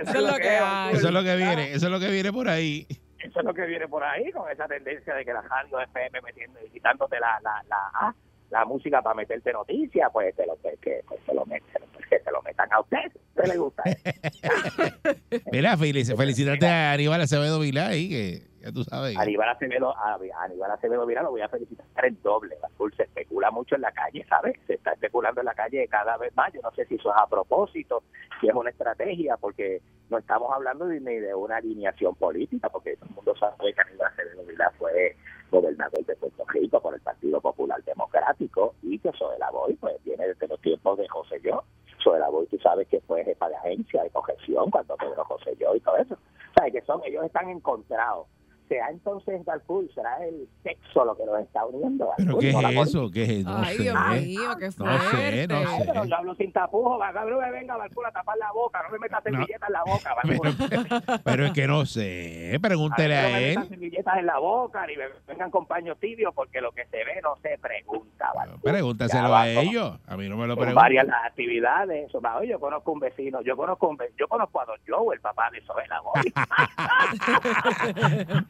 Eso 0.00 0.10
es 0.18 0.22
lo 0.22 0.36
que 0.36 0.48
hay. 0.48 0.94
Eso 0.96 1.08
es 1.08 1.12
lo 1.14 1.22
que 1.22 1.36
viene, 1.36 1.72
eso 1.72 1.86
es 1.86 1.92
lo 1.92 2.00
que 2.00 2.08
viene 2.10 2.32
por 2.32 2.48
ahí. 2.48 2.86
eso 3.18 3.40
es 3.40 3.44
lo 3.44 3.52
que 3.52 3.66
viene 3.66 3.86
por 3.86 4.02
ahí 4.02 4.32
con 4.32 4.50
esa 4.50 4.66
tendencia 4.66 5.14
de 5.14 5.24
que 5.26 5.32
la 5.34 5.42
radio 5.42 5.78
FM 5.80 6.22
metiendo 6.22 6.58
y 6.66 6.70
quitándote 6.70 7.20
la 7.20 7.38
la, 7.42 7.62
la, 7.68 7.76
ah, 7.92 8.14
la 8.48 8.64
música 8.64 9.02
para 9.02 9.14
meterte 9.14 9.52
noticias 9.52 10.08
pues 10.10 10.34
te 10.34 10.46
lo 10.46 10.56
que, 10.62 10.76
que 10.80 11.02
pues, 11.06 11.20
se 11.26 11.34
lo 11.34 11.44
meten 11.44 11.82
pues, 11.92 12.06
que 12.08 12.18
se 12.18 12.30
lo 12.32 12.40
metan 12.42 12.72
a 12.72 12.80
usted 12.80 13.12
¿Qué 13.36 13.46
le 13.46 13.56
gusta 13.58 13.82
Mira, 15.52 15.76
felic- 15.76 16.16
felicitarte 16.16 16.66
a 16.66 16.92
Aníbal 16.92 17.20
Acevedo 17.20 17.60
Vilá 17.60 17.88
ahí, 17.88 18.08
que 18.08 18.49
ya 18.60 18.70
tú 18.72 18.84
sabes. 18.84 19.16
Aníbal 19.16 19.48
Acevedo, 19.48 19.96
a, 19.96 20.18
Aníbal 20.44 20.70
Acevedo 20.70 21.06
Vila 21.06 21.22
lo 21.22 21.30
voy 21.30 21.40
a 21.40 21.48
felicitar 21.48 21.86
el 22.04 22.20
doble. 22.22 22.56
Azul 22.62 22.92
se 22.94 23.04
especula 23.04 23.50
mucho 23.50 23.74
en 23.74 23.80
la 23.82 23.92
calle, 23.92 24.24
¿sabes? 24.28 24.58
Se 24.66 24.74
está 24.74 24.92
especulando 24.92 25.40
en 25.40 25.46
la 25.46 25.54
calle 25.54 25.88
cada 25.88 26.16
vez 26.18 26.34
más. 26.36 26.52
Yo 26.52 26.60
no 26.62 26.70
sé 26.72 26.84
si 26.86 26.96
eso 26.96 27.10
es 27.10 27.16
a 27.16 27.26
propósito, 27.26 28.02
si 28.40 28.48
es 28.48 28.54
una 28.54 28.70
estrategia, 28.70 29.36
porque 29.38 29.80
no 30.10 30.18
estamos 30.18 30.52
hablando 30.54 30.86
ni 30.86 30.98
de 30.98 31.34
una 31.34 31.56
alineación 31.56 32.14
política, 32.16 32.68
porque 32.68 32.96
todo 32.96 33.08
el 33.08 33.14
mundo 33.14 33.34
sabe 33.36 33.72
que 33.72 33.80
Aníbal 33.80 34.08
Acevedo 34.08 34.44
Vila 34.44 34.72
fue 34.78 35.16
gobernador 35.50 36.04
de 36.04 36.16
Puerto 36.16 36.44
Rico 36.48 36.80
por 36.80 36.94
el 36.94 37.00
Partido 37.00 37.40
Popular 37.40 37.82
Democrático 37.84 38.74
y 38.82 38.98
que 38.98 39.08
eso 39.08 39.30
de 39.30 39.38
la 39.38 39.50
pues 39.80 40.02
viene 40.04 40.26
desde 40.26 40.48
los 40.48 40.60
tiempos 40.60 40.98
de 40.98 41.08
José 41.08 41.40
Yo. 41.42 41.62
Sobre 42.02 42.20
la 42.20 42.30
voz, 42.30 42.48
tú 42.48 42.58
sabes 42.58 42.88
que 42.88 43.00
fue 43.00 43.24
jefa 43.24 43.48
de 43.48 43.56
agencia 43.56 44.02
de 44.02 44.10
cojeción 44.10 44.70
cuando 44.70 44.96
Pedro 44.96 45.24
José 45.24 45.54
Yo 45.58 45.74
y 45.74 45.80
todo 45.80 45.96
eso. 45.96 46.14
O 46.14 46.72
que 46.72 46.80
son, 46.82 47.00
ellos 47.04 47.24
están 47.24 47.48
encontrados. 47.48 48.26
¿Será 48.70 48.88
entonces, 48.90 49.44
Darfur, 49.44 49.84
será 49.92 50.24
el 50.24 50.48
sexo 50.62 51.04
lo 51.04 51.16
que 51.16 51.24
nos 51.24 51.40
está 51.40 51.66
uniendo? 51.66 52.08
¿Pero 52.16 52.26
Darfur? 52.28 52.40
qué 52.40 52.52
No 52.52 52.62
la 52.62 52.70
es 52.70 52.88
eso? 52.88 53.10
¿Qué 53.10 53.24
es? 53.24 53.44
No 53.44 53.56
Ay, 53.58 53.76
sé. 53.76 53.82
Dios 53.82 53.96
mío, 54.12 54.40
qué 54.60 54.64
No 54.66 54.70
sé, 54.70 54.76
fuerte. 55.10 55.46
no 55.48 55.56
Ay, 55.56 55.82
pero 55.88 56.02
sé. 56.04 56.08
yo 56.08 56.16
hablo 56.16 56.34
sin 56.36 56.52
tapujos, 56.52 57.00
no 57.14 57.38
me 57.40 57.50
venga, 57.50 57.76
Barcul, 57.76 58.06
a 58.06 58.12
tapar 58.12 58.38
la 58.38 58.52
boca, 58.52 58.80
no 58.84 58.90
me 58.90 58.98
metas 59.00 59.24
No. 59.24 59.30
servilletas 59.32 59.68
en 59.68 59.72
la 59.72 59.82
boca, 59.82 60.14
Barcul. 60.14 61.20
Pero 61.24 61.46
es 61.46 61.52
que 61.52 61.66
no 61.66 61.84
sé. 61.84 62.58
Pregúntele 62.62 63.18
A 63.18 63.22
ver, 63.22 63.30
no 63.30 63.36
a 63.36 63.40
me 63.40 63.42
él. 63.42 63.48
metan 63.56 63.68
servilletas 63.70 64.18
en 64.18 64.26
la 64.26 64.38
boca, 64.38 64.86
ni 64.86 64.96
me 64.96 65.04
vengan 65.26 65.50
con 65.50 65.66
paños 65.66 65.98
tibios, 65.98 66.32
porque 66.32 66.60
lo 66.60 66.70
que 66.70 66.86
se 66.86 66.98
ve 66.98 67.20
no 67.24 67.34
se 67.42 67.58
pregunta, 67.58 68.30
Barcul. 68.36 68.60
Pregúntaselo 68.60 69.34
a 69.34 69.46
no. 69.46 69.60
ellos. 69.62 69.98
A 70.06 70.16
mí 70.16 70.28
no 70.28 70.36
me 70.36 70.46
lo 70.46 70.54
Son 70.54 70.60
preguntan. 70.62 70.74
varias 70.76 71.06
las 71.08 71.24
actividades. 71.24 72.06
Eso, 72.08 72.20
va, 72.20 72.36
oye, 72.38 72.50
yo 72.50 72.60
conozco 72.60 72.92
un 72.92 73.00
vecino, 73.00 73.40
yo 73.42 73.56
conozco 73.56 73.88
un 73.88 73.96
ve- 73.96 74.12
yo 74.16 74.28
conozco 74.28 74.60
a 74.60 74.64
Don 74.66 74.78
Joe, 74.86 75.16
el 75.16 75.20
papá 75.20 75.50
de 75.50 75.58
Isabela 75.58 76.00
Boy. 76.02 76.32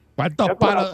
¿Cuántos 0.20 0.48
Yo 0.48 0.56
palos? 0.58 0.92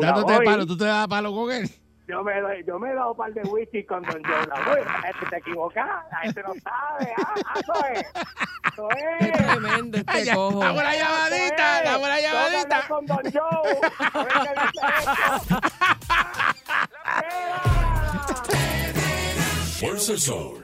Dándote 0.00 0.32
Lavoy. 0.32 0.44
palo, 0.44 0.66
¿tú 0.66 0.76
te 0.76 0.84
das 0.84 1.08
palo 1.08 1.32
con 1.34 1.50
él? 1.52 1.70
Yo 2.08 2.22
me, 2.22 2.40
doy- 2.40 2.64
yo 2.64 2.78
me 2.78 2.90
he 2.90 2.94
dado 2.94 3.10
un 3.12 3.16
par 3.16 3.32
de 3.32 3.42
whisky 3.42 3.84
con 3.84 4.00
Don 4.02 4.22
Joe 4.22 4.46
Lavoy. 4.46 4.84
La 4.84 5.00
gente 5.02 5.26
te 5.30 5.36
equivoca, 5.38 6.04
la 6.12 6.18
gente 6.18 6.40
no 6.42 6.54
sabe. 6.62 7.12
Ah, 7.18 7.34
ah, 7.46 7.60
eso 7.60 7.74
es. 7.92 8.06
Eso 8.72 8.88
es. 8.90 9.32
Tremendo 9.60 9.98
este 9.98 10.24
Ya, 10.24 10.34
cojo. 10.34 10.60
dame 10.60 10.78
una 10.78 10.94
llamadita, 10.94 11.82
dame 11.82 12.04
una 12.04 12.20
llamadita. 12.20 12.84
con 12.88 13.06
Don 13.06 13.22
Joe. 13.32 13.80
A 14.12 14.22
ver 14.22 14.32
qué 14.42 14.50
dice 14.60 14.86
esto. 15.00 15.60
Fuerza 19.80 20.12
el 20.12 20.20
sol. 20.20 20.62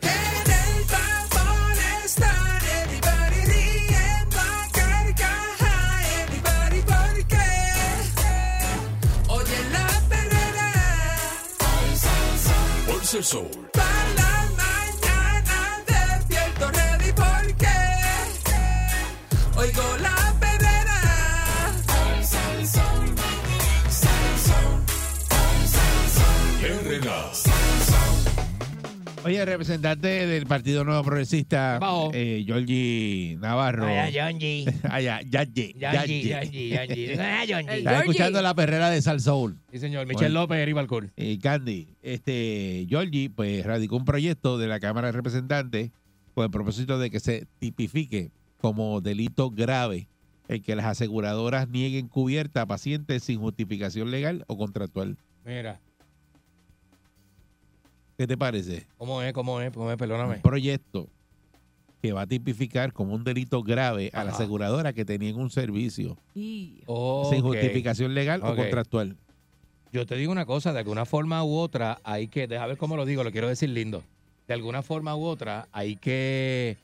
Fuerza 13.13 13.41
el 13.41 13.92
Oye, 29.25 29.45
representante 29.45 30.27
del 30.27 30.47
Partido 30.47 30.83
Nuevo 30.83 31.05
Progresista, 31.05 31.79
eh, 32.13 32.43
Georgie 32.45 33.37
Navarro. 33.41 33.87
Allá, 33.87 34.31
Yonji. 34.31 34.65
Allá. 34.91 35.19
Ah, 35.19 35.23
Yonji. 35.23 35.83
El 35.83 37.13
Está 37.13 37.47
Georgie. 37.47 37.99
escuchando 38.01 38.43
la 38.43 38.55
perrera 38.55 38.91
de 38.91 39.01
Sal 39.01 39.21
Soul. 39.21 39.61
Sí, 39.71 39.79
señor. 39.79 40.07
Michelle. 40.07 40.31
López, 40.31 40.59
Eri 40.59 40.73
Balcour. 40.73 41.11
Y 41.17 41.39
Candy, 41.39 41.89
este, 42.03 42.87
Georgie, 42.89 43.31
pues 43.31 43.65
radicó 43.65 43.97
un 43.97 44.05
proyecto 44.05 44.59
de 44.59 44.67
la 44.67 44.81
Cámara 44.81 45.09
de 45.09 45.13
Representantes 45.13 45.91
con 46.35 46.45
el 46.45 46.51
propósito 46.51 46.99
de 46.99 47.11
que 47.11 47.21
se 47.21 47.47
tipifique 47.61 48.33
como 48.61 49.01
delito 49.01 49.51
grave 49.51 50.09
el 50.49 50.63
que 50.63 50.75
las 50.75 50.87
aseguradoras 50.87 51.69
nieguen 51.69 52.09
cubierta 52.09 52.63
a 52.63 52.67
pacientes 52.67 53.23
sin 53.25 53.39
justificación 53.39 54.11
legal 54.11 54.45
o 54.49 54.59
contractual. 54.59 55.17
Mira, 55.45 55.81
¿Qué 58.17 58.27
te 58.27 58.37
parece? 58.37 58.87
¿cómo 58.97 59.23
es? 59.23 59.33
¿Cómo 59.33 59.61
es? 59.61 59.73
¿Cómo 59.73 59.91
es? 59.91 59.97
Perdóname. 59.97 60.37
Un 60.37 60.43
proyecto 60.43 61.09
que 62.03 62.13
va 62.13 62.23
a 62.23 62.27
tipificar 62.27 62.93
como 62.93 63.15
un 63.15 63.25
delito 63.25 63.63
grave 63.63 64.11
a 64.13 64.25
la 64.25 64.33
aseguradora 64.33 64.93
que 64.93 65.05
tenían 65.05 65.37
un 65.37 65.51
servicio 65.51 66.19
Y- 66.35 66.83
sin 67.31 67.43
justificación 67.43 68.15
legal 68.15 68.41
o 68.43 68.57
contractual. 68.57 69.17
Yo 69.93 70.07
te 70.07 70.17
digo 70.17 70.33
una 70.33 70.47
cosa, 70.47 70.73
de 70.73 70.81
alguna 70.81 71.05
forma 71.05 71.45
u 71.45 71.55
otra 71.55 71.99
hay 72.03 72.29
que, 72.29 72.49
deja 72.49 72.67
ver 72.67 72.77
cómo 72.77 72.97
lo 72.97 73.05
digo, 73.05 73.23
lo 73.23 73.31
quiero 73.31 73.49
decir 73.49 73.69
lindo. 73.69 74.03
De 74.49 74.55
alguna 74.55 74.83
forma 74.83 75.15
u 75.17 75.25
otra 75.25 75.69
hay 75.71 75.97
que 75.97 76.77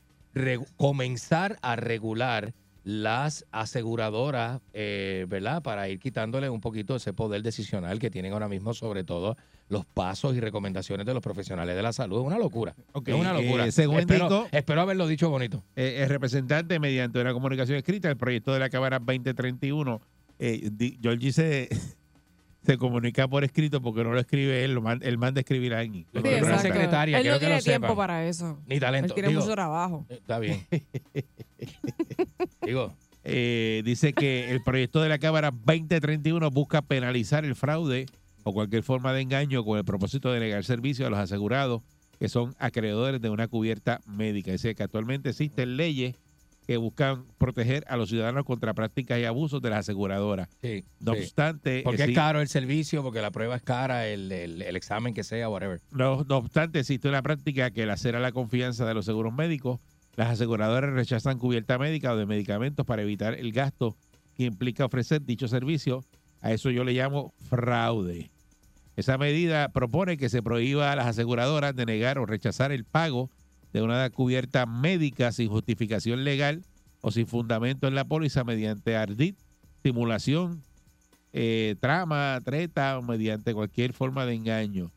comenzar 0.77 1.57
a 1.61 1.75
regular 1.75 2.53
las 2.83 3.45
aseguradoras, 3.51 4.61
eh, 4.73 5.25
¿verdad? 5.27 5.61
Para 5.61 5.89
ir 5.89 5.99
quitándole 5.99 6.49
un 6.49 6.61
poquito 6.61 6.95
ese 6.95 7.11
poder 7.13 7.41
decisional 7.41 7.99
que 7.99 8.09
tienen 8.09 8.31
ahora 8.33 8.47
mismo, 8.47 8.73
sobre 8.73 9.03
todo 9.03 9.35
los 9.69 9.85
pasos 9.85 10.35
y 10.35 10.39
recomendaciones 10.39 11.05
de 11.05 11.13
los 11.13 11.21
profesionales 11.23 11.75
de 11.75 11.81
la 11.83 11.93
salud. 11.93 12.19
Es 12.21 12.25
una 12.25 12.37
locura. 12.39 12.73
Es 13.05 13.13
una 13.13 13.33
locura. 13.33 13.65
eh, 13.67 13.71
según 13.71 13.99
espero, 13.99 14.25
indicó- 14.27 14.47
espero 14.51 14.81
haberlo 14.81 15.07
dicho 15.07 15.29
bonito. 15.29 15.63
Eh, 15.75 15.99
el 16.03 16.09
representante, 16.09 16.79
mediante 16.79 17.21
una 17.21 17.33
comunicación 17.33 17.77
escrita, 17.77 18.09
el 18.09 18.17
proyecto 18.17 18.51
de 18.51 18.59
la 18.59 18.69
Cámara 18.69 18.97
2031, 18.99 20.01
eh, 20.39 20.69
Georgie 21.01 21.31
se, 21.31 21.69
se 22.65 22.77
comunica 22.79 23.27
por 23.27 23.43
escrito 23.43 23.79
porque 23.81 24.03
no 24.03 24.11
lo 24.11 24.19
escribe 24.19 24.63
él, 24.65 24.73
lo 24.73 24.81
man- 24.81 25.01
él 25.03 25.17
manda 25.19 25.39
a 25.39 25.41
escribir 25.41 25.73
a 25.75 25.79
alguien. 25.79 26.05
Sí, 26.13 26.21
secretaria, 26.61 27.19
Él 27.19 27.27
no 27.27 27.33
que 27.33 27.39
tiene 27.39 27.55
lo 27.57 27.61
tiempo 27.61 27.87
sepan. 27.87 27.95
para 27.97 28.25
eso. 28.25 28.59
Ni 28.65 28.79
talento. 28.79 29.07
Él 29.09 29.13
tiene 29.13 29.29
Digo, 29.29 29.41
mucho 29.41 29.53
trabajo. 29.53 30.05
eh, 30.09 30.15
Está 30.15 30.39
bien. 30.39 30.65
Digo, 32.65 32.93
Eh, 33.23 33.81
dice 33.85 34.13
que 34.13 34.49
el 34.49 34.63
proyecto 34.63 35.01
de 35.01 35.09
la 35.09 35.19
Cámara 35.19 35.51
2031 35.51 36.49
busca 36.51 36.81
penalizar 36.81 37.43
el 37.45 37.53
fraude 37.55 38.05
o 38.43 38.53
cualquier 38.53 38.83
forma 38.83 39.13
de 39.13 39.21
engaño 39.21 39.63
con 39.63 39.77
el 39.77 39.85
propósito 39.85 40.31
de 40.31 40.39
negar 40.39 40.63
servicio 40.63 41.07
a 41.07 41.09
los 41.09 41.19
asegurados 41.19 41.81
que 42.19 42.27
son 42.29 42.53
acreedores 42.59 43.21
de 43.21 43.29
una 43.29 43.47
cubierta 43.47 44.01
médica. 44.05 44.51
Dice 44.51 44.75
que 44.75 44.83
actualmente 44.83 45.29
existen 45.29 45.77
leyes 45.77 46.15
que 46.67 46.77
buscan 46.77 47.25
proteger 47.39 47.83
a 47.87 47.97
los 47.97 48.09
ciudadanos 48.09 48.45
contra 48.45 48.73
prácticas 48.75 49.19
y 49.19 49.25
abusos 49.25 49.61
de 49.61 49.69
las 49.71 49.79
aseguradoras. 49.79 50.49
sí. 50.61 50.83
No 50.99 51.13
sí. 51.15 51.21
obstante, 51.21 51.81
Porque 51.83 52.01
es 52.03 52.07
sí- 52.09 52.13
caro 52.13 52.41
el 52.41 52.47
servicio, 52.47 53.01
porque 53.01 53.21
la 53.21 53.31
prueba 53.31 53.55
es 53.55 53.63
cara, 53.63 54.07
el, 54.07 54.31
el- 54.31 54.61
el 54.61 54.75
examen 54.75 55.13
que 55.13 55.23
sea, 55.23 55.49
whatever. 55.49 55.81
No, 55.91 56.23
no 56.27 56.37
obstante, 56.37 56.79
existe 56.79 57.07
una 57.09 57.21
práctica 57.23 57.71
que 57.71 57.85
lacera 57.85 58.19
la 58.19 58.31
confianza 58.31 58.85
de 58.85 58.93
los 58.93 59.05
seguros 59.05 59.33
médicos. 59.33 59.79
Las 60.15 60.29
aseguradoras 60.31 60.91
rechazan 60.93 61.39
cubierta 61.39 61.77
médica 61.79 62.13
o 62.13 62.17
de 62.17 62.25
medicamentos 62.25 62.85
para 62.85 63.01
evitar 63.01 63.33
el 63.33 63.51
gasto 63.53 63.95
que 64.35 64.43
implica 64.43 64.85
ofrecer 64.85 65.23
dicho 65.23 65.47
servicio. 65.47 66.03
A 66.41 66.51
eso 66.51 66.69
yo 66.71 66.83
le 66.83 66.93
llamo 66.93 67.33
fraude. 67.49 68.31
Esa 68.95 69.17
medida 69.17 69.69
propone 69.69 70.17
que 70.17 70.29
se 70.29 70.43
prohíba 70.43 70.91
a 70.91 70.95
las 70.95 71.07
aseguradoras 71.07 71.75
de 71.75 71.85
negar 71.85 72.17
o 72.19 72.25
rechazar 72.25 72.71
el 72.71 72.83
pago 72.83 73.29
de 73.71 73.81
una 73.81 74.09
cubierta 74.09 74.65
médica 74.65 75.31
sin 75.31 75.49
justificación 75.49 76.23
legal 76.23 76.63
o 77.01 77.11
sin 77.11 77.27
fundamento 77.27 77.87
en 77.87 77.95
la 77.95 78.05
póliza 78.05 78.43
mediante 78.43 78.97
ardid, 78.97 79.35
simulación, 79.83 80.63
eh, 81.31 81.75
trama, 81.79 82.39
treta 82.43 82.97
o 82.97 83.01
mediante 83.01 83.53
cualquier 83.53 83.93
forma 83.93 84.25
de 84.25 84.33
engaño. 84.33 84.91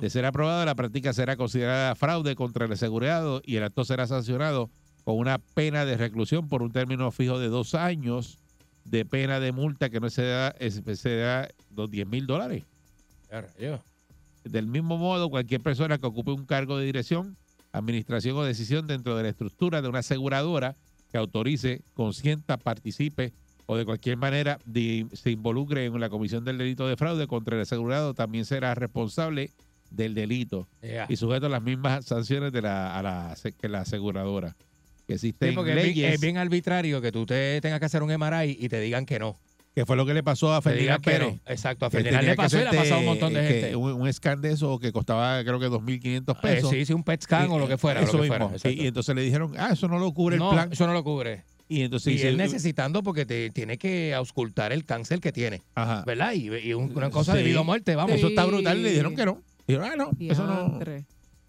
De 0.00 0.10
ser 0.10 0.24
aprobada, 0.24 0.64
la 0.64 0.74
práctica 0.74 1.12
será 1.12 1.36
considerada 1.36 1.94
fraude 1.94 2.34
contra 2.34 2.66
el 2.66 2.72
asegurado 2.72 3.42
y 3.44 3.56
el 3.56 3.64
acto 3.64 3.84
será 3.84 4.06
sancionado 4.06 4.70
con 5.04 5.18
una 5.18 5.38
pena 5.38 5.84
de 5.84 5.96
reclusión 5.96 6.48
por 6.48 6.62
un 6.62 6.72
término 6.72 7.12
fijo 7.12 7.38
de 7.38 7.48
dos 7.48 7.74
años 7.74 8.38
de 8.90 9.04
pena 9.04 9.40
de 9.40 9.52
multa 9.52 9.90
que 9.90 10.00
no 10.00 10.06
exceda, 10.06 10.54
exceda 10.58 11.48
los 11.74 11.90
10 11.90 12.06
mil 12.06 12.26
dólares. 12.26 12.64
Del 14.44 14.66
mismo 14.66 14.96
modo, 14.96 15.28
cualquier 15.28 15.60
persona 15.60 15.98
que 15.98 16.06
ocupe 16.06 16.30
un 16.30 16.46
cargo 16.46 16.78
de 16.78 16.86
dirección, 16.86 17.36
administración 17.72 18.36
o 18.36 18.44
decisión 18.44 18.86
dentro 18.86 19.16
de 19.16 19.24
la 19.24 19.28
estructura 19.30 19.82
de 19.82 19.88
una 19.88 19.98
aseguradora 20.00 20.76
que 21.10 21.18
autorice, 21.18 21.82
consienta, 21.94 22.56
participe 22.56 23.32
o 23.66 23.76
de 23.76 23.84
cualquier 23.84 24.16
manera 24.16 24.58
se 25.12 25.30
involucre 25.30 25.86
en 25.86 26.00
la 26.00 26.08
comisión 26.08 26.44
del 26.44 26.58
delito 26.58 26.86
de 26.86 26.96
fraude 26.96 27.26
contra 27.26 27.56
el 27.56 27.62
asegurado 27.62 28.14
también 28.14 28.44
será 28.44 28.74
responsable 28.74 29.50
del 29.90 30.14
delito 30.14 30.68
y 31.08 31.16
sujeto 31.16 31.46
a 31.46 31.48
las 31.48 31.62
mismas 31.62 32.04
sanciones 32.04 32.52
de 32.52 32.62
la, 32.62 32.96
a 32.96 33.02
la, 33.02 33.36
que 33.60 33.68
la 33.68 33.80
aseguradora. 33.80 34.56
Que 35.06 35.14
existen 35.14 35.50
Sí, 35.50 35.54
porque 35.54 35.70
es 35.70 35.76
bien, 35.76 35.86
leyes, 35.88 36.14
es 36.14 36.20
bien 36.20 36.36
arbitrario 36.36 37.00
que 37.00 37.12
tú 37.12 37.26
te 37.26 37.60
tengas 37.60 37.78
que 37.80 37.86
hacer 37.86 38.02
un 38.02 38.10
MRI 38.12 38.56
y 38.60 38.68
te 38.68 38.80
digan 38.80 39.06
que 39.06 39.18
no. 39.18 39.36
que 39.74 39.84
fue 39.86 39.94
lo 39.96 40.06
que 40.06 40.14
le 40.14 40.22
pasó 40.22 40.52
a 40.54 40.62
Ferdinand 40.62 41.04
Pérez. 41.04 41.34
no. 41.34 41.40
Exacto, 41.52 41.84
a 41.86 41.90
Ferdinand 41.90 42.24
le 42.24 42.34
pasó 42.34 42.56
y 42.58 42.62
le 42.62 42.68
ha 42.68 42.72
pasado 42.72 42.94
a 42.96 42.98
un 43.00 43.04
montón 43.04 43.34
de 43.34 43.40
que 43.42 43.46
gente. 43.60 43.76
Un, 43.76 43.92
un 43.92 44.12
scan 44.12 44.40
de 44.40 44.52
eso 44.52 44.78
que 44.78 44.90
costaba 44.90 45.42
creo 45.44 45.60
que 45.60 45.68
2.500 45.68 46.34
Eh, 46.34 46.38
pesos. 46.42 46.70
sí, 46.70 46.86
sí, 46.86 46.92
un 46.94 47.04
PET 47.04 47.22
scan 47.22 47.50
o 47.50 47.58
lo 47.58 47.68
que 47.68 47.76
fuera. 47.78 48.00
Eso 48.00 48.14
lo 48.16 48.22
que 48.24 48.30
mismo. 48.30 48.48
fuera, 48.58 48.70
y 48.70 48.86
entonces 48.86 49.14
le 49.14 49.20
dijeron, 49.22 49.52
ah, 49.58 49.70
eso 49.72 49.86
no 49.86 49.98
lo 49.98 50.12
cubre 50.14 50.38
no, 50.38 50.50
el 50.50 50.54
plan. 50.56 50.72
eso 50.72 50.86
no 50.86 50.92
lo 50.94 51.04
cubre. 51.04 51.44
Y 51.68 51.82
entonces 51.82 52.08
y 52.08 52.16
dice, 52.16 52.28
él 52.28 52.36
necesitando 52.36 53.02
porque 53.02 53.26
te 53.26 53.50
tiene 53.50 53.76
que 53.76 54.14
auscultar 54.14 54.72
el 54.72 54.84
cáncer 54.84 55.20
que 55.20 55.30
tiene. 55.32 55.62
Ajá. 55.74 56.04
¿Verdad? 56.06 56.32
Y, 56.32 56.48
y 56.56 56.72
un- 56.74 56.96
una 56.96 57.10
cosa 57.10 57.32
Sí. 57.32 57.38
de 57.38 57.44
vida 57.44 57.60
o 57.60 57.64
muerte, 57.64 57.94
vamos. 57.96 58.16
Eso 58.16 58.28
está 58.28 58.44
brutal. 58.46 58.82
Le 58.82 58.88
dijeron 58.90 59.14
que 59.14 59.26
no. 59.26 59.42
Dijeron, 59.68 59.90
ah, 59.92 59.96
no, 59.96 60.10
eso 60.20 60.46
no. 60.46 60.78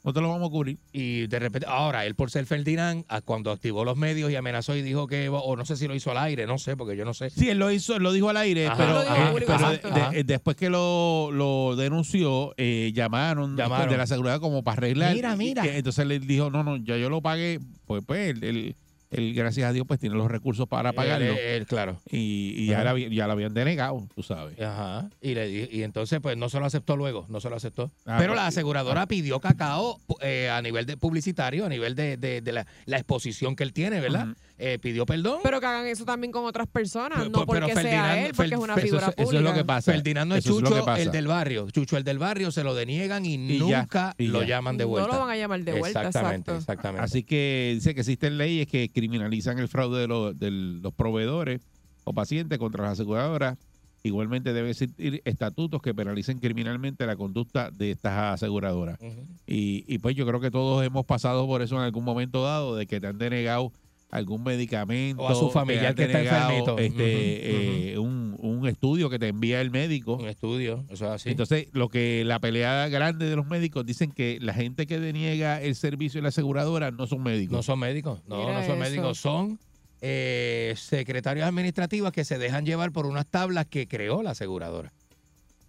No 0.08 0.14
te 0.14 0.22
lo 0.22 0.30
vamos 0.30 0.48
a 0.48 0.52
cubrir. 0.52 0.78
Y 0.94 1.28
de 1.28 1.38
repente, 1.38 1.68
ahora, 1.70 2.06
él 2.06 2.16
por 2.16 2.32
ser 2.32 2.46
Ferdinand, 2.46 3.04
a- 3.10 3.20
cuando 3.20 3.52
activó 3.52 3.84
los 3.84 3.98
medios 3.98 4.32
y 4.32 4.38
amenazó 4.38 4.74
y 4.74 4.82
dijo 4.82 5.06
que, 5.06 5.28
o 5.28 5.56
no 5.58 5.66
sé 5.66 5.76
si 5.76 5.86
lo 5.86 5.94
hizo 5.96 6.12
al 6.12 6.18
aire, 6.20 6.48
no 6.48 6.58
sé, 6.58 6.78
porque 6.78 6.96
yo 6.96 7.04
no 7.04 7.14
sé. 7.14 7.30
Sí, 7.30 7.50
él 7.50 7.60
lo 7.60 7.70
hizo, 7.72 7.94
él 7.98 8.04
lo 8.04 8.14
dijo 8.14 8.30
al 8.30 8.38
aire, 8.38 8.68
Ajá, 8.68 8.78
pero, 8.78 8.94
Lo 8.94 9.02
dijo 9.02 9.38
eh, 9.38 9.80
pero 9.82 10.00
de- 10.06 10.12
de- 10.18 10.24
después 10.24 10.56
que 10.56 10.70
lo, 10.70 11.30
lo 11.34 11.76
denunció, 11.76 12.54
eh, 12.56 12.94
llamaron, 12.96 13.58
Llamaron. 13.58 13.90
de 13.90 13.98
la 13.98 14.08
seguridad 14.08 14.40
como 14.40 14.64
para 14.64 14.78
arreglar. 14.78 15.14
Mira, 15.14 15.36
mira. 15.36 15.66
entonces 15.66 16.08
le 16.08 16.20
dijo, 16.20 16.50
no, 16.50 16.64
no, 16.64 16.78
ya 16.78 16.96
yo 16.96 17.10
lo 17.10 17.22
pagué. 17.22 17.60
Pues, 17.86 18.02
pues, 18.08 18.30
el, 18.30 18.44
el- 18.46 18.76
él, 19.10 19.34
gracias 19.34 19.70
a 19.70 19.74
Dios, 19.74 19.86
pues 19.88 20.00
tiene 20.00 20.16
los 20.16 20.30
recursos 20.30 20.68
para 20.68 20.94
pagarlo. 20.94 21.26
Él- 21.32 21.38
él, 21.38 21.66
claro. 21.66 22.00
y 22.10 22.54
y 22.58 22.68
ya, 22.68 22.84
la, 22.84 22.98
ya 22.98 23.26
lo 23.28 23.34
habían 23.34 23.54
denegado, 23.54 24.08
tú 24.16 24.24
sabes. 24.24 24.60
Ajá. 24.60 25.10
Y, 25.22 25.34
le, 25.34 25.70
y 25.72 25.84
entonces, 25.84 26.20
pues 26.22 26.36
no 26.38 26.50
se 26.50 26.60
lo 26.60 26.66
aceptó 26.66 26.98
luego, 26.98 27.26
no 27.30 27.40
se 27.40 27.50
lo 27.50 27.56
aceptó. 27.56 27.92
Ah, 28.06 28.18
Pero 28.20 28.34
pues, 28.34 28.42
la 28.42 28.48
aseguradora 28.48 29.06
pidió 29.08 29.40
cacao 29.40 30.00
eh, 30.22 30.50
a 30.50 30.62
nivel 30.62 30.86
de 30.86 30.98
publicitario, 30.98 31.66
a 31.66 31.70
nivel 31.70 31.96
de, 31.96 32.18
de- 32.18 32.42
de 32.42 32.52
la, 32.52 32.68
la 32.86 32.98
exposición 32.98 33.56
que 33.56 33.64
él 33.64 33.74
tiene, 33.74 34.00
¿verdad? 34.00 34.28
Eh, 34.60 34.80
pidió 34.82 35.06
perdón. 35.06 35.40
Pero 35.44 35.60
que 35.60 35.68
hagan 35.68 35.86
eso 35.86 36.04
también 36.04 36.32
con 36.32 36.44
otras 36.46 36.68
personas, 36.68 37.20
Pero- 37.20 37.30
no 37.30 37.46
pero 37.46 37.68
porque 37.68 37.80
sea 37.80 38.26
él, 38.26 38.34
porque 38.36 38.56
es 38.56 38.60
una 38.60 38.76
figura 38.76 39.02
eso- 39.04 39.12
eso 39.12 39.22
es 39.22 39.26
pública. 39.28 39.44
lo 39.44 39.54
que 39.54 39.64
pasa. 39.66 39.92
Ferdinando 39.92 40.36
es 40.36 40.44
Eso 40.46 40.56
es 40.58 40.64
lo 40.64 40.70
que 40.70 40.74
Chucho, 40.76 40.86
pasa. 40.86 41.02
el 41.04 41.12
del 41.12 41.28
barrio. 41.28 41.70
Chucho, 41.70 41.96
el 41.98 42.04
del 42.04 42.18
barrio, 42.18 42.52
se 42.52 42.64
lo 42.64 42.74
deniegan 42.74 43.24
y, 43.26 43.36
Y 43.36 43.60
ya, 43.70 43.82
nunca 43.82 44.16
y 44.18 44.28
lo 44.28 44.42
ya. 44.42 44.48
llaman 44.48 44.78
de 44.78 44.86
No 44.86 44.90
vuelta. 44.90 45.14
lo 45.14 45.20
van 45.20 45.30
a 45.30 45.38
llamar 45.38 45.64
de 45.64 45.72
vuelta, 45.74 46.08
Exactamente, 46.08 46.52
exacto. 46.52 46.56
exactamente. 46.58 47.04
Así 47.06 47.24
que 47.24 47.72
dice 47.76 47.94
que 47.94 48.00
existen 48.02 48.38
leyes 48.40 48.66
que 48.68 48.90
criminalizan 48.90 49.60
el 49.60 49.68
fraude 49.68 50.00
de 50.02 50.08
los, 50.08 50.40
de 50.40 50.50
los 50.50 50.92
proveedores 50.94 51.62
o 52.04 52.14
pacientes 52.14 52.58
contra 52.58 52.84
las 52.84 52.94
aseguradoras. 52.94 53.58
Igualmente 54.04 54.54
debe 54.54 54.70
existir 54.72 55.22
estatutos 55.26 55.82
que 55.82 55.94
penalicen 55.94 56.40
criminalmente 56.40 57.06
la 57.06 57.16
conducta 57.16 57.70
de 57.72 57.92
estas 57.92 58.34
aseguradoras. 58.36 58.98
y, 59.46 59.84
y 59.88 59.98
pues 60.00 60.16
yo 60.16 60.26
creo 60.26 60.40
que 60.40 60.50
todos 60.50 60.84
hemos 60.86 61.06
pasado 61.06 61.46
por 61.46 61.62
eso 61.62 61.76
en 61.76 61.82
algún 61.82 62.04
momento 62.06 62.44
dado, 62.44 62.76
de 62.76 62.88
que 62.88 63.00
te 63.00 63.08
han 63.08 63.18
denegado 63.18 63.72
algún 64.10 64.44
medicamento. 64.44 65.22
O 65.24 65.28
a 65.30 65.36
su 65.36 65.50
familiar 65.50 65.88
han 65.88 65.96
que 65.96 66.04
está 66.04 66.18
denegado, 66.20 66.50
enfermito. 66.50 66.78
Este, 66.80 67.92
eh, 67.94 67.98
un, 67.98 68.36
un 68.40 68.68
estudio 68.68 69.10
que 69.10 69.20
te 69.20 69.28
envía 69.28 69.62
el 69.62 69.72
médico. 69.72 70.16
Un 70.16 70.28
estudio, 70.28 70.86
eso 70.90 71.06
es 71.06 71.12
así. 71.12 71.30
Entonces, 71.30 71.68
lo 71.74 71.90
que 71.90 72.24
la 72.26 72.40
pelea 72.40 72.88
grande 72.88 73.30
de 73.30 73.36
los 73.36 73.48
médicos 73.48 73.86
dicen 73.86 74.12
que 74.12 74.38
la 74.42 74.54
gente 74.54 74.88
que 74.88 75.00
deniega 75.00 75.62
el 75.62 75.76
servicio 75.76 76.20
de 76.20 76.24
la 76.24 76.30
aseguradora 76.30 76.92
no 76.92 77.08
son 77.08 77.24
médicos. 77.24 77.56
No 77.56 77.64
son 77.64 77.80
médicos, 77.80 78.22
no, 78.28 78.38
Mira 78.40 78.54
no 78.54 78.66
son 78.66 78.72
eso. 78.72 78.90
médicos, 78.90 79.18
son 79.18 79.60
eh, 80.02 80.74
secretarios 80.78 81.46
administrativos 81.48 82.12
que 82.12 82.24
se 82.24 82.38
dejan 82.38 82.66
llevar 82.66 82.92
por 82.92 83.06
unas 83.08 83.26
tablas 83.26 83.66
que 83.66 83.88
creó 83.88 84.24
la 84.24 84.32
aseguradora. 84.32 84.94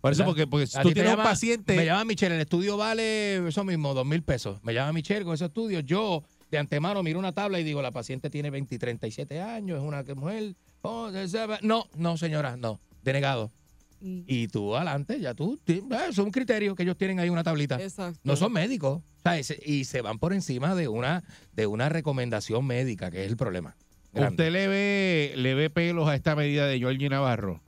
Por 0.00 0.12
eso, 0.12 0.24
porque, 0.24 0.46
porque 0.46 0.68
tú 0.80 0.92
tienes 0.92 1.12
un 1.16 1.22
paciente. 1.24 1.74
Me 1.74 1.84
llama 1.84 2.04
Michelle, 2.04 2.36
el 2.36 2.40
estudio 2.42 2.76
vale 2.76 3.48
eso 3.48 3.64
mismo, 3.64 3.94
dos 3.94 4.06
mil 4.06 4.22
pesos. 4.22 4.62
Me 4.62 4.72
llama 4.72 4.92
Michelle 4.92 5.24
con 5.24 5.34
ese 5.34 5.46
estudio. 5.46 5.80
Yo, 5.80 6.22
de 6.50 6.58
antemano, 6.58 7.02
miro 7.02 7.18
una 7.18 7.32
tabla 7.32 7.60
y 7.60 7.64
digo, 7.64 7.82
la 7.82 7.90
paciente 7.90 8.30
tiene 8.30 8.50
20 8.50 8.74
y 8.74 8.78
37 8.78 9.40
años, 9.40 9.78
es 9.78 9.84
una 9.84 10.02
mujer. 10.14 10.54
oh, 10.82 11.10
no, 11.62 11.86
no, 11.96 12.16
señora, 12.16 12.56
no, 12.56 12.80
denegado. 13.02 13.50
Y 14.00 14.46
tú 14.46 14.76
adelante, 14.76 15.18
ya 15.18 15.34
tú, 15.34 15.58
eso 15.66 16.08
es 16.08 16.18
un 16.18 16.30
criterio 16.30 16.76
que 16.76 16.84
ellos 16.84 16.96
tienen 16.96 17.18
ahí 17.18 17.30
una 17.30 17.42
tablita. 17.42 17.82
Exacto. 17.82 18.20
No 18.22 18.36
son 18.36 18.52
médicos, 18.52 19.02
¿sabes? 19.24 19.52
Y 19.66 19.86
se 19.86 20.02
van 20.02 20.20
por 20.20 20.32
encima 20.32 20.76
de 20.76 20.86
una, 20.86 21.24
de 21.52 21.66
una 21.66 21.88
recomendación 21.88 22.64
médica, 22.64 23.10
que 23.10 23.24
es 23.24 23.30
el 23.30 23.36
problema. 23.36 23.76
grande. 24.12 24.44
¿Usted 24.44 24.52
le 24.52 24.68
ve, 24.68 25.32
le 25.36 25.54
ve 25.54 25.68
pelos 25.68 26.08
a 26.08 26.14
esta 26.14 26.36
medida 26.36 26.68
de 26.68 26.78
Georgie 26.78 27.08
Navarro? 27.08 27.60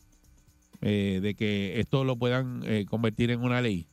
Eh, 0.82 1.18
de 1.20 1.34
que 1.34 1.78
esto 1.80 2.04
lo 2.04 2.16
puedan 2.16 2.62
eh, 2.64 2.86
convertir 2.88 3.30
en 3.30 3.40
una 3.40 3.60
ley 3.60 3.89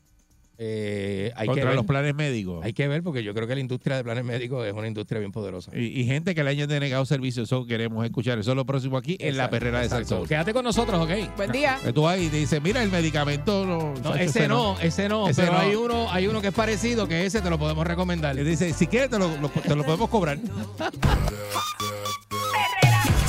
Eh, 0.59 1.31
hay 1.35 1.47
que 1.49 1.63
ver. 1.63 1.75
los 1.75 1.85
planes 1.85 2.15
médicos. 2.15 2.65
Hay 2.65 2.73
que 2.73 2.87
ver, 2.87 3.03
porque 3.03 3.23
yo 3.23 3.33
creo 3.35 3.47
que 3.47 3.53
la 3.53 3.61
industria 3.61 3.95
de 3.97 4.03
planes 4.03 4.23
médicos 4.25 4.65
es 4.65 4.73
una 4.73 4.87
industria 4.87 5.19
bien 5.19 5.31
poderosa. 5.31 5.71
Y, 5.75 6.01
y 6.01 6.05
gente 6.05 6.33
que 6.33 6.43
le 6.43 6.49
hayan 6.49 6.67
denegado 6.67 7.05
servicios, 7.05 7.47
eso 7.47 7.65
queremos 7.67 8.03
escuchar. 8.05 8.39
Eso 8.39 8.51
es 8.51 8.55
lo 8.55 8.65
próximo 8.65 8.97
aquí 8.97 9.17
en 9.19 9.37
la 9.37 9.43
Exacto, 9.45 9.51
perrera 9.51 9.81
de. 9.81 9.89
Salsón. 9.89 10.25
Quédate 10.27 10.53
con 10.53 10.63
nosotros, 10.63 10.99
¿ok? 10.99 11.35
Buen 11.35 11.51
día. 11.51 11.77
Que 11.83 11.93
tú 11.93 12.07
ahí 12.07 12.27
te 12.29 12.37
dices, 12.37 12.59
mira, 12.61 12.81
el 12.81 12.89
medicamento 12.89 13.65
no. 13.65 13.93
No, 14.03 14.15
ese 14.15 14.47
no, 14.47 14.79
ese 14.79 15.07
no, 15.07 15.29
Ese 15.29 15.41
pero 15.43 15.53
no. 15.53 15.59
hay 15.59 15.75
uno, 15.75 16.11
hay 16.11 16.27
uno 16.27 16.41
que 16.41 16.47
es 16.47 16.53
parecido, 16.53 17.07
que 17.07 17.25
ese 17.25 17.41
te 17.41 17.49
lo 17.51 17.59
podemos 17.59 17.85
recomendar. 17.85 18.33
Le 18.35 18.43
dice, 18.43 18.73
si 18.73 18.87
quieres 18.87 19.09
te 19.11 19.19
lo, 19.19 19.27
lo- 19.37 19.49
te 19.49 19.75
lo 19.75 19.83
podemos 19.83 20.09
cobrar. 20.09 20.39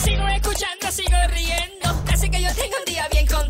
Sigo 0.02 0.26
escuchando, 0.28 0.90
sigo 0.90 1.16
riendo. 1.34 2.02
Así 2.10 2.30
que 2.30 2.40
yo 2.40 2.48
tengo 2.54 2.76
un 2.78 2.84
día 2.92 3.06
bien 3.12 3.26
contento. 3.26 3.47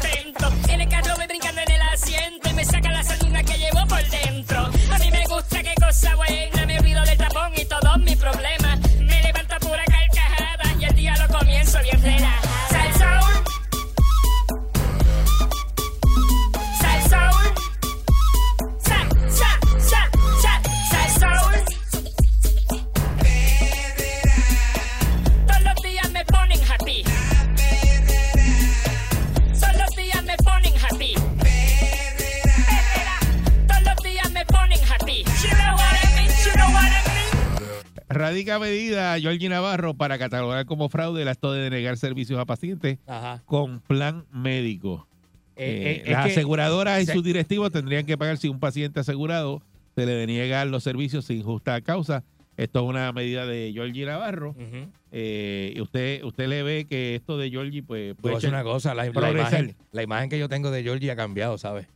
Todos 8.33 8.58
Radica 38.59 38.71
medida 38.71 39.19
Georgie 39.21 39.49
Navarro 39.49 39.95
para 39.95 40.19
catalogar 40.19 40.67
como 40.67 40.89
fraude 40.89 41.23
el 41.23 41.29
acto 41.29 41.53
de 41.53 41.63
denegar 41.63 41.97
servicios 41.97 42.39
a 42.39 42.45
pacientes 42.45 42.99
Ajá. 43.07 43.43
con 43.47 43.81
plan 43.81 44.25
médico. 44.33 45.07
Eh, 45.57 46.03
Eh, 46.03 46.03
eh, 46.07 46.11
las 46.13 46.27
que- 46.27 46.33
aseguradoras 46.33 47.03
y 47.03 47.07
se- 47.07 47.13
sus 47.15 47.25
directivos 47.25 47.71
tendrían 47.73 48.07
que 48.07 48.17
pagar 48.17 48.37
si 48.39 48.49
un 48.49 48.61
paciente 48.61 49.01
asegurado 49.01 49.61
se 49.97 50.07
le 50.07 50.13
deniegan 50.13 50.71
los 50.71 50.85
servicios 50.85 51.25
sin 51.25 51.43
justa 51.43 51.81
causa. 51.81 52.23
Esto 52.57 52.81
es 52.81 52.87
una 52.89 53.13
medida 53.13 53.47
de 53.47 53.71
Georgie 53.73 54.05
Navarro. 54.07 54.55
Eh, 55.13 55.73
y 55.77 55.81
usted 55.81 56.23
usted 56.25 56.49
le 56.49 56.63
ve 56.63 56.87
que 56.89 57.15
esto 57.15 57.39
de 57.39 57.51
Georgie, 57.51 57.83
pues. 57.83 58.17
Decir 58.21 58.49
una 58.51 58.63
cosa, 58.65 58.95
la, 58.95 59.07
imagen, 59.07 59.75
la 59.93 60.03
imagen 60.03 60.29
que 60.29 60.39
yo 60.39 60.49
tengo 60.49 60.71
de 60.71 60.83
Georgie 60.83 61.11
ha 61.11 61.17
cambiado, 61.17 61.57
¿sabes? 61.59 61.87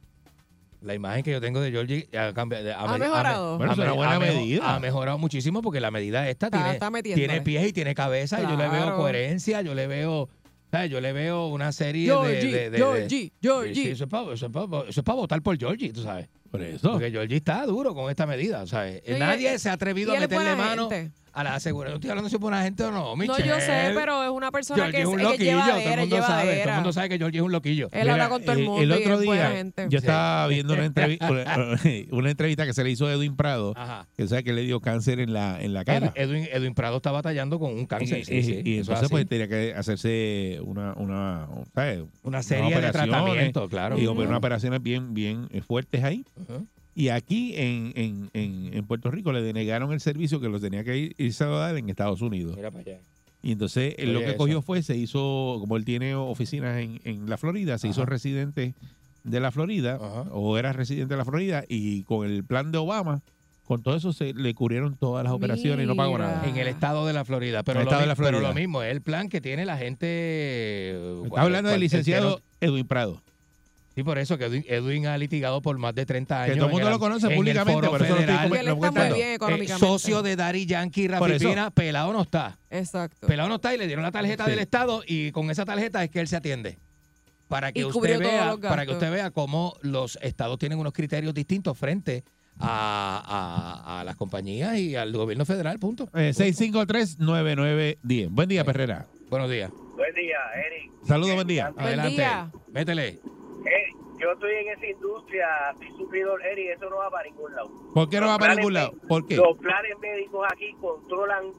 La 0.82 0.94
imagen 0.94 1.22
que 1.22 1.30
yo 1.30 1.40
tengo 1.40 1.60
de 1.60 1.70
Georgie 1.70 2.08
ha 2.18 2.32
cambiado. 2.34 2.68
¿Ha 2.76 2.98
mejorado? 2.98 3.56
Bueno, 3.56 3.72
es 3.72 3.78
una 3.78 3.92
buena 3.92 4.18
mejo- 4.18 4.34
medida. 4.34 4.74
Ha 4.74 4.80
mejorado 4.80 5.16
muchísimo 5.18 5.62
porque 5.62 5.80
la 5.80 5.90
medida 5.90 6.28
esta 6.28 6.46
Está- 6.46 6.58
tiene, 6.58 6.72
está 6.74 6.90
tiene 7.14 7.40
pies 7.40 7.68
y 7.68 7.72
tiene 7.72 7.94
cabeza. 7.94 8.40
y 8.40 8.46
Yo 8.46 8.56
le 8.56 8.68
veo 8.68 8.96
coherencia, 8.96 9.62
yo 9.62 9.74
le 9.74 9.86
veo, 9.86 10.28
¿sabes? 10.70 10.90
yo 10.90 11.00
le 11.00 11.12
veo 11.12 11.46
una 11.46 11.70
serie 11.72 12.02
de- 12.02 12.06
Georgie, 12.12 12.52
de, 12.52 12.58
de- 12.58 12.70
de- 12.70 12.78
Georgie, 12.78 13.32
Georgie. 13.40 13.74
Sí, 13.74 13.88
eso 13.90 14.04
es 14.04 14.10
para 14.10 14.32
eso 14.34 14.46
es 14.46 14.52
pa- 14.52 14.64
eso 14.88 15.00
es 15.00 15.04
pa 15.04 15.12
votar 15.14 15.40
por 15.42 15.56
Georgie, 15.56 15.92
tú 15.92 16.02
sabes. 16.02 16.28
Por 16.50 16.60
eso. 16.62 16.92
Porque 16.92 17.10
Georgie 17.10 17.36
está 17.36 17.64
duro 17.64 17.94
con 17.94 18.10
esta 18.10 18.26
medida, 18.26 18.66
¿sabes? 18.66 19.02
Sí, 19.06 19.12
Nadie 19.18 19.54
y- 19.54 19.58
se 19.58 19.70
ha 19.70 19.74
atrevido 19.74 20.12
a 20.14 20.18
meterle 20.20 20.54
mano 20.56 20.90
gente. 20.90 21.12
A 21.32 21.44
la 21.44 21.54
aseguradora. 21.54 21.90
No 21.92 21.96
estoy 21.96 22.10
hablando 22.10 22.28
si 22.28 22.36
es 22.36 22.40
buena 22.40 22.62
gente 22.62 22.84
o 22.84 22.90
no, 22.90 23.04
No, 23.10 23.16
Michelle. 23.16 23.48
yo 23.48 23.54
sé, 23.60 23.92
pero 23.94 24.22
es 24.24 24.30
una 24.30 24.50
persona 24.50 24.82
Georgie 24.84 24.92
que 24.98 25.02
es 25.02 25.08
es, 25.08 25.14
un 25.14 25.22
loquillo, 25.22 25.58
todo 25.60 25.76
el 25.78 25.98
mundo 26.00 26.16
sabe, 26.16 26.32
todo 26.32 26.40
el 26.42 26.46
llevadera. 26.56 26.74
mundo 26.74 26.92
sabe 26.92 27.08
que 27.08 27.18
Georgie 27.18 27.38
es 27.38 27.44
un 27.44 27.52
loquillo. 27.52 27.88
Él 27.92 28.10
habla 28.10 28.28
con 28.28 28.42
todo 28.42 28.52
el 28.52 28.58
eh, 28.60 28.64
mundo 28.64 28.82
el 28.82 28.92
otro 28.92 29.20
día, 29.20 29.50
gente. 29.50 29.82
yo 29.88 29.90
Sí. 30.00 30.06
estaba 30.06 30.46
viendo 30.48 30.74
una, 30.74 30.86
entrevi- 30.86 31.18
una, 32.12 32.30
entrevista 32.30 32.66
que 32.66 32.74
se 32.74 32.84
le 32.84 32.90
hizo 32.90 33.06
a 33.06 33.12
Edwin 33.12 33.36
Prado, 33.36 33.72
Ajá. 33.76 34.06
que 34.16 34.28
sabe 34.28 34.44
que 34.44 34.52
le 34.52 34.62
dio 34.62 34.80
cáncer 34.80 35.20
en 35.20 35.32
la, 35.32 35.60
en 35.62 35.72
la 35.72 35.84
cara. 35.84 36.12
Edwin, 36.14 36.48
Edwin 36.52 36.74
Prado 36.74 36.96
está 36.98 37.10
batallando 37.12 37.58
con 37.58 37.72
un 37.72 37.86
cáncer. 37.86 38.18
Y- 38.20 38.24
sí, 38.24 38.34
y, 38.36 38.42
sí, 38.42 38.62
y 38.64 38.78
entonces 38.78 39.08
pues 39.08 39.26
tenía 39.26 39.48
que 39.48 39.74
hacerse 39.74 40.58
una 40.62 40.92
una, 40.94 41.48
¿sabes? 41.74 42.04
Una 42.22 42.42
serie 42.42 42.78
de 42.80 42.90
tratamientos, 42.92 43.68
claro. 43.70 43.98
y 43.98 44.06
Ujú. 44.06 44.20
unas 44.20 44.36
operaciones 44.38 44.82
bien 44.82 45.14
bien 45.14 45.48
eh, 45.50 45.60
fuertes 45.62 46.04
ahí. 46.04 46.24
Y 46.94 47.08
aquí 47.08 47.54
en, 47.56 47.92
en, 47.96 48.30
en, 48.34 48.74
en 48.74 48.86
Puerto 48.86 49.10
Rico 49.10 49.32
le 49.32 49.40
denegaron 49.42 49.92
el 49.92 50.00
servicio 50.00 50.40
que 50.40 50.48
los 50.48 50.60
tenía 50.60 50.84
que 50.84 50.96
ir, 50.98 51.14
irse 51.18 51.44
a 51.44 51.48
dar 51.48 51.76
en 51.76 51.88
Estados 51.88 52.20
Unidos 52.20 52.54
Mira 52.56 52.70
para 52.70 52.82
allá. 52.82 52.98
y 53.42 53.52
entonces 53.52 53.94
él 53.98 54.12
lo 54.12 54.18
Oye, 54.18 54.26
que 54.26 54.30
eso. 54.32 54.38
cogió 54.38 54.62
fue 54.62 54.82
se 54.82 54.96
hizo 54.96 55.56
como 55.60 55.76
él 55.76 55.84
tiene 55.84 56.14
oficinas 56.14 56.78
en, 56.80 57.00
en 57.04 57.28
la 57.30 57.36
Florida 57.38 57.78
se 57.78 57.88
hizo 57.88 58.04
residente 58.04 58.74
de 59.24 59.40
la 59.40 59.50
Florida 59.52 59.94
Ajá. 60.02 60.22
o 60.32 60.58
era 60.58 60.72
residente 60.72 61.14
de 61.14 61.18
la 61.18 61.24
Florida 61.24 61.64
y 61.68 62.02
con 62.02 62.26
el 62.28 62.44
plan 62.44 62.72
de 62.72 62.78
Obama 62.78 63.22
con 63.64 63.82
todo 63.82 63.96
eso 63.96 64.12
se 64.12 64.34
le 64.34 64.52
cubrieron 64.54 64.96
todas 64.96 65.22
las 65.24 65.32
operaciones 65.32 65.84
y 65.84 65.86
no 65.86 65.94
pagó 65.96 66.18
nada 66.18 66.46
En 66.46 66.56
el 66.56 66.66
estado 66.66 67.06
de 67.06 67.12
la 67.12 67.24
Florida. 67.24 67.62
Pero, 67.62 67.80
el 67.80 67.86
lo, 67.86 67.92
mi- 68.00 68.06
la 68.06 68.16
Florida. 68.16 68.38
pero 68.38 68.48
lo 68.48 68.54
mismo, 68.54 68.82
es 68.82 68.90
el 68.92 69.00
plan 69.00 69.28
que 69.28 69.40
tiene 69.40 69.64
la 69.64 69.78
gente. 69.78 70.06
eh, 70.08 71.22
está 71.24 71.40
hablando 71.42 71.70
del 71.70 71.80
licenciado 71.80 72.42
que 72.60 72.66
Edwin 72.66 72.86
Prado 72.86 73.22
Sí, 73.94 74.02
por 74.02 74.18
eso 74.18 74.38
que 74.38 74.46
Edwin, 74.46 74.64
Edwin 74.66 75.06
ha 75.06 75.18
litigado 75.18 75.60
por 75.60 75.76
más 75.76 75.94
de 75.94 76.06
30 76.06 76.42
años. 76.44 76.54
que 76.54 76.58
todo 76.60 76.68
el 76.68 76.72
mundo 76.72 76.88
lo 76.90 76.98
conoce 76.98 77.28
públicamente 77.28 77.88
por 77.88 78.02
eso 78.02 78.14
lo 78.14 78.20
estoy 78.20 78.24
federal. 78.26 78.50
Que 78.50 78.58
él 78.60 78.68
está 78.68 78.90
muy 78.90 79.12
bien 79.12 79.28
Eh, 79.28 79.34
económicamente. 79.34 79.86
socio 79.86 80.22
de 80.22 80.36
Dari 80.36 80.64
Yankee 80.66 81.04
y 81.04 81.08
Por 81.08 81.20
Rafi 81.28 81.32
eso. 81.34 81.48
Pina, 81.50 81.70
pelado 81.70 82.12
no 82.14 82.22
está. 82.22 82.58
Exacto. 82.70 83.26
Pelado 83.26 83.48
no 83.50 83.56
está 83.56 83.74
y 83.74 83.78
le 83.78 83.86
dieron 83.86 84.02
la 84.02 84.10
tarjeta 84.10 84.44
Sí. 84.46 84.50
del 84.50 84.60
Estado 84.60 85.02
y 85.06 85.30
con 85.32 85.50
esa 85.50 85.64
tarjeta 85.66 86.02
es 86.02 86.10
que 86.10 86.20
él 86.20 86.28
se 86.28 86.36
atiende. 86.36 86.78
Para 87.48 87.70
que 87.70 87.80
Y 87.80 87.84
usted 87.84 88.18
vea, 88.18 88.56
para 88.62 88.86
que 88.86 88.92
usted 88.92 89.10
vea 89.12 89.30
cómo 89.30 89.76
los 89.82 90.18
estados 90.22 90.58
tienen 90.58 90.78
unos 90.78 90.94
criterios 90.94 91.34
distintos 91.34 91.76
frente 91.76 92.24
a, 92.58 93.22
a- 93.86 94.00
a 94.00 94.04
las 94.04 94.16
compañías 94.16 94.78
y 94.78 94.96
al 94.96 95.12
gobierno 95.12 95.44
federal, 95.44 95.78
punto. 95.78 96.08
Eh, 96.14 96.32
653-9910. 96.32 98.28
Buen 98.30 98.48
día, 98.48 98.64
Perrera. 98.64 99.06
Buenos 99.28 99.50
días. 99.50 99.70
Buen 99.96 100.14
día, 100.14 100.36
Eric. 100.66 100.90
Saludos, 101.06 101.34
buen 101.34 101.46
día. 101.46 101.70
Buen 101.70 101.86
Adelante. 101.86 102.12
día. 102.14 102.50
Métele. 102.72 103.20
Yo 104.22 104.30
estoy 104.30 104.52
en 104.54 104.68
esa 104.68 104.86
industria, 104.86 105.46
estoy 105.72 105.88
suplidor, 105.98 106.40
Eric, 106.46 106.76
eso 106.76 106.88
no 106.88 106.98
va 106.98 107.10
para 107.10 107.24
ningún 107.24 107.52
lado. 107.56 107.70
¿Por 107.92 108.08
qué 108.08 108.20
no 108.20 108.26
Los 108.26 108.34
va 108.34 108.38
para 108.38 108.54
ningún 108.54 108.74
lado? 108.74 108.92
¿Por 109.08 109.26
qué? 109.26 109.34
Los 109.36 109.58
planes 109.58 109.98
médicos 109.98 110.46
aquí 110.48 110.72
controlan 110.80 111.52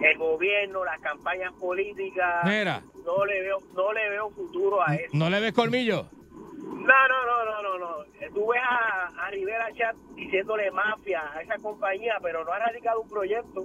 el 0.00 0.18
gobierno, 0.18 0.84
las 0.84 1.00
campañas 1.00 1.52
políticas, 1.54 2.44
Mira. 2.44 2.82
no 3.04 3.24
le 3.24 3.42
veo, 3.42 3.58
no 3.74 3.92
le 3.92 4.10
veo 4.10 4.30
futuro 4.30 4.80
a 4.86 4.94
eso. 4.94 5.08
¿No 5.12 5.28
le 5.28 5.40
ves 5.40 5.52
colmillo? 5.54 6.08
No, 6.12 7.08
no, 7.08 7.26
no, 7.26 7.44
no, 7.44 7.62
no, 7.62 7.78
no. 7.78 8.04
Tú 8.32 8.46
ves 8.46 8.62
a, 8.62 9.26
a 9.26 9.30
Rivera 9.30 9.66
Chat 9.74 9.96
diciéndole 10.14 10.70
mafia 10.70 11.32
a 11.34 11.42
esa 11.42 11.56
compañía, 11.58 12.14
pero 12.22 12.44
no 12.44 12.52
ha 12.52 12.60
radicado 12.60 13.00
un 13.00 13.08
proyecto. 13.08 13.64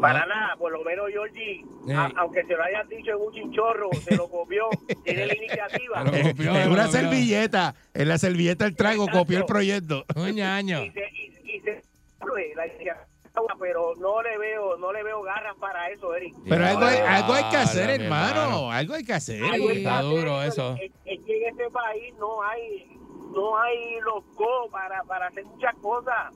Para 0.00 0.24
nada, 0.26 0.56
por 0.56 0.72
lo 0.72 0.82
menos 0.82 1.08
Georgie, 1.10 1.62
a- 1.94 2.08
Sí. 2.08 2.14
aunque 2.16 2.44
se 2.44 2.54
lo 2.56 2.62
hayan 2.62 2.88
dicho 2.88 3.10
en 3.10 3.16
un 3.16 3.32
chinchorro, 3.32 3.90
se 4.02 4.16
lo 4.16 4.28
copió, 4.28 4.68
tiene 5.04 5.26
la 5.26 5.36
iniciativa. 5.36 6.02
en 6.62 6.70
una 6.70 6.88
servilleta, 6.88 7.74
en 7.94 8.08
la 8.08 8.18
servilleta 8.18 8.64
el 8.66 8.76
trago 8.76 9.06
copió 9.08 9.38
el 9.38 9.44
proyecto. 9.44 10.04
Un 10.16 10.40
año. 10.40 10.82
y 10.84 10.90
se, 10.90 11.00
y, 11.12 11.56
y 11.56 11.60
se 11.60 11.82
la 12.56 12.66
iniciativa, 12.66 13.06
pero 13.58 13.94
no 13.96 14.22
le 14.22 14.36
veo, 14.38 14.76
no 14.78 14.92
le 14.92 15.02
veo 15.02 15.22
garras 15.22 15.54
para 15.60 15.88
eso, 15.90 16.14
Eric. 16.14 16.34
Pero 16.48 16.66
algo 16.66 16.84
hay, 16.84 16.98
algo 16.98 17.32
hay 17.34 17.44
que 17.50 17.56
Ah, 17.56 17.62
hacer, 17.62 17.90
hermano. 17.90 18.28
hermano. 18.40 18.72
Algo 18.72 18.94
hay 18.94 19.04
que 19.04 19.12
hacer. 19.12 19.42
Algo 19.42 19.70
Está 19.70 19.98
hacer, 20.00 20.10
duro 20.10 20.42
eso. 20.42 20.76
Es, 20.80 20.90
es 21.04 21.24
que 21.24 21.42
en 21.46 21.50
este 21.50 21.70
país 21.70 22.14
no 22.18 22.42
hay, 22.42 22.86
no 23.34 23.58
hay 23.58 24.00
los 24.04 24.24
go 24.34 24.68
para, 24.70 25.02
para 25.04 25.28
hacer 25.28 25.44
muchas 25.44 25.74
cosas 25.76 26.32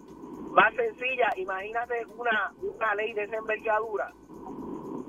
más 0.54 0.72
sencillas. 0.74 1.36
Imagínate 1.36 1.94
una, 2.16 2.52
una 2.62 2.94
ley 2.94 3.12
de 3.12 3.24
esa 3.24 3.36
envergadura. 3.36 4.12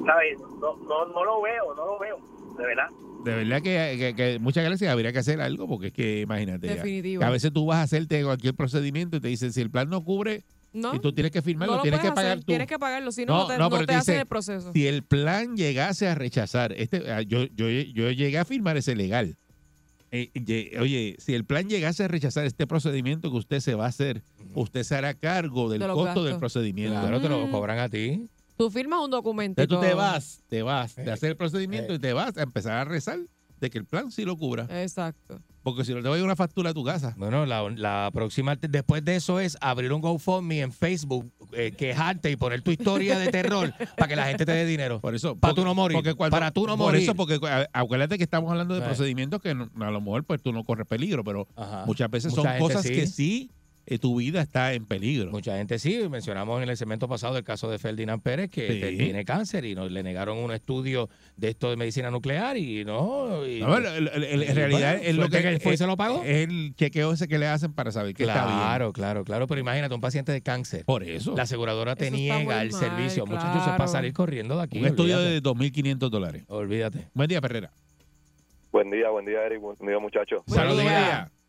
¿Sabes? 0.06 0.38
No, 0.60 0.76
no, 0.78 1.06
no 1.08 1.26
lo 1.26 1.42
veo, 1.42 1.74
no 1.76 1.86
lo 1.86 2.00
veo, 2.00 2.18
de 2.58 2.66
verdad. 2.66 2.88
De 3.24 3.36
verdad 3.36 3.62
que, 3.62 3.96
que- 3.98 4.16
que 4.16 4.40
muchas 4.40 4.64
gracias. 4.64 4.92
Habría 4.92 5.12
que 5.12 5.20
hacer 5.20 5.42
algo 5.42 5.68
porque 5.68 5.88
es 5.88 5.94
que 5.94 6.22
imagínate. 6.22 6.68
ya, 6.68 6.76
Definitivo. 6.76 7.20
que 7.22 7.26
a 7.26 7.30
veces 7.32 7.52
tú 7.52 7.66
vas 7.66 7.78
a 7.78 7.82
hacerte 7.84 8.24
cualquier 8.24 8.54
procedimiento 8.54 9.18
y 9.18 9.20
te 9.20 9.28
dicen 9.30 9.52
si 9.52 9.62
el 9.62 9.72
plan 9.72 9.90
no 9.90 10.04
cubre 10.04 10.44
No. 10.74 10.94
y 10.94 11.00
tú 11.00 11.12
tienes 11.12 11.32
que 11.32 11.42
firmarlo, 11.42 11.78
No 11.78 11.82
tienes 11.82 12.02
que 12.02 12.10
pagar 12.12 12.26
hacer, 12.34 12.40
tú. 12.42 12.46
Tienes 12.48 12.68
que 12.68 12.78
pagarlo, 12.78 13.12
si 13.12 13.26
no, 13.26 13.36
no, 13.40 13.48
te, 13.48 13.54
no, 13.54 13.64
no 13.64 13.70
pero 13.72 13.82
te 13.82 13.88
te 13.88 13.94
hacen 13.96 14.14
dice, 14.14 14.22
el 14.22 14.28
proceso. 14.28 14.72
Si 14.74 14.86
el 14.88 15.02
plan 15.04 15.56
llegase 15.58 16.08
a 16.08 16.14
rechazar, 16.14 16.72
este, 16.74 17.12
ah, 17.12 17.22
yo, 17.24 17.46
yo, 17.56 17.68
yo 17.68 18.12
llegué 18.12 18.38
a 18.38 18.46
firmar 18.46 18.78
ese 18.78 18.96
legal. 18.96 19.36
Eh, 20.12 20.78
oye, 20.80 21.16
si 21.20 21.34
el 21.34 21.46
plan 21.46 21.68
llegase 21.68 22.04
a 22.04 22.08
rechazar 22.08 22.46
este 22.46 22.68
procedimiento 22.68 23.30
que 23.32 23.38
usted 23.38 23.60
se 23.60 23.76
va 23.76 23.86
a 23.86 23.90
hacer, 23.90 24.24
usted 24.54 24.84
se 24.84 24.96
hará 24.96 25.14
cargo 25.14 25.70
del 25.70 25.82
costo 25.88 26.24
del 26.24 26.38
procedimiento. 26.38 27.00
Claro, 27.00 27.20
te 27.22 27.28
lo 27.30 27.48
Mm. 27.48 27.52
cobran 27.52 27.80
a 27.80 27.90
ti. 27.90 28.28
Tú 28.58 28.70
firmas 28.72 29.02
un 29.04 29.12
documento. 29.12 29.62
Entonces 29.62 29.82
tú 29.82 29.90
te 29.90 29.94
vas, 29.94 30.42
te 30.48 30.62
vas 30.64 30.96
de 30.96 31.12
hacer 31.12 31.32
el 31.32 31.36
procedimiento 31.38 31.94
y 31.94 32.00
te 32.00 32.14
vas 32.14 32.38
a 32.38 32.44
empezar 32.44 32.74
a 32.78 32.86
rezar 32.86 33.20
de 33.66 33.70
que 33.72 33.78
el 33.78 33.86
plan 33.86 34.12
sí 34.12 34.24
lo 34.26 34.38
cubra. 34.38 34.68
Exacto. 34.82 35.40
Porque 35.64 35.84
si 35.84 35.94
no 35.96 36.02
te 36.04 36.08
va 36.10 36.16
a 36.16 36.18
ir 36.20 36.24
una 36.24 36.36
factura 36.36 36.70
a 36.70 36.74
tu 36.74 36.84
casa. 36.84 37.16
Bueno, 37.18 37.46
la, 37.48 37.68
la 37.72 38.12
próxima, 38.14 38.56
después 38.56 39.04
de 39.04 39.16
eso 39.16 39.40
es 39.40 39.58
abrir 39.62 39.92
un 39.94 40.00
GoFundMe 40.02 40.60
en 40.62 40.72
Facebook, 40.72 41.32
eh, 41.54 41.72
quejarte 41.76 42.30
y 42.30 42.36
poner 42.36 42.62
tu 42.62 42.70
historia 42.70 43.18
de 43.18 43.30
terror 43.32 43.74
para 43.98 44.08
que 44.08 44.16
la 44.16 44.26
gente 44.28 44.46
te 44.46 44.52
dé 44.52 44.66
dinero. 44.68 45.00
Por 45.02 45.16
eso, 45.16 45.36
Para 45.36 45.56
tú 45.56 45.64
no 45.66 45.74
morir. 45.74 45.96
porque 45.96 46.14
cuando- 46.14 46.36
para 46.36 46.52
tú 46.52 46.68
no 46.68 46.78
por 46.78 46.88
morir. 46.88 47.02
eso, 47.02 47.16
porque 47.16 47.40
acuérdate 47.74 48.18
que 48.18 48.24
estamos 48.24 48.52
hablando 48.52 48.76
de 48.76 48.82
procedimientos 48.82 49.42
que 49.42 49.56
no- 49.56 49.70
a 49.80 49.90
lo 49.92 50.02
mejor 50.02 50.24
pues 50.24 50.40
tú 50.42 50.54
no 50.54 50.64
corres 50.64 50.86
peligro, 50.88 51.24
pero 51.24 51.48
Ajá. 51.56 51.84
muchas 51.88 52.12
veces 52.12 52.36
Mucha 52.38 52.52
son 52.52 52.60
cosas 52.60 52.84
sí. 52.84 52.94
que 52.94 53.08
sí 53.08 53.50
eh, 53.88 54.00
tu 54.00 54.16
vida 54.18 54.42
está 54.42 54.74
en 54.74 54.86
peligro. 54.86 55.30
Mucha 55.32 55.58
gente 55.58 55.78
sí, 55.80 56.00
mencionamos 56.10 56.62
en 56.64 56.70
el 56.70 56.76
segmento 56.78 57.08
pasado 57.08 57.38
el 57.38 57.44
caso 57.44 57.70
de 57.70 57.78
Ferdinand 57.80 58.22
Pérez 58.22 58.50
que 58.50 58.90
Sí. 58.90 58.98
tiene 58.98 59.24
cáncer 59.26 59.64
y 59.66 59.76
no, 59.76 59.88
le 59.88 60.02
negaron 60.02 60.38
un 60.40 60.52
estudio 60.52 61.08
de 61.38 61.50
esto 61.50 61.70
de 61.70 61.76
medicina 61.78 62.10
nuclear 62.10 62.58
y 62.58 62.84
no. 62.84 63.46
y- 63.46 63.60
No, 63.60 63.68
bueno, 63.68 63.90
el- 63.90 64.08
el- 64.08 64.24
el- 64.24 64.44
y 64.44 64.46
en 64.48 64.56
realidad 64.56 64.94
bueno, 64.98 65.10
es 65.10 65.16
lo 65.16 65.30
que, 65.30 65.38
él 65.48 65.60
fue 65.62 65.78
se 65.78 65.86
lo 65.86 65.96
pagó. 65.98 66.24
es 66.24 66.48
el 66.50 66.74
chequeo 66.76 67.12
ese 67.14 67.28
que 67.28 67.38
le 67.38 67.48
hacen 67.48 67.74
para 67.74 67.92
saber 67.92 68.16
que 68.16 68.24
está 68.24 68.46
bien. 68.46 68.58
Claro, 68.58 68.92
claro, 68.92 68.94
claro, 68.94 69.24
claro. 69.24 69.48
Pero 69.48 69.62
imagínate, 69.62 69.94
un 69.94 70.02
paciente 70.02 70.32
de 70.32 70.42
cáncer. 70.42 70.84
Por 70.86 71.04
eso. 71.04 71.36
La 71.36 71.44
aseguradora 71.44 71.96
te 71.96 72.08
Eso 72.08 72.16
niega 72.16 72.40
el 72.40 72.46
mal, 72.48 72.72
servicio. 72.72 73.26
Muchachos, 73.26 73.50
eso 73.52 73.58
es 73.60 73.66
para 73.66 73.76
claro. 73.78 73.92
salir 73.92 74.14
corriendo 74.14 74.58
de 74.58 74.64
aquí. 74.64 74.80
Un 74.80 74.86
estudio 74.88 75.20
de 75.20 75.42
2.500 75.42 76.10
dólares. 76.10 76.44
Olvídate. 76.48 77.08
Buen 77.14 77.28
día, 77.30 77.40
Perrera. 77.42 77.72
Buen 78.72 78.90
día, 78.92 79.10
buen 79.10 79.26
día, 79.26 79.46
Eric. 79.46 79.62
Buen 79.62 79.78
día, 79.80 80.00
muchachos. 80.00 80.42
Saludos, 80.48 80.84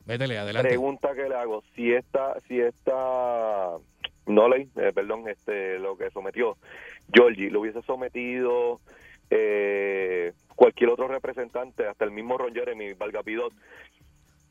Métele, 0.06 0.38
adelante. 0.38 0.68
Pregunta 0.68 1.14
que 1.14 1.28
le 1.28 1.34
hago. 1.34 1.62
Si 1.74 1.92
esta, 1.92 2.34
si 2.48 2.60
esta 2.60 3.72
Noley, 4.26 4.68
eh, 4.76 4.92
perdón, 4.94 5.28
este, 5.28 5.78
lo 5.78 5.96
que 5.98 6.10
sometió 6.10 6.56
Georgie, 7.12 7.50
lo 7.50 7.60
hubiese 7.60 7.82
sometido 7.82 8.80
eh, 9.30 10.32
cualquier 10.54 10.90
otro 10.90 11.08
representante, 11.08 11.86
hasta 11.86 12.04
el 12.04 12.10
mismo 12.12 12.38
Ron 12.38 12.54
Jeremy, 12.54 12.92
Valga 12.94 13.22
Pidot, 13.22 13.52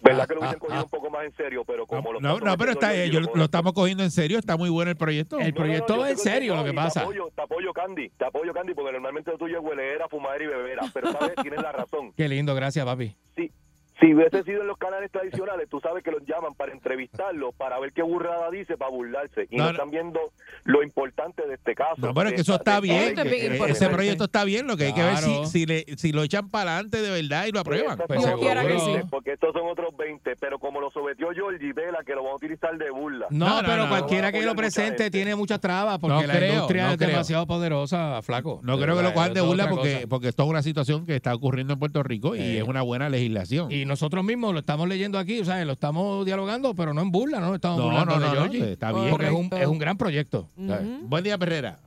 ¿verdad 0.02 0.28
que 0.28 0.34
lo 0.36 0.42
hubiesen 0.42 0.60
cogido 0.60 0.84
un 0.84 0.90
poco 0.90 1.10
más 1.10 1.26
en 1.26 1.34
serio? 1.36 1.64
Pero 1.66 1.86
como 1.88 2.14
lo 2.14 2.20
No, 2.22 2.34
está 2.36 2.46
no, 2.46 2.58
pero 2.58 2.72
está, 2.72 3.06
yo- 3.06 3.22
lo 3.22 3.36
lo, 3.36 3.44
estamos 3.46 3.74
cogiendo 3.74 4.04
en 4.04 4.12
serio, 4.12 4.38
está 4.38 4.58
muy 4.58 4.70
bueno 4.70 4.92
el 4.92 4.98
proyecto. 4.98 5.40
El 5.40 5.54
proyecto 5.54 5.98
va 5.98 6.10
en 6.12 6.18
serio, 6.18 6.56
lo 6.56 6.64
que 6.66 6.74
pasa. 6.74 7.00
Te 7.02 7.06
apoyo, 7.06 7.30
te 7.34 7.42
apoyo, 7.42 7.74
Candy, 7.74 8.10
te 8.10 8.26
apoyo, 8.26 8.54
Candy, 8.54 8.74
porque 8.74 8.92
normalmente 8.92 9.32
lo 9.32 9.38
tuyo 9.38 9.60
es 9.60 9.64
huelera, 9.64 10.08
fumadera 10.10 10.44
y 10.44 10.48
bebera, 10.48 10.82
pero 10.94 11.12
sabes, 11.14 11.36
tienes 11.42 11.62
la 11.62 11.72
razón. 11.72 12.12
Qué 12.16 12.28
lindo, 12.28 12.54
gracias, 12.56 12.86
papi. 12.86 13.16
Si, 13.36 13.52
si 14.00 14.14
hubiese 14.14 14.44
sido 14.44 14.62
en 14.62 14.68
los 14.68 14.78
canales 14.78 15.10
tradicionales, 15.12 15.70
tú 15.70 15.80
sabes 15.80 16.04
que 16.04 16.12
los 16.12 16.22
llaman 16.26 16.54
para 16.56 16.74
entrevistarlo, 16.74 17.52
para 17.54 17.80
ver 17.80 17.94
qué 17.94 18.02
burrada 18.04 18.50
dice, 18.52 18.78
para 18.78 18.92
burlarse. 18.92 19.48
Y 19.50 19.58
No, 19.58 19.70
están 19.70 19.90
viendo 19.90 20.20
lo 20.66 20.84
importante 20.84 21.48
de 21.48 21.54
este 21.56 21.76
caso. 21.76 21.96
No, 21.98 22.14
pero 22.14 22.30
es 22.30 22.36
que 22.36 22.42
eso 22.42 22.56
está 22.56 22.80
bien. 22.82 23.16
Que- 23.16 23.58
ese 23.70 23.90
proyecto 23.90 24.26
está 24.26 24.44
bien. 24.44 24.68
Lo 24.68 24.76
que 24.78 24.86
hay 24.88 24.94
que 24.94 25.02
ver 25.04 25.18
si, 25.18 25.46
si, 25.46 25.66
le, 25.66 25.86
si 25.98 26.12
lo 26.12 26.24
echan 26.24 26.50
para 26.50 26.74
adelante 26.74 27.02
de 27.02 27.10
verdad 27.10 27.46
y 27.48 27.52
lo 27.52 27.60
aprueban. 27.62 27.98
Pues 28.06 28.22
son 28.22 28.32
seguro. 28.32 28.36
otros 28.36 28.46
Quiera 28.46 28.62
que 28.62 28.84
20, 28.86 29.02
sí. 29.02 29.08
Porque 29.10 29.32
estos 29.34 29.54
son 29.54 29.68
otros 29.70 29.96
20, 29.98 30.36
pero 30.38 30.60
como 30.60 30.82
lo 30.82 30.92
sometió 30.92 31.30
Georgie 31.32 31.72
Vela, 31.74 32.00
que 32.06 32.14
lo 32.16 32.24
van 32.24 32.34
a 32.34 32.36
utilizar 32.36 32.78
de 32.78 32.90
burla. 32.92 33.28
No, 33.30 33.60
pero 33.66 33.84
no. 33.84 33.90
cualquiera 33.90 34.32
No 34.32 34.38
que 34.40 34.46
lo 34.46 34.56
presente 34.56 35.04
gente. 35.04 35.12
tiene 35.12 35.36
muchas 35.36 35.60
trabas 35.62 36.00
porque 36.00 36.22
No 36.22 36.28
la 36.28 36.34
creo, 36.36 36.54
industria 36.54 36.86
no 36.88 36.92
es 36.92 36.98
creo. 36.98 37.10
demasiado 37.12 37.48
poderosa, 37.48 38.22
flaco. 38.24 38.60
No 38.64 38.78
creo 38.78 38.98
que 38.98 39.04
lo 39.04 39.14
cojan 39.14 39.34
de 39.34 39.42
burla 39.42 39.70
porque, 39.70 40.06
porque 40.10 40.28
esto 40.30 40.44
es 40.44 40.50
una 40.50 40.62
situación 40.64 41.06
que 41.06 41.16
está 41.16 41.34
ocurriendo 41.34 41.74
en 41.74 41.80
Puerto 41.80 42.04
Rico 42.04 42.36
y 42.36 42.58
es 42.58 42.64
una 42.64 42.82
buena 42.82 43.08
legislación. 43.10 43.72
Y 43.72 43.85
nosotros 43.86 44.24
mismos 44.24 44.54
lo 44.54 44.60
estamos 44.60 44.88
leyendo 44.88 45.18
aquí, 45.18 45.40
o 45.40 45.46
sea, 45.46 45.64
lo 45.64 45.74
estamos 45.74 46.26
dialogando, 46.26 46.74
pero 46.76 46.94
no 46.94 47.02
en 47.02 47.12
burla, 47.12 47.40
¿no? 47.40 47.56
Estamos 47.56 47.80
No, 47.80 47.86
burlando 47.86 48.16
no, 48.16 48.20
de 48.20 48.60
no, 48.60 48.66
está 48.66 48.92
bien. 48.92 49.10
Porque 49.10 49.28
es 49.28 49.32
un, 49.32 49.50
es 49.54 49.68
un 49.68 49.80
gran 49.80 49.98
proyecto. 49.98 50.50
Buen 50.56 51.24
día, 51.24 51.38
Perrera. 51.38 51.80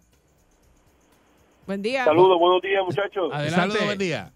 Buen 1.67 1.83
día. 1.83 2.05
Saludos, 2.05 2.39
buenos 2.39 2.63
días, 2.63 2.83
muchachos. 2.85 3.31
Adelante. 3.33 3.61
Saludos, 3.61 3.85
buen 3.85 3.99
día. 3.99 4.33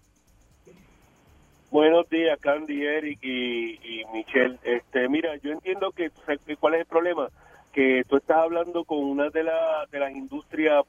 Buenos 1.71 2.07
días, 2.07 2.37
Candy, 2.39 2.85
Eric 2.85 3.19
y, 3.23 3.71
y 3.83 4.05
Michelle. 4.13 4.59
Este, 4.63 5.09
mira, 5.09 5.35
yo 5.37 5.51
entiendo 5.51 5.91
que 5.91 6.11
que 6.45 6.55
cuál 6.55 6.75
es 6.75 6.81
el 6.81 6.85
problema, 6.85 7.29
que 7.71 8.03
tú 8.07 8.17
estás 8.17 8.37
hablando 8.37 8.83
con 8.83 8.99
una 8.99 9.31
de, 9.31 9.43
la, 9.43 9.87
de 9.91 9.99
las 9.99 10.11
industrias 10.11 10.85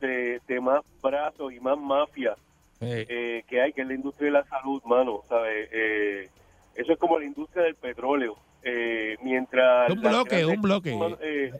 de, 0.00 0.40
de 0.48 0.60
más 0.60 0.80
brazos 1.02 1.52
y 1.52 1.60
más 1.60 1.76
mafia 1.78 2.34
Sí. 2.82 3.06
eh, 3.08 3.44
que 3.48 3.60
hay, 3.60 3.72
que 3.72 3.82
es 3.82 3.86
la 3.88 3.94
industria 3.94 4.26
de 4.26 4.32
la 4.32 4.44
salud, 4.44 4.82
mano, 4.84 5.22
¿sabes? 5.28 5.68
Eh, 5.72 6.28
eso 6.74 6.92
es 6.92 6.98
como 6.98 7.18
la 7.18 7.24
industria 7.24 7.64
del 7.64 7.76
petróleo. 7.76 8.36
Eh, 8.64 9.16
mientras 9.22 9.90
Un 9.90 10.00
bloque, 10.00 10.44
un 10.46 10.62
bloque. 10.62 10.94
mano, 10.94 11.18
eh, 11.20 11.52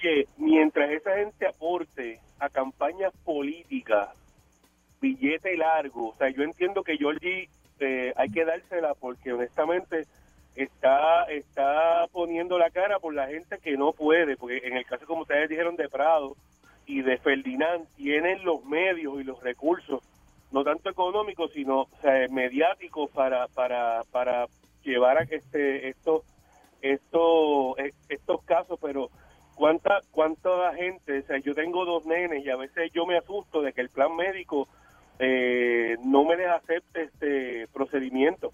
que 0.00 0.26
mientras 0.38 0.90
esa 0.90 1.16
gente 1.16 1.46
aporte 1.46 2.20
a 2.38 2.48
campañas 2.48 3.12
políticas 3.24 4.08
billete 5.00 5.56
largo. 5.56 6.08
O 6.08 6.14
sea, 6.16 6.28
yo 6.30 6.42
entiendo 6.42 6.82
que 6.82 6.96
Georgie 6.96 7.48
eh, 7.80 8.12
hay 8.16 8.30
que 8.30 8.44
dársela 8.44 8.94
porque 8.94 9.32
honestamente 9.32 10.06
está 10.54 11.24
está 11.24 12.06
poniendo 12.12 12.58
la 12.58 12.70
cara 12.70 12.98
por 12.98 13.14
la 13.14 13.28
gente 13.28 13.58
que 13.58 13.76
no 13.76 13.92
puede, 13.92 14.36
porque 14.36 14.58
en 14.64 14.76
el 14.76 14.84
caso 14.84 15.06
como 15.06 15.22
ustedes 15.22 15.48
dijeron 15.48 15.76
de 15.76 15.88
Prado 15.88 16.36
y 16.90 17.02
de 17.02 17.18
Ferdinand 17.18 17.86
tienen 17.96 18.44
los 18.44 18.64
medios 18.64 19.20
y 19.20 19.24
los 19.24 19.40
recursos, 19.42 20.02
no 20.50 20.64
tanto 20.64 20.90
económicos, 20.90 21.52
sino 21.52 21.86
mediáticos 22.30 23.08
para 23.12 23.46
para 23.46 24.02
para 24.10 24.46
llevar 24.82 25.18
a 25.18 25.22
este 25.22 25.88
estos 25.88 26.24
estos 26.82 27.76
estos 28.08 28.42
casos, 28.42 28.76
pero 28.82 29.08
cuánta 29.54 30.00
cuánta 30.10 30.74
gente, 30.74 31.20
o 31.20 31.22
sea, 31.22 31.38
yo 31.38 31.54
tengo 31.54 31.84
dos 31.84 32.04
nenes 32.06 32.44
y 32.44 32.50
a 32.50 32.56
veces 32.56 32.90
yo 32.92 33.06
me 33.06 33.16
asusto 33.16 33.62
de 33.62 33.72
que 33.72 33.82
el 33.82 33.90
plan 33.90 34.16
médico 34.16 34.66
eh, 35.20 35.96
no 36.04 36.24
me 36.24 36.36
les 36.36 36.48
acepte 36.48 37.02
este 37.02 37.68
procedimiento. 37.72 38.52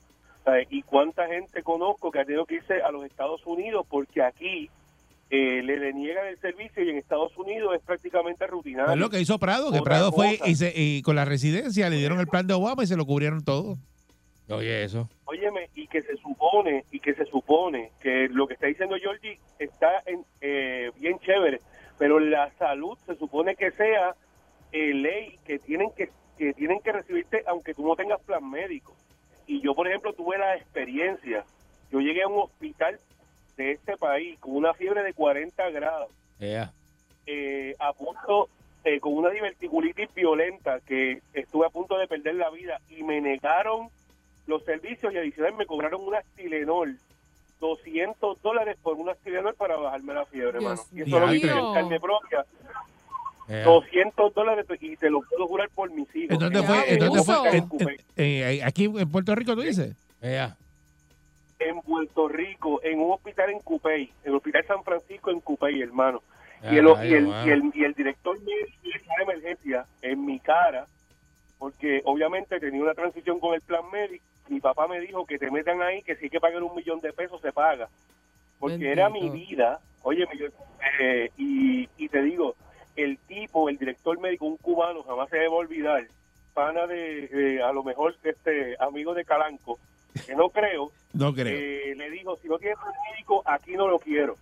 Y 0.70 0.82
cuánta 0.82 1.26
gente 1.26 1.64
conozco 1.64 2.12
que 2.12 2.20
ha 2.20 2.24
tenido 2.24 2.46
que 2.46 2.56
irse 2.56 2.80
a 2.80 2.92
los 2.92 3.04
Estados 3.04 3.44
Unidos 3.46 3.84
porque 3.90 4.22
aquí 4.22 4.70
eh, 5.30 5.62
le 5.62 5.78
deniegan 5.78 6.26
el 6.28 6.38
servicio 6.40 6.84
y 6.84 6.90
en 6.90 6.98
Estados 6.98 7.36
Unidos 7.36 7.74
es 7.74 7.82
prácticamente 7.82 8.46
rutinario. 8.46 8.92
Es 8.92 8.98
lo 8.98 9.10
que 9.10 9.20
hizo 9.20 9.38
Prado, 9.38 9.70
que 9.72 9.78
Otra 9.80 9.84
Prado 9.96 10.12
fue 10.12 10.38
cosa. 10.38 10.50
y, 10.50 10.54
se- 10.54 10.72
y 10.74 11.02
con 11.02 11.16
la 11.16 11.24
residencia 11.24 11.90
le 11.90 11.96
dieron 11.96 12.20
el 12.20 12.26
plan 12.28 12.46
de 12.46 12.54
Obama 12.54 12.84
y 12.84 12.86
se 12.86 12.96
lo 12.96 13.04
cubrieron 13.06 13.42
todo. 13.44 13.76
Oye, 14.48 14.84
eso. 14.84 15.08
Óyeme, 15.24 15.68
y 15.74 15.88
que 15.88 16.02
se 16.02 16.16
supone, 16.18 16.84
y 16.92 17.00
que 17.00 17.14
se 17.14 17.24
supone 17.26 17.90
que 18.00 18.28
lo 18.30 18.46
que 18.46 18.54
está 18.54 18.68
diciendo 18.68 18.94
Georgie 18.96 19.40
está 19.58 19.88
en, 20.06 20.24
eh, 20.40 20.92
bien 21.00 21.18
chévere, 21.18 21.60
pero 21.98 22.20
la 22.20 22.52
salud 22.56 22.96
se 23.06 23.16
supone 23.16 23.56
que 23.56 23.72
sea 23.72 24.14
eh, 24.70 24.94
ley 24.94 25.36
que 25.44 25.58
tienen 25.58 25.90
que, 25.96 26.10
que 26.38 26.52
tienen 26.54 26.78
que 26.80 26.92
recibirte 26.92 27.42
aunque 27.48 27.74
tú 27.74 27.84
no 27.86 27.96
tengas 27.96 28.20
plan 28.20 28.48
médico. 28.48 28.94
Y 29.48 29.60
yo, 29.60 29.74
por 29.74 29.88
ejemplo, 29.88 30.12
tuve 30.12 30.38
la 30.38 30.54
experiencia, 30.56 31.44
yo 31.90 31.98
llegué 32.00 32.22
a 32.22 32.28
un 32.28 32.38
hospital 32.42 33.00
de 33.56 33.72
este 33.72 33.96
país 33.96 34.38
con 34.40 34.54
una 34.56 34.74
fiebre 34.74 35.02
de 35.02 35.12
40 35.12 35.70
grados 35.70 36.08
Yeah. 36.38 36.70
eh, 37.26 37.74
a 37.78 37.92
punto, 37.94 38.48
eh, 38.84 39.00
con 39.00 39.14
una 39.14 39.30
diverticulitis 39.30 40.12
violenta, 40.14 40.80
que 40.80 41.22
estuve 41.32 41.66
a 41.66 41.70
punto 41.70 41.96
de 41.98 42.06
perder 42.06 42.34
la 42.34 42.50
vida 42.50 42.78
y 42.90 43.02
me 43.02 43.20
negaron 43.20 43.88
los 44.46 44.62
servicios 44.64 45.12
y 45.12 45.16
adicional 45.18 45.54
me 45.54 45.66
cobraron 45.66 46.02
un 46.06 46.14
Astilenol. 46.14 46.96
200 47.58 48.42
dólares 48.42 48.76
por 48.82 48.94
un 48.96 49.08
Astilenol 49.08 49.54
para 49.54 49.76
bajarme 49.76 50.12
la 50.12 50.26
fiebre, 50.26 50.58
hermano. 50.58 50.80
Y 50.92 51.02
eso 51.02 51.18
lo 51.20 51.34
hice 51.34 51.48
en 51.50 51.72
carne 51.72 51.98
propia. 51.98 52.44
Eh. 53.48 53.62
200 53.64 54.34
dólares 54.34 54.66
y 54.80 54.96
te 54.96 55.08
lo 55.08 55.22
puedo 55.22 55.46
jurar 55.46 55.70
por 55.70 55.90
mis 55.90 56.14
hijos. 56.14 56.32
¿En 56.34 56.38
dónde 56.38 56.62
fue? 56.62 56.92
¿En 56.92 56.98
dónde 56.98 57.22
fue? 57.22 57.48
en 57.48 57.54
En- 57.56 57.68
Cupey. 57.68 57.96
en- 58.16 58.64
aquí 58.66 58.84
en 58.84 59.10
Puerto 59.10 59.34
Rico, 59.34 59.54
tú 59.54 59.62
dices. 59.62 59.96
En 61.58 61.80
Puerto 61.82 62.28
Rico, 62.28 62.80
en 62.82 63.00
un 63.00 63.12
hospital 63.12 63.50
en 63.50 63.60
Cupey, 63.60 64.12
en 64.24 64.30
el 64.30 64.34
Hospital 64.36 64.66
San 64.66 64.84
Francisco 64.84 65.30
en 65.30 65.40
Cupey, 65.40 65.80
hermano. 65.82 66.22
Ya, 66.62 66.72
y, 66.72 66.78
el, 66.78 66.86
y, 66.86 67.14
el, 67.14 67.26
y, 67.28 67.50
el, 67.50 67.72
y 67.74 67.84
el 67.84 67.94
director 67.94 68.38
médico 68.40 68.72
de 68.82 69.22
emergencia 69.22 69.86
en 70.02 70.24
mi 70.24 70.40
cara, 70.40 70.86
porque 71.58 72.02
obviamente 72.04 72.58
tenía 72.60 72.82
una 72.82 72.94
transición 72.94 73.40
con 73.40 73.54
el 73.54 73.60
plan 73.60 73.88
médico, 73.90 74.24
mi 74.48 74.60
papá 74.60 74.86
me 74.86 75.00
dijo 75.00 75.26
que 75.26 75.38
te 75.38 75.50
metan 75.50 75.82
ahí, 75.82 76.02
que 76.02 76.16
si 76.16 76.24
hay 76.24 76.30
que 76.30 76.40
pagar 76.40 76.62
un 76.62 76.74
millón 76.74 77.00
de 77.00 77.12
pesos 77.12 77.40
se 77.40 77.52
paga. 77.52 77.88
Porque 78.58 78.90
era 78.90 79.10
mi 79.10 79.28
vida, 79.28 79.80
oye, 80.02 80.26
eh, 81.00 81.30
y, 81.36 81.88
y 81.98 82.08
te 82.08 82.22
digo, 82.22 82.54
el 82.96 83.18
tipo, 83.18 83.68
el 83.68 83.76
director 83.76 84.18
médico, 84.18 84.46
un 84.46 84.56
cubano, 84.56 85.02
jamás 85.02 85.28
se 85.28 85.36
debe 85.36 85.48
olvidar, 85.48 86.06
pana 86.54 86.86
de, 86.86 87.28
de, 87.28 87.62
a 87.62 87.70
lo 87.72 87.84
mejor, 87.84 88.14
este 88.22 88.76
amigo 88.80 89.12
de 89.12 89.26
Calanco, 89.26 89.78
que 90.24 90.34
no 90.34 90.48
creo, 90.50 90.90
No 91.12 91.32
creo. 91.34 91.56
eh, 91.58 91.94
le 91.96 92.10
dijo, 92.10 92.36
si 92.42 92.48
no 92.48 92.58
tienes 92.58 92.78
un 92.78 92.92
médico, 93.12 93.42
aquí 93.44 93.72
no 93.72 93.88
lo 93.88 93.98
quiero. 93.98 94.36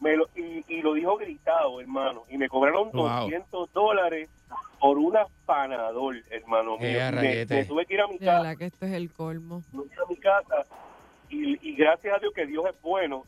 Me 0.00 0.16
lo, 0.16 0.28
y, 0.34 0.64
y 0.68 0.80
lo 0.80 0.94
dijo 0.94 1.16
gritado, 1.18 1.80
hermano. 1.80 2.22
Y 2.30 2.38
me 2.38 2.48
cobraron 2.48 2.90
Wow. 2.92 3.22
200 3.24 3.72
dólares 3.72 4.30
por 4.78 4.96
una 4.96 5.26
panador, 5.44 6.16
hermano. 6.30 6.76
Eh, 6.80 6.94
Me, 6.94 7.02
a 7.02 7.10
me- 7.12 7.64
tuve 7.66 7.84
que 7.84 7.94
ir 7.94 8.00
a 8.00 8.06
mi 8.06 8.18
casa, 8.18 8.40
verdad 8.40 8.56
que 8.56 8.64
esto 8.66 8.86
es 8.86 8.92
el 8.92 9.12
colmo. 9.12 9.62
me 9.72 9.82
a 9.82 10.08
mi 10.08 10.16
casa 10.16 10.64
y, 11.28 11.68
y 11.68 11.74
gracias 11.76 12.14
a 12.16 12.18
Dios 12.18 12.32
que 12.34 12.46
Dios 12.46 12.64
es 12.66 12.80
bueno, 12.80 13.24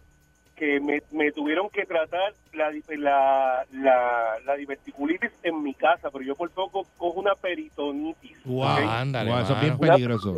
que 0.56 0.80
me, 0.80 1.02
me 1.10 1.30
tuvieron 1.32 1.68
que 1.70 1.84
tratar 1.84 2.32
la, 2.54 2.70
la, 2.96 3.66
la, 3.70 4.38
la 4.44 4.54
diverticulitis 4.56 5.30
en 5.42 5.62
mi 5.62 5.74
casa, 5.74 6.10
pero 6.10 6.24
yo 6.24 6.34
por 6.36 6.50
poco 6.50 6.86
cojo 6.96 7.20
una 7.20 7.34
peritonitis. 7.34 8.36
Wow. 8.44 8.64
ándale, 8.66 9.30
Wow, 9.30 9.40
eso 9.40 9.54
es 9.54 9.60
bien 9.60 9.78
peligroso. 9.78 10.34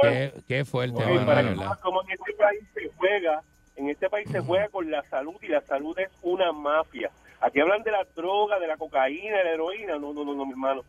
Qué, 0.00 0.32
qué 0.48 0.64
fuerte, 0.64 1.02
para 1.26 1.42
que 1.42 1.56
cómo 1.82 2.02
en 2.02 2.10
este 2.10 2.32
país 2.34 2.60
se 2.74 2.90
juega, 2.96 3.42
en 3.76 3.88
este 3.90 4.08
país 4.08 4.28
se 4.30 4.40
juega 4.40 4.68
con 4.68 4.90
la 4.90 5.02
salud 5.04 5.34
y 5.42 5.48
la 5.48 5.60
salud 5.62 5.98
es 5.98 6.10
una 6.22 6.52
mafia. 6.52 7.10
Aquí 7.40 7.60
hablan 7.60 7.82
de 7.82 7.90
la 7.90 8.04
droga, 8.16 8.58
de 8.58 8.66
la 8.66 8.76
cocaína, 8.76 9.36
de 9.38 9.44
la 9.44 9.50
heroína, 9.52 9.98
no, 9.98 10.12
no, 10.14 10.24
no, 10.24 10.34
no, 10.34 10.44
mi 10.46 10.52
hermano. 10.52 10.82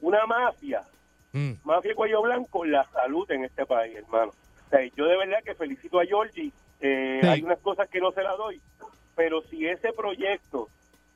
Una 0.00 0.26
mafia, 0.26 0.82
Mm. 1.32 1.52
mafia 1.62 1.94
cuello 1.94 2.22
blanco, 2.22 2.64
la 2.64 2.84
salud 2.90 3.30
en 3.30 3.44
este 3.44 3.64
país, 3.64 3.94
hermano. 3.96 4.32
O 4.66 4.70
sea, 4.70 4.80
yo 4.96 5.04
de 5.06 5.16
verdad 5.16 5.38
que 5.44 5.54
felicito 5.54 6.00
a 6.00 6.04
Georgie, 6.04 6.50
eh, 6.80 7.18
Sí. 7.22 7.28
hay 7.28 7.42
unas 7.42 7.60
cosas 7.60 7.88
que 7.88 8.00
no 8.00 8.10
se 8.10 8.22
la 8.22 8.32
doy, 8.34 8.60
pero 9.14 9.40
si 9.42 9.64
ese 9.66 9.92
proyecto, 9.92 10.68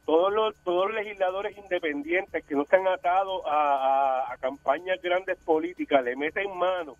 todos 0.06 0.32
los, 0.32 0.54
todos 0.58 0.86
los 0.92 0.94
legisladores 1.02 1.56
independientes 1.58 2.44
que 2.44 2.54
no 2.54 2.62
están 2.62 2.86
atados 2.86 3.42
a, 3.46 3.50
a- 4.28 4.32
a 4.32 4.36
campañas 4.36 5.00
grandes 5.02 5.36
políticas 5.38 6.04
le 6.04 6.14
meten 6.14 6.56
mano 6.56 6.94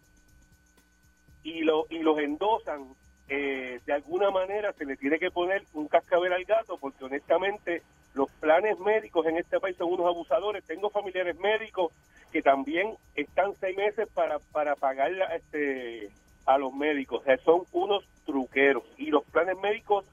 y, 1.44 1.60
lo, 1.60 1.86
y 1.90 1.98
los 2.00 2.18
endosan, 2.18 2.86
eh, 3.28 3.78
de 3.86 3.92
alguna 3.92 4.30
manera 4.30 4.72
se 4.72 4.84
le 4.84 4.96
tiene 4.96 5.18
que 5.18 5.30
poner 5.30 5.62
un 5.74 5.86
cascabel 5.88 6.32
al 6.32 6.44
gato, 6.44 6.76
porque 6.78 7.04
honestamente 7.04 7.82
los 8.14 8.28
planes 8.40 8.78
médicos 8.80 9.26
en 9.26 9.36
este 9.38 9.60
país 9.60 9.76
son 9.76 9.92
unos 9.92 10.06
abusadores. 10.06 10.64
Tengo 10.64 10.90
familiares 10.90 11.38
médicos 11.38 11.92
que 12.32 12.42
también 12.42 12.94
están 13.14 13.52
seis 13.60 13.76
meses 13.76 14.08
para, 14.12 14.38
para 14.52 14.74
pagar 14.74 15.10
la- 15.12 15.36
este, 15.36 16.10
a 16.46 16.58
los 16.58 16.72
médicos. 16.74 17.20
O 17.20 17.24
sea, 17.24 17.36
son 17.38 17.62
unos 17.72 18.04
truqueros. 18.26 18.82
Y 18.98 19.06
los 19.06 19.24
planes 19.24 19.56
médicos 19.62 20.04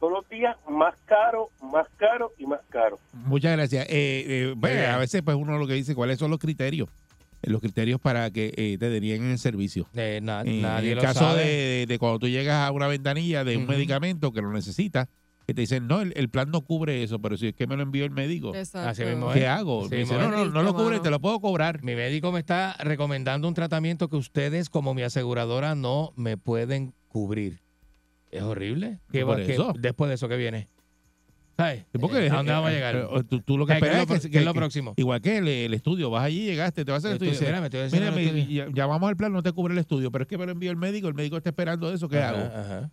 todos 0.00 0.12
los 0.12 0.28
días 0.28 0.56
más 0.68 0.94
caros, 1.06 1.48
más 1.62 1.88
caros 1.96 2.30
y 2.38 2.46
más 2.46 2.60
caros. 2.68 3.00
Muchas 3.12 3.56
gracias. 3.56 3.86
Eh, 3.88 4.24
eh, 4.28 4.54
bueno, 4.56 4.92
a 4.94 4.98
veces 4.98 5.22
pues 5.22 5.36
uno 5.36 5.56
lo 5.58 5.66
que 5.66 5.72
dice, 5.74 5.94
¿cuáles 5.94 6.18
son 6.18 6.30
los 6.30 6.38
criterios? 6.40 6.88
Los 7.42 7.60
criterios 7.60 8.00
para 8.00 8.30
que 8.30 8.52
eh, 8.56 8.76
te 8.78 8.88
denieguen 8.90 9.30
el 9.30 9.38
servicio. 9.38 9.88
Eh, 9.94 10.20
na- 10.22 10.42
Eh, 10.42 10.60
nadie 10.60 10.92
en 10.92 10.92
el 10.92 10.96
lo 10.96 11.02
caso 11.02 11.20
sabe. 11.20 11.44
de, 11.44 11.46
de- 11.46 11.86
de 11.86 11.98
cuando 11.98 12.18
tú 12.18 12.28
llegas 12.28 12.66
a 12.68 12.72
una 12.72 12.86
ventanilla 12.88 13.44
de 13.44 13.56
un 13.56 13.66
medicamento 13.66 14.32
que 14.32 14.42
lo 14.42 14.52
necesitas, 14.52 15.08
que 15.46 15.54
te 15.54 15.60
dicen, 15.60 15.86
no, 15.86 16.00
el, 16.00 16.12
el 16.16 16.28
plan 16.28 16.50
no 16.50 16.62
cubre 16.62 17.04
eso, 17.04 17.20
pero 17.20 17.36
si 17.36 17.46
es 17.48 17.54
que 17.54 17.68
me 17.68 17.76
lo 17.76 17.84
envió 17.84 18.04
el 18.04 18.10
médico, 18.10 18.52
Exacto. 18.52 18.88
Así 18.88 19.04
mismo 19.04 19.30
¿qué 19.32 19.42
es. 19.42 19.46
hago? 19.48 19.82
Así 19.82 19.90
Me 19.90 19.96
dice, 19.98 20.14
no, 20.18 20.28
no, 20.28 20.44
no 20.46 20.62
lo 20.64 20.74
cubre, 20.74 20.98
te 20.98 21.08
lo 21.10 21.20
puedo 21.20 21.38
cobrar. 21.38 21.84
Mi 21.84 21.94
médico 21.94 22.32
me 22.32 22.40
está 22.40 22.74
recomendando 22.80 23.46
un 23.46 23.54
tratamiento 23.54 24.08
que 24.08 24.16
ustedes, 24.16 24.68
como 24.70 24.92
mi 24.92 25.02
aseguradora, 25.02 25.76
no 25.76 26.12
me 26.16 26.36
pueden 26.36 26.94
cubrir. 27.06 27.60
Es 28.32 28.42
horrible. 28.42 28.98
¿Qué 29.12 29.24
Por 29.24 29.38
va- 29.38 29.46
qué- 29.46 29.52
eso. 29.52 29.72
después 29.78 30.08
de 30.08 30.16
eso, 30.16 30.28
¿qué 30.28 30.36
viene? 30.36 30.68
¿Sabes? 31.56 31.84
Porque, 31.98 32.28
¿A 32.28 32.36
dónde 32.36 32.52
eh, 32.52 32.54
vamos 32.54 32.68
a 32.68 32.72
eh, 32.72 32.74
llegar? 32.76 32.96
eh, 32.96 33.24
Tú, 33.28 33.40
tú 33.40 33.56
lo 33.56 33.66
que 33.66 33.72
Eh, 33.72 33.76
¿qué 33.80 33.86
es 33.86 33.92
esperas 33.96 34.24
es 34.24 34.30
que, 34.30 34.38
es 34.38 34.44
lo 34.44 34.52
próximo? 34.54 34.92
Igual 34.96 35.20
que 35.22 35.38
el, 35.38 35.48
el 35.48 35.72
estudio, 35.74 36.10
vas 36.10 36.24
allí, 36.24 36.44
llegaste, 36.44 36.84
te 36.84 36.92
vas 36.92 37.04
a 37.04 37.08
hacer 37.08 37.10
el 37.12 37.14
estudio. 37.16 37.32
estudio, 37.32 37.48
mira, 37.50 37.60
me 37.60 37.66
estoy 37.68 37.80
haciendo 37.80 38.10
Mira, 38.10 38.20
el 38.28 38.34
me- 38.34 38.40
estudio. 38.40 38.66
ya- 38.66 38.72
llamamos 38.74 39.08
al 39.08 39.16
plan, 39.16 39.32
no 39.32 39.42
te 39.42 39.52
cubre 39.52 39.72
el 39.72 39.78
estudio, 39.78 40.10
pero 40.12 40.22
es 40.22 40.28
que 40.28 40.36
me 40.36 40.44
lo 40.44 40.52
envió 40.52 40.70
el 40.70 40.76
médico, 40.76 41.08
el 41.08 41.14
médico 41.14 41.36
está 41.38 41.48
esperando 41.50 41.90
eso, 41.92 42.08
¿qué 42.10 42.18
Ajá, 42.18 42.28
hago? 42.28 42.44
ajá. 42.44 42.90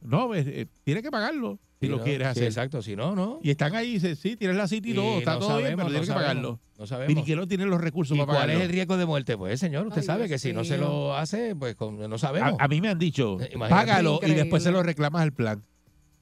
No, 0.00 0.34
eh, 0.34 0.66
tienes 0.84 1.02
que 1.02 1.10
pagarlo 1.10 1.58
si 1.80 1.88
lo 1.88 1.96
no, 1.96 2.04
quieres 2.04 2.26
sí, 2.26 2.30
hacer. 2.30 2.44
exacto, 2.44 2.82
si 2.82 2.94
no, 2.94 3.16
no. 3.16 3.40
Y 3.42 3.50
están 3.50 3.74
ahí 3.74 3.88
y 3.88 3.92
dicen, 3.94 4.14
sí, 4.16 4.36
tienes 4.36 4.56
la 4.56 4.68
cita 4.68 4.86
y 4.86 4.92
Y 4.92 4.94
todo, 4.94 5.18
está 5.18 5.32
no 5.34 5.38
todo 5.40 5.48
bien, 5.56 5.60
sabemos, 5.70 5.76
pero 5.76 5.84
no 5.84 5.90
tienes 5.92 6.08
que 6.08 6.14
pagarlo. 6.14 6.60
no 6.78 6.84
Y 6.84 6.86
sabemos. 6.86 7.14
ni 7.16 7.24
que 7.24 7.36
no 7.36 7.48
tienen 7.48 7.70
los 7.70 7.80
recursos 7.80 8.14
¿Y 8.16 8.20
para 8.20 8.26
cuál 8.26 8.36
pagarlo. 8.42 8.54
es 8.60 8.64
el 8.66 8.70
riesgo 8.72 8.96
de 8.98 9.06
muerte? 9.06 9.36
Pues, 9.38 9.58
señor, 9.58 9.86
usted 9.86 10.02
Ay, 10.02 10.06
sabe 10.06 10.22
que 10.24 10.28
Dios 10.28 10.40
si 10.42 10.52
no 10.52 10.62
se 10.62 10.76
lo 10.78 11.16
hace, 11.16 11.56
pues 11.56 11.74
con- 11.74 11.98
no 12.08 12.18
sabemos. 12.18 12.54
A, 12.60 12.64
a 12.64 12.68
mí 12.68 12.80
me 12.82 12.88
han 12.90 12.98
dicho, 12.98 13.38
imagínate. 13.52 13.68
págalo 13.70 14.20
y 14.26 14.30
después 14.34 14.62
se 14.62 14.70
lo 14.70 14.82
reclamas 14.82 15.22
al 15.22 15.32
plan. 15.32 15.64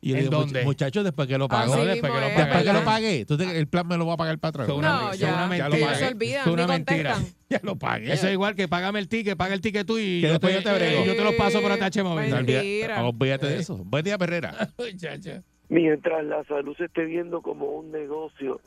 Y 0.05 0.11
yo 0.11 0.17
¿En 0.17 0.23
le 0.25 0.29
digo, 0.29 0.41
dónde? 0.41 0.65
muchachos, 0.65 1.05
después 1.05 1.29
que 1.29 1.39
lo 1.39 1.45
Así 1.45 1.51
pago. 1.71 1.77
No, 1.77 1.85
después 1.85 2.13
mismo 2.13 2.15
que 2.15 2.21
lo 2.21 2.27
es, 2.27 2.33
pague. 2.35 2.45
Después 2.45 2.65
que 2.65 2.73
lo 2.73 3.09
entonces 3.21 3.49
el 3.55 3.67
plan 3.69 3.87
me 3.87 3.97
lo 3.97 4.07
va 4.07 4.15
a 4.15 4.17
pagar 4.17 4.39
para 4.39 4.49
atrás. 4.51 4.69
No, 4.69 4.75
una, 4.77 5.11
es 5.13 5.19
ya. 5.21 5.45
una 5.47 5.57
Ya 5.57 5.69
lo 5.69 5.71
mentira. 5.77 5.93
Pagué. 5.93 6.07
olvidan, 6.09 6.49
una 6.51 6.63
ni 6.67 6.69
mentira. 6.73 7.13
contestan. 7.15 7.43
Ya 7.53 7.61
lo 7.63 7.77
pagué. 7.77 8.13
Eso 8.13 8.27
es 8.27 8.33
igual 8.33 8.55
que 8.57 8.67
págame 8.67 8.99
el 8.99 9.09
ticket, 9.09 9.37
paga 9.37 9.55
el 9.55 9.61
ticket 9.61 9.87
tú 9.87 9.97
y 9.99 10.21
Que 10.21 10.27
yo 10.27 10.31
después 10.33 10.55
te, 10.57 10.63
yo 10.63 10.71
te 10.71 10.75
brego. 10.79 11.03
y 11.05 11.07
yo 11.07 11.17
te 11.17 11.23
lo 11.25 11.37
paso 11.37 11.61
por 11.63 11.71
ATH 11.71 12.03
móvil. 12.03 12.31
Mentira. 12.31 13.03
Olvídate, 13.03 13.03
olvídate 13.05 13.47
de 13.47 13.57
eso. 13.59 13.77
Buen 13.85 14.05
día, 14.05 14.19
Perrera. 14.19 14.71
Muchacho. 14.79 15.43
Mientras 15.69 16.25
la 16.25 16.43
salud 16.45 16.77
se 16.77 16.87
esté 16.87 17.05
viendo 17.05 17.41
como 17.43 17.67
un 17.67 17.93
negocio 17.93 18.61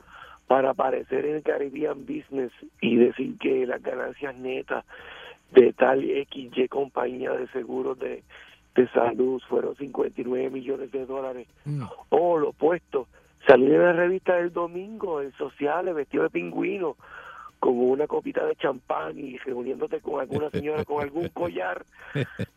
para 0.46 0.70
aparecer 0.70 1.26
en 1.26 1.36
el 1.36 1.42
Caribbean 1.42 2.06
Business 2.06 2.52
y 2.80 2.96
decir 2.96 3.36
que 3.38 3.66
las 3.66 3.82
ganancias 3.82 4.34
netas 4.36 4.84
de 5.52 5.72
tal 5.74 6.02
XY 6.02 6.68
compañía 6.68 7.30
de 7.32 7.46
seguros 7.48 7.98
de, 7.98 8.22
de 8.76 8.88
salud 8.88 9.40
fueron 9.48 9.74
59 9.76 10.50
millones 10.50 10.92
de 10.92 11.06
dólares 11.06 11.48
Mm. 11.64 11.82
o 12.10 12.38
lo 12.38 12.50
opuesto, 12.50 13.08
salir 13.46 13.72
en 13.74 13.82
la 13.82 13.92
revista 13.92 14.36
del 14.36 14.52
domingo 14.52 15.20
en 15.22 15.32
sociales 15.32 15.94
vestido 15.94 16.24
de 16.24 16.30
pingüino 16.30 16.96
con 17.58 17.78
una 17.78 18.06
copita 18.06 18.44
de 18.44 18.54
champán 18.56 19.18
y 19.18 19.38
reuniéndote 19.38 20.00
con 20.00 20.20
alguna 20.20 20.50
señora 20.50 20.84
con 20.84 21.02
algún 21.02 21.28
collar, 21.28 21.84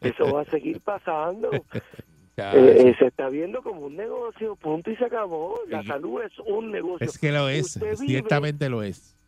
eso 0.02 0.34
va 0.34 0.42
a 0.42 0.46
seguir 0.46 0.82
pasando. 0.82 1.50
Eh, 2.42 2.88
eh, 2.88 2.96
se 2.98 3.08
está 3.08 3.28
viendo 3.28 3.62
como 3.62 3.82
un 3.82 3.98
negocio, 3.98 4.56
punto 4.56 4.90
y 4.90 4.96
se 4.96 5.04
acabó. 5.04 5.60
La 5.68 5.84
salud 5.84 6.22
es 6.22 6.32
un 6.40 6.72
negocio. 6.72 7.06
Es 7.06 7.18
que 7.18 7.34
lo 7.34 7.50
es, 7.50 7.78
ciertamente 7.98 8.70
lo 8.70 8.82
es. 8.82 9.19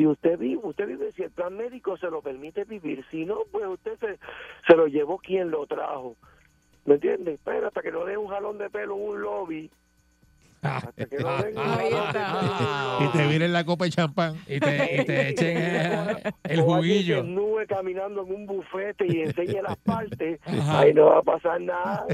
Si 0.00 0.06
usted 0.06 0.38
vive, 0.38 0.62
usted 0.62 0.86
vive, 0.86 1.12
si 1.12 1.24
el 1.24 1.30
plan 1.30 1.54
médico 1.54 1.94
se 1.98 2.08
lo 2.08 2.22
permite 2.22 2.64
vivir, 2.64 3.04
si 3.10 3.26
no, 3.26 3.40
pues 3.52 3.66
usted 3.66 3.98
se, 4.00 4.18
se 4.66 4.74
lo 4.74 4.86
llevó 4.86 5.18
quien 5.18 5.50
lo 5.50 5.66
trajo. 5.66 6.16
¿Me 6.86 6.94
entiende? 6.94 7.38
Pero 7.44 7.66
hasta 7.68 7.82
que 7.82 7.92
no 7.92 8.06
dé 8.06 8.16
un 8.16 8.28
jalón 8.28 8.56
de 8.56 8.70
pelo 8.70 8.96
en 8.96 9.02
un 9.02 9.20
lobby, 9.20 9.70
hasta 10.62 10.90
que 11.04 11.18
no 11.18 11.36
den 11.42 11.58
un 11.58 11.64
jalón 11.64 12.06
de 12.06 12.12
pelo 12.18 13.04
Y 13.04 13.08
te 13.18 13.26
vienen 13.26 13.52
la 13.52 13.64
copa 13.66 13.84
de 13.84 13.90
champán. 13.90 14.36
Y 14.48 14.58
te, 14.58 15.02
y 15.02 15.04
te 15.04 15.28
echen 15.28 16.16
el 16.44 16.62
juguillo. 16.62 17.16
desnude 17.16 17.66
caminando 17.66 18.22
en 18.22 18.32
un 18.34 18.46
bufete 18.46 19.04
y 19.06 19.20
enseñe 19.20 19.60
las 19.60 19.76
partes, 19.80 20.40
Ajá. 20.46 20.78
ahí 20.80 20.94
no 20.94 21.10
va 21.10 21.18
a 21.18 21.22
pasar 21.22 21.60
nada. 21.60 22.06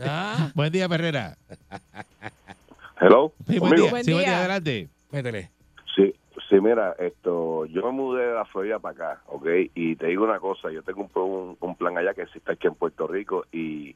Ah, 0.00 0.50
Buen 0.56 0.72
día, 0.72 0.88
Perrera. 0.88 1.38
Hello. 3.00 3.32
Sí, 3.48 3.60
buen 3.60 3.76
día. 3.76 3.90
Buen 3.90 4.04
Sí, 4.04 4.10
buen 4.12 4.24
día. 4.24 4.30
día, 4.32 4.38
adelante. 4.40 4.88
métele. 5.12 5.50
Sí, 6.48 6.60
mira, 6.62 6.94
esto, 6.98 7.66
yo 7.66 7.82
me 7.82 7.92
mudé 7.92 8.26
de 8.28 8.34
la 8.34 8.44
Florida 8.46 8.78
para 8.78 8.94
acá, 9.12 9.22
¿ok? 9.26 9.46
Y 9.74 9.96
te 9.96 10.06
digo 10.06 10.24
una 10.24 10.40
cosa, 10.40 10.70
yo 10.70 10.82
tengo 10.82 11.06
un 11.60 11.76
plan 11.76 11.98
allá 11.98 12.14
que 12.14 12.22
existe 12.22 12.52
aquí 12.52 12.66
en 12.66 12.74
Puerto 12.74 13.06
Rico 13.06 13.44
y 13.52 13.94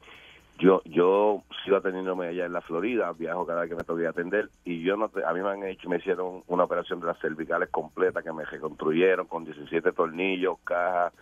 yo 0.59 0.83
yo 0.85 1.43
sigo 1.65 1.77
atendiéndome 1.79 2.27
allá 2.27 2.45
en 2.45 2.53
la 2.53 2.61
Florida, 2.61 3.11
viajo 3.13 3.47
cada 3.47 3.63
vez 3.63 3.71
que 3.71 3.77
me 3.77 3.85
toque 3.85 4.07
atender 4.07 4.51
y 4.67 4.83
yo 4.83 4.99
no 4.99 5.09
te- 5.09 5.25
a 5.25 5.33
mí 5.33 5.41
me 5.41 5.49
han 5.49 5.63
hecho, 5.65 5.89
me 5.89 5.97
hicieron 5.97 6.43
una 6.47 6.65
operación 6.65 7.01
de 7.01 7.07
las 7.07 7.19
cervicales 7.21 7.71
completa 7.71 8.23
que 8.23 8.33
me 8.33 8.45
reconstruyeron 8.45 9.27
con 9.29 9.45
17 9.47 9.93
tornillos, 9.93 10.59
cajas, 10.63 11.15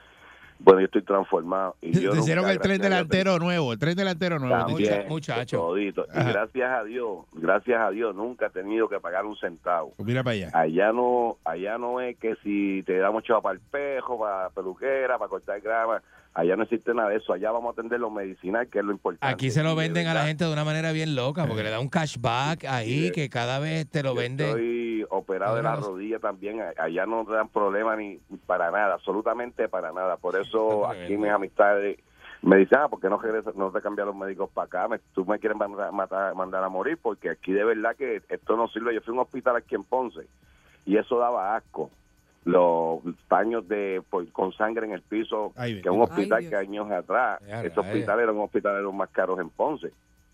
Bueno, 0.63 0.81
yo 0.81 0.87
estoy 0.87 1.03
transformado. 1.03 1.77
Y 1.81 1.99
yo 1.99 2.15
hicieron 2.15 2.49
el 2.49 2.59
tren 2.59 2.79
Dios, 2.79 2.91
delantero 2.91 3.39
nuevo, 3.39 3.73
el 3.73 3.79
tren 3.79 3.97
delantero 3.97 4.39
nuevo. 4.39 4.67
También, 4.67 5.09
muchacho. 5.09 5.59
todito. 5.59 6.07
Y 6.15 6.25
gracias 6.25 6.71
a 6.71 6.85
Dios, 6.85 7.19
gracias 7.33 7.81
a 7.81 7.91
Dios, 7.91 8.15
nunca 8.15 8.47
he 8.47 8.51
tenido 8.51 8.89
que 8.89 9.01
pagar 9.01 9.25
un 9.25 9.37
centavo. 9.37 9.95
Pues 9.97 10.07
mira 10.07 10.23
para 10.23 10.35
allá. 10.35 10.51
Allá 10.53 10.93
no, 10.93 11.39
allá 11.45 11.79
no 11.79 12.01
es 12.01 12.17
que 12.19 12.37
si 12.43 12.83
te 12.85 12.99
damos 12.99 13.25
chava 13.25 13.41
para 13.41 13.55
el 13.55 13.61
pejo, 13.61 14.19
para 14.19 14.51
peluquera, 14.51 15.19
para 15.19 15.29
cortar 15.29 15.61
grama, 15.61 16.03
allá 16.35 16.57
no 16.57 16.63
existe 16.65 16.95
nada 16.95 17.09
de 17.11 17.17
eso. 17.17 17.33
Allá 17.33 17.51
vamos 17.51 17.71
a 17.71 17.73
atender 17.73 18.01
lo 18.01 18.11
medicinal, 18.11 18.69
que 18.69 18.79
es 18.79 18.85
lo 18.85 18.93
importante. 18.93 19.33
Aquí 19.35 19.51
se 19.51 19.63
lo 19.63 19.75
venden 19.75 20.07
a 20.07 20.15
la 20.15 20.27
gente 20.27 20.45
de 20.45 20.53
una 20.53 20.65
manera 20.65 20.93
bien 20.93 21.15
loca 21.15 21.47
porque 21.47 21.63
le 21.63 21.71
da 21.71 21.81
un 21.81 21.89
cashback 21.89 22.65
ahí 22.65 23.11
que 23.13 23.29
cada 23.29 23.59
vez 23.59 23.89
te 23.89 24.03
lo 24.03 24.15
yo 24.15 24.21
venden. 24.21 24.47
Estoy 24.49 25.07
operado 25.11 25.57
de 25.57 25.63
la 25.63 25.77
rodilla 25.77 26.19
también. 26.19 26.61
Allá 26.79 27.07
no 27.07 27.25
te 27.25 27.33
dan 27.33 27.49
problema 27.49 27.97
ni 27.97 28.19
para 28.47 28.71
nada, 28.71 28.95
absolutamente 28.95 29.69
para 29.69 29.93
nada. 29.93 30.17
Por 30.17 30.37
eso 30.37 30.87
aquí 31.07 31.17
mis 31.17 31.31
amistades 31.31 31.99
me 32.43 32.57
dicen, 32.57 32.79
ah, 32.81 32.89
¿por 32.89 33.01
qué 33.01 33.09
no, 33.11 33.19
regresa- 33.21 33.53
no 33.55 33.71
te 33.71 33.83
cambian 33.83 34.07
los 34.07 34.17
médicos 34.17 34.49
para 34.55 34.67
acá? 34.67 34.89
Me- 34.89 34.99
tú 35.15 35.27
me 35.27 35.39
quieres 35.39 35.59
mandar, 35.59 35.93
matar- 35.93 36.35
mandar 36.35 36.65
a 36.65 36.69
morir 36.71 36.99
porque 37.03 37.29
aquí 37.31 37.53
de 37.53 37.65
verdad 37.65 37.95
que 37.97 38.23
esto 38.29 38.57
no 38.57 38.67
sirve. 38.69 38.95
Yo 38.95 39.01
fui 39.03 39.11
a 39.13 39.15
un 39.15 39.19
hospital 39.21 39.57
aquí 39.57 39.75
en 39.75 39.85
Ponce 39.85 40.21
y 40.87 40.97
eso 40.97 41.19
daba 41.19 41.55
asco. 41.57 41.91
Los 42.45 43.01
paños 43.29 43.69
de 43.69 44.03
por- 44.09 44.27
con 44.33 44.53
sangre 44.55 44.87
en 44.87 44.93
el 44.93 45.03
piso, 45.03 45.53
Ay, 45.57 45.75
que 45.83 45.89
es 45.89 45.95
un 45.95 46.01
hospital 46.03 46.39
Ay, 46.43 46.49
que 46.49 46.57
años 46.57 46.91
atrás, 46.91 47.39
Ya, 47.47 47.63
ese 47.63 47.79
hospital 47.79 48.21
era 48.21 48.33
un 48.33 48.41
hospital 48.41 48.77
de 48.77 48.83
los 48.83 48.95
más 48.95 49.11
caros 49.11 49.39
en 49.41 49.51
Ponce. 49.51 49.91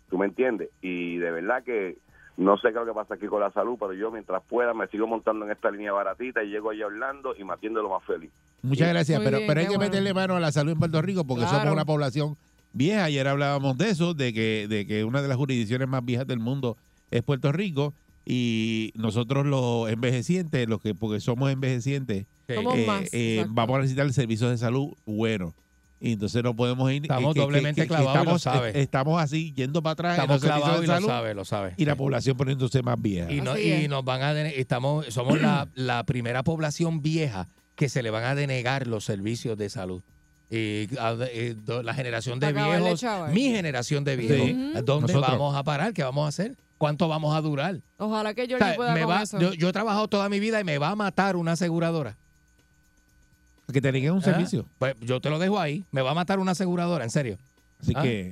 ¿Tú 0.09 0.17
me 0.17 0.27
entiendes? 0.27 0.71
Y 0.81 1.17
de 1.17 1.31
verdad 1.33 1.65
que 1.65 1.97
no 2.37 2.57
sé 2.59 2.69
qué 2.69 2.69
es 2.69 2.75
lo 2.75 2.87
que 2.87 2.93
pasa 2.93 3.15
aquí 3.15 3.27
con 3.27 3.41
la 3.41 3.51
salud, 3.51 3.77
pero 3.79 3.93
yo 3.93 4.11
mientras 4.13 4.41
pueda 4.45 4.73
me 4.73 4.87
sigo 4.87 5.07
montando 5.09 5.45
en 5.47 5.51
esta 5.51 5.71
línea 5.71 5.93
baratita 5.93 6.45
y 6.45 6.49
llego 6.51 6.71
allá 6.71 6.85
a 6.85 6.89
Orlando 6.89 7.35
y 7.37 7.43
me 7.43 7.55
atiendo 7.55 7.83
lo 7.83 7.91
más 7.91 8.05
feliz. 8.05 8.31
Muchas 8.63 8.89
gracias, 8.89 9.19
Muy 9.19 9.25
pero, 9.25 9.39
bien, 9.39 9.49
pero 9.49 9.61
hay 9.61 9.67
que 9.67 9.71
bueno. 9.77 9.91
meterle 9.91 10.15
mano 10.15 10.37
a 10.37 10.41
la 10.41 10.53
salud 10.53 10.73
en 10.73 10.79
Puerto 10.79 11.03
Rico 11.03 11.25
porque 11.25 11.43
Claro. 11.43 11.59
somos 11.59 11.73
una 11.73 11.85
población 11.85 12.37
vieja. 12.73 13.05
Ayer 13.05 13.27
hablábamos 13.27 13.77
de 13.79 13.91
eso, 13.91 14.15
de 14.15 14.33
que, 14.33 14.67
de 14.69 14.87
que 14.87 15.03
una 15.03 15.23
de 15.23 15.29
las 15.29 15.37
jurisdicciones 15.37 15.89
más 15.89 16.05
viejas 16.05 16.27
del 16.29 16.39
mundo 16.39 16.77
es 17.11 17.23
Puerto 17.23 17.51
Rico 17.51 17.95
y 18.29 18.93
nosotros 18.97 19.47
los 19.47 19.89
envejecientes, 19.89 20.69
los 20.69 20.81
que 20.83 20.95
porque 20.95 21.21
somos 21.21 21.51
envejecientes, 21.51 22.27
eh, 22.49 22.85
más, 22.87 23.05
eh, 23.13 23.47
vamos 23.49 23.77
a 23.77 23.81
necesitar 23.83 24.13
servicios 24.13 24.51
de 24.51 24.59
salud 24.59 24.93
buenos. 25.07 25.55
Y 25.99 26.13
entonces 26.13 26.43
no 26.43 26.55
podemos 26.55 26.91
ir. 26.93 27.03
Estamos 27.03 27.33
que- 27.33 27.41
que- 27.41 27.47
doblemente 27.47 27.81
que- 27.83 27.89
que 27.89 27.95
clavados 27.95 28.13
y 28.13 28.17
lo 28.17 28.37
estamos, 28.37 28.43
sabe. 28.43 28.69
eh, 28.71 28.83
estamos 28.83 29.23
así, 29.23 29.53
yendo 29.55 29.83
para 29.83 29.93
atrás. 29.93 30.19
Estamos 30.19 30.43
clavados 30.43 30.85
y 30.85 30.87
lo 30.87 30.93
salud 30.93 31.07
sabe, 31.07 31.35
lo 31.35 31.45
sabe. 31.47 31.75
Y 31.79 31.85
la 31.87 31.97
población 31.97 32.37
poniéndose 32.37 32.83
más 32.83 33.01
vieja. 33.01 33.33
Y, 33.33 33.41
no- 33.41 33.57
y 33.59 33.89
nos 33.89 34.05
van 34.05 34.23
a 34.23 34.39
estamos 34.49 35.07
somos 35.07 35.41
la, 35.41 35.69
la 35.75 36.05
primera 36.05 36.43
población 36.43 37.01
vieja 37.01 37.49
que 37.77 37.89
se 37.89 38.03
le 38.03 38.11
van 38.11 38.25
a 38.25 38.35
denegar 38.35 38.87
los 38.87 39.05
servicios 39.05 39.57
de 39.57 39.71
salud. 39.71 40.03
Y 40.51 40.87
a- 40.99 41.17
eh, 41.33 41.55
do- 41.65 41.83
la 41.83 41.95
generación 41.95 42.41
de 42.41 42.53
viejos, 42.53 43.03
mi 43.33 43.45
generación 43.51 44.05
de 44.05 44.17
viejos, 44.17 44.37
Sí. 44.49 44.53
¿dónde 44.85 45.13
Nosotros. 45.13 45.23
vamos 45.23 45.57
a 45.57 45.63
parar? 45.65 45.93
¿Qué 45.95 46.03
vamos 46.03 46.27
a 46.27 46.29
hacer? 46.29 46.57
¿Cuánto 46.79 47.09
vamos 47.09 47.35
a 47.35 47.41
durar? 47.41 47.81
Ojalá 47.97 48.35
que 48.35 48.47
yo 48.47 48.57
O 48.57 48.59
sea, 48.59 48.75
pueda 48.77 48.93
me 48.95 49.01
con 49.03 49.11
va- 49.11 49.23
eso. 49.23 49.39
yo, 49.41 49.53
yo 49.55 49.69
he 49.69 49.73
trabajado 49.73 50.09
toda 50.09 50.29
mi 50.29 50.41
vida 50.41 50.61
y 50.61 50.65
me 50.65 50.77
va 50.79 50.91
a 50.91 50.97
matar 50.97 51.37
una 51.37 51.53
aseguradora. 51.53 52.17
Que 53.73 53.81
te 53.81 53.89
deneguen 53.89 54.13
un 54.13 54.19
¿Ah? 54.19 54.23
servicio. 54.23 54.67
Pues 54.79 54.95
yo 55.01 55.21
te 55.21 55.31
lo 55.31 55.39
dejo 55.39 55.59
ahí. 55.59 55.85
Me 55.91 56.03
va 56.03 56.11
a 56.13 56.15
matar 56.15 56.39
una 56.39 56.53
aseguradora, 56.53 57.03
en 57.05 57.11
serio. 57.11 57.39
Así 57.81 57.93
¿Ah? 57.97 58.03
que 58.03 58.31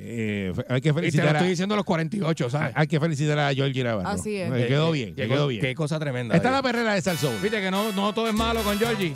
eh, 0.51 0.53
hay 0.69 0.81
que 0.81 0.89
Y 0.89 0.93
te 0.93 0.95
lo 0.95 0.95
felicitar 1.01 1.37
estoy 1.37 1.49
diciendo 1.49 1.75
a 1.75 1.77
los 1.77 1.85
48, 1.85 2.51
¿sabes? 2.51 2.73
hay 2.75 2.87
que 2.87 2.99
felicitar 3.01 3.39
a 3.39 3.53
Georgie 3.53 3.83
Navarro. 3.85 4.09
Así 4.09 4.37
es. 4.37 4.51
Me 4.51 4.67
quedó 4.67 4.87
Qué- 4.93 4.99
bien, 4.99 5.15
me 5.17 5.29
quedó 5.29 5.47
bien. 5.49 5.61
Qué 5.61 5.75
cosa 5.75 5.99
tremenda. 5.99 6.35
Esta 6.37 6.49
es 6.49 6.55
la 6.55 6.63
perrera 6.63 6.95
de 6.95 7.03
Salsoul. 7.03 7.39
Viste 7.43 7.61
que 7.61 7.71
no, 7.71 7.93
no 7.93 8.13
todo 8.15 8.29
es 8.29 8.35
malo 8.35 8.63
con 8.63 8.79
Georgie. 8.79 9.13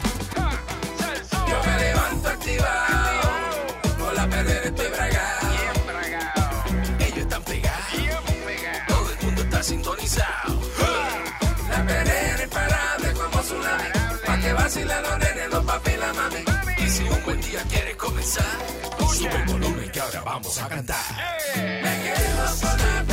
Pa' 14.68 14.74
que 14.74 14.84
vacilen 14.84 15.50
los 15.50 15.64
papi 15.64 15.96
la 15.96 16.12
mami. 16.12 16.44
Y 16.78 16.88
si 16.90 17.02
un 17.02 17.24
buen 17.24 17.40
día 17.40 17.62
quieres 17.68 17.96
comenzar, 17.96 18.44
sube 19.14 19.36
el 19.36 19.44
volumen 19.46 19.90
que 19.90 20.00
ahora 20.00 20.20
vamos 20.22 20.58
a 20.58 20.68
cantar. 20.68 20.96
Me 21.56 22.02
quedo 22.02 22.44
con 22.60 22.78
la 22.78 23.04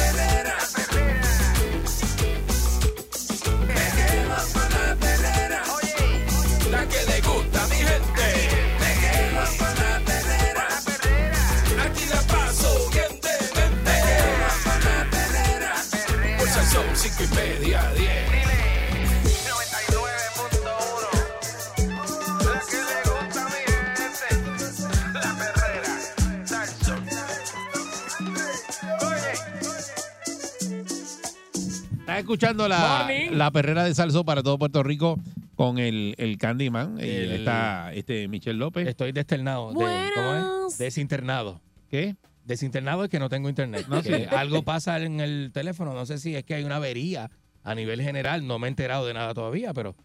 Estás 32.16 32.24
escuchando 32.30 32.68
la, 32.70 33.10
la 33.32 33.52
perrera 33.52 33.84
de 33.84 33.94
Salso 33.94 34.24
para 34.24 34.42
todo 34.42 34.58
Puerto 34.58 34.84
Rico 34.84 35.20
con 35.56 35.80
el, 35.80 36.16
el 36.18 36.38
Candyman. 36.38 36.98
Y 37.00 37.04
El- 37.10 37.32
está 37.34 37.92
este 37.94 38.28
Michel 38.30 38.58
López. 38.58 38.88
Estoy 38.88 39.12
desternado. 39.12 39.74
De, 39.74 40.10
¿Cómo 40.16 40.68
es? 40.70 40.78
Desinternado. 40.78 41.60
¿Qué? 41.90 42.16
Desinternado 42.46 43.04
es 43.04 43.10
que 43.10 43.20
no 43.20 43.28
tengo 43.28 43.50
internet. 43.50 43.86
No, 43.90 44.02
Que 44.02 44.18
sí. 44.30 44.36
Algo 44.36 44.64
pasa 44.64 44.98
en 45.02 45.20
el 45.20 45.52
teléfono. 45.54 45.94
No 45.94 46.06
sé 46.06 46.18
si 46.18 46.36
es 46.36 46.46
que 46.46 46.56
hay 46.56 46.64
una 46.64 46.78
avería 46.78 47.30
a 47.64 47.76
nivel 47.76 48.02
general. 48.02 48.48
No 48.48 48.60
me 48.60 48.68
he 48.68 48.70
enterado 48.70 49.06
de 49.06 49.14
nada 49.14 49.34
todavía, 49.34 49.74
pero, 49.74 49.96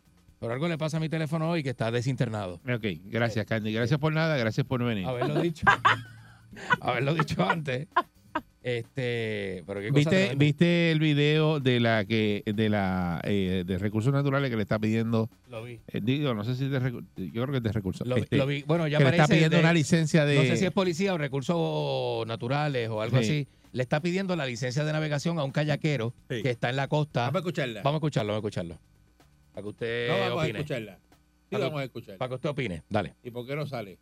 pero 0.40 0.52
algo 0.52 0.66
le 0.66 0.78
pasa 0.78 0.96
a 0.96 1.00
mi 1.00 1.08
teléfono 1.08 1.48
hoy 1.48 1.62
que 1.62 1.70
está 1.70 1.92
desinternado. 1.92 2.54
Ok, 2.68 2.86
gracias 3.04 3.46
Candy. 3.46 3.72
Gracias 3.72 4.00
por 4.00 4.12
nada, 4.12 4.36
gracias 4.36 4.66
por 4.66 4.82
venir. 4.82 5.06
Haberlo 5.06 5.40
dicho. 5.40 5.64
haberlo 6.80 7.14
dicho 7.14 7.48
antes. 7.48 7.86
Este, 8.62 9.64
pero 9.66 9.80
qué 9.80 9.88
cosa 9.88 10.10
¿Viste. 10.10 10.34
¿Viste 10.36 10.90
el 10.92 10.98
video 11.00 11.60
de 11.60 11.80
la 11.80 12.04
que 12.04 12.42
de 12.44 12.68
la 12.68 13.20
eh, 13.24 13.64
de 13.66 13.78
recursos 13.78 14.12
naturales 14.12 14.50
que 14.50 14.56
le 14.56 14.62
está 14.62 14.78
pidiendo? 14.78 15.30
Lo 15.48 15.64
vi. 15.64 15.80
eh, 15.88 16.00
digo, 16.02 16.34
no 16.34 16.44
sé 16.44 16.54
si 16.56 16.64
es 16.66 16.70
de 16.70 16.80
yo 17.16 17.42
creo 17.42 17.46
que 17.52 17.56
es 17.56 17.62
de 17.62 17.72
recursos. 17.72 18.06
Lo, 18.06 18.16
este, 18.16 18.36
lo 18.36 18.46
vi. 18.46 18.62
Bueno, 18.64 18.86
ya 18.86 18.98
que 18.98 19.04
le 19.04 19.10
está 19.10 19.26
pidiendo 19.28 19.56
de- 19.56 19.62
una 19.62 19.72
licencia 19.72 20.24
de 20.26 20.34
No 20.36 20.42
sé 20.42 20.56
si 20.58 20.66
es 20.66 20.72
policía 20.72 21.14
o 21.14 21.18
recursos 21.18 22.26
naturales 22.26 22.88
o 22.90 23.00
algo 23.00 23.18
Sí. 23.18 23.24
así. 23.24 23.48
Le 23.72 23.82
está 23.82 24.00
pidiendo 24.02 24.36
la 24.36 24.44
licencia 24.46 24.84
de 24.84 24.92
navegación 24.92 25.38
a 25.38 25.44
un 25.44 25.52
kayaquero 25.52 26.12
Sí. 26.28 26.42
que 26.42 26.50
está 26.50 26.68
en 26.70 26.76
la 26.76 26.88
costa. 26.88 27.20
Vamos 27.22 27.36
a 27.36 27.38
escucharla. 27.38 27.82
Vamos 27.82 27.96
a 27.96 27.98
escucharlo, 27.98 28.32
vamos 28.32 28.44
a 28.44 28.48
escucharlo. 28.48 28.78
Para 29.52 29.62
que 29.62 29.68
usted 29.68 30.08
No, 30.08 30.18
vamos 30.18 30.44
a 30.44 30.46
escucharla. 30.48 30.98
Sí, 30.98 31.48
Para, 31.50 31.64
vamos 31.64 31.80
a 31.80 31.84
escucharla. 31.84 32.18
para 32.18 32.28
que 32.28 32.34
usted 32.34 32.48
opine. 32.50 32.82
Dale. 32.90 33.14
¿Y 33.22 33.30
por 33.30 33.46
qué 33.46 33.56
no 33.56 33.66
sale? 33.66 33.98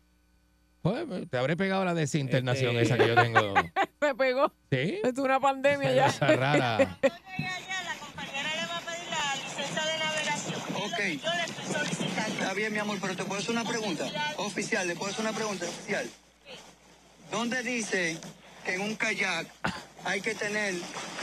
Pues 0.81 1.05
te 1.29 1.37
habré 1.37 1.55
pegado 1.57 1.85
la 1.85 1.93
desinternación 1.93 2.71
Este- 2.77 2.81
esa 2.83 2.97
que 2.97 3.07
yo 3.07 3.15
tengo. 3.15 3.53
Me 4.01 4.15
pegó. 4.15 4.51
¿Sí? 4.71 4.99
Es 5.03 5.17
una 5.17 5.39
pandemia 5.41 5.91
ya. 5.93 6.05
Esa 6.07 6.27
rara. 6.27 6.97
Ok. 10.75 10.99
Está 10.99 12.53
bien, 12.53 12.71
mi 12.73 12.79
amor, 12.79 12.97
pero 13.01 13.15
te 13.15 13.23
puedo 13.25 13.39
hacer 13.41 13.51
una 13.51 13.65
pregunta. 13.65 14.05
Oficial, 14.37 14.87
le 14.87 14.95
puedo 14.95 15.11
hacer 15.11 15.21
una 15.21 15.33
pregunta, 15.33 15.65
oficial. 15.65 16.09
¿Dónde 17.29 17.61
dice 17.61 18.17
que 18.65 18.75
en 18.75 18.81
un 18.81 18.95
kayak 18.95 19.47
hay 20.05 20.21
que 20.21 20.33
tener 20.33 20.73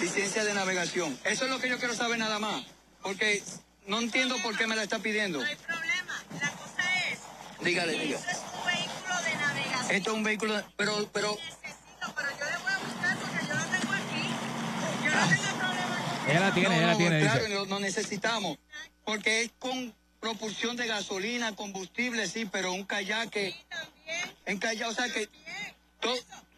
licencia 0.00 0.44
de 0.44 0.52
navegación? 0.54 1.18
Eso 1.24 1.44
es 1.46 1.50
lo 1.50 1.58
que 1.58 1.68
yo 1.70 1.78
quiero 1.78 1.94
saber 1.94 2.18
nada 2.18 2.38
más. 2.38 2.62
Porque 3.02 3.42
no 3.86 3.98
entiendo 4.00 4.36
por 4.42 4.56
qué 4.56 4.66
me 4.66 4.76
la 4.76 4.82
está 4.82 4.98
pidiendo. 4.98 5.38
No 5.38 5.44
hay 5.46 5.56
problema. 5.56 6.22
La 6.40 6.50
cosa 6.50 6.82
es. 7.10 7.18
Dígale, 7.64 7.98
diga. 7.98 8.18
Esto 8.18 8.30
es 8.30 8.38
un 8.44 8.64
vehículo 8.66 9.22
de 9.24 9.34
navegación. 9.36 9.96
Esto 9.96 10.10
es 10.10 10.16
un 10.16 10.22
vehículo, 10.22 10.54
de- 10.56 10.64
pero, 10.76 11.08
pero. 11.12 11.38
Ella 16.28 16.40
la 16.40 16.52
tiene, 16.54 16.68
No, 16.68 16.74
ella 16.74 16.86
la 16.86 16.92
no, 16.92 16.98
tiene, 16.98 17.20
Claro, 17.20 17.40
dice. 17.44 17.54
no, 17.54 17.66
no 17.66 17.80
necesitamos. 17.80 18.58
Porque 19.04 19.42
es 19.42 19.50
con 19.58 19.94
propulsión 20.20 20.76
de 20.76 20.86
gasolina, 20.86 21.54
combustible, 21.54 22.26
sí, 22.26 22.46
pero 22.46 22.72
un 22.72 22.84
kayak 22.84 23.30
que. 23.30 23.54
En 24.46 24.58
kayak, 24.58 24.88
o 24.88 24.94
sea 24.94 25.08
que. 25.08 25.26
to- 26.00 26.08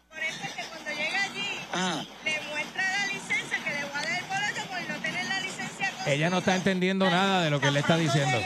Por 0.09 0.19
eso 0.23 0.39
es 0.43 0.53
que 0.55 0.63
cuando 0.63 0.89
llegue 0.89 1.17
allí, 1.17 1.59
Ajá. 1.71 2.05
le 2.25 2.41
muestra 2.49 2.83
la 2.97 3.05
licencia 3.13 3.57
que 3.63 3.69
le 3.69 3.83
voy 3.85 3.91
a 3.93 4.01
dar 4.01 4.17
el 4.17 4.25
boleto 4.25 4.67
por 4.69 4.81
no 4.89 5.01
tener 5.01 5.25
la 5.25 5.39
licencia. 5.39 5.93
Ella 6.07 6.29
no 6.31 6.39
está 6.39 6.55
entendiendo 6.55 7.09
nada 7.09 7.43
de 7.43 7.49
lo 7.51 7.59
que 7.61 7.69
le 7.71 7.79
está 7.79 7.95
diciendo. 7.97 8.41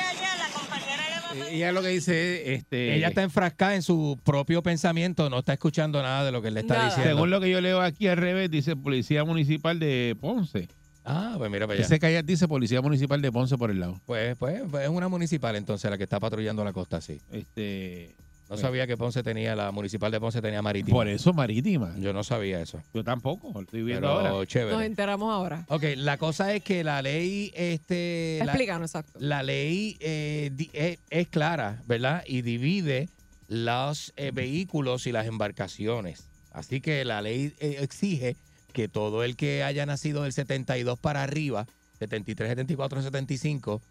Ella 1.49 1.71
lo 1.71 1.81
que 1.81 1.89
dice 1.89 2.53
es, 2.53 2.59
este 2.59 2.95
Ella 2.95 3.09
está 3.09 3.23
enfrascada 3.23 3.75
en 3.75 3.81
su 3.81 4.19
propio 4.23 4.61
pensamiento, 4.63 5.29
no 5.29 5.39
está 5.39 5.53
escuchando 5.53 6.01
nada 6.01 6.25
de 6.25 6.31
lo 6.31 6.41
que 6.41 6.49
él 6.49 6.53
le 6.55 6.61
está 6.61 6.75
Nada. 6.75 6.86
diciendo. 6.88 7.15
Según 7.15 7.29
lo 7.29 7.41
que 7.41 7.49
yo 7.49 7.61
leo 7.61 7.81
aquí 7.81 8.07
al 8.07 8.17
revés, 8.17 8.49
dice 8.51 8.75
Policía 8.75 9.23
Municipal 9.23 9.79
de 9.79 10.15
Ponce. 10.19 10.67
Ah, 11.05 11.36
pues 11.38 11.51
mira 11.51 11.67
para 11.67 11.77
allá. 11.77 11.86
Ese 11.86 11.99
kayak 11.99 12.25
dice 12.25 12.47
Policía 12.47 12.81
Municipal 12.81 13.21
de 13.21 13.31
Ponce 13.31 13.57
por 13.57 13.69
el 13.71 13.79
lado. 13.79 13.99
Pues, 14.05 14.38
pues, 14.38 14.61
pues 14.69 14.84
es 14.84 14.89
una 14.89 15.07
municipal 15.09 15.55
entonces 15.55 15.89
la 15.91 15.97
que 15.97 16.03
está 16.03 16.19
patrullando 16.19 16.63
la 16.63 16.71
costa, 16.73 17.01
sí. 17.01 17.19
Este, 17.31 18.15
No 18.50 18.58
sabía 18.58 18.86
que 18.86 18.98
Ponce 18.98 19.24
tenía, 19.24 19.56
la 19.56 19.72
municipal 19.72 20.12
de 20.12 20.20
Ponce 20.20 20.41
tenía 20.41 20.62
marítima. 20.62 20.96
Por 20.96 21.08
eso 21.08 21.34
marítima. 21.34 21.96
Yo 21.98 22.14
no 22.14 22.24
sabía 22.24 22.62
eso. 22.62 22.82
Yo 22.94 23.04
tampoco, 23.04 23.52
lo 23.54 23.62
estoy 23.62 23.82
viendo 23.84 24.02
Pero 24.16 24.28
ahora. 24.30 24.46
chévere. 24.48 24.72
Nos 24.76 24.84
enteramos 24.84 25.34
ahora. 25.34 25.66
Ok, 25.70 25.84
la 25.96 26.18
cosa 26.18 26.54
es 26.54 26.64
que 26.64 26.84
la 26.84 27.02
ley, 27.02 27.52
este, 27.56 28.38
la, 28.39 28.46
Explícanos, 28.52 28.91
exacto. 28.91 29.18
la 29.20 29.41
ley 29.44 29.98
eh, 30.02 30.52
di- 30.54 30.70
es, 30.74 31.00
es 31.10 31.28
clara, 31.30 31.82
¿verdad? 31.88 32.24
Y 32.28 32.41
divide 32.44 33.10
los 33.48 34.14
eh, 34.18 34.32
vehículos 34.34 35.08
y 35.08 35.12
las 35.12 35.26
embarcaciones. 35.26 36.28
Así 36.52 36.82
que 36.82 37.06
la 37.06 37.22
ley 37.22 37.54
eh, 37.60 37.78
exige 37.82 38.36
que 38.74 38.88
todo 38.88 39.24
el 39.24 39.36
que 39.36 39.64
haya 39.64 39.86
nacido 39.86 40.24
del 40.24 40.34
72 40.34 41.00
para 41.00 41.24
arriba, 41.24 41.66
73, 42.00 42.50
74, 42.50 43.02
75, 43.02 43.82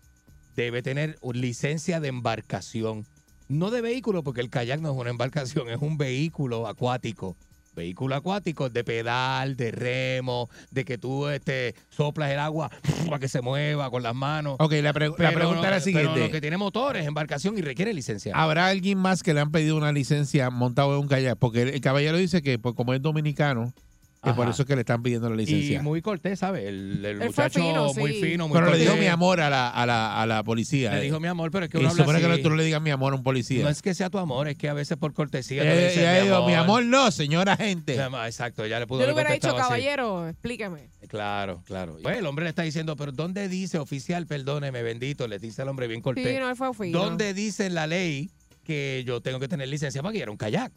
debe 0.57 0.83
tener 0.83 1.17
un- 1.21 1.41
licencia 1.41 1.99
de 2.01 2.09
embarcación. 2.09 3.07
No 3.53 3.71
de 3.71 3.81
vehículo, 3.81 4.23
porque 4.23 4.41
el 4.41 4.51
kayak 4.51 4.81
no 4.81 4.91
es 4.93 4.97
una 4.97 5.11
embarcación, 5.11 5.69
es 5.69 5.79
un 5.81 5.97
vehículo 5.99 6.67
acuático. 6.67 7.37
Vehículo 7.75 8.15
acuático 8.17 8.69
de 8.69 8.85
pedal, 8.85 9.57
de 9.57 9.71
remo, 9.71 10.51
de 10.71 10.85
que 10.85 10.99
tú 10.99 11.29
este, 11.29 11.75
soplas 11.89 12.31
el 12.31 12.39
agua 12.39 12.71
para 13.07 13.19
que 13.19 13.29
se 13.29 13.41
mueva 13.41 13.91
con 13.91 14.03
las 14.03 14.15
manos. 14.15 14.57
Ok, 14.59 14.73
la, 14.83 14.93
pre- 14.93 15.09
la 15.17 15.33
pregunta 15.33 15.61
no- 15.63 15.65
es 15.69 15.71
la 15.71 15.81
siguiente. 15.81 16.11
Pero 16.13 16.27
lo 16.27 16.31
que 16.33 16.41
tiene 16.43 16.59
motores, 16.59 17.07
embarcación 17.07 17.57
y 17.57 17.63
requiere 17.63 17.95
licencia. 17.95 18.35
¿Habrá 18.37 18.67
alguien 18.69 18.99
más 18.99 19.23
que 19.23 19.33
le 19.33 19.41
han 19.41 19.51
pedido 19.51 19.77
una 19.79 19.91
licencia 19.91 20.51
montado 20.51 20.93
en 20.95 21.01
un 21.01 21.09
kayak? 21.09 21.39
Porque 21.39 21.63
el, 21.63 21.69
el 21.71 21.81
caballero 21.81 22.19
dice 22.19 22.43
que 22.43 22.59
pues, 22.59 22.75
como 22.75 22.93
es 22.93 23.01
dominicano, 23.01 23.73
que 24.23 24.31
por 24.35 24.45
Ajá. 24.45 24.53
eso 24.53 24.63
es 24.63 24.69
que 24.69 24.77
le 24.77 24.83
están 24.83 25.03
pidiendo 25.03 25.29
la 25.29 25.35
y 25.35 25.45
licencia. 25.47 25.83
muy 25.83 26.01
cortés, 26.01 26.39
¿sabes? 26.39 26.65
El, 26.65 27.19
muchacho 27.25 27.59
fino, 27.61 27.93
muy 27.95 28.13
sí. 28.13 28.21
fino, 28.21 28.47
muy 28.47 28.57
Pero 28.57 28.71
le 28.71 28.79
dijo 28.79 28.97
mi 28.97 29.07
amor 29.09 29.41
a 29.41 29.51
la, 29.51 29.69
a 29.69 29.85
la, 29.85 30.23
a 30.23 30.27
la 30.27 30.45
policía. 30.45 30.93
Le 30.93 31.01
eh. 31.01 31.03
dijo 31.03 31.19
mi 31.19 31.27
amor, 31.27 31.51
pero 31.51 31.65
es 31.65 31.71
que 31.73 31.79
Y 31.79 31.81
uno 31.81 31.91
se 31.91 31.95
habla 32.03 32.05
supone 32.05 32.25
que 32.25 32.33
así. 32.33 32.43
tú 32.43 32.51
no 32.51 32.55
le 32.55 32.63
digas 32.63 32.81
mi 32.81 32.91
amor 32.91 33.15
a 33.15 33.17
un 33.17 33.25
policía. 33.25 33.65
No 33.65 33.69
es 33.69 33.83
que 33.83 33.95
sea 33.95 34.11
tu 34.11 34.19
amor, 34.19 34.47
es 34.47 34.57
que 34.57 34.69
a 34.69 34.75
veces 34.75 34.97
por 34.97 35.13
cortesía. 35.13 35.65
Eh, 35.65 35.89
dices, 35.89 35.99
ella 35.99 36.23
dijo, 36.23 36.47
mi 36.47 36.55
amor 36.55 36.85
no, 36.85 37.11
señora 37.11 37.57
gente. 37.57 37.97
Exacto, 37.97 38.65
ya 38.65 38.79
le 38.79 38.87
pudo 38.87 39.01
Yo 39.01 39.07
le 39.07 39.13
hubiera 39.13 39.33
dicho, 39.33 39.57
caballero, 39.57 40.29
explíqueme. 40.29 40.89
Claro, 41.09 41.65
claro. 41.67 41.97
Pues 42.01 42.17
el 42.17 42.27
hombre 42.27 42.45
le 42.45 42.51
está 42.51 42.63
diciendo, 42.63 42.95
pero 42.95 43.11
¿dónde 43.11 43.49
dice 43.49 43.79
oficial, 43.79 44.29
perdóneme, 44.29 44.85
bendito? 44.85 45.27
Le 45.27 45.41
dice 45.41 45.63
al 45.63 45.69
hombre 45.69 45.89
bien 45.89 46.01
cortés. 46.01 46.29
Sí, 46.29 46.39
no, 46.39 46.49
él 46.49 46.55
fue 46.55 46.73
fino. 46.75 46.97
¿Dónde 46.97 47.35
dice 47.35 47.67
en 47.67 47.75
la 47.75 47.89
ley 47.89 48.31
que 48.63 49.03
yo 49.05 49.21
tengo 49.21 49.41
que 49.41 49.49
tener 49.49 49.67
licencia 49.67 50.01
para 50.01 50.13
guiar 50.13 50.31
un 50.31 50.37
kayak? 50.37 50.71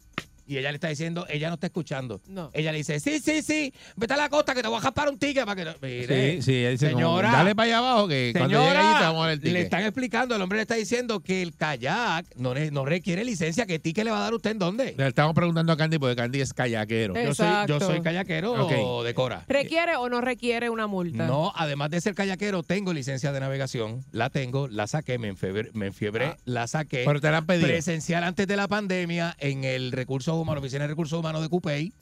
Y 0.46 0.58
ella 0.58 0.70
le 0.70 0.76
está 0.76 0.88
diciendo, 0.88 1.26
ella 1.28 1.48
no 1.48 1.54
está 1.54 1.66
escuchando. 1.66 2.20
No. 2.28 2.50
Ella 2.54 2.70
le 2.72 2.78
dice, 2.78 3.00
sí, 3.00 3.18
sí, 3.20 3.42
sí, 3.42 3.72
vete 3.96 4.14
a 4.14 4.16
la 4.16 4.28
costa 4.28 4.54
que 4.54 4.62
te 4.62 4.68
voy 4.68 4.78
a 4.78 4.80
jaspar 4.80 5.08
un 5.08 5.18
ticket 5.18 5.44
para 5.44 5.56
que... 5.56 5.64
no-". 5.64 5.74
Mire, 5.82 6.36
Sí, 6.36 6.42
sí, 6.42 6.54
ella 6.58 6.70
dice, 6.70 6.86
como, 6.92 6.98
señora, 6.98 7.32
dale 7.32 7.54
para 7.54 7.66
allá 7.66 7.78
abajo 7.78 8.08
que 8.08 8.32
cuando 8.36 8.58
llegue 8.64 8.76
allí 8.78 8.98
te 8.98 9.04
vamos 9.04 9.22
a 9.24 9.26
dar 9.26 9.32
el 9.32 9.38
le 9.40 9.44
ticket. 9.48 9.64
están 9.64 9.82
explicando, 9.82 10.36
el 10.36 10.42
hombre 10.42 10.56
le 10.58 10.62
está 10.62 10.74
diciendo 10.76 11.20
que 11.20 11.42
el 11.42 11.54
kayak 11.54 12.26
no, 12.36 12.54
no 12.54 12.84
requiere 12.84 13.24
licencia. 13.24 13.66
¿Qué 13.66 13.78
ticket 13.78 14.04
le 14.04 14.10
va 14.10 14.18
a 14.18 14.22
dar 14.22 14.34
usted 14.34 14.50
en 14.52 14.58
dónde? 14.58 14.94
Le 14.96 15.08
estamos 15.08 15.34
preguntando 15.34 15.72
a 15.72 15.76
Candy 15.76 15.98
porque 15.98 16.16
Candy 16.16 16.40
es 16.40 16.52
kayakero. 16.54 17.14
Yo 17.14 17.34
soy, 17.34 17.48
yo 17.66 17.80
soy 17.80 18.00
kayakero 18.02 18.52
Ok. 18.66 19.04
de 19.04 19.14
Cora. 19.14 19.44
¿Requiere 19.48 19.96
o 19.96 20.08
no 20.08 20.20
requiere 20.20 20.70
una 20.70 20.86
multa? 20.86 21.26
No, 21.26 21.52
además 21.56 21.90
de 21.90 22.00
ser 22.00 22.14
kayaquero, 22.14 22.62
tengo 22.62 22.92
licencia 22.92 23.32
de 23.32 23.40
navegación. 23.40 24.04
La 24.12 24.30
tengo, 24.30 24.68
la 24.68 24.86
saqué, 24.86 25.18
me 25.18 25.28
enfiebré, 25.28 25.70
me 25.74 25.86
enfiebré, 25.86 26.26
Ah. 26.26 26.36
la 26.44 26.66
saqué. 26.66 27.02
Pero 27.04 27.20
te 27.20 27.30
la 27.30 27.38
han 27.38 27.46
pedido. 27.46 27.66
Presencial 27.66 28.22
antes 28.24 28.46
de 28.46 28.56
la 28.56 28.68
pandemia 28.68 29.34
en 29.40 29.64
el 29.64 29.90
Recursos 30.36 30.42
Humanos, 30.42 30.60
Oficina 30.62 30.84
de 30.84 30.88
Recursos 30.88 31.18
Humanos 31.18 31.42
de 31.42 31.48
Cupey. 31.48 31.92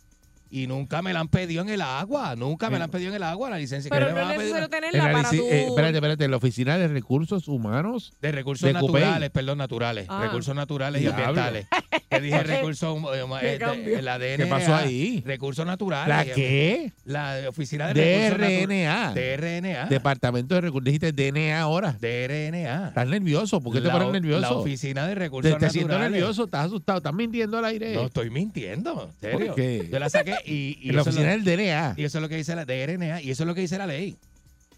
Y 0.50 0.66
nunca 0.68 1.02
me 1.02 1.12
la 1.12 1.20
han 1.20 1.28
pedido 1.28 1.62
en 1.62 1.68
el 1.68 1.80
agua. 1.80 2.36
Nunca 2.36 2.70
me 2.70 2.78
la 2.78 2.84
han 2.84 2.90
pedido 2.90 3.10
en 3.10 3.16
el 3.16 3.22
agua 3.24 3.50
la 3.50 3.58
licencia. 3.58 3.88
Pero 3.90 4.06
¿Qué 4.06 4.12
no 4.12 4.18
me 4.26 4.32
es 4.34 4.38
necesario 4.38 4.64
En 4.64 4.70
tenerla 4.70 5.06
la 5.06 5.12
para 5.12 5.30
tu... 5.30 5.36
eh, 5.36 5.64
espérate, 5.66 5.94
espérate, 5.96 6.24
en 6.24 6.30
la 6.30 6.36
oficina 6.36 6.78
de 6.78 6.86
recursos 6.88 7.48
humanos. 7.48 8.12
De 8.20 8.30
recursos 8.30 8.66
de 8.72 8.78
Cupey. 8.78 9.02
naturales, 9.02 9.30
perdón, 9.30 9.58
naturales. 9.58 10.06
Ah. 10.08 10.20
Recursos 10.22 10.54
naturales 10.54 11.00
y 11.02 11.06
Diablo. 11.06 11.24
ambientales. 11.24 11.66
Te 12.08 12.20
dije 12.20 12.42
recursos, 12.44 12.96
eh, 13.14 13.24
Qué 13.40 13.94
eh, 13.94 14.18
de-. 14.18 14.36
¿Qué 14.36 14.46
pasó 14.46 14.74
ahí? 14.76 15.22
Recursos 15.26 15.66
naturales. 15.66 16.08
¿La 16.08 16.24
qué? 16.34 16.92
La 17.04 17.36
oficina 17.48 17.92
de 17.92 18.30
recursos 18.30 18.66
DRNA. 18.68 19.12
natu- 19.12 19.14
DRNA. 19.14 19.86
Departamento 19.86 20.54
de 20.54 20.60
Recursos. 20.60 20.84
Dijiste 20.84 21.12
DNA 21.12 21.58
ahora. 21.60 21.96
DRNA. 22.00 22.88
¿Estás 22.88 23.08
nervioso? 23.08 23.60
¿Por 23.60 23.72
qué 23.74 23.80
te 23.80 23.90
pones 23.90 24.12
nervioso? 24.12 24.40
La 24.40 24.52
oficina 24.52 25.06
de 25.08 25.14
recursos 25.16 25.52
Te, 25.52 25.58
te 25.58 25.70
siento 25.70 25.88
naturales. 25.88 26.12
nervioso, 26.12 26.44
estás 26.44 26.66
asustado, 26.66 26.98
estás 26.98 27.12
mintiendo 27.14 27.58
al 27.58 27.64
aire. 27.64 27.94
No 27.94 28.06
estoy 28.06 28.30
mintiendo, 28.30 29.10
en 29.12 29.20
serio. 29.20 29.46
¿Por 29.48 29.56
qué? 29.56 29.88
Yo 29.90 29.98
la 29.98 30.08
saqué 30.10 30.33
y, 30.44 30.78
y 30.80 30.88
en 30.90 30.96
la 30.96 31.02
eso 31.02 31.10
es 31.10 31.16
lo- 31.16 31.22
oficina 31.22 31.30
del 31.30 31.44
DNA. 31.44 31.94
y 31.96 32.04
eso 32.04 32.18
es 32.18 32.22
lo 32.22 32.28
que 32.28 32.36
dice 32.36 32.54
la 32.56 32.64
DRNA 32.64 33.22
y 33.22 33.30
eso 33.30 33.42
es 33.42 33.46
lo 33.46 33.54
que 33.54 33.60
dice 33.62 33.78
la 33.78 33.86
ley. 33.86 34.16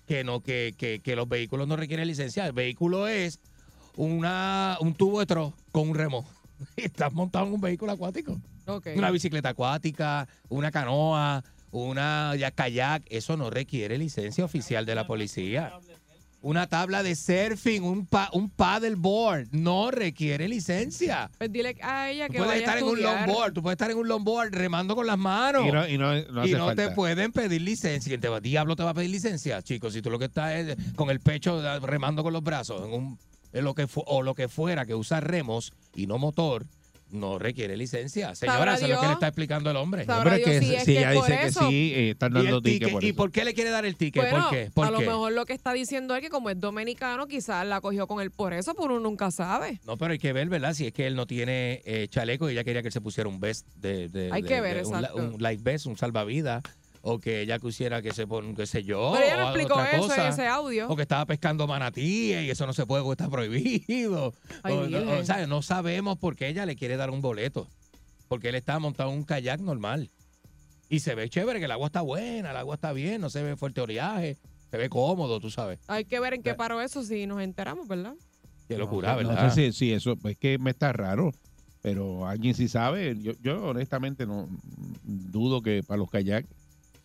Que 0.07 0.23
no, 0.23 0.41
que, 0.41 0.75
que, 0.79 1.01
que 1.01 1.17
los 1.17 1.29
vehículos 1.29 1.67
no 1.67 1.75
requieren 1.77 2.07
licencia. 2.07 2.47
El 2.47 2.53
vehículo 2.53 3.09
es 3.09 3.41
una, 3.97 4.77
un 4.81 4.95
tubo 4.95 5.21
de 5.21 5.27
tro 5.27 5.53
con 5.73 5.89
un 5.89 5.95
remo. 5.95 6.27
Y 6.77 6.83
estás 6.85 7.13
montado 7.13 7.47
en 7.47 7.53
un 7.55 7.61
vehículo 7.61 7.93
acuático. 7.93 8.41
Una 8.97 9.11
bicicleta 9.11 9.51
acuática, 9.51 10.27
una 10.49 10.71
canoa, 10.71 11.45
una 11.71 12.35
ya 12.37 12.51
kayak. 12.51 13.03
Eso 13.11 13.37
no 13.37 13.51
requiere 13.51 13.99
licencia 13.99 14.45
oficial 14.45 14.87
de 14.87 14.95
la 14.95 15.07
policía. 15.07 15.73
Una 16.47 16.69
tabla 16.69 17.03
de 17.03 17.17
surfing, 17.17 17.83
un, 17.83 18.07
pa, 18.07 18.31
un 18.33 18.49
paddleboard, 18.49 19.49
no 19.51 19.91
requiere 19.91 20.47
licencia. 20.47 21.29
Pues 21.39 21.51
dile 21.51 21.77
a 21.83 22.09
ella 22.09 22.29
Tú 22.29 22.35
que 22.35 22.39
puedes 22.39 22.53
vaya 22.53 22.61
estar 22.61 22.77
a 22.77 22.79
en 22.79 22.85
un 22.87 23.03
longboard, 23.03 23.53
tú 23.53 23.63
puedes 23.63 23.75
estar 23.75 23.91
en 23.91 23.97
un 23.99 24.07
longboard 24.07 24.53
remando 24.55 24.95
con 24.95 25.09
las 25.09 25.19
manos. 25.19 25.67
Y 25.67 25.73
no, 25.73 25.89
y 25.89 25.99
no, 25.99 26.13
no 26.31 26.47
y 26.47 26.51
hace 26.51 26.59
no 26.59 26.67
falta. 26.67 26.89
te 26.89 26.95
pueden 26.95 27.33
pedir 27.33 27.63
licencia. 27.63 28.09
¿Quién 28.11 28.21
te 28.21 28.29
va? 28.29 28.39
Diablo 28.41 28.77
te 28.77 28.85
va 28.85 28.91
a 28.91 28.95
pedir 28.95 29.11
licencia, 29.11 29.61
chicos. 29.61 29.93
Si 29.93 30.03
tú 30.03 30.09
lo 30.11 30.21
que 30.21 30.27
estás 30.27 30.53
es 30.55 30.77
con 30.95 31.11
el 31.11 31.19
pecho 31.19 31.61
da- 31.61 31.81
remando 31.81 32.23
con 32.23 32.33
los 32.33 32.45
brazos 32.45 32.81
en 32.87 32.93
un, 32.93 33.19
en 33.53 33.65
lo 33.65 33.75
que 33.75 33.89
o 33.95 34.23
lo 34.23 34.35
que 34.37 34.47
fuera 34.47 34.87
que 34.87 34.95
usa 34.95 35.19
remos 35.19 35.73
y 35.97 36.07
no 36.07 36.17
motor, 36.19 36.65
no 37.11 37.39
requiere 37.39 37.77
licencia. 37.77 38.35
Señora, 38.35 38.59
Sabrá 38.59 38.75
eso 38.75 38.85
es 38.87 38.91
lo 38.91 39.01
que 39.01 39.07
le 39.07 39.13
está 39.13 39.29
explicando 39.29 39.71
el 39.71 39.77
hombre. 39.77 40.05
Hombre, 40.09 40.43
que 40.43 40.59
si 40.61 40.67
si 40.67 40.75
es 40.75 40.85
que 40.85 40.99
ella 40.99 41.11
dice 41.13 41.39
que 41.41 41.53
sí, 41.53 41.93
eh, 41.95 42.11
están 42.11 42.35
¿Y, 42.35 42.39
el 42.39 42.45
dando 42.45 42.63
ticket 42.63 42.79
ticket? 42.81 42.93
por 42.93 43.05
¿Y 43.05 43.07
eso. 43.09 43.17
por 43.17 43.31
qué 43.31 43.45
le 43.45 43.55
quiere 43.55 43.71
dar 43.71 43.87
el 43.87 43.97
ticket? 43.97 44.23
Bueno, 44.31 44.45
¿Por 44.49 44.51
qué? 44.53 44.71
¿Por 44.75 44.87
a 44.87 44.91
lo 44.91 45.01
mejor 45.01 45.33
lo 45.33 45.47
que 45.47 45.53
está 45.53 45.73
diciendo 45.73 46.15
él 46.17 46.21
que 46.21 46.29
como 46.31 46.51
es 46.51 46.61
dominicano, 46.61 47.27
quizás 47.27 47.65
la 47.67 47.81
cogió 47.81 48.07
con 48.07 48.21
él 48.21 48.31
por 48.31 48.53
eso, 48.53 48.75
pero 48.75 48.87
uno 48.87 49.01
nunca 49.01 49.31
sabe. 49.31 49.81
No, 49.87 49.97
pero 49.97 50.13
hay 50.13 50.19
que 50.19 50.33
ver, 50.33 50.49
¿verdad? 50.49 50.75
Si 50.75 50.87
es 50.87 50.93
que 50.93 51.07
él 51.07 51.15
no 51.15 51.27
tiene 51.27 51.83
eh, 51.85 52.09
chaleco 52.11 52.49
y 52.49 52.53
ella 52.53 52.65
quería 52.65 52.83
que 52.83 52.89
él 52.89 52.93
se 52.93 53.01
pusiera 53.01 53.29
un 53.29 53.41
vest 53.41 53.67
de, 53.77 54.09
de- 54.09 54.31
Hay 54.33 54.43
de- 54.43 54.49
que 54.49 54.61
ver, 54.61 54.77
de 54.83 54.83
un, 54.89 54.95
exacto. 54.97 55.17
un 55.17 55.37
life 55.43 55.63
vest, 55.63 55.87
un 55.87 55.97
salvavidas, 55.97 56.63
o 57.09 57.21
que 57.21 57.41
ella 57.43 57.61
quisiera 57.61 58.03
que 58.03 58.13
se 58.13 58.27
ponga, 58.27 58.53
qué 58.57 58.67
sé 58.67 58.83
yo, 58.83 59.13
Pero 59.15 59.27
ella 59.27 59.37
no 59.37 59.43
explicó 59.45 59.75
otra 59.75 59.93
eso 59.93 60.09
cosa. 60.09 60.27
en 60.27 60.33
ese 60.33 60.47
audio. 60.49 60.89
O 60.89 60.97
que 60.97 61.03
estaba 61.03 61.25
pescando 61.25 61.69
manatíes 61.69 62.43
y 62.45 62.51
eso 62.51 62.67
no 62.67 62.73
se 62.73 62.85
puede 62.85 63.05
porque 63.05 63.23
está 63.23 63.31
prohibido. 63.31 64.35
Ay, 64.65 64.73
O- 64.73 64.79
o- 64.81 64.87
Virgen. 64.87 65.09
o 65.09 65.25
sea, 65.25 65.47
no 65.47 65.63
sabemos 65.63 66.19
por 66.19 66.35
qué 66.35 66.49
ella 66.49 66.67
le 66.67 66.75
quiere 66.75 66.97
dar 66.97 67.11
un 67.11 67.21
boleto. 67.21 67.69
Porque 68.27 68.49
él 68.49 68.57
está 68.57 68.81
montado 68.81 69.11
en 69.13 69.19
un 69.19 69.25
kayak 69.25 69.61
normal. 69.61 70.11
Y 70.89 70.99
se 70.99 71.15
ve 71.15 71.29
chévere, 71.29 71.61
que 71.61 71.67
el 71.67 71.71
agua 71.71 71.87
está 71.87 72.01
buena, 72.01 72.51
el 72.51 72.57
agua 72.57 72.75
está 72.75 72.93
bien, 72.93 73.21
no 73.21 73.31
se 73.31 73.41
ve 73.43 73.55
fuerte 73.57 73.81
oleaje, 73.81 74.37
se 74.73 74.77
ve 74.77 74.89
cómodo, 74.89 75.39
tú 75.39 75.49
sabes. 75.49 75.79
Hay 75.87 76.07
que 76.07 76.19
ver 76.19 76.35
en 76.35 76.43
qué 76.43 76.55
paró 76.55 76.81
eso 76.81 77.05
si 77.05 77.25
nos 77.29 77.41
enteramos, 77.41 77.87
¿verdad? 77.87 78.15
Qué 78.67 78.77
locura, 78.77 79.13
No, 79.13 79.19
¿verdad? 79.19 79.45
No 79.45 79.51
sé 79.55 79.71
si, 79.73 79.79
si 79.79 79.93
eso 79.93 80.17
es 80.25 80.37
que 80.39 80.59
me 80.59 80.71
está 80.71 80.93
raro, 80.93 81.33
pero 81.83 82.27
alguien 82.27 82.55
sí 82.55 82.67
sabe. 82.67 83.15
Yo, 83.21 83.33
yo 83.43 83.63
honestamente 83.65 84.27
no 84.27 84.49
dudo 85.05 85.63
que 85.63 85.85
para 85.85 85.99
los 85.99 86.11
kayak 86.11 86.45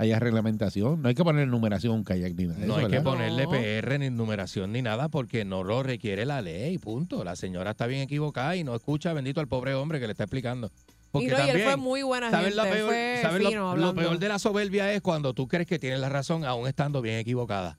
haya 0.01 0.17
reglamentación. 0.19 1.01
No 1.01 1.09
hay 1.09 1.15
que 1.15 1.23
poner 1.23 1.47
numeración 1.47 2.03
kayak 2.03 2.33
ni 2.35 2.45
nada. 2.47 2.59
No 2.65 2.77
eso, 2.77 2.85
hay 2.87 2.91
que 2.91 3.01
ponerle 3.01 3.47
PR 3.47 3.99
ni 3.99 4.09
numeración 4.09 4.71
ni 4.71 4.81
nada 4.81 5.09
porque 5.09 5.45
no 5.45 5.63
lo 5.63 5.83
requiere 5.83 6.25
la 6.25 6.41
ley, 6.41 6.77
punto. 6.79 7.23
La 7.23 7.35
señora 7.35 7.71
está 7.71 7.85
bien 7.85 8.01
equivocada 8.01 8.55
y 8.55 8.63
no 8.63 8.75
escucha 8.75 9.13
bendito 9.13 9.39
al 9.39 9.47
pobre 9.47 9.75
hombre 9.75 9.99
que 9.99 10.07
le 10.07 10.13
está 10.13 10.23
explicando. 10.23 10.71
Porque 11.11 11.27
y 11.27 11.29
no, 11.29 11.37
y 11.37 11.41
él 11.41 11.47
también, 11.47 11.67
fue 11.67 11.77
muy 11.77 12.01
buena 12.03 12.31
¿sabes 12.31 12.55
gente, 12.55 12.57
lo 12.69 12.73
peor, 12.73 12.87
fue 12.89 13.19
sabes 13.21 13.41
lo- 13.43 13.49
fino 13.49 13.61
lo, 13.61 13.69
hablando. 13.69 13.95
peor 14.01 14.17
de 14.17 14.27
la 14.29 14.39
soberbia 14.39 14.93
es 14.93 15.01
cuando 15.01 15.33
tú 15.33 15.47
crees 15.47 15.67
que 15.67 15.77
tienes 15.77 15.99
la 15.99 16.09
razón 16.09 16.45
aún 16.45 16.67
estando 16.67 17.01
bien 17.01 17.17
equivocada. 17.17 17.77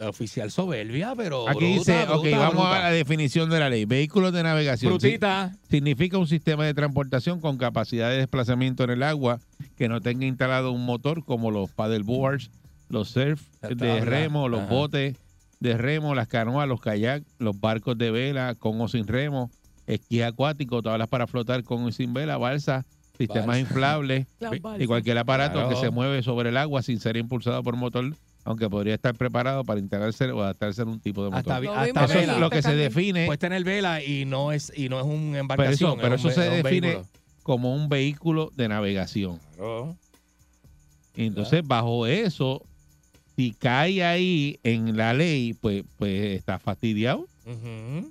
Oficial 0.00 0.50
soberbia, 0.50 1.14
pero 1.16 1.48
Aquí 1.48 1.58
bruta, 1.74 1.92
dice, 1.92 2.04
bruta, 2.06 2.16
ok, 2.18 2.26
vamos 2.38 2.66
a 2.66 2.80
la 2.80 2.90
definición 2.90 3.48
de 3.48 3.60
la 3.60 3.70
ley. 3.70 3.84
Vehículos 3.84 4.32
de 4.32 4.42
navegación. 4.42 4.92
Brutita. 4.92 5.52
Si- 5.62 5.76
Significa 5.76 6.18
un 6.18 6.26
sistema 6.26 6.64
de 6.66 6.74
transportación 6.74 7.40
con 7.40 7.56
capacidad 7.56 8.10
de 8.10 8.16
desplazamiento 8.18 8.84
en 8.84 8.90
el 8.90 9.02
agua 9.04 9.38
que 9.78 9.88
no 9.88 10.00
tenga 10.00 10.26
instalado 10.26 10.72
un 10.72 10.84
motor 10.84 11.24
como 11.24 11.50
los 11.50 11.70
paddleboards, 11.70 12.50
los 12.90 13.08
surf 13.10 13.40
de 13.62 13.68
está, 13.72 13.84
¿verdad? 13.84 14.06
remo, 14.06 14.48
los 14.48 14.62
Ajá. 14.62 14.70
botes 14.70 15.16
de 15.60 15.76
remo, 15.78 16.14
las 16.14 16.28
canoas, 16.28 16.68
los 16.68 16.80
kayaks, 16.80 17.24
los 17.38 17.58
barcos 17.58 17.96
de 17.96 18.10
vela 18.10 18.54
con 18.56 18.78
o 18.80 18.88
sin 18.88 19.06
remo, 19.06 19.50
esquí 19.86 20.20
acuático, 20.20 20.82
tablas 20.82 21.08
para 21.08 21.26
flotar 21.26 21.62
con 21.64 21.84
o 21.84 21.92
sin 21.92 22.12
vela, 22.12 22.36
balsa, 22.36 22.84
sistemas 23.16 23.46
Balsa. 23.46 23.60
inflables 23.60 24.26
y 24.78 24.86
cualquier 24.86 25.16
aparato 25.16 25.54
Claro. 25.54 25.68
que 25.70 25.76
se 25.76 25.90
mueve 25.90 26.22
sobre 26.22 26.50
el 26.50 26.56
agua 26.58 26.82
sin 26.82 27.00
ser 27.00 27.16
impulsado 27.16 27.62
por 27.62 27.76
motor, 27.76 28.14
aunque 28.46 28.70
podría 28.70 28.94
estar 28.94 29.14
preparado 29.14 29.64
para 29.64 29.80
integrarse 29.80 30.30
o 30.30 30.40
adaptarse 30.42 30.82
a 30.82 30.84
un 30.84 31.00
tipo 31.00 31.22
de 31.24 31.30
motor. 31.30 31.52
Hasta, 31.52 31.80
hasta 31.82 32.04
Eso 32.04 32.14
es 32.14 32.20
vela. 32.26 32.38
lo 32.38 32.48
que 32.48 32.62
se 32.62 32.74
define, 32.74 33.26
Puede 33.26 33.38
tener 33.38 33.62
vela 33.64 34.02
y 34.02 34.24
no 34.24 34.52
es 34.52 34.72
y 34.74 34.88
no 34.88 34.98
es 35.00 35.04
un 35.04 35.30
pero 35.32 35.40
embarcación. 35.40 35.90
eso, 35.92 35.98
pero 36.00 36.14
es 36.14 36.24
un 36.24 36.30
eso 36.30 36.40
se 36.40 36.48
define 36.50 36.86
vehículo. 36.88 37.08
como 37.42 37.74
un 37.74 37.88
vehículo 37.88 38.52
de 38.56 38.68
navegación. 38.68 39.38
Claro. 39.56 39.96
Y 41.16 41.26
entonces, 41.26 41.62
bajo 41.66 42.06
eso, 42.06 42.62
si 43.36 43.52
cae 43.52 44.04
ahí 44.04 44.58
en 44.62 44.96
la 44.96 45.12
ley, 45.14 45.54
pues, 45.54 45.82
pues 45.98 46.36
está 46.36 46.58
fastidiado. 46.58 47.26
Ujú. 47.46 48.10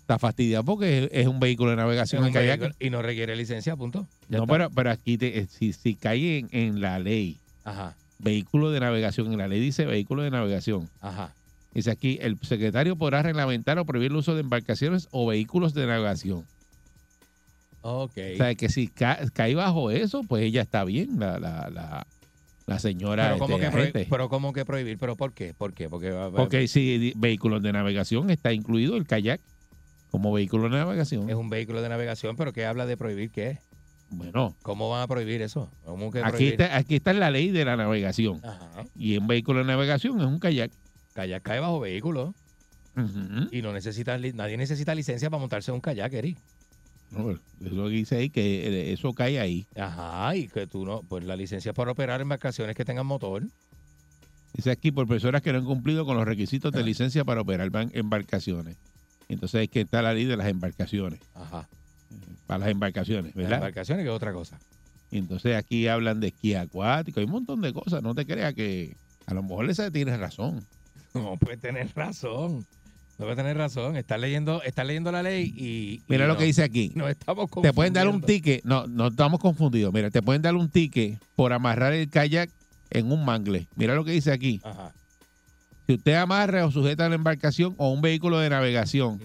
está 0.00 0.18
fastidiado 0.18 0.64
porque 0.64 1.04
es, 1.04 1.08
es 1.12 1.26
un 1.26 1.40
vehículo 1.40 1.70
de 1.70 1.76
navegación 1.76 2.30
vehículo 2.32 2.70
y 2.78 2.90
no 2.90 3.02
requiere 3.02 3.34
licencia, 3.36 3.74
punto. 3.76 4.06
Ya 4.28 4.38
No, 4.38 4.44
está. 4.44 4.52
pero, 4.52 4.70
pero 4.70 4.90
aquí 4.90 5.16
te- 5.18 5.38
eh, 5.38 5.46
si, 5.50 5.72
si 5.72 5.94
cae 5.94 6.38
en, 6.38 6.48
en 6.52 6.80
la 6.80 6.98
ley, 6.98 7.36
Ajá, 7.64 7.94
vehículo 8.24 8.70
de 8.70 8.80
navegación, 8.80 9.30
en 9.32 9.38
la 9.38 9.46
ley 9.48 9.60
dice 9.60 9.84
vehículo 9.86 10.22
de 10.22 10.30
navegación. 10.30 10.88
ajá. 11.00 11.34
Dice 11.72 11.90
aquí, 11.90 12.18
el 12.22 12.38
secretario 12.42 12.94
podrá 12.96 13.22
reglamentar 13.22 13.80
o 13.80 13.84
prohibir 13.84 14.12
el 14.12 14.16
uso 14.16 14.34
de 14.34 14.42
embarcaciones 14.42 15.08
o 15.10 15.26
vehículos 15.26 15.74
de 15.74 15.86
navegación. 15.88 16.44
Ok. 17.82 18.12
O 18.34 18.36
sea, 18.36 18.54
que 18.54 18.68
si 18.68 18.86
ca- 18.88 19.18
cae 19.32 19.54
bajo 19.56 19.90
eso, 19.90 20.22
pues 20.22 20.44
ella 20.44 20.62
está 20.62 20.84
bien, 20.84 21.18
la, 21.18 21.38
la, 21.40 21.68
la, 21.70 22.06
la 22.66 22.78
señora 22.78 23.24
Pero 23.26 23.38
¿cómo, 23.38 23.54
este, 23.56 23.66
que 23.66 23.70
prohibir, 23.72 23.90
agente. 23.96 24.06
pero 24.10 24.28
¿cómo 24.28 24.52
que 24.52 24.64
prohibir? 24.64 24.98
¿Pero 24.98 25.16
por 25.16 25.32
qué? 25.34 25.52
¿Por 25.52 25.74
qué? 25.74 25.88
Porque 25.90 26.12
Porque 26.34 26.68
si 26.68 27.12
vehículos 27.16 27.60
de 27.60 27.72
navegación 27.72 28.30
está 28.30 28.52
incluido 28.52 28.96
el 28.96 29.04
kayak 29.06 29.40
como 30.10 30.32
vehículo 30.32 30.64
de 30.64 30.70
navegación. 30.78 31.28
es 31.28 31.34
un 31.34 31.50
vehículo 31.50 31.82
de 31.82 31.88
navegación, 31.88 32.36
pero 32.36 32.52
¿qué 32.52 32.64
habla 32.66 32.86
de 32.86 32.96
prohibir 32.96 33.30
qué? 33.32 33.58
Bueno, 34.16 34.54
¿Cómo 34.62 34.90
van 34.90 35.02
a 35.02 35.06
prohibir 35.06 35.42
eso? 35.42 35.70
¿Cómo 35.84 36.10
que 36.10 36.20
aquí 36.20 36.48
está, 36.48 36.76
aquí 36.76 36.96
está 36.96 37.12
la 37.12 37.30
ley 37.30 37.50
de 37.50 37.64
la 37.64 37.76
navegación. 37.76 38.40
Ajá. 38.44 38.84
Y 38.96 39.16
un 39.16 39.26
vehículo 39.26 39.60
de 39.60 39.66
navegación 39.66 40.20
es 40.20 40.26
un 40.26 40.38
kayak. 40.38 40.70
Kayak 41.14 41.42
cae 41.42 41.60
bajo 41.60 41.80
vehículo 41.80 42.34
y 43.50 43.62
no 43.62 43.72
necesita, 43.72 44.18
nadie 44.18 44.56
necesita 44.56 44.94
licencia 44.94 45.30
para 45.30 45.40
montarse 45.40 45.70
en 45.70 45.76
un 45.76 45.80
kayak, 45.80 46.12
Eric. 46.12 46.38
No, 47.10 47.30
es 47.30 47.38
lo 47.72 47.84
que 47.84 47.90
dice 47.90 48.16
ahí, 48.16 48.30
que 48.30 48.92
eso 48.92 49.12
cae 49.12 49.38
ahí. 49.38 49.66
Ajá, 49.76 50.34
y 50.34 50.48
que 50.48 50.66
tú 50.66 50.84
no, 50.84 51.02
pues 51.02 51.24
la 51.24 51.36
licencia 51.36 51.72
para 51.72 51.92
operar 51.92 52.20
embarcaciones 52.20 52.74
que 52.74 52.84
tengan 52.84 53.06
motor. 53.06 53.44
Dice 54.52 54.70
aquí 54.70 54.92
por 54.92 55.06
personas 55.06 55.42
que 55.42 55.52
no 55.52 55.58
han 55.58 55.64
cumplido 55.64 56.04
con 56.04 56.16
los 56.16 56.24
requisitos 56.24 56.72
de 56.72 56.82
licencia 56.82 57.24
para 57.24 57.40
operar 57.40 57.70
embarcaciones. 57.92 58.76
Entonces 59.28 59.62
es 59.62 59.68
que 59.68 59.82
está 59.82 60.02
la 60.02 60.14
ley 60.14 60.24
de 60.24 60.36
las 60.36 60.48
embarcaciones. 60.48 61.20
Ajá. 61.34 61.68
Para 62.46 62.58
las 62.60 62.68
embarcaciones, 62.68 63.26
Las 63.26 63.34
¿verdad? 63.34 63.54
embarcaciones 63.54 64.04
que 64.04 64.10
es 64.10 64.14
otra 64.16 64.32
cosa. 64.32 64.58
Y 65.10 65.18
entonces 65.18 65.56
aquí 65.56 65.86
hablan 65.88 66.20
de 66.20 66.28
esquí 66.28 66.54
acuático, 66.54 67.20
hay 67.20 67.26
un 67.26 67.32
montón 67.32 67.60
de 67.60 67.72
cosas. 67.72 68.02
No 68.02 68.14
te 68.14 68.26
creas 68.26 68.52
que 68.54 68.96
a 69.26 69.34
lo 69.34 69.42
mejor 69.42 69.68
esa 69.70 69.90
tiene 69.90 70.16
razón. 70.16 70.64
No 71.14 71.36
puede 71.36 71.56
tener 71.56 71.88
razón. 71.94 72.66
No 73.18 73.24
puede 73.26 73.36
tener 73.36 73.56
razón. 73.56 73.96
Está 73.96 74.18
leyendo, 74.18 74.60
está 74.64 74.82
leyendo 74.82 75.12
la 75.12 75.22
ley 75.22 75.44
y. 75.56 76.02
Mira 76.08 76.24
y 76.24 76.26
lo 76.26 76.32
no- 76.34 76.38
que 76.40 76.44
dice 76.46 76.64
aquí. 76.64 76.90
No 76.96 77.08
estamos 77.08 77.48
Te 77.62 77.72
pueden 77.72 77.92
dar 77.92 78.08
un 78.08 78.20
ticket. 78.20 78.64
No, 78.64 78.88
no 78.88 79.06
estamos 79.06 79.38
confundidos. 79.38 79.94
Mira, 79.94 80.10
te 80.10 80.20
pueden 80.22 80.42
dar 80.42 80.56
un 80.56 80.68
ticket 80.68 81.20
por 81.36 81.52
amarrar 81.52 81.92
el 81.92 82.10
kayak 82.10 82.50
en 82.90 83.12
un 83.12 83.24
mangle. 83.24 83.68
Mira 83.76 83.94
lo 83.94 84.04
que 84.04 84.10
dice 84.10 84.32
aquí. 84.32 84.60
Ajá. 84.64 84.92
Si 85.86 85.94
usted 85.94 86.14
amarra 86.14 86.66
o 86.66 86.72
sujeta 86.72 87.08
la 87.08 87.14
embarcación 87.14 87.74
o 87.78 87.92
un 87.92 88.00
vehículo 88.02 88.40
de 88.40 88.50
navegación 88.50 89.20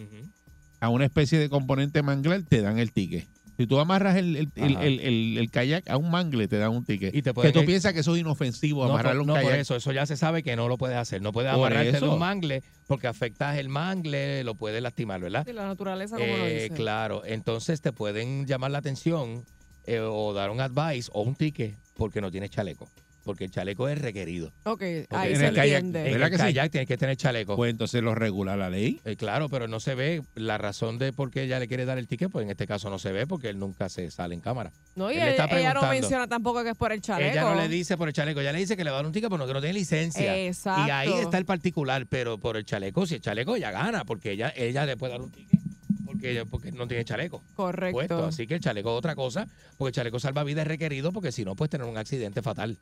a 0.80 0.90
una 0.90 1.06
especie 1.06 1.40
de 1.40 1.50
componente 1.50 2.02
manglar, 2.04 2.44
te 2.44 2.62
dan 2.62 2.80
el 2.80 2.92
ticket. 2.92 3.28
Si 3.58 3.68
tú 3.68 3.78
amarras 3.80 4.16
el, 4.16 4.38
el, 4.38 4.50
el- 4.56 4.76
Ajá. 4.78 4.86
el- 4.86 5.00
el- 5.02 5.38
el 5.38 5.52
kayak 5.52 5.90
a 5.90 5.98
un 5.98 6.10
mangle, 6.10 6.48
te 6.48 6.58
dan 6.58 6.72
un 6.72 6.86
ticket. 6.86 7.14
Y 7.14 7.22
te 7.22 7.34
que 7.34 7.52
tú 7.52 7.66
piensas 7.66 7.92
que 7.92 8.00
eso 8.00 8.16
es 8.16 8.22
inofensivo, 8.22 8.86
No, 8.86 8.94
amarrar 8.94 9.14
por, 9.16 9.22
un 9.22 9.28
no, 9.28 9.34
por 9.34 9.44
kayak. 9.44 9.60
eso, 9.60 9.76
eso 9.76 9.92
ya 9.92 10.06
se 10.06 10.16
sabe 10.16 10.44
que 10.44 10.56
no 10.56 10.70
lo 10.70 10.78
puedes 10.78 10.96
hacer. 10.96 11.22
No 11.22 11.34
puedes 11.34 11.52
Por 11.54 11.60
amarrarte 11.68 11.98
eso. 11.98 12.14
un 12.14 12.20
mangle 12.20 12.64
porque 12.88 13.08
afectas 13.08 13.58
el 13.58 13.68
mangle, 13.68 14.46
lo 14.46 14.56
puedes 14.56 14.82
lastimar, 14.82 15.20
¿verdad? 15.20 15.44
Sí, 15.46 15.52
la 15.52 15.68
naturaleza 15.68 16.16
como 16.16 16.38
lo 16.38 16.46
Eh, 16.46 16.64
dice. 16.64 16.70
claro, 16.76 17.24
entonces 17.26 17.82
te 17.82 17.92
pueden 17.92 18.46
llamar 18.48 18.72
la 18.72 18.78
atención 18.78 19.44
eh, 19.86 20.00
o 20.00 20.32
dar 20.34 20.52
un 20.52 20.62
advice 20.62 21.10
o 21.14 21.24
un 21.24 21.36
ticket 21.36 21.76
porque 21.96 22.22
no 22.22 22.32
tienes 22.32 22.52
chaleco. 22.52 22.88
Porque 23.30 23.46
el 23.46 23.52
chaleco 23.52 23.88
es 23.88 24.00
requerido. 24.02 24.48
Ok, 24.64 24.80
Porque 24.80 25.08
ahí 25.12 25.34
en 25.34 25.38
se 25.40 25.48
el 25.50 25.56
kayak- 25.56 25.64
entiende. 25.76 26.00
En 26.08 26.12
¿Verdad 26.14 26.26
el 26.28 26.32
que 26.32 26.38
sí? 26.38 26.44
kayak 26.46 26.72
tienes 26.72 26.88
que 26.88 26.98
tener 26.98 27.16
chaleco. 27.16 27.56
Pues 27.56 27.70
entonces 27.70 28.02
lo 28.02 28.16
regula 28.16 28.58
la 28.58 28.72
ley. 28.72 29.00
Eh, 29.06 29.16
claro, 29.18 29.50
pero 29.50 29.68
no 29.68 29.80
se 29.80 29.94
ve 29.94 30.24
la 30.34 30.58
razón 30.58 30.98
de 30.98 31.14
por 31.14 31.30
qué 31.30 31.44
ella 31.44 31.60
le 31.60 31.68
quiere 31.68 31.86
dar 31.86 32.00
el 32.00 32.08
ticket, 32.08 32.32
pues 32.32 32.44
en 32.44 32.50
este 32.50 32.66
caso 32.66 32.90
no 32.90 32.98
se 32.98 33.12
ve 33.12 33.28
porque 33.28 33.50
él 33.50 33.60
nunca 33.60 33.88
se 33.88 34.10
sale 34.10 34.34
en 34.34 34.42
cámara. 34.42 34.72
No, 34.96 35.12
y 35.12 35.16
Él 35.16 35.20
le 35.26 35.30
está 35.32 35.44
ella 35.46 35.74
no 35.76 35.82
preguntando. 35.82 35.90
menciona 35.92 36.28
tampoco 36.28 36.64
que 36.64 36.72
es 36.72 36.76
por 36.76 36.92
el 36.92 37.02
chaleco. 37.02 37.32
Ella 37.32 37.44
no 37.44 37.54
le 37.54 37.68
dice 37.68 37.98
por 37.98 38.08
el 38.08 38.16
chaleco, 38.16 38.42
ella 38.42 38.52
le 38.52 38.58
dice 38.60 38.76
que 38.76 38.84
le 38.84 38.90
va 38.90 38.96
a 38.98 39.00
dar 39.02 39.06
un 39.06 39.12
ticket, 39.14 39.30
pero 39.30 39.38
no, 39.38 39.46
que 39.46 39.54
no 39.54 39.62
tiene 39.62 39.74
licencia. 39.76 40.36
Exacto. 40.40 40.88
Y 40.88 40.90
ahí 40.90 41.14
está 41.22 41.38
el 41.38 41.46
particular, 41.46 42.08
pero 42.10 42.40
por 42.40 42.58
el 42.58 42.66
chaleco, 42.66 43.06
si 43.06 43.14
el 43.14 43.22
chaleco 43.22 43.56
ella 43.56 43.70
gana, 43.70 44.06
porque 44.06 44.32
ella, 44.32 44.52
ella 44.56 44.88
le 44.88 44.98
puede 44.98 45.12
dar 45.14 45.22
un 45.22 45.30
ticket, 45.32 45.60
porque 46.06 46.32
ella 46.32 46.46
porque 46.46 46.72
no 46.72 46.88
tiene 46.88 47.06
chaleco. 47.06 47.44
Correcto. 47.56 47.94
Puesto. 47.94 48.26
Así 48.26 48.48
que 48.48 48.56
el 48.56 48.60
chaleco 48.62 48.90
es 48.92 48.98
otra 48.98 49.14
cosa, 49.16 49.48
porque 49.78 49.90
el 49.90 49.94
chaleco 49.96 50.20
salvavidas 50.20 50.64
es 50.64 50.68
requerido, 50.68 51.12
porque 51.12 51.32
si 51.32 51.46
no, 51.46 51.56
puedes 51.56 51.70
tener 51.70 51.86
un 51.88 51.98
accidente 51.98 52.42
fatal. 52.42 52.78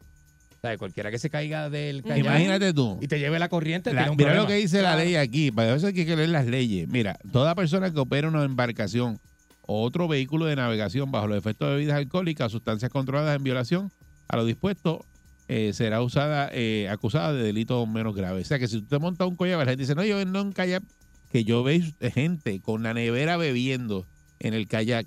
O 0.58 0.60
sea, 0.62 0.78
cualquiera 0.78 1.12
que 1.12 1.20
se 1.20 1.30
caiga 1.30 1.70
del 1.70 2.02
kayak 2.02 2.18
Imagínate 2.26 2.74
tú. 2.74 2.98
y 3.02 3.08
te 3.08 3.20
lleve 3.20 3.38
la 3.38 3.48
corriente, 3.48 3.94
La- 3.94 4.02
tiene 4.02 4.12
un 4.12 4.18
mira 4.18 4.34
lo 4.34 4.48
que 4.48 4.56
dice 4.56 4.82
la 4.82 4.96
ley 4.96 5.16
aquí. 5.16 5.52
Para 5.52 5.76
eso 5.76 5.88
hay 5.88 5.94
que 5.94 6.16
leer 6.16 6.30
las 6.30 6.48
leyes. 6.48 6.88
Mira, 6.90 7.18
toda 7.32 7.54
persona 7.56 7.92
que 7.94 8.00
opera 8.00 8.28
una 8.28 8.44
embarcación 8.44 9.20
o 9.68 9.84
otro 9.84 10.08
vehículo 10.08 10.46
de 10.46 10.56
navegación 10.56 11.12
bajo 11.12 11.28
los 11.28 11.38
efectos 11.38 11.70
de 11.70 11.76
bebidas 11.76 11.98
alcohólicas 11.98 12.48
o 12.48 12.50
sustancias 12.50 12.90
controladas 12.92 13.36
en 13.38 13.44
violación 13.44 13.92
a 14.28 14.36
lo 14.38 14.46
dispuesto 14.46 15.06
eh, 15.50 15.72
será 15.74 16.02
usada 16.02 16.50
eh, 16.52 16.90
acusada 16.90 17.34
de 17.34 17.44
delitos 17.44 17.88
menos 17.88 18.16
graves. 18.16 18.46
O 18.46 18.50
sea 18.50 18.60
que 18.60 18.68
si 18.68 18.82
tú 18.82 18.88
te 18.88 19.00
montas 19.00 19.28
un 19.28 19.36
kayak, 19.38 19.60
la 19.60 19.66
gente 19.66 19.84
dice, 19.84 19.96
no, 19.96 20.04
yo 20.04 20.18
vendo 20.18 20.42
un 20.42 20.52
kayak 20.54 20.84
que 21.32 21.44
yo 21.44 21.64
veo 21.64 21.82
gente 22.14 22.60
con 22.62 22.82
la 22.84 22.94
nevera 22.94 23.38
bebiendo 23.38 24.06
en 24.40 24.54
el 24.54 24.68
kayak. 24.68 25.06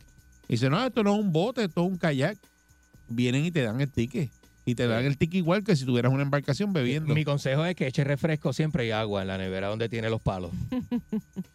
Y 0.48 0.52
dice, 0.54 0.70
no, 0.70 0.84
esto 0.86 1.02
no 1.02 1.14
es 1.14 1.20
un 1.20 1.32
bote, 1.32 1.64
esto 1.64 1.84
es 1.84 1.90
un 1.90 1.98
kayak. 1.98 2.38
Vienen 3.08 3.44
y 3.44 3.50
te 3.50 3.62
dan 3.62 3.80
el 3.80 3.90
ticket. 3.90 4.30
Y 4.64 4.74
te 4.74 4.86
dan 4.86 5.04
el 5.04 5.16
ticket 5.16 5.38
igual 5.38 5.64
que 5.64 5.74
si 5.74 5.84
tuvieras 5.84 6.12
una 6.12 6.22
embarcación 6.22 6.72
bebiendo. 6.72 7.14
Mi 7.14 7.24
consejo 7.24 7.64
es 7.64 7.74
que 7.74 7.86
eche 7.86 8.04
refresco 8.04 8.52
siempre 8.52 8.86
y 8.86 8.90
agua 8.90 9.22
en 9.22 9.28
la 9.28 9.38
nevera 9.38 9.68
donde 9.68 9.88
tiene 9.88 10.10
los 10.10 10.20
palos. 10.20 10.50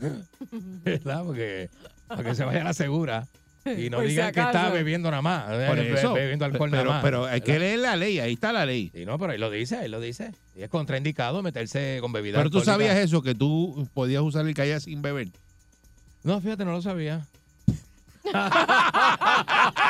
¿Verdad? 0.84 1.24
Porque 1.24 1.68
para 2.06 2.24
que 2.24 2.34
se 2.34 2.44
vaya 2.44 2.60
a 2.62 2.64
la 2.64 2.74
segura 2.74 3.26
y 3.64 3.90
no 3.90 4.00
si 4.00 4.08
digan 4.08 4.32
que 4.32 4.40
está 4.40 4.70
bebiendo 4.70 5.10
nada 5.10 5.22
más. 5.22 5.44
Por 5.68 5.78
eso. 5.78 6.14
Bebiendo 6.14 6.44
alcohol 6.44 6.70
pero, 6.70 6.84
nada 6.84 6.94
más. 6.96 7.04
pero 7.04 7.26
hay 7.26 7.40
que 7.40 7.58
leer 7.58 7.80
la 7.80 7.96
ley, 7.96 8.18
ahí 8.18 8.32
está 8.34 8.52
la 8.52 8.64
ley. 8.64 8.90
Sí, 8.94 9.04
no, 9.04 9.18
pero 9.18 9.32
ahí 9.32 9.38
lo 9.38 9.50
dice, 9.50 9.76
ahí 9.76 9.88
lo 9.88 10.00
dice. 10.00 10.32
Y 10.56 10.62
es 10.62 10.70
contraindicado 10.70 11.42
meterse 11.42 11.98
con 12.00 12.12
bebida 12.12 12.38
Pero 12.38 12.50
tú 12.50 12.60
sabías 12.60 12.96
eso, 12.96 13.22
que 13.22 13.34
tú 13.34 13.88
podías 13.94 14.22
usar 14.22 14.46
el 14.46 14.54
kayak 14.54 14.80
sin 14.80 15.02
beber. 15.02 15.28
No, 16.22 16.40
fíjate, 16.40 16.64
no 16.64 16.72
lo 16.72 16.82
sabía. 16.82 17.26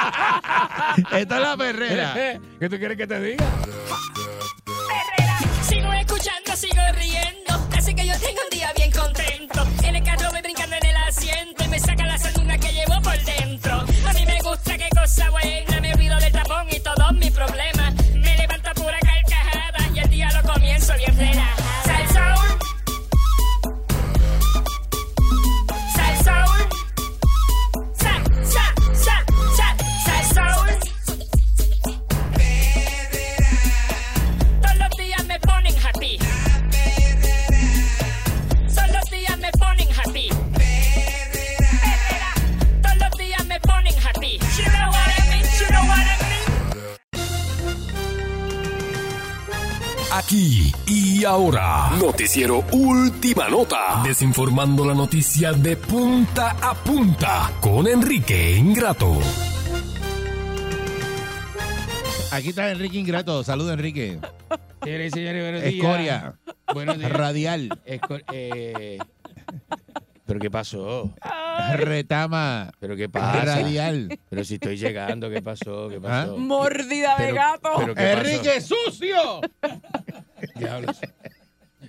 Esta 1.13 1.37
es 1.37 1.43
la 1.43 1.57
perrera. 1.57 2.15
¿Qué 2.59 2.69
tú 2.69 2.79
quieres 2.79 2.97
que 2.97 3.07
te 3.07 3.21
diga? 3.21 3.45
Sigo 5.69 5.93
escuchando, 5.93 6.57
sigo 6.57 6.83
riendo. 6.95 7.69
Así 7.77 7.95
que 7.95 8.07
yo 8.07 8.15
tengo 8.19 8.41
un 8.43 8.51
día 8.51 8.73
bien 8.77 8.91
contento. 8.91 9.67
En 9.85 9.97
el 9.97 10.03
carro 10.03 10.31
voy 10.31 10.43
brincando 10.43 10.77
en 10.77 10.87
el 10.87 10.97
asiento 10.97 11.65
y 11.65 11.69
me 11.69 11.79
saca 11.79 12.07
la 12.07 12.19
sanduna 12.19 12.59
que 12.59 12.73
llevo 12.73 13.01
por 13.03 13.19
dentro. 13.25 13.75
A 13.75 14.13
mí 14.13 14.27
me 14.27 14.41
gusta, 14.43 14.77
qué 14.77 14.89
cosa 14.95 15.31
buena. 15.31 15.70
Aquí 50.31 50.73
y 50.87 51.25
ahora, 51.25 51.91
noticiero 51.99 52.65
Última 52.71 53.49
Nota, 53.49 54.01
desinformando 54.05 54.85
la 54.87 54.95
noticia 54.95 55.53
de 55.53 55.77
punta 55.77 56.51
a 56.63 56.73
punta 56.73 57.51
con 57.61 57.89
Enrique 57.89 58.55
Ingrato. 58.57 59.19
Aquí 62.31 62.51
está 62.51 62.71
Enrique 62.71 62.99
Ingrato. 62.99 63.43
Saludos, 63.43 63.73
Enrique. 63.73 64.21
Señores 64.85 65.09
y 65.09 65.11
señores, 65.11 65.43
buenos 65.43 65.63
días. 65.63 65.75
Escoria. 65.75 66.35
Buenos 66.75 66.99
días. 66.99 67.11
Radial. 67.11 67.69
Esco- 67.85 68.23
eh, 68.33 68.99
¿Pero 70.27 70.39
qué 70.39 70.49
pasó? 70.49 71.13
Retama. 71.75 72.71
¿Pero 72.79 72.95
qué 72.95 73.09
pasa? 73.09 73.45
Radial. 73.45 74.17
Pero 74.29 74.45
si 74.45 74.55
estoy 74.55 74.77
llegando, 74.77 75.29
¿qué 75.29 75.43
pasó? 75.43 75.89
¿Qué 75.89 76.01
pasó? 76.01 76.37
Mordida 76.39 77.17
de 77.19 77.25
Pero- 77.25 77.35
gato. 77.35 77.71
pero. 77.97 78.21
Enrique 78.21 78.61
sucio. 78.61 79.41
Diablos. 80.61 80.97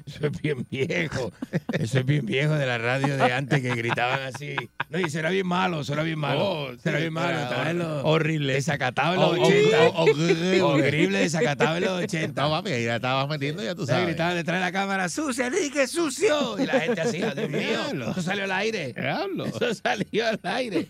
Eso 0.05 0.25
es 0.27 0.41
bien 0.41 0.65
viejo. 0.71 1.31
Eso 1.73 1.99
es 1.99 2.05
bien 2.05 2.25
viejo 2.25 2.53
de 2.53 2.65
la 2.65 2.77
radio 2.77 3.17
de 3.17 3.23
antes 3.33 3.61
que 3.61 3.75
gritaban 3.75 4.21
así. 4.21 4.55
No, 4.89 4.99
y 4.99 5.09
será 5.09 5.29
bien 5.29 5.45
malo, 5.45 5.83
será 5.83 6.01
bien 6.03 6.17
malo. 6.17 6.39
Oh, 6.43 6.77
será 6.81 6.99
bien 6.99 7.11
malo. 7.11 7.37
era 7.39 7.73
los- 7.73 8.01
horrible. 8.05 8.53
Desacatado 8.53 9.15
en 9.15 9.19
los 9.19 9.37
Oh, 9.37 9.41
80. 9.43 9.77
oh, 9.89 10.05
oh, 10.05 10.67
horrible. 10.67 11.19
Desacatado 11.19 11.75
en 11.77 11.83
los 11.83 12.03
80. 12.03 12.41
No, 12.41 12.55
ahí 12.55 12.85
la 12.85 12.95
estabas 12.95 13.27
metiendo, 13.27 13.61
ya 13.63 13.75
tú 13.75 13.85
sabes. 13.85 14.07
gritaban 14.07 14.35
detrás 14.37 14.59
de 14.59 14.65
la 14.65 14.71
cámara, 14.71 15.09
sucio, 15.09 15.45
Enrique, 15.45 15.85
sucio. 15.87 16.57
Y 16.57 16.65
la 16.65 16.79
gente 16.79 17.01
así, 17.01 17.17
Dios 17.17 17.49
mío, 17.49 18.11
eso 18.11 18.21
salió 18.21 18.45
al 18.45 18.51
aire. 18.53 18.95
Eso 18.97 19.73
salió 19.75 20.25
al 20.27 20.39
aire. 20.43 20.87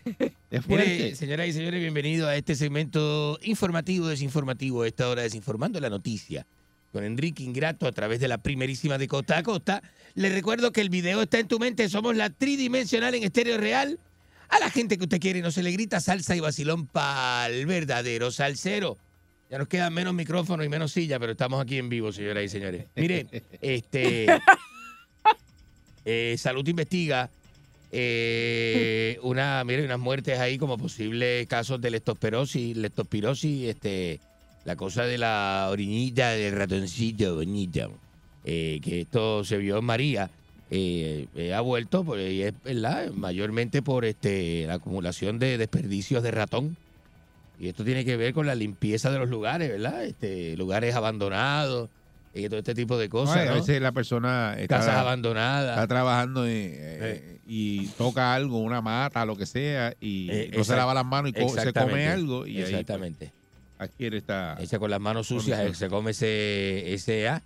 Mire, 0.68 1.16
señoras 1.16 1.48
y 1.48 1.53
señores, 1.53 1.80
bienvenidos 1.82 2.30
a 2.30 2.36
este 2.36 2.53
segmento 2.56 3.40
informativo, 3.41 4.08
desinformativo, 4.08 4.86
esta 4.86 5.10
hora 5.10 5.24
desinformando 5.24 5.80
la 5.80 5.90
noticia. 5.90 6.45
Con 6.91 7.03
Enrique 7.03 7.43
Ingrato 7.43 7.88
a 7.88 7.91
través 7.91 8.19
de 8.19 8.27
la 8.27 8.38
primerísima 8.38 8.97
de 8.97 9.07
Costa 9.07 9.38
a 9.38 9.43
Costa. 9.43 9.81
Les 10.13 10.34
recuerdo 10.34 10.72
que 10.72 10.81
el 10.81 10.89
video 10.89 11.22
está 11.22 11.39
en 11.39 11.47
tu 11.47 11.57
mente. 11.59 11.88
Somos 11.89 12.15
la 12.15 12.30
tridimensional 12.30 13.15
en 13.15 13.23
estéreo 13.23 13.57
real. 13.57 13.99
A 14.49 14.59
la 14.59 14.69
gente 14.69 14.97
que 14.97 15.03
usted 15.03 15.19
quiere 15.19 15.41
no 15.41 15.51
se 15.51 15.63
le 15.63 15.72
grita 15.72 16.01
salsa 16.01 16.35
y 16.35 16.41
vacilón 16.41 16.85
para 16.88 17.47
el 17.47 17.65
verdadero 17.65 18.31
salsero. 18.31 18.97
Ya 19.49 19.57
nos 19.57 19.68
quedan 19.68 19.93
menos 19.93 20.13
micrófonos 20.13 20.65
y 20.65 20.69
menos 20.69 20.91
silla, 20.91 21.19
pero 21.19 21.31
estamos 21.34 21.61
aquí 21.61 21.77
en 21.77 21.89
vivo, 21.89 22.11
señoras 22.11 22.43
y 22.43 22.49
señores. 22.49 22.85
Mire, 22.95 23.27
este. 23.61 24.27
eh, 26.05 26.35
Salud 26.38 26.68
investiga 26.68 27.30
eh, 27.91 29.18
una, 29.23 29.63
mire, 29.65 29.84
unas 29.84 29.99
muertes 29.99 30.39
ahí 30.39 30.57
como 30.57 30.77
posibles 30.77 31.45
casos 31.47 31.81
de 31.81 31.91
leptospirosis, 31.91 32.77
leptospirosis, 32.77 33.69
este, 33.69 34.22
la 34.64 34.76
cosa 34.76 35.06
de 35.06 35.18
la 35.18 35.68
orinilla 35.72 36.30
del 36.32 36.56
ratoncito 36.56 37.36
bonito, 37.36 38.00
eh, 38.44 38.80
que 38.84 39.02
esto 39.02 39.44
se 39.44 39.58
vio 39.58 39.78
en 39.80 39.86
María, 39.86 40.32
eh, 40.70 41.28
eh, 41.36 41.54
ha 41.54 41.62
vuelto, 41.62 42.04
pues, 42.06 42.32
y 42.32 42.44
es 42.44 42.54
verdad, 42.64 43.12
mayormente 43.12 43.82
por 43.82 44.06
este 44.06 44.66
la 44.68 44.76
acumulación 44.76 45.40
de 45.40 45.58
desperdicios 45.58 46.24
de 46.24 46.32
ratón. 46.32 46.78
Y 47.58 47.68
esto 47.68 47.84
tiene 47.84 48.06
que 48.06 48.18
ver 48.18 48.34
con 48.34 48.48
la 48.48 48.56
limpieza 48.56 49.12
de 49.12 49.20
los 49.20 49.30
lugares, 49.30 49.70
¿verdad? 49.70 50.04
Este, 50.06 50.56
lugares 50.58 50.96
abandonados 50.96 51.90
y 52.34 52.48
todo 52.48 52.58
este 52.60 52.74
tipo 52.74 52.98
de 52.98 53.06
No, 53.08 53.12
cosas. 53.12 53.38
a 53.38 53.46
¿no? 53.46 53.54
veces 53.56 53.82
la 53.82 53.92
persona 53.92 54.56
está, 54.58 54.78
Casas 54.78 54.96
abandonadas. 54.96 55.76
está 55.78 55.88
trabajando 55.88 56.48
y, 56.48 56.52
eh, 56.56 57.40
y 57.46 57.90
toca 57.90 58.34
algo, 58.34 58.58
una 58.60 58.82
mata, 58.82 59.26
lo 59.26 59.36
que 59.36 59.46
sea, 59.46 59.94
y 60.00 60.30
Eh, 60.32 60.52
no 60.56 60.64
se 60.64 60.76
lava 60.76 60.94
las 60.94 61.06
manos 61.06 61.32
y 61.32 61.34
co- 61.34 61.50
se 61.56 61.74
come 61.74 62.08
algo 62.08 62.48
y 62.48 62.52
ahí 62.56 62.62
pues, 62.62 62.70
Exactamente. 62.72 63.34
Adquiere 63.82 64.18
esta... 64.18 64.58
Echa 64.60 64.78
con 64.80 64.91
las 64.91 64.99
manos 64.99 65.28
sucias, 65.28 65.60
eh, 65.60 65.74
se 65.74 65.90
come 65.90 66.12
ese, 66.12 66.94
ese 66.94 67.28
ah, 67.28 67.41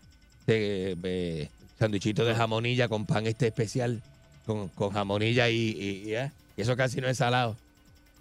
ese, 0.46 0.98
eh, 1.04 1.50
sanduichito 1.80 2.26
de 2.26 2.36
jamonilla 2.36 2.88
con 2.90 3.06
pan 3.06 3.26
este 3.26 3.48
especial, 3.48 4.02
con, 4.46 4.68
con 4.70 4.92
jamonilla 4.92 5.50
y, 5.50 5.56
y- 5.56 6.10
y, 6.10 6.16
ah, 6.16 6.32
y 6.58 6.62
eso 6.62 6.76
casi 6.76 7.00
no 7.02 7.08
es 7.08 7.18
salado. 7.18 7.56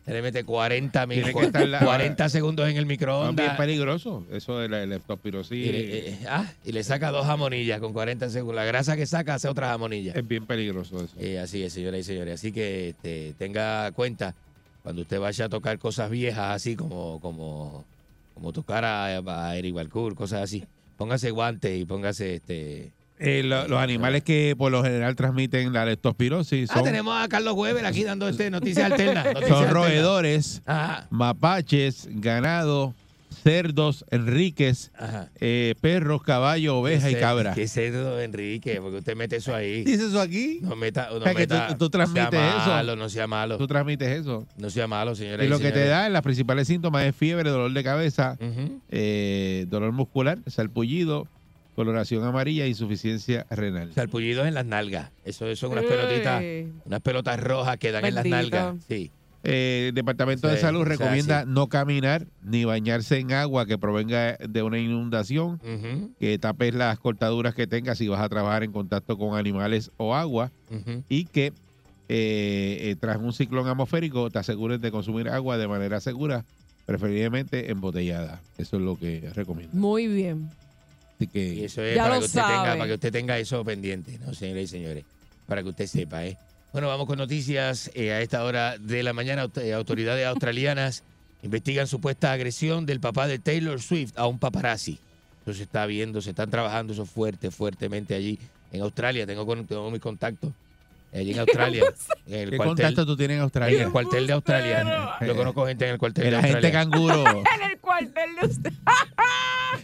Se 0.05 0.13
le 0.13 0.21
mete 0.21 0.45
40, 0.45 1.07
mil, 1.07 1.23
Tiene 1.25 1.33
que 1.41 1.47
estar 1.47 1.67
la- 1.67 1.81
40 1.81 2.29
segundos 2.29 2.67
en 2.69 2.77
el 2.77 2.83
Es 2.83 2.87
bien 2.87 2.89
microondas 2.89 3.57
peligroso, 3.57 4.25
eso 4.31 4.59
de 4.59 4.69
la 4.69 4.85
leptospirosis 4.87 5.53
y, 5.67 5.73
le, 5.73 6.09
eh, 6.11 6.19
ah, 6.29 6.45
y 6.65 6.73
le 6.73 6.85
saca 6.85 7.11
dos 7.11 7.27
jamonillas 7.27 7.81
con 7.81 7.93
40 7.93 8.29
segundos. 8.31 8.55
La 8.57 8.65
grasa 8.65 8.97
que 8.97 9.07
saca 9.07 9.35
hace 9.35 9.49
otra 9.49 9.69
jamonilla. 9.69 10.13
es 10.15 10.29
bien 10.29 10.47
peligroso 10.47 11.03
eso. 11.03 11.15
Eh, 11.19 11.39
así 11.41 11.63
es, 11.65 11.73
señoras 11.73 12.01
y 12.01 12.05
señores. 12.05 12.35
Así 12.35 12.53
que 12.53 12.91
este, 12.91 13.35
tenga 13.39 13.91
cuenta 13.93 14.35
cuando 14.83 15.03
usted 15.03 15.19
vaya 15.19 15.47
a 15.47 15.49
tocar 15.49 15.79
cosas 15.79 16.11
viejas, 16.11 16.55
así 16.55 16.77
como 16.77 17.19
como, 17.21 17.87
como 18.35 18.53
tocar 18.53 18.85
a, 18.85 19.07
a 19.07 19.57
Eric 19.57 19.75
Balcour, 19.75 20.15
cosas 20.15 20.43
así. 20.43 20.65
Póngase 20.97 21.31
guantes 21.31 21.81
y 21.81 21.85
póngase 21.85 22.37
este. 22.37 22.93
Eh, 23.21 23.43
lo- 23.45 23.69
los 23.69 23.79
animales 23.81 24.23
que 24.25 24.55
por 24.59 24.73
lo 24.73 24.83
general 24.83 25.15
transmiten 25.15 25.73
la 25.73 25.85
leptospirosis 25.87 26.69
Ah, 26.73 26.83
tenemos 26.83 27.17
a 27.17 27.29
Carlos 27.29 27.55
Weber 27.55 27.87
aquí 27.87 28.03
dando 28.03 28.29
este 28.29 28.51
noticias 28.51 28.91
alternas. 28.91 29.27
son 29.49 29.71
roedores, 29.71 30.63
Ajá. 30.67 31.07
mapaches, 31.11 32.09
ganado, 32.11 32.93
cerdos, 33.43 34.05
enriques, 34.11 34.91
eh, 35.41 35.75
perros, 35.81 36.23
caballos, 36.23 36.75
ovejas 36.75 37.11
y 37.11 37.15
cabras. 37.17 37.55
Qué 37.55 37.69
cerdo, 37.69 38.21
Enrique, 38.21 38.79
porque 38.81 38.99
usted 38.99 39.17
mete 39.17 39.37
eso 39.37 39.55
ahí. 39.55 39.85
¿Dice 39.85 40.07
eso 40.07 40.21
aquí? 40.21 40.61
No 40.63 40.77
meta, 40.77 41.09
no 41.11 41.17
O 41.17 41.23
sea, 41.23 41.35
que 41.35 41.47
tú- 41.47 41.91
transmites 41.91 42.31
sea 42.31 42.57
eso. 42.59 42.67
malo, 42.71 42.97
no 42.97 43.09
sea 43.09 43.27
malo. 43.27 43.59
Tú 43.59 43.67
transmites 43.67 44.09
eso. 44.21 44.47
No 44.57 44.71
sea 44.71 44.87
malo, 44.87 45.15
señora. 45.15 45.45
Y 45.45 45.49
lo 45.49 45.59
que 45.59 45.73
te 45.73 45.85
da, 45.87 46.09
los 46.09 46.23
principales 46.23 46.69
síntomas 46.69 47.05
es 47.05 47.15
fiebre, 47.15 47.51
dolor 47.51 47.73
de 47.73 47.85
cabeza, 47.85 48.39
eh, 48.91 49.67
dolor 49.69 49.93
muscular, 49.93 50.39
salpullido, 50.47 51.27
coloración 51.75 52.25
amarilla 52.25 52.65
e 52.65 52.69
insuficiencia 52.69 53.47
renal. 53.51 53.93
Salpullidos 53.95 54.47
en 54.47 54.55
las 54.55 54.65
nalgas. 54.65 55.11
Eso, 55.25 55.47
eso 55.49 55.67
son 55.67 55.73
unas 55.73 55.85
Uy. 55.85 55.91
pelotitas, 55.91 56.43
unas 56.85 57.01
pelotas 57.01 57.41
rojas 57.41 57.77
que 57.79 57.91
dan 57.91 58.05
en 58.05 58.15
las 58.15 58.25
nalgas. 58.27 58.77
Sí. 58.89 59.11
Eh, 59.45 59.87
el 59.89 59.95
Departamento 59.95 60.49
de 60.49 60.57
Salud 60.57 60.81
o 60.81 60.85
sea, 60.85 60.97
recomienda 60.97 61.43
sí. 61.43 61.49
no 61.51 61.69
caminar 61.69 62.27
ni 62.43 62.65
bañarse 62.65 63.19
en 63.19 63.33
agua 63.33 63.67
que 63.67 63.77
provenga 63.77 64.37
de 64.37 64.63
una 64.63 64.79
inundación, 64.79 65.61
que 66.19 66.39
tapes 66.39 66.75
las 66.75 66.99
cortaduras 66.99 67.55
que 67.55 67.67
tengas 67.67 67.99
si 67.99 68.09
vas 68.09 68.21
a 68.21 68.29
trabajar 68.29 68.63
en 68.63 68.73
contacto 68.73 69.19
con 69.19 69.39
animales 69.39 69.91
o 69.99 70.15
agua 70.15 70.51
y 71.09 71.27
que 71.27 71.53
eh, 72.09 72.79
eh, 72.81 72.97
tras 73.01 73.19
un 73.19 73.33
ciclón 73.33 73.69
atmosférico 73.69 74.31
te 74.31 74.39
asegures 74.39 74.81
de 74.81 74.91
consumir 74.91 75.29
agua 75.29 75.57
de 75.59 75.69
manera 75.69 76.01
segura, 76.01 76.45
preferiblemente 76.87 77.71
embotellada. 77.71 78.41
Eso 78.59 78.77
es 78.77 78.83
lo 78.83 78.99
que 78.99 79.31
recomiendo. 79.35 79.77
Muy 79.77 80.07
bien. 80.07 80.51
Así 81.17 81.27
que 81.29 81.55
Y 81.55 81.65
eso 81.65 81.83
es 81.83 81.95
Ya 81.97 82.03
para 82.03 82.15
lo 82.17 82.21
que, 82.21 82.27
usted 82.27 82.41
tenga, 82.41 82.55
sabe. 82.65 82.79
para 82.79 82.89
que 82.89 82.95
usted 82.95 83.13
tenga 83.13 83.39
eso 83.39 83.65
pendiente, 83.65 84.19
¿no, 84.19 84.35
señoras 84.35 84.65
y 84.65 84.67
señores? 84.67 85.05
Para 85.47 85.63
que 85.63 85.69
usted 85.69 85.87
sepa, 85.87 86.27
¿eh? 86.27 86.37
Bueno, 86.75 86.89
vamos 86.89 87.07
con 87.07 87.19
noticias. 87.19 87.89
Eh, 87.95 88.11
a 88.11 88.21
esta 88.21 88.43
hora 88.43 88.79
de 88.79 89.05
la 89.05 89.13
mañana, 89.13 89.49
eh, 89.63 89.73
autoridades 89.75 90.27
australianas 90.27 91.05
investigan 91.45 91.87
supuesta 91.87 92.33
agresión 92.33 92.85
del 92.85 92.99
papá 92.99 93.29
de 93.29 93.39
Taylor 93.39 93.81
Swift 93.81 94.19
a 94.19 94.27
un 94.27 94.41
paparazzi. 94.41 94.99
Eso 95.43 95.55
se 95.55 95.63
está 95.63 95.87
viendo, 95.87 96.21
se 96.21 96.31
están 96.31 96.51
trabajando 96.51 96.93
eso 96.93 97.07
fuerte, 97.07 97.53
fuertemente 97.53 98.17
allí 98.17 98.41
en 98.73 98.83
Australia. 98.83 99.25
Tengo, 99.25 99.47
tengo 99.65 99.89
mis 99.93 100.01
contactos 100.01 100.51
allí 101.21 101.33
en 101.33 101.39
Australia. 101.41 101.83
en 102.27 102.35
el 102.35 102.51
¿Qué 102.51 102.57
cuartel, 102.57 102.67
contacto 102.77 103.07
tú 103.07 103.17
tienes 103.17 103.35
en 103.35 103.39
en 103.39 103.43
Australia? 103.45 103.83
el 103.85 103.91
cuartel 103.93 104.27
de 104.27 104.33
Australia. 104.33 105.17
Yo 105.27 105.37
conozco 105.37 105.67
gente 105.67 105.85
en 105.87 105.93
el 105.93 105.99
cuartel 105.99 106.25
El 106.27 106.31
de 106.33 106.37
agente 106.37 106.57
Australia. 106.67 106.79
canguro. 106.91 107.25
En 107.55 107.71
el 107.71 107.79
cuartel 107.79 108.31
de 108.41 108.47
usted. 108.47 108.73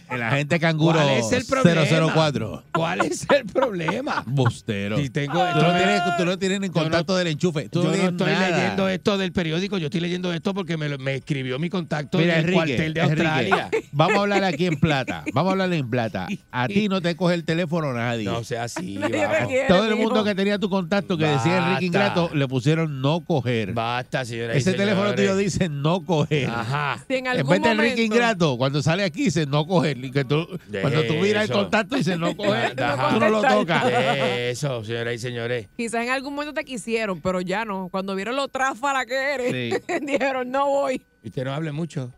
El 0.09 0.21
agente 0.23 0.59
canguro 0.59 0.99
¿Cuál 0.99 1.09
es 1.09 1.31
el 1.31 1.45
problema? 1.45 2.11
004. 2.13 2.63
¿Cuál 2.73 3.01
es 3.05 3.27
el 3.29 3.45
problema? 3.45 4.23
Bustero. 4.25 4.97
Si 4.97 5.09
tengo 5.09 5.33
Tú 5.53 5.61
no 5.61 5.75
tienes, 5.75 6.01
tú 6.17 6.25
no 6.25 6.39
tienes 6.39 6.63
en 6.63 6.71
contacto 6.71 7.15
del 7.15 7.27
enchufe. 7.27 7.69
Tú 7.69 7.83
yo 7.83 7.89
no 7.89 7.93
estoy 7.95 8.31
nada. 8.31 8.49
leyendo 8.57 8.89
esto 8.89 9.17
del 9.17 9.31
periódico, 9.31 9.77
yo 9.77 9.85
estoy 9.87 10.01
leyendo 10.01 10.33
esto 10.33 10.53
porque 10.53 10.77
me, 10.77 10.97
me 10.97 11.15
escribió 11.15 11.59
mi 11.59 11.69
contacto 11.69 12.17
Mira, 12.17 12.33
en 12.33 12.39
el 12.39 12.43
Enrique, 12.45 12.55
cuartel 12.57 12.93
de 12.93 13.01
Enrique, 13.01 13.21
Australia. 13.27 13.69
vamos 13.91 14.17
a 14.17 14.21
hablar 14.21 14.43
aquí 14.43 14.65
en 14.67 14.79
plata. 14.79 15.23
Vamos 15.33 15.49
a 15.49 15.51
hablar 15.53 15.73
en 15.73 15.89
plata. 15.89 16.27
A 16.51 16.67
ti 16.67 16.87
no 16.89 17.01
te 17.01 17.15
coge 17.15 17.35
el 17.35 17.43
teléfono 17.45 17.93
nadie. 17.93 18.25
No 18.25 18.43
sea 18.43 18.63
así, 18.63 18.97
Nadie 18.97 19.25
vamos. 19.25 19.41
me 19.41 19.47
quiere, 19.47 19.67
Todo 19.67 19.87
el 19.89 19.95
mundo 19.95 20.23
que 20.23 20.35
tenía 20.35 20.57
tu 20.59 20.69
contacto 20.69 21.17
que 21.21 21.31
decía. 21.33 21.57
Enrique 21.67 21.85
Ingrato 21.85 22.29
le 22.33 22.47
pusieron 22.47 23.01
no 23.01 23.23
coger. 23.23 23.73
Basta, 23.73 24.25
señora. 24.25 24.53
Ese 24.53 24.73
teléfono 24.73 25.13
tuyo 25.15 25.35
dice 25.35 25.69
no 25.69 26.03
coger. 26.05 26.49
Ajá. 26.49 27.03
Si 27.07 27.13
en 27.15 27.25
En 27.25 27.27
algún 27.27 27.49
vez 27.51 27.61
de 27.61 27.69
Enrique 27.71 28.03
Ingrato, 28.03 28.57
cuando 28.57 28.81
sale 28.81 29.03
aquí 29.03 29.25
dice 29.25 29.45
no 29.45 29.65
coger. 29.65 29.97
Y 30.03 30.11
que 30.11 30.25
tú, 30.25 30.47
De 30.67 30.81
cuando 30.81 31.03
tú 31.05 31.13
miras 31.15 31.49
el 31.49 31.55
contacto 31.55 31.95
dice 31.95 32.17
no 32.17 32.35
coger, 32.35 32.81
Ajá. 32.81 33.09
tú 33.13 33.19
no 33.19 33.29
lo 33.29 33.41
tocas. 33.41 33.83
Eso, 33.89 34.83
señoras 34.83 35.15
y 35.15 35.19
señores. 35.19 35.67
Quizás 35.77 36.03
en 36.03 36.09
algún 36.09 36.33
momento 36.33 36.53
te 36.53 36.63
quisieron, 36.65 37.21
pero 37.21 37.41
ya 37.41 37.65
no. 37.65 37.89
Cuando 37.89 38.15
vieron 38.15 38.35
lo 38.35 38.47
tráfala 38.47 39.05
que 39.05 39.15
eres, 39.33 39.51
Sí. 39.51 39.95
dijeron, 40.05 40.49
no 40.51 40.67
voy. 40.67 41.01
Usted 41.23 41.43
no 41.45 41.53
hable 41.53 41.71
mucho. 41.71 42.11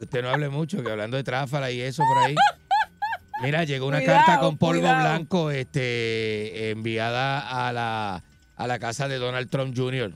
Usted 0.00 0.22
no 0.22 0.30
hable 0.30 0.48
mucho, 0.48 0.82
que 0.82 0.90
hablando 0.90 1.16
de 1.16 1.24
tráfala 1.24 1.70
y 1.72 1.80
eso 1.80 2.02
por 2.04 2.24
ahí. 2.24 2.34
Mira, 3.42 3.64
llegó 3.64 3.86
una 3.86 3.98
Cuidado, 3.98 4.26
carta 4.26 4.40
con 4.40 4.58
polvo 4.58 4.80
cuidado. 4.80 5.00
blanco 5.00 5.50
este, 5.50 6.70
enviada 6.70 7.66
a 7.68 7.72
la, 7.72 8.22
a 8.56 8.66
la 8.66 8.78
casa 8.78 9.08
de 9.08 9.18
Donald 9.18 9.48
Trump 9.48 9.74
Jr. 9.76 10.12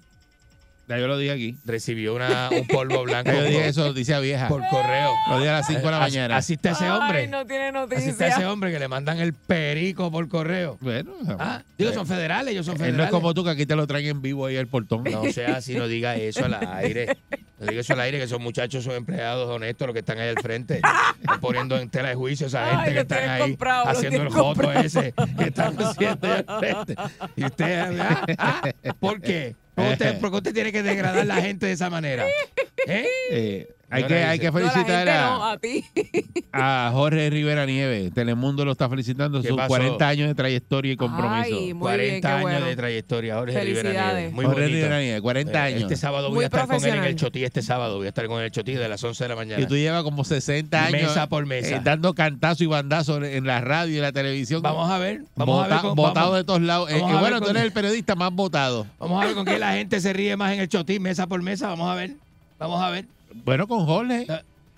Ya 0.97 1.01
yo 1.01 1.09
lo 1.09 1.19
dije 1.19 1.32
aquí. 1.32 1.56
Recibió 1.64 2.14
una, 2.14 2.51
un 2.51 2.66
polvo 2.66 3.02
blanco 3.05 3.31
Ya 3.31 3.39
yo 3.39 3.44
dije 3.44 3.69
eso, 3.69 3.93
dice 3.93 4.14
a 4.14 4.20
vieja. 4.20 4.48
por 4.48 4.62
correo. 4.69 5.10
Lo 5.31 5.39
dije 5.39 5.51
a 5.51 5.55
las 5.55 5.66
5 5.66 5.81
de 5.81 5.90
la 5.90 5.98
mañana. 5.98 6.36
Así 6.36 6.55
está 6.55 6.70
ese 6.73 6.90
hombre. 6.90 7.19
Ay, 7.20 7.28
no 7.28 7.47
tiene 7.47 7.69
Así 7.69 8.09
está 8.10 8.27
ese 8.27 8.35
noticia. 8.36 8.52
hombre 8.52 8.73
que 8.73 8.78
le 8.78 8.89
mandan 8.89 9.19
el 9.20 9.32
perico 9.32 10.10
por 10.10 10.28
correo. 10.28 10.78
Bueno, 10.81 11.12
Ah, 11.39 11.62
digo, 11.78 11.93
son 11.93 12.06
federales, 12.06 12.52
ellos 12.52 12.66
son 12.66 12.74
él 12.77 12.78
no 12.81 12.85
federales. 12.85 13.06
es 13.06 13.10
como 13.12 13.35
tú 13.35 13.44
que 13.44 13.51
aquí 13.51 13.66
te 13.66 13.77
lo 13.77 13.86
traen 13.86 14.06
en 14.06 14.23
vivo 14.23 14.47
ahí 14.47 14.56
al 14.56 14.66
portón. 14.66 15.05
No 15.05 15.24
sea 15.32 15.56
así, 15.56 15.74
no 15.74 15.89
diga 15.89 16.16
eso 16.16 16.44
al 16.44 16.55
aire. 16.55 17.16
No 17.59 17.66
diga 17.69 17.81
eso 17.81 17.93
al 17.93 18.01
aire, 18.01 18.19
que 18.19 18.24
esos 18.24 18.40
muchachos 18.40 18.82
son 18.82 18.94
empleados 18.94 19.48
honestos 19.48 19.86
los 19.86 19.93
que 19.94 20.01
están 20.01 20.19
ahí 20.19 20.28
al 20.31 20.40
frente. 20.43 20.81
Están 21.20 21.40
poniendo 21.40 21.78
en 21.78 21.89
tela 21.90 22.09
de 22.09 22.14
juicio 22.16 22.47
a 22.47 22.48
esa 22.48 22.64
Ay, 22.64 22.77
gente 22.77 22.93
que 22.94 23.01
están 23.01 23.28
ahí 23.31 23.40
comprado, 23.43 23.89
haciendo 23.89 24.23
el 24.23 24.28
joto 24.31 24.44
comprado. 24.47 24.81
ese 24.81 25.14
que 25.39 25.44
están 25.44 25.77
haciendo 25.81 26.27
ahí 26.32 26.44
al 26.47 26.59
frente. 26.59 26.94
Y 27.36 27.44
usted, 27.44 28.01
ah, 28.39 28.62
¿por 29.01 29.20
qué? 29.20 29.55
¿Por 29.74 29.85
qué 29.86 29.93
usted, 29.93 30.20
por 30.20 30.31
qué 30.31 30.36
usted 30.36 30.55
tiene 30.55 30.73
que 30.73 30.82
degradar 30.82 31.20
a 31.20 31.24
la 31.24 31.40
gente 31.40 31.66
de 31.66 31.73
esa 31.73 31.89
manera? 31.89 32.27
¿Eh? 32.86 33.69
Hay 33.93 34.05
que, 34.05 34.14
hay 34.24 34.39
que. 34.39 34.47
No, 34.47 34.52
felicitar 34.52 35.09
a, 35.09 35.20
no, 35.27 35.44
a 35.51 35.59
ti. 35.59 35.85
a 36.52 36.90
Jorge 36.93 37.28
Rivera 37.31 37.66
Nieves. 37.66 38.12
Telemundo 38.14 38.64
lo 38.64 38.73
está 38.73 38.89
felicitando 38.89 39.43
¿Qué 39.43 39.48
sus 39.48 39.56
pasó? 39.56 39.69
40 39.69 40.09
años 40.09 40.28
de 40.28 40.35
trayectoria 40.35 40.93
y 40.93 40.97
compromiso. 40.97 41.56
Ay, 41.56 41.74
muy 41.74 41.81
40 41.82 42.12
bien, 42.12 42.27
años 42.27 42.43
bueno. 42.43 42.66
de 42.66 42.77
trayectoria, 42.77 43.35
Jorge 43.36 43.60
Rivera. 43.64 43.90
Nieves. 43.90 44.32
Muy 44.32 44.44
Jorge 44.47 44.60
bonito. 44.60 44.77
Rivera 44.77 45.01
Nieves, 45.01 45.20
40 45.20 45.52
Eh, 45.52 45.62
años. 45.74 45.82
Este 45.82 45.97
sábado 45.97 46.28
voy 46.28 46.35
Muy 46.36 46.44
a 46.44 46.47
estar 46.47 46.66
con 46.66 46.85
él 46.85 46.94
en 46.94 47.05
el 47.05 47.16
Chotí. 47.16 47.44
Este 47.44 47.62
sábado 47.62 47.97
voy 47.98 48.06
a 48.06 48.09
estar 48.09 48.27
con 48.27 48.36
él 48.36 48.40
en 48.43 48.44
el 48.47 48.51
Chotí 48.52 48.74
de 48.74 48.89
las 48.89 49.05
11 49.05 49.24
de 49.24 49.28
la 49.28 49.36
mañana. 49.36 49.62
Y 49.62 49.66
tú 49.66 49.77
llevas 49.77 50.02
como 50.02 50.24
60 50.24 50.85
años 50.85 51.02
Mesa 51.02 51.28
por 51.28 51.44
mesa. 51.47 51.77
eh, 51.77 51.81
dando 51.85 52.14
cantazo 52.14 52.64
y 52.64 52.66
bandazo 52.66 53.23
en 53.23 53.47
la 53.47 53.60
radio 53.60 53.98
y 53.98 54.01
la 54.01 54.12
televisión. 54.12 54.62
Vamos 54.62 54.90
a 54.90 54.98
ver. 54.98 55.23
Vamos 55.36 55.64
a 55.64 55.69
ver. 55.69 55.81
Con- 55.81 55.94
votado 55.97 56.27
vamos- 56.31 56.36
de 56.39 56.44
todos 56.44 56.62
lados. 56.62 56.90
Eh, 56.90 56.97
eh, 56.98 57.16
bueno, 57.20 57.40
tú 57.40 57.51
eres 57.51 57.62
el 57.62 57.73
periodista 57.73 58.14
más 58.14 58.32
votado. 58.32 58.86
Vamos 58.98 59.23
a 59.23 59.27
ver 59.27 59.35
con 59.35 59.44
qué 59.44 59.59
la 59.59 59.73
gente 59.74 60.01
se 60.01 60.12
ríe 60.12 60.36
más 60.36 60.52
en 60.52 60.60
el 60.60 60.69
Chotí, 60.69 60.98
mesa 60.98 61.27
por 61.27 61.43
mesa. 61.43 61.69
Vamos 61.69 61.90
a 61.90 61.94
ver. 61.94 62.12
Vamos 62.59 62.81
a 62.82 62.90
ver. 62.90 63.06
Bueno, 63.45 63.67
con 63.67 63.85
Jorge. 63.87 64.27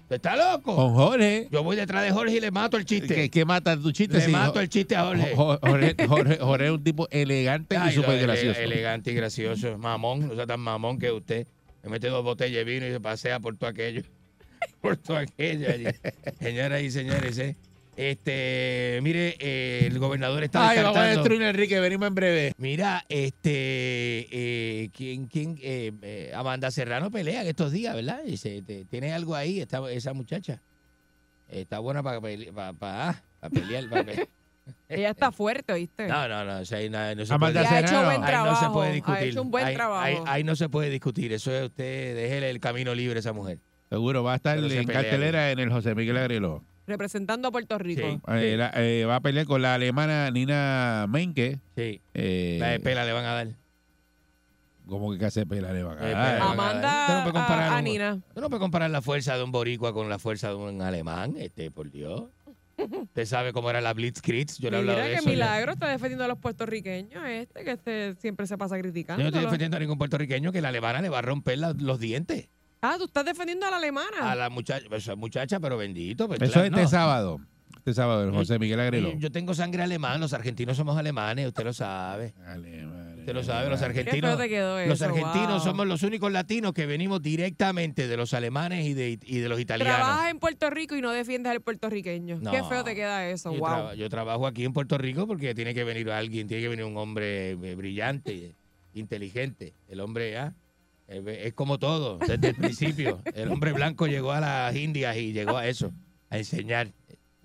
¿Tú 0.08 0.14
estás 0.14 0.36
loco? 0.36 0.76
Con 0.76 0.94
Jorge. 0.94 1.48
Yo 1.50 1.62
voy 1.62 1.76
detrás 1.76 2.04
de 2.04 2.10
Jorge 2.10 2.36
y 2.36 2.40
le 2.40 2.50
mato 2.50 2.76
el 2.76 2.84
chiste. 2.84 3.14
¿Qué, 3.14 3.30
qué 3.30 3.44
mata 3.44 3.76
tu 3.76 3.90
chiste? 3.90 4.18
Le 4.18 4.24
Sí, 4.26 4.30
mato 4.32 4.60
el 4.60 4.68
chiste 4.68 4.94
a 4.96 5.04
Jorge. 5.04 5.32
Jo- 5.34 5.58
Jorge, 5.62 5.94
Jorge- 6.06 6.38
Jorge 6.40 6.64
es 6.66 6.70
un 6.72 6.84
tipo 6.84 7.08
elegante 7.10 7.76
Ay, 7.76 7.90
y 7.90 7.94
súper 7.94 8.20
gracioso. 8.20 8.60
Elegante 8.60 9.10
y 9.12 9.14
gracioso. 9.14 9.78
Mamón, 9.78 10.28
no 10.28 10.34
sea 10.34 10.46
tan 10.46 10.60
mamón 10.60 10.98
que 10.98 11.10
usted. 11.10 11.46
Me 11.82 11.90
mete 11.90 12.08
dos 12.08 12.22
botellas 12.22 12.64
de 12.64 12.64
vino 12.64 12.86
y 12.86 12.90
se 12.92 13.00
pasea 13.00 13.40
por 13.40 13.56
todo 13.56 13.70
aquello. 13.70 14.02
Por 14.80 14.96
todo 14.96 15.18
aquello 15.18 15.68
allí. 15.70 15.84
Señoras 16.40 16.80
y 16.82 16.90
señores, 16.90 17.36
¿eh? 17.38 17.54
Este, 17.96 18.98
mire, 19.02 19.36
eh, 19.38 19.86
el 19.86 19.98
gobernador 19.98 20.42
está 20.42 20.68
Ay, 20.68 20.78
vamos 20.82 20.96
a 20.96 21.02
descartando- 21.02 21.20
destruir 21.22 21.42
a 21.44 21.50
Enrique, 21.50 21.80
venimos 21.80 22.08
en 22.08 22.14
breve. 22.14 22.52
Mira, 22.58 23.04
este, 23.08 24.26
eh, 24.30 24.90
¿quién, 24.92 25.26
quién, 25.26 25.58
eh, 25.62 25.92
eh, 26.02 26.32
Amanda 26.34 26.70
Serrano 26.70 27.10
pelea 27.10 27.42
en 27.42 27.48
estos 27.48 27.70
días, 27.72 27.94
¿verdad? 27.94 28.20
Te- 28.42 28.84
tiene 28.86 29.12
algo 29.12 29.34
ahí, 29.34 29.60
esta, 29.60 29.88
esa 29.92 30.12
muchacha. 30.12 30.60
Está 31.48 31.78
buena 31.78 32.02
para 32.02 32.20
pelear, 32.20 32.52
para, 32.74 33.22
pelear. 33.52 33.88
pa' 33.88 34.02
pelear. 34.02 34.28
Ella 34.88 35.10
está 35.10 35.30
fuerte, 35.30 35.74
¿oíste? 35.74 36.06
No, 36.08 36.26
no, 36.26 36.42
no, 36.44 36.60
o 36.60 36.64
sea, 36.64 36.78
ahí 36.78 36.88
no, 36.88 37.14
no 37.14 37.26
se 37.26 37.34
Amanda 37.34 37.60
puede, 37.62 37.74
Y 37.74 37.76
ha 37.76 37.80
hecho 37.80 38.02
buen 38.02 38.08
ahí 38.08 38.18
no 38.18 38.24
se 38.26 38.30
trabajo, 38.32 38.72
puede 38.72 38.88
ha 38.88 38.92
discutir. 38.92 39.28
hecho 39.28 39.42
un 39.42 39.50
buen 39.50 39.64
ahí, 39.66 39.74
trabajo. 39.74 40.02
ahí- 40.04 40.18
ahí 40.26 40.42
no 40.44 40.56
se 40.56 40.68
puede 40.70 40.88
discutir. 40.90 41.32
Eso 41.34 41.52
es 41.54 41.64
usted, 41.66 42.16
déjele 42.16 42.48
el 42.50 42.60
camino 42.60 42.94
libre 42.94 43.18
a 43.18 43.20
esa 43.20 43.32
mujer. 43.34 43.58
Seguro, 43.90 44.24
va 44.24 44.32
a 44.32 44.36
estar 44.36 44.56
Pero 44.58 44.72
en 44.72 44.86
cartelera 44.86 45.50
en 45.52 45.58
el 45.58 45.70
José 45.70 45.94
Miguel 45.94 46.16
Agrelo. 46.16 46.64
Representando 46.86 47.48
a 47.48 47.50
Puerto 47.50 47.78
Rico. 47.78 48.02
Sí. 48.02 48.20
Eh, 48.28 48.56
la- 48.56 48.70
eh, 48.74 49.04
va 49.06 49.16
a 49.16 49.20
pelear 49.20 49.46
con 49.46 49.62
la 49.62 49.74
alemana 49.74 50.30
Nina 50.30 51.06
Menke. 51.08 51.58
Sí. 51.76 52.00
Eh, 52.12 52.58
La 52.60 52.68
de 52.68 52.80
pela 52.80 53.04
le 53.04 53.12
van 53.12 53.24
a 53.24 53.32
dar. 53.34 53.48
¿Cómo 54.86 55.10
que 55.12 55.18
qué 55.18 55.24
hace 55.24 55.46
pela 55.46 55.72
le 55.72 55.82
van 55.82 55.96
a 55.98 56.08
Eh, 56.08 56.12
dar? 56.12 56.22
pela 56.24 56.32
le 56.34 56.38
van 56.40 56.48
a 56.48 56.52
Amanda 56.52 56.82
dar. 56.82 57.26
No 57.26 57.32
comparar 57.32 57.72
a- 57.72 57.76
a 57.76 57.78
un- 57.78 57.84
Nina. 57.84 58.18
Tú 58.34 58.40
no 58.42 58.48
puedes 58.50 58.60
comparar 58.60 58.90
la 58.90 59.00
fuerza 59.00 59.36
de 59.36 59.42
un 59.42 59.50
boricua 59.50 59.94
con 59.94 60.08
la 60.10 60.18
fuerza 60.18 60.48
de 60.50 60.56
un 60.56 60.82
alemán, 60.82 61.34
este, 61.38 61.70
por 61.70 61.90
Dios. 61.90 62.24
Usted 62.76 63.24
sabe 63.24 63.52
cómo 63.52 63.70
era 63.70 63.80
la 63.80 63.94
Blitzkrieg, 63.94 64.48
yo 64.58 64.68
le 64.68 64.76
he 64.76 64.80
hablado 64.80 64.98
Mira 64.98 65.08
de 65.08 65.14
eso. 65.14 65.24
ya. 65.24 65.30
milagro 65.30 65.72
está 65.72 65.88
defendiendo 65.88 66.24
a 66.24 66.28
los 66.28 66.38
puertorriqueños 66.38 67.24
este, 67.28 67.64
que 67.64 67.70
este 67.70 68.14
siempre 68.16 68.46
se 68.48 68.58
pasa 68.58 68.76
Yo 68.76 68.82
criticando. 68.82 69.22
no 69.22 69.28
estoy 69.28 69.44
defendiendo 69.44 69.76
a 69.76 69.80
ningún 69.80 69.96
puertorriqueño 69.96 70.50
que 70.52 70.60
la 70.60 70.68
alemana 70.70 71.00
le 71.00 71.08
va 71.08 71.20
a 71.20 71.22
romper 71.22 71.58
la- 71.58 71.72
los 71.72 71.98
dientes 72.00 72.48
Ah, 72.84 72.96
tú 72.98 73.04
estás 73.04 73.24
defendiendo 73.24 73.66
a 73.66 73.70
la 73.70 73.76
alemana. 73.78 74.30
a 74.30 74.34
la 74.34 74.50
muchacha, 74.50 74.86
esa 74.94 75.16
muchacha 75.16 75.58
pero 75.60 75.76
bendito. 75.78 76.26
pues, 76.28 76.40
Eso 76.42 76.52
claro, 76.52 76.66
es 76.66 76.70
este 76.72 76.82
no. 76.82 76.88
sábado. 76.88 77.40
Este 77.78 77.94
sábado, 77.94 78.32
José 78.32 78.58
Miguel 78.58 78.80
Agrelo. 78.80 79.12
Yo, 79.18 79.30
tengo 79.30 79.52
sangre 79.52 79.82
alemán, 79.82 80.18
los 80.18 80.32
argentinos 80.32 80.76
somos 80.76 80.96
alemanes, 80.96 81.46
usted 81.48 81.64
lo 81.64 81.72
sabe. 81.74 82.32
Usted 83.18 83.34
lo 83.34 83.42
sabe, 83.42 83.68
los 83.68 83.82
argentinos. 83.82 84.30
feo 84.30 84.38
te 84.38 84.48
quedó 84.48 84.86
los 84.86 84.94
eso, 85.00 85.04
argentinos 85.06 85.48
wow. 85.48 85.60
somos 85.60 85.86
los 85.86 86.02
únicos 86.02 86.30
latinos 86.32 86.72
que 86.72 86.86
venimos 86.86 87.20
directamente 87.20 88.06
de 88.08 88.16
los 88.16 88.32
alemanes 88.32 88.86
y 88.86 88.94
de, 88.94 89.18
y 89.22 89.38
de 89.38 89.48
los 89.48 89.60
italianos. 89.60 89.96
Trabajas 89.96 90.30
en 90.30 90.38
Puerto 90.38 90.70
Rico 90.70 90.96
y 90.96 91.02
no 91.02 91.10
defiendes 91.10 91.50
al 91.52 91.60
puertorriqueño. 91.60 92.38
No. 92.40 92.52
Qué 92.52 92.62
feo 92.64 92.84
te 92.84 92.94
queda 92.94 93.28
eso, 93.28 93.52
Yo, 93.52 93.58
wow. 93.60 93.68
traba- 93.68 93.94
yo 93.94 94.08
trabajo 94.08 94.46
aquí 94.46 94.64
en 94.64 94.72
Puerto 94.72 94.96
Rico 94.96 95.26
porque 95.26 95.54
tiene 95.54 95.74
que 95.74 95.84
venir 95.84 96.10
alguien, 96.10 96.48
tiene 96.48 96.62
que 96.62 96.68
venir 96.68 96.84
un 96.86 96.96
hombre 96.96 97.50
eh, 97.50 97.74
brillante, 97.74 98.54
inteligente. 98.94 99.74
El 99.88 100.00
hombre 100.00 100.38
ah, 100.38 100.52
es 101.08 101.52
como 101.54 101.78
todo, 101.78 102.18
desde 102.18 102.48
el 102.48 102.54
principio. 102.54 103.20
El 103.34 103.50
hombre 103.50 103.72
blanco 103.72 104.06
llegó 104.06 104.32
a 104.32 104.40
las 104.40 104.74
Indias 104.76 105.16
y 105.16 105.32
llegó 105.32 105.56
a 105.56 105.66
eso, 105.66 105.92
a 106.30 106.38
enseñar. 106.38 106.92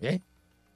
¿eh? 0.01 0.21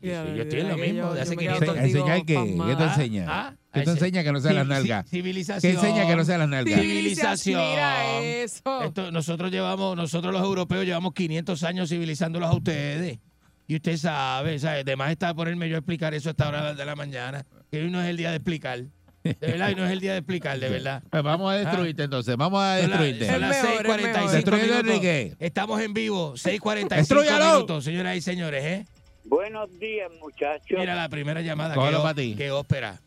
Y 0.01 0.07
yo 0.07 0.41
estoy 0.43 0.59
en 0.59 0.67
lo 0.67 0.77
mismo 0.77 0.99
yo- 0.99 1.13
de 1.13 1.21
hace 1.21 1.31
yo 1.31 1.37
me 1.37 1.43
quedo 1.43 1.59
500 1.59 1.77
¿A 1.77 1.83
¿Enseñar 1.85 2.25
qué? 2.25 2.57
¿Qué 2.67 2.75
te 2.75 2.83
enseña? 2.83 3.25
Ah, 3.29 3.55
¿Qué 3.73 3.81
te 3.83 3.91
enseña 3.91 4.23
que 4.23 4.31
no 4.33 4.39
sean 4.41 4.55
las 4.55 4.67
nalgas? 4.67 5.09
Civilización. 5.09 5.61
¿Qué 5.61 5.79
enseña 5.79 6.07
que 6.07 6.15
no 6.17 6.25
sean 6.25 6.39
las 6.39 6.49
nalgas? 6.49 6.79
Civilización. 6.81 7.61
Mira 7.69 8.19
eso. 8.21 8.83
Esto, 8.83 9.11
nosotros 9.11 9.49
llevamos, 9.49 9.95
nosotros 9.95 10.33
los 10.33 10.43
europeos 10.43 10.85
llevamos 10.85 11.13
500 11.13 11.63
años 11.63 11.87
civilizándolos 11.89 12.49
a 12.49 12.53
ustedes. 12.53 13.19
Y 13.65 13.75
usted 13.77 13.95
sabe, 13.95 14.59
¿sabe? 14.59 14.81
Además 14.81 15.09
está 15.11 15.33
ponerme 15.33 15.69
yo 15.69 15.75
a 15.75 15.79
explicar 15.79 16.13
eso 16.13 16.27
a 16.27 16.31
esta 16.31 16.49
hora 16.49 16.73
de 16.73 16.85
la 16.85 16.95
mañana. 16.97 17.45
Que 17.71 17.81
hoy 17.81 17.89
no 17.89 18.01
es 18.01 18.09
el 18.09 18.17
día 18.17 18.29
de 18.31 18.35
explicar. 18.35 18.83
De 19.23 19.37
verdad, 19.39 19.69
hoy 19.69 19.75
no 19.75 19.85
es 19.85 19.91
el 19.91 19.99
día 20.01 20.11
de 20.11 20.17
explicar, 20.17 20.59
de 20.59 20.69
verdad. 20.69 21.01
Pues 21.09 21.23
vamos 21.23 21.51
a 21.53 21.55
destruirte 21.57 22.03
entonces, 22.03 22.35
vamos 22.35 22.61
a 22.61 22.75
destruirte. 22.75 23.27
Son 23.27 23.41
las 23.41 23.57
Es 23.57 23.63
mejor, 23.63 23.99
es 23.99 24.05
6:45 24.05 24.13
mejor. 24.13 24.31
Destruyendo 24.31 24.73
a 24.73 24.77
minutos. 24.83 25.05
Enrique. 25.05 25.35
Estamos 25.39 25.81
en 25.81 25.93
vivo, 25.93 26.33
6:45 26.35 26.89
Destrúyalo. 26.89 27.53
minutos, 27.53 27.83
señoras 27.85 28.17
y 28.17 28.21
señores, 28.21 28.63
¿eh? 28.65 28.85
Buenos 29.25 29.79
días, 29.79 30.11
muchachos. 30.19 30.77
Mira 30.77 30.95
la 30.95 31.07
primera 31.07 31.41
llamada. 31.41 31.75
Cógelo 31.75 32.13
ti. 32.13 32.35
qué 32.37 32.51
ópera. 32.51 32.99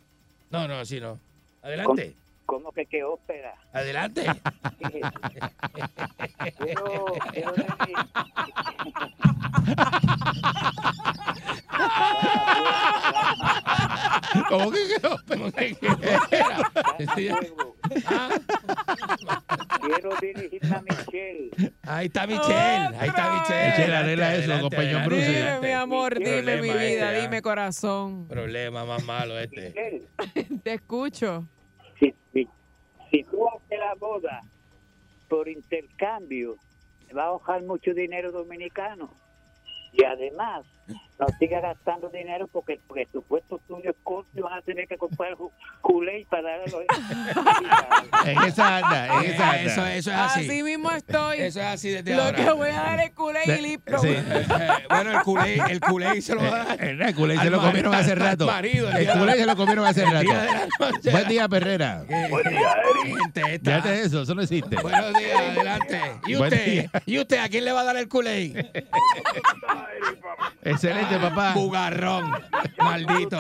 No, 0.51 0.67
no, 0.67 0.79
así 0.79 1.01
no. 1.01 1.19
Adelante, 1.63 2.15
¿Cómo 2.15 2.26
que 2.75 2.87
qué 2.87 3.03
ópera? 3.05 3.55
adelante. 3.73 4.25
Quiero, 6.59 7.07
quiero 7.33 7.53
decir- 7.53 7.97
¿Cómo 14.49 14.71
que 14.71 14.79
qué? 14.89 15.01
¿Cómo 15.29 15.53
que 15.53 15.75
qué 15.77 15.89
ópera? 15.89 16.71
Sí. 17.15 17.29
Ah, 18.05 18.29
quiero 19.81 20.11
dirigirme 20.21 20.77
a 20.77 20.83
Michelle. 20.83 21.51
Ahí 21.83 22.07
está 22.07 22.27
Michelle, 22.27 22.97
ahí 22.99 23.09
está 23.09 23.31
Michelle. 23.33 23.67
Michelle, 23.71 23.95
arregla 23.97 24.35
eso 24.35 24.43
Adelante, 24.43 24.77
adelante, 24.77 25.07
Bruce. 25.07 25.27
Dime, 25.27 25.39
adelante. 25.43 25.67
mi 25.69 25.73
amor, 25.73 26.15
dime 26.19 26.31
Problema 26.33 26.63
mi 26.63 26.69
este, 26.71 26.87
vida, 26.89 27.09
ah. 27.09 27.13
dime 27.13 27.43
corazón. 27.43 28.27
Problema 28.27 28.85
más 28.85 29.05
malo 29.05 29.39
este. 29.39 29.69
Michelle, 29.69 30.03
Te 30.65 30.75
escucho. 30.75 31.47
Si, 33.17 33.25
tú 33.25 33.49
haces 33.49 33.79
la 33.79 33.95
boda 33.95 34.43
por 35.29 35.49
intercambio, 35.49 36.57
te 37.07 37.15
va 37.15 37.25
a 37.25 37.27
ahorrar 37.27 37.63
mucho 37.63 37.93
dinero 37.95 38.31
dominicano. 38.31 39.11
Y 39.93 40.05
además, 40.05 40.67
no 41.19 41.27
sigas 41.39 41.63
gastando 41.63 42.09
dinero 42.11 42.47
porque 42.53 42.75
el 42.75 42.79
presupuesto 42.81 43.59
tuyo 43.67 43.91
es 43.91 43.97
corto 44.03 44.29
y 44.35 44.41
van 44.43 44.53
a 44.53 44.63
tener 44.63 44.87
que 44.87 44.99
comprar 44.99 45.35
Kool-Aid 45.81 46.27
para 46.29 46.43
dar 46.43 46.61
a 46.61 46.65
los 46.65 46.75
En 48.27 48.43
esa 48.43 48.77
anda, 48.79 49.07
en 49.23 49.31
esa 49.31 49.51
anda. 49.51 49.63
Eso, 49.63 49.87
eso 49.87 50.11
es 50.11 50.17
así. 50.17 50.41
Así 50.51 50.63
mismo 50.63 50.91
estoy. 50.91 51.39
Eso 51.41 51.61
es 51.61 51.67
así 51.67 51.89
desde 51.91 52.15
Lo 52.15 52.23
ahora. 52.23 52.37
que 52.37 52.51
voy 52.53 52.69
a 52.69 52.83
dar 52.83 53.01
es 53.01 53.11
culé 53.13 53.41
y 53.47 53.63
Lipton. 53.63 54.01
sí. 54.01 54.09
Eh, 54.09 54.47
bueno, 54.91 55.11
el 55.13 55.23
culé, 55.23 55.55
el 55.71 55.81
culé 55.81 56.21
se 56.21 56.35
lo 56.35 56.43
va 56.43 56.49
a 56.49 56.65
dar. 56.65 56.85
Eh, 56.85 56.99
El 57.01 57.15
culé 57.15 57.39
se 57.39 57.51
lo 57.51 57.61
comieron 57.61 57.95
hace 57.95 58.15
rato. 58.15 58.47
marido, 58.47 58.91
el 58.91 58.99
día 58.99 59.19
culé 59.19 59.35
se 59.37 59.47
lo 59.47 59.57
comieron 59.57 59.87
hace 59.87 60.05
rato. 60.05 60.21
día. 60.21 60.69
Buen 61.13 61.29
día, 61.29 61.49
Perrera. 61.49 62.05
Gente 62.07 63.55
esta. 63.55 63.71
Fíjate 63.71 63.89
de 63.91 64.03
eso, 64.03 64.23
eso 64.23 64.35
no 64.35 64.43
existe. 64.43 64.77
Buenos 64.83 65.15
días, 65.15 65.41
adelante. 65.41 66.01
¿Y 66.27 66.35
Buen 66.35 66.53
usted? 66.53 66.65
día. 66.67 66.91
¿Y 67.07 67.19
usted 67.21 67.39
a 67.39 67.49
quién 67.49 67.65
le 67.65 67.73
va 67.73 67.81
a 67.81 67.85
dar 67.85 67.97
el 67.97 68.09
culé? 68.09 68.71
Excelente, 70.63 71.06
papá. 71.19 71.53
Bugarrón, 71.55 72.33
maldito. 72.79 73.39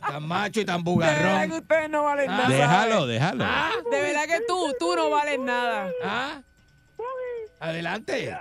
Tan 0.00 0.26
macho 0.26 0.60
y 0.60 0.64
tan 0.64 0.82
De 0.82 0.90
verdad 0.96 1.12
que 1.14 1.22
bugarrón. 1.46 1.52
ustedes 1.52 1.90
no 1.90 2.02
valen 2.04 2.30
Ah. 2.30 2.36
nada. 2.36 2.48
Déjalo, 2.48 3.06
déjalo. 3.06 3.44
¿Ah? 3.46 3.70
De 3.90 4.02
verdad 4.02 4.24
que 4.26 4.40
tú, 4.48 4.74
tú 4.78 4.96
no 4.96 5.10
vales 5.10 5.38
nada. 5.38 5.90
¿Ah? 6.04 6.40
Adelante. 7.60 8.36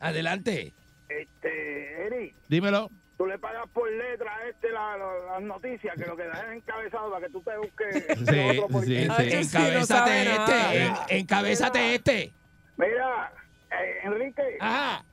Adelante. 0.00 0.72
Este, 1.08 2.06
Eri, 2.06 2.34
Dímelo. 2.48 2.90
tú 3.16 3.26
le 3.26 3.38
pagas 3.38 3.68
por 3.72 3.90
letra 3.92 4.34
a 4.34 4.48
este 4.48 4.70
la- 4.70 4.96
la- 4.96 5.32
las 5.34 5.42
noticias, 5.42 5.94
que 5.96 6.04
lo 6.06 6.16
que 6.16 6.24
das 6.24 6.42
es 6.48 6.56
encabezado 6.56 7.10
para 7.12 7.26
que 7.26 7.32
tú 7.32 7.40
te 7.42 7.56
busques 7.58 8.04
Sí, 8.18 8.58
otro 8.58 8.80
sí, 8.80 8.86
sí. 8.86 9.08
Ay, 9.16 9.44
sí, 9.44 9.56
no 9.56 9.60
Encabézate 9.60 10.32
este. 10.32 10.82
en- 10.84 10.94
encabézate 11.20 11.94
este. 11.94 12.32
Mira, 12.76 13.32
eh, 13.70 13.98
Enrique, 14.04 14.56
Ajá. 14.60 15.04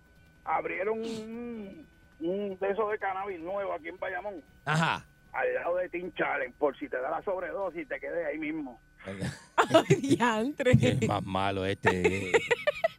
abrieron 0.46 1.00
un, 1.00 1.81
un 2.22 2.58
de 2.60 2.70
esos 2.72 2.92
de 2.92 2.98
cannabis 3.00 3.40
nuevo 3.40 3.74
aquí 3.74 3.90
en 3.90 3.98
Bayamón, 3.98 4.44
Ajá. 4.66 5.06
al 5.34 5.54
lado 5.56 5.76
de 5.78 5.90
Team 5.90 6.12
Challenge, 6.14 6.54
por 6.58 6.78
si 6.78 6.88
te 6.90 6.98
da 6.98 7.10
la 7.12 7.22
sobredosis 7.24 7.82
y 7.82 7.86
te 7.86 8.00
quedes 8.00 8.26
ahí 8.28 8.38
mismo. 8.38 8.80
Ay, 9.56 9.96
diantre. 9.96 10.72
Es 10.82 11.08
más 11.08 11.24
malo 11.24 11.66
este. 11.66 12.32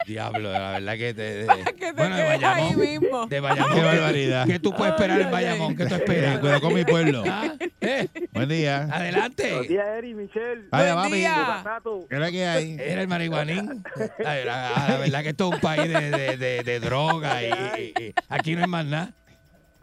Diablo, 0.06 0.52
la 0.52 0.70
verdad 0.72 0.96
que 0.96 1.14
te. 1.14 1.46
Que 1.78 1.86
te 1.86 1.92
bueno, 1.92 2.16
de 2.16 2.22
quedes 2.22 2.42
ahí 2.44 2.74
Bayamón. 2.74 2.80
mismo. 2.80 3.26
De 3.26 3.40
Bayamón. 3.40 3.74
Qué 3.74 3.80
barbaridad. 3.82 4.46
¿Qué 4.46 4.58
tú 4.58 4.72
puedes 4.74 4.94
esperar 4.94 5.16
Ay, 5.16 5.22
en 5.22 5.26
ay, 5.28 5.32
Bayamón? 5.32 5.76
¿Qué 5.76 5.86
tú 5.86 5.94
esperas? 5.94 6.38
cuidado 6.38 6.60
con 6.60 6.74
mi 6.74 6.84
pueblo. 6.84 7.22
¿Ah? 7.28 7.54
¿Eh? 7.80 8.08
Buen 8.32 8.48
día. 8.48 8.88
Adelante. 8.90 9.48
Buenos 9.50 9.68
días, 9.68 9.86
Eri, 9.98 10.14
Michelle. 10.14 10.62
Vaya, 10.70 10.94
Buen 10.94 11.12
día. 11.12 11.60
Tato. 11.64 12.06
¿Qué 12.08 12.14
es 12.16 12.20
la 12.20 12.30
que 12.30 12.46
hay? 12.46 12.76
Era 12.78 13.02
el 13.02 13.08
marihuanín. 13.08 13.82
Ay, 14.24 14.44
La, 14.44 14.70
la 14.88 14.96
verdad 14.98 15.22
que 15.22 15.28
esto 15.30 15.48
es 15.48 15.54
un 15.54 15.60
país 15.60 15.88
de, 15.92 16.10
de, 16.10 16.36
de, 16.36 16.62
de 16.62 16.80
droga 16.80 17.42
y, 17.42 17.46
y- 17.48 18.02
y 18.04 18.14
aquí 18.28 18.54
no 18.54 18.62
hay 18.62 18.68
más 18.68 18.84
nada. 18.86 19.12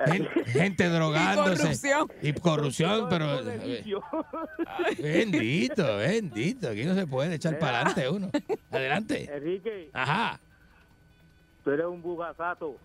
Gen- 0.06 0.28
Gente 0.48 0.90
drogándose. 0.90 1.62
corrupción. 1.64 2.08
Y 2.22 2.34
corrupción, 2.34 3.08
pero. 3.10 3.40
eh, 3.48 3.84
Bendito, 4.98 5.98
bendito. 5.98 6.70
Aquí 6.70 6.86
no 6.86 6.96
se 6.96 7.08
puede 7.08 7.36
echar 7.36 7.58
para 7.60 7.82
adelante 7.82 8.10
uno. 8.10 8.30
Adelante. 8.72 9.30
Enrique, 9.34 9.90
Ajá. 9.94 10.40
tú 11.64 11.72
eres 11.72 11.86
un 11.86 12.02
bugasato. 12.02 12.76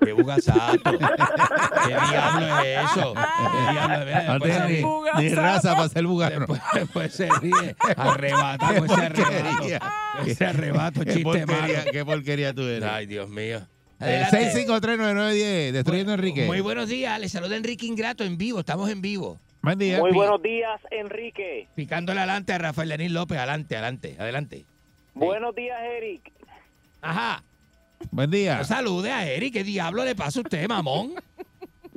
Qué 0.00 0.12
bugasato. 0.12 0.78
¿Qué 0.92 1.88
diablo 1.88 2.58
es 2.60 2.78
eso? 2.92 3.14
¿Qué 3.14 3.72
diablo? 3.72 4.04
Mira, 4.06 4.22
No 4.34 4.40
tiene 4.40 4.68
ni, 4.68 5.22
ni 5.22 5.34
raza 5.34 5.74
para 5.74 5.88
ser 5.88 6.06
bugarro. 6.06 6.38
Después, 6.46 6.60
después 6.72 7.12
se 7.12 7.28
ríe. 7.40 7.74
Arrebatado 7.96 8.84
ese 8.84 8.86
porquería. 8.86 9.78
arrebato. 9.78 10.24
Ese 10.30 10.46
arrebato, 10.46 11.00
Qué 11.00 11.14
chiste 11.14 11.46
malo. 11.46 11.74
qué 11.90 12.04
porquería 12.04 12.54
tú 12.54 12.62
eres. 12.62 12.84
Ay, 12.88 13.06
Dios 13.06 13.28
mío. 13.28 13.66
Eh, 14.00 14.04
Adelante. 14.24 14.52
6539910, 14.66 15.72
destruyendo 15.72 16.12
a 16.12 16.14
Enrique. 16.14 16.46
Muy 16.46 16.60
buenos 16.60 16.88
días, 16.88 17.18
les 17.18 17.32
saluda 17.32 17.56
Enrique 17.56 17.86
Ingrato 17.86 18.22
en 18.24 18.38
vivo, 18.38 18.60
estamos 18.60 18.88
en 18.90 19.00
vivo. 19.02 19.38
Buen 19.60 19.78
día. 19.78 19.98
Muy 19.98 20.10
Pi- 20.12 20.16
buenos 20.16 20.40
días, 20.40 20.80
Enrique. 20.92 21.66
Picándole 21.74 22.20
adelante 22.20 22.52
a 22.52 22.58
Rafael 22.58 22.90
Denis 22.90 23.10
López, 23.10 23.38
adelante, 23.38 23.74
adelante, 23.76 24.16
adelante. 24.18 24.64
Buenos 25.14 25.54
días, 25.56 25.76
Eric. 25.96 26.32
Ajá. 27.02 27.42
Buen 28.12 28.30
día. 28.30 28.58
No 28.58 28.64
salude 28.64 29.10
a 29.10 29.26
Eric, 29.28 29.52
¿qué 29.54 29.64
diablo 29.64 30.04
le 30.04 30.14
pasa 30.14 30.38
a 30.38 30.42
usted, 30.42 30.68
mamón? 30.68 31.14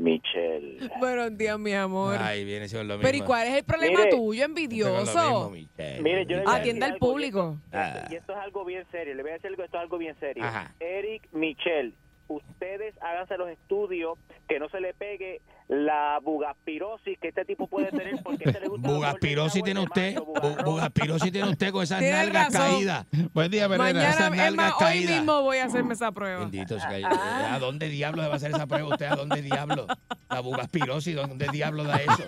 Michelle. 0.02 0.90
Buenos 1.00 1.38
días, 1.38 1.60
mi 1.60 1.74
amor. 1.74 2.18
Ay, 2.20 2.44
viene 2.44 2.68
siendo 2.68 2.88
lo 2.88 2.98
mismo. 2.98 3.08
Pero 3.10 3.18
¿y 3.18 3.22
cuál 3.22 3.48
es 3.48 3.54
el 3.56 3.64
problema 3.64 4.00
Mire. 4.00 4.12
tuyo, 4.12 4.26
mismo, 4.30 4.44
envidioso? 4.44 5.50
Michelle. 5.52 6.02
Mire, 6.02 6.26
yo 6.26 6.38
le 6.38 6.44
voy 6.44 6.54
a 6.54 6.56
Atienda 6.58 6.64
decir 6.64 6.84
al 6.84 6.92
algo, 6.94 7.08
y 7.08 7.10
público. 7.12 7.58
Ah. 7.72 8.08
Y 8.10 8.16
esto 8.16 8.34
es 8.34 8.40
algo 8.40 8.66
bien 8.66 8.86
serio. 8.92 9.14
Le 9.14 9.22
voy 9.22 9.32
a 9.32 9.34
decir 9.36 9.48
algo, 9.48 9.64
esto 9.64 9.78
es 9.78 9.82
algo 9.84 9.98
bien 9.98 10.16
serio. 10.20 10.44
Ajá. 10.44 10.74
Eric, 10.80 11.28
Michelle, 11.32 11.94
ustedes 12.32 12.96
háganse 13.02 13.38
los 13.38 13.50
estudios 13.50 14.18
que 14.48 14.60
no 14.60 14.70
se 14.70 14.80
le 14.82 14.94
pegue 14.94 15.42
la 15.68 16.20
bugaspirosis 16.22 17.18
que 17.20 17.30
este 17.30 17.46
tipo 17.46 17.66
puede 17.68 17.92
tener 17.92 18.22
porque 18.24 18.44
este 18.50 18.60
le 18.60 18.68
gusta 18.68 18.90
Bugaspirosis 18.90 19.64
tiene 19.64 19.80
usted, 19.80 20.16
bu- 20.18 20.64
bugaspirosis 20.66 21.32
tiene 21.32 21.50
usted 21.50 21.72
con 21.72 21.84
esas 21.84 22.00
Tiene 22.00 22.18
nalgas 22.18 22.54
razón. 22.54 22.72
caídas. 22.76 23.06
Buen 23.34 23.52
día, 23.52 23.70
Perrera. 23.70 23.84
Mañana, 23.94 24.10
esas 24.10 24.82
hoy 24.82 25.06
mismo 25.06 25.42
voy 25.44 25.58
a 25.60 25.66
hacerme 25.66 25.94
esa 25.94 26.12
prueba. 26.12 26.42
Bendito. 26.42 26.78
¿A 26.82 27.58
dónde 27.60 27.88
diablo 27.88 28.22
va 28.24 28.34
a 28.34 28.36
hacer 28.36 28.52
esa 28.52 28.68
prueba 28.68 28.90
usted? 28.90 29.06
¿A 29.06 29.16
dónde 29.16 29.42
diablo? 29.42 29.88
La 30.30 30.40
bugaspirosis, 30.42 31.16
¿dónde 31.16 31.48
diablo 31.54 31.84
da 31.86 31.96
eso? 32.02 32.24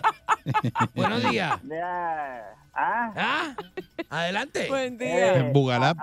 Buenos 0.95 1.21
días. 1.29 1.59
Ah, 2.75 3.13
¿Ah? 3.15 3.55
Adelante. 4.09 4.67
Buen 4.69 4.97
día. 4.97 5.35
En 5.35 5.53
Bugalap. 5.53 5.97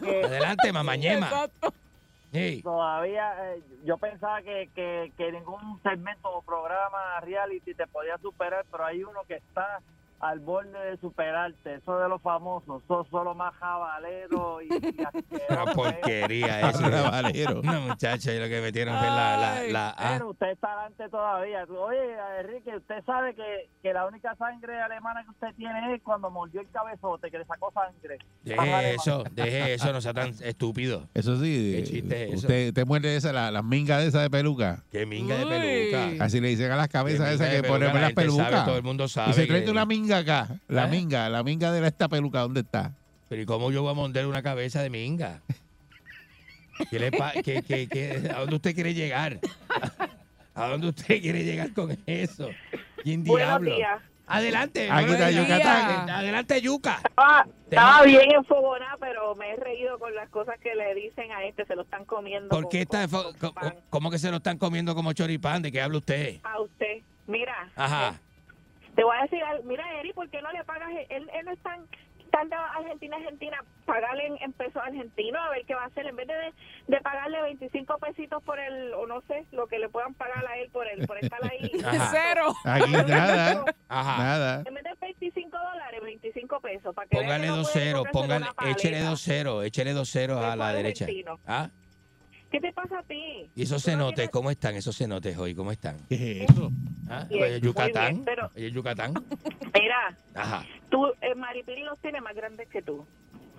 que 0.00 0.24
Adelante, 0.24 0.72
mamañema. 0.72 1.26
Exacto. 1.26 1.74
Todavía 2.62 3.54
eh, 3.54 3.62
yo 3.84 3.98
pensaba 3.98 4.42
que, 4.42 4.68
que 4.74 5.32
ningún 5.32 5.80
segmento 5.82 6.28
o 6.30 6.42
programa 6.42 7.20
reality 7.20 7.74
te 7.74 7.86
podía 7.86 8.18
superar, 8.18 8.64
pero 8.70 8.84
hay 8.84 9.02
uno 9.02 9.22
que 9.26 9.36
está 9.36 9.80
al 10.28 10.40
borde 10.40 10.78
de 10.90 10.96
superarte. 10.98 11.74
Eso 11.74 11.98
de 11.98 12.08
los 12.08 12.20
famosos, 12.22 12.82
son 12.88 13.08
solo 13.10 13.34
más 13.34 13.54
jabalero 13.56 14.60
y, 14.62 14.68
Una 15.50 15.62
¿eh? 15.62 15.74
porquería 15.74 16.70
eso. 16.70 16.78
Una 16.86 17.02
valero. 17.10 17.60
Una 17.60 17.80
muchacha 17.80 18.32
y 18.32 18.38
lo 18.40 18.48
que 18.48 18.60
metieron 18.60 18.96
fue 18.98 19.06
la, 19.06 19.36
la, 19.36 19.62
la 19.70 19.90
A. 19.90 20.12
Pero 20.14 20.30
usted 20.30 20.50
está 20.50 20.72
adelante 20.72 21.08
todavía. 21.08 21.64
Oye, 21.64 22.16
Enrique, 22.40 22.76
usted 22.76 23.04
sabe 23.04 23.34
que, 23.34 23.68
que 23.82 23.92
la 23.92 24.06
única 24.06 24.34
sangre 24.36 24.80
alemana 24.80 25.22
que 25.24 25.30
usted 25.30 25.48
tiene 25.56 25.94
es 25.94 26.02
cuando 26.02 26.30
mordió 26.30 26.60
el 26.60 26.68
cabezote, 26.70 27.30
que 27.30 27.38
le 27.38 27.44
sacó 27.44 27.72
sangre. 27.72 28.18
Deje 28.42 28.94
eso, 28.94 29.24
deje 29.32 29.74
eso, 29.74 29.92
no 29.92 30.00
sea 30.00 30.14
tan 30.14 30.28
estúpido. 30.42 31.08
Eso 31.14 31.36
sí. 31.36 31.74
¿Qué 31.76 31.82
chiste 31.84 32.22
es 32.24 32.28
eso? 32.34 32.36
Usted 32.46 32.74
te 32.74 32.84
muerde 32.84 33.16
esa, 33.16 33.32
la, 33.32 33.50
las 33.50 33.64
mingas 33.64 34.00
de 34.02 34.08
esa 34.08 34.22
de 34.22 34.30
peluca. 34.30 34.84
Qué 34.90 35.06
minga 35.06 35.36
de 35.36 35.46
peluca. 35.46 36.24
Así 36.24 36.40
le 36.40 36.48
dicen 36.48 36.70
a 36.70 36.76
las 36.76 36.88
cabezas 36.88 37.30
esas 37.32 37.48
que 37.50 37.62
ponen 37.62 37.94
las 37.94 38.12
pelucas. 38.12 38.64
todo 38.64 38.76
el 38.76 38.82
mundo 38.82 39.08
sabe 39.08 39.30
Y 39.30 39.34
se 39.34 39.42
que- 39.42 39.48
trae 39.48 39.70
una 39.70 39.86
minga 39.86 40.15
acá. 40.16 40.48
La 40.68 40.84
¿Eh? 40.86 40.88
minga, 40.88 41.28
la 41.28 41.42
minga 41.42 41.72
de 41.72 41.86
esta 41.86 42.08
peluca, 42.08 42.40
¿dónde 42.40 42.60
está? 42.60 42.92
Pero 43.28 43.42
¿y 43.42 43.46
cómo 43.46 43.70
yo 43.70 43.82
voy 43.82 43.90
a 43.90 43.94
morder 43.94 44.26
una 44.26 44.42
cabeza 44.42 44.82
de 44.82 44.90
minga? 44.90 45.40
¿Qué 46.90 46.98
le 46.98 47.10
pa- 47.10 47.32
qué- 47.44 47.62
qué- 47.62 47.88
qué- 47.88 48.30
¿A 48.34 48.40
dónde 48.40 48.56
usted 48.56 48.74
quiere 48.74 48.92
llegar? 48.94 49.40
¿A 50.54 50.68
dónde 50.68 50.88
usted 50.88 51.20
quiere 51.20 51.44
llegar 51.44 51.72
con 51.72 51.96
eso? 52.06 52.50
¿Quién 53.02 53.24
diablo? 53.24 53.74
días. 53.74 54.00
Adelante. 54.28 54.88
Aquí 54.90 55.12
está. 55.12 55.30
Yucatán. 55.30 56.10
Adelante, 56.10 56.60
Yuca. 56.60 57.00
Estaba, 57.04 57.46
estaba 57.70 58.02
bien 58.02 58.32
enfogonada, 58.34 58.96
pero 58.98 59.34
me 59.36 59.52
he 59.52 59.56
reído 59.56 59.98
con 60.00 60.12
las 60.16 60.28
cosas 60.30 60.56
que 60.60 60.74
le 60.74 60.94
dicen 60.96 61.30
a 61.30 61.44
este, 61.44 61.64
se 61.64 61.76
lo 61.76 61.82
están 61.82 62.04
comiendo. 62.04 62.48
¿Por 62.48 62.62
con- 62.64 62.70
qué 62.70 62.82
está, 62.82 63.06
con- 63.06 63.32
con 63.34 63.52
cómo 63.88 64.10
que 64.10 64.18
se 64.18 64.30
lo 64.30 64.38
están 64.38 64.58
comiendo 64.58 64.94
como 64.96 65.12
choripán? 65.12 65.62
¿De 65.62 65.70
qué 65.70 65.80
habla 65.80 65.98
usted? 65.98 66.40
A 66.42 66.60
usted. 66.60 67.02
Mira, 67.28 67.70
Ajá. 67.76 68.20
Te 68.96 69.04
voy 69.04 69.16
a 69.16 69.22
decir. 69.22 69.40
Mira, 69.64 69.84
Eri, 70.00 70.12
¿por 70.12 70.28
qué 70.30 70.42
no 70.42 70.50
le 70.52 70.64
pagas? 70.64 70.90
Él, 71.10 71.30
él 71.32 71.44
no 71.44 71.52
es 71.52 71.58
tan, 71.60 71.86
tan 72.32 72.48
de 72.48 72.56
Argentina, 72.56 73.16
Argentina. 73.16 73.58
Pagarle 73.84 74.26
en, 74.26 74.36
en 74.42 74.52
pesos 74.52 74.82
argentinos 74.82 75.40
a 75.46 75.50
ver 75.50 75.64
qué 75.66 75.74
va 75.74 75.84
a 75.84 75.86
hacer. 75.86 76.06
En 76.06 76.16
vez 76.16 76.26
de, 76.26 76.34
de 76.88 77.00
pagarle 77.02 77.40
25 77.42 77.98
pesitos 77.98 78.42
por 78.42 78.58
el, 78.58 78.92
o 78.94 79.06
no 79.06 79.20
sé, 79.28 79.46
lo 79.52 79.66
que 79.68 79.78
le 79.78 79.88
puedan 79.88 80.14
pagar 80.14 80.44
a 80.46 80.56
él 80.58 80.70
por, 80.70 80.88
el, 80.88 81.06
por 81.06 81.18
estar 81.22 81.38
ahí. 81.44 81.70
Ajá. 81.84 82.10
Cero. 82.10 82.54
Aquí 82.64 82.90
nada. 82.90 83.64
Ajá. 83.88 84.18
Nada. 84.18 84.62
En 84.66 84.74
vez 84.74 84.84
de 84.84 84.90
25 85.00 85.56
dólares, 85.56 86.00
25 86.02 86.60
pesos. 86.60 86.94
Para 86.94 87.06
que 87.06 87.16
Póngale 87.18 87.46
que 87.46 87.92
no 87.92 88.04
póngale, 88.12 88.46
échele 88.66 89.00
dos 89.00 89.20
ceros, 89.22 89.64
échele 89.64 89.92
dos 89.92 90.10
ceros 90.10 90.42
a 90.42 90.56
la 90.56 90.72
derecha. 90.72 91.04
argentino. 91.04 91.38
¿Ah? 91.46 91.70
¿Qué 92.56 92.60
te 92.68 92.72
pasa 92.72 93.00
a 93.00 93.02
ti? 93.02 93.50
¿Y 93.54 93.62
esos 93.64 93.82
cenotes, 93.84 94.30
cómo 94.30 94.50
están? 94.50 94.76
¿Esos 94.76 94.96
cenotes 94.96 95.36
hoy, 95.36 95.54
cómo 95.54 95.72
están? 95.72 95.98
¿Qué 96.08 96.42
es 96.44 96.50
eso? 96.50 96.70
¿Ah? 97.06 97.26
Bien, 97.28 97.42
Oye, 97.42 97.60
Yucatán. 97.60 98.12
bien, 98.14 98.24
pero- 98.24 98.50
Oye, 98.56 98.70
Yucatán. 98.70 99.12
Mira, 99.74 100.16
Ajá. 100.34 100.64
tú, 100.88 101.06
eh, 101.20 101.34
Maripili 101.34 101.82
los 101.82 101.98
tiene 102.00 102.22
más 102.22 102.34
grandes 102.34 102.66
que 102.68 102.80
tú. 102.80 103.06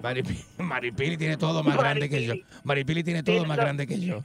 Maripili, 0.02 0.40
Maripili 0.58 1.16
tiene 1.16 1.38
todo 1.38 1.62
más 1.64 1.78
grande 1.78 2.10
que 2.10 2.26
yo. 2.26 2.34
Maripili 2.64 3.04
tiene 3.04 3.22
todo 3.22 3.46
más 3.46 3.58
grande 3.58 3.86
que 3.86 4.00
yo. 4.00 4.24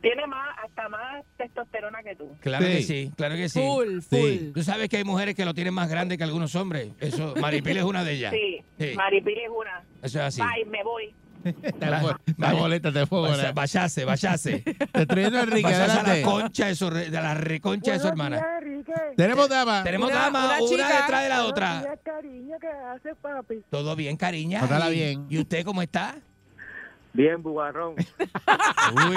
Tiene 0.00 0.26
más, 0.26 0.48
hasta 0.64 0.88
más 0.88 1.24
testosterona 1.36 2.02
que 2.02 2.16
tú. 2.16 2.36
Claro 2.40 2.66
que 2.66 2.82
Sí. 2.82 3.04
sí, 3.06 3.12
claro 3.16 3.36
que 3.36 3.48
sí. 3.48 3.60
Full, 3.60 4.00
Sí. 4.00 4.08
full. 4.10 4.52
Tú 4.52 4.64
sabes 4.64 4.88
que 4.88 4.96
hay 4.96 5.04
mujeres 5.04 5.36
que 5.36 5.44
lo 5.44 5.54
tienen 5.54 5.74
más 5.74 5.88
grande 5.88 6.18
que 6.18 6.24
algunos 6.24 6.56
hombres. 6.56 6.90
Eso, 6.98 7.34
Maripili 7.40 7.78
es 7.78 7.84
una 7.84 8.02
de 8.02 8.12
ellas. 8.14 8.32
Sí, 8.34 8.62
Sí. 8.80 8.96
Maripili 8.96 9.42
es 9.42 9.50
una. 9.50 9.84
Eso 10.02 10.18
es 10.18 10.24
así. 10.24 10.40
Bye, 10.42 10.64
me 10.66 10.82
voy. 10.82 11.14
Está 11.62 12.52
boleta 12.52 12.90
de 12.90 13.06
fuego. 13.06 13.28
Vaya- 13.28 13.52
Vayase, 13.52 14.04
vayase. 14.04 14.62
Destruyendo 14.92 15.38
a 15.38 15.42
Enrique, 15.42 15.62
Vayase 15.62 15.98
a 15.98 16.02
la 16.02 16.22
concha 16.22 16.66
de 16.66 16.74
su, 16.74 16.90
de 16.90 17.10
la 17.10 17.34
reconcha 17.34 17.92
de 17.92 17.98
su 18.00 18.08
hermana. 18.08 18.42
Tenemos 19.16 19.48
dama. 19.48 19.82
Tenemos 19.84 20.10
Una- 20.10 20.20
dama, 20.20 20.44
una 20.46 20.58
una, 20.58 20.68
chica. 20.68 21.00
detrás 21.00 21.22
de 21.22 21.28
la 21.28 21.44
otra. 21.44 21.84
cariño, 22.04 22.56
¿qué 22.60 22.68
hace, 22.68 23.14
papi? 23.16 23.62
Todo 23.70 23.96
bien, 23.96 24.16
cariña. 24.16 24.60
Pásala 24.60 24.90
¿Y- 24.90 24.94
bien. 24.94 25.26
¿Y 25.28 25.38
usted 25.38 25.64
cómo 25.64 25.82
está? 25.82 26.16
Bien, 27.14 27.42
bugarrón. 27.42 27.94
Uy, 28.94 29.16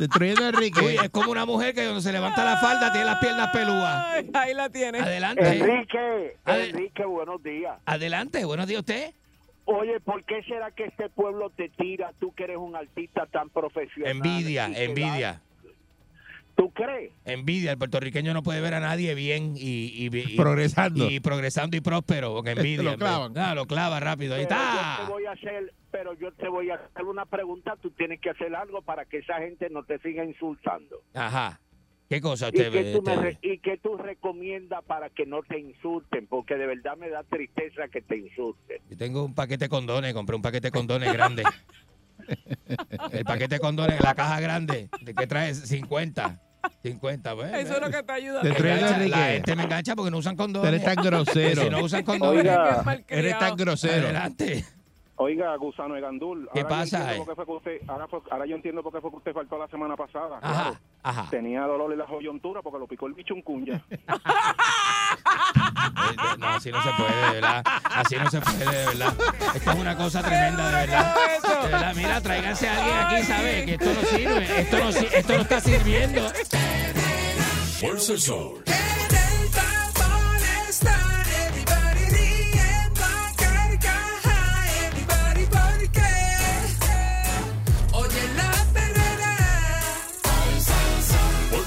Destruyendo 0.00 0.44
a 0.44 0.48
Enrique. 0.48 0.80
uy, 0.80 0.96
es 1.02 1.08
como 1.10 1.30
una 1.30 1.46
mujer 1.46 1.74
que 1.74 1.82
cuando 1.82 2.00
se 2.00 2.12
levanta 2.12 2.44
la 2.44 2.56
falda 2.58 2.90
tiene 2.92 3.06
las 3.06 3.18
piernas 3.20 3.48
pelúas. 3.52 4.06
Ahí 4.34 4.52
la 4.54 4.68
tiene. 4.68 4.98
Adelante. 4.98 5.56
Enrique, 5.56 6.36
Enrique, 6.44 7.04
buenos 7.06 7.42
días. 7.42 7.74
Adelante, 7.86 8.44
buenos 8.44 8.66
días 8.66 8.80
usted. 8.80 9.14
Oye, 9.64 10.00
¿por 10.00 10.24
qué 10.24 10.42
será 10.42 10.70
que 10.72 10.84
este 10.86 11.08
pueblo 11.10 11.50
te 11.50 11.68
tira, 11.68 12.12
tú 12.18 12.32
que 12.34 12.44
eres 12.44 12.56
un 12.56 12.74
artista 12.76 13.26
tan 13.26 13.48
profesional? 13.50 14.10
Envidia, 14.16 14.66
envidia. 14.74 15.32
da- 15.34 15.42
¿Tú 16.54 16.70
crees? 16.70 17.12
Envidia, 17.24 17.70
el 17.72 17.78
puertorriqueño 17.78 18.34
no 18.34 18.42
puede 18.42 18.60
ver 18.60 18.74
a 18.74 18.80
nadie 18.80 19.14
bien 19.14 19.54
y, 19.56 19.86
y, 19.86 20.10
y- 20.14 20.36
Progresando. 20.36 21.08
y 21.10 21.18
progresando 21.20 21.76
y 21.76 21.80
próspero, 21.80 22.34
porque 22.34 22.50
envidia. 22.56 22.82
Lo 22.82 22.96
clavan. 22.98 23.36
Ah, 23.38 23.54
lo 23.54 23.66
clava 23.66 24.00
rápido, 24.00 24.34
ahí 24.34 24.42
yo 24.42 24.48
está. 24.48 24.98
te 25.06 25.10
voy 25.10 25.24
a 25.24 25.32
hacer, 25.32 25.72
pero 25.90 26.12
yo 26.14 26.30
te 26.32 26.48
voy 26.48 26.68
a 26.70 26.74
hacer 26.74 27.04
una 27.04 27.24
pregunta, 27.24 27.76
tú 27.80 27.90
tienes 27.92 28.20
que 28.20 28.30
hacer 28.30 28.54
algo 28.54 28.82
para 28.82 29.06
que 29.06 29.18
esa 29.18 29.38
gente 29.38 29.70
no 29.70 29.82
te 29.84 29.98
siga 30.00 30.24
insultando. 30.24 30.96
Ajá. 31.14 31.58
¿Qué 32.12 32.20
cosa 32.20 32.48
¿Y 32.52 32.58
usted 32.58 32.70
qué, 32.70 32.82
ve? 32.82 32.92
tú 32.92 33.00
me 33.00 33.30
este? 33.30 33.38
¿Y 33.40 33.58
qué 33.60 33.78
tú 33.78 33.96
recomiendas 33.96 34.84
para 34.84 35.08
que 35.08 35.24
no 35.24 35.42
te 35.42 35.58
insulten? 35.58 36.26
Porque 36.26 36.56
de 36.56 36.66
verdad 36.66 36.94
me 36.98 37.08
da 37.08 37.22
tristeza 37.22 37.88
que 37.88 38.02
te 38.02 38.18
insulten. 38.18 38.82
Yo 38.90 38.98
tengo 38.98 39.24
un 39.24 39.34
paquete 39.34 39.64
de 39.64 39.68
condones, 39.70 40.12
compré 40.12 40.36
un 40.36 40.42
paquete 40.42 40.66
de 40.66 40.72
condones 40.72 41.10
grande. 41.10 41.42
El 43.12 43.24
paquete 43.24 43.54
de 43.54 43.60
condones, 43.60 43.98
la 44.02 44.14
caja 44.14 44.38
grande, 44.40 44.90
de 45.00 45.14
que 45.14 45.26
trae 45.26 45.54
50. 45.54 46.38
50, 46.82 47.34
pues. 47.34 47.54
Eso 47.54 47.76
es 47.76 47.80
lo 47.80 47.90
que 47.90 48.02
te 48.02 48.12
ayuda. 48.12 48.42
Te 48.42 48.48
engancha, 48.50 48.98
la 49.08 49.16
gente 49.28 49.56
me 49.56 49.62
engancha 49.62 49.96
porque 49.96 50.10
no 50.10 50.18
usan 50.18 50.36
condones. 50.36 50.68
Eres 50.68 50.84
tan 50.84 51.02
grosero. 51.02 51.62
Si 51.62 51.70
no 51.70 51.82
usan 51.82 52.04
condones, 52.04 52.40
Oiga, 52.40 53.02
Eres 53.08 53.38
tan 53.38 53.56
grosero. 53.56 54.04
adelante. 54.04 54.66
Oiga, 55.16 55.56
Gusano 55.56 55.94
de 55.94 56.02
Gandul. 56.02 56.48
¿Qué 56.52 56.60
ahora 56.60 56.62
yo 56.62 56.68
pasa, 56.68 57.16
eh? 57.16 57.22
qué 57.26 57.34
fue 57.34 57.46
que 57.46 57.52
usted, 57.52 57.80
ahora, 57.88 58.06
fue- 58.08 58.20
ahora 58.30 58.44
yo 58.44 58.56
entiendo 58.56 58.82
por 58.82 58.92
qué 58.92 59.00
fue 59.00 59.10
que 59.10 59.16
usted 59.16 59.32
faltó 59.32 59.56
la 59.58 59.68
semana 59.68 59.96
pasada. 59.96 60.38
Ajá, 60.42 60.62
Claro. 60.62 60.78
Ajá. 61.02 61.26
Tenía 61.30 61.62
dolor 61.62 61.92
en 61.92 61.98
la 61.98 62.06
coyuntura 62.06 62.62
porque 62.62 62.78
lo 62.78 62.86
picó 62.86 63.06
el 63.06 63.14
bicho 63.14 63.34
un 63.34 63.42
cunya. 63.42 63.82
Eh, 63.90 63.98
No, 66.38 66.48
así 66.48 66.70
no 66.70 66.82
se 66.82 66.90
puede, 66.90 67.14
de 67.26 67.30
verdad. 67.32 67.64
Así 67.84 68.16
no 68.16 68.30
se 68.30 68.40
puede, 68.40 68.58
de 68.64 68.86
verdad. 68.86 69.14
Esto 69.54 69.70
es 69.70 69.78
una 69.78 69.96
cosa 69.96 70.22
tremenda, 70.22 70.66
de 70.66 70.72
verdad. 70.86 71.14
De 71.62 71.68
verdad, 71.68 71.94
mira, 71.94 72.20
tráiganse 72.20 72.68
a 72.68 72.76
alguien 72.76 72.98
aquí, 72.98 73.22
¿sabe? 73.26 73.64
Que 73.64 73.74
esto 73.74 73.94
no 73.94 74.02
sirve. 74.08 74.60
Esto 74.60 74.78
no, 74.78 74.92
si- 74.92 75.08
esto 75.12 75.32
no 75.34 75.40
está 75.42 75.60
sirviendo. 75.60 76.28
Fuerza 77.80 78.12
el 78.12 78.20
Sol. 78.20 78.64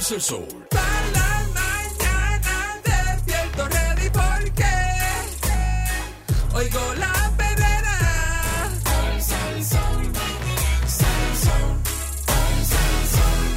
Fuerza 0.05 0.15
el 0.15 0.21
Sol. 0.21 0.67
Pa' 0.69 0.79
la 1.13 1.29
mañana 1.55 2.79
despierto 2.83 3.67
ready 3.69 4.09
porque 4.11 4.71
oigo 6.53 6.93
la 6.99 7.31
perrera. 7.35 7.97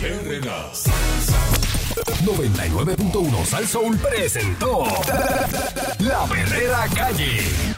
Herrera. 0.03 0.73
99.1 2.25 3.45
Sal 3.45 3.69
Soul 3.69 3.99
presentó 3.99 4.85
La 5.99 6.25
Verdadera 6.27 6.87
Calle. 6.95 7.78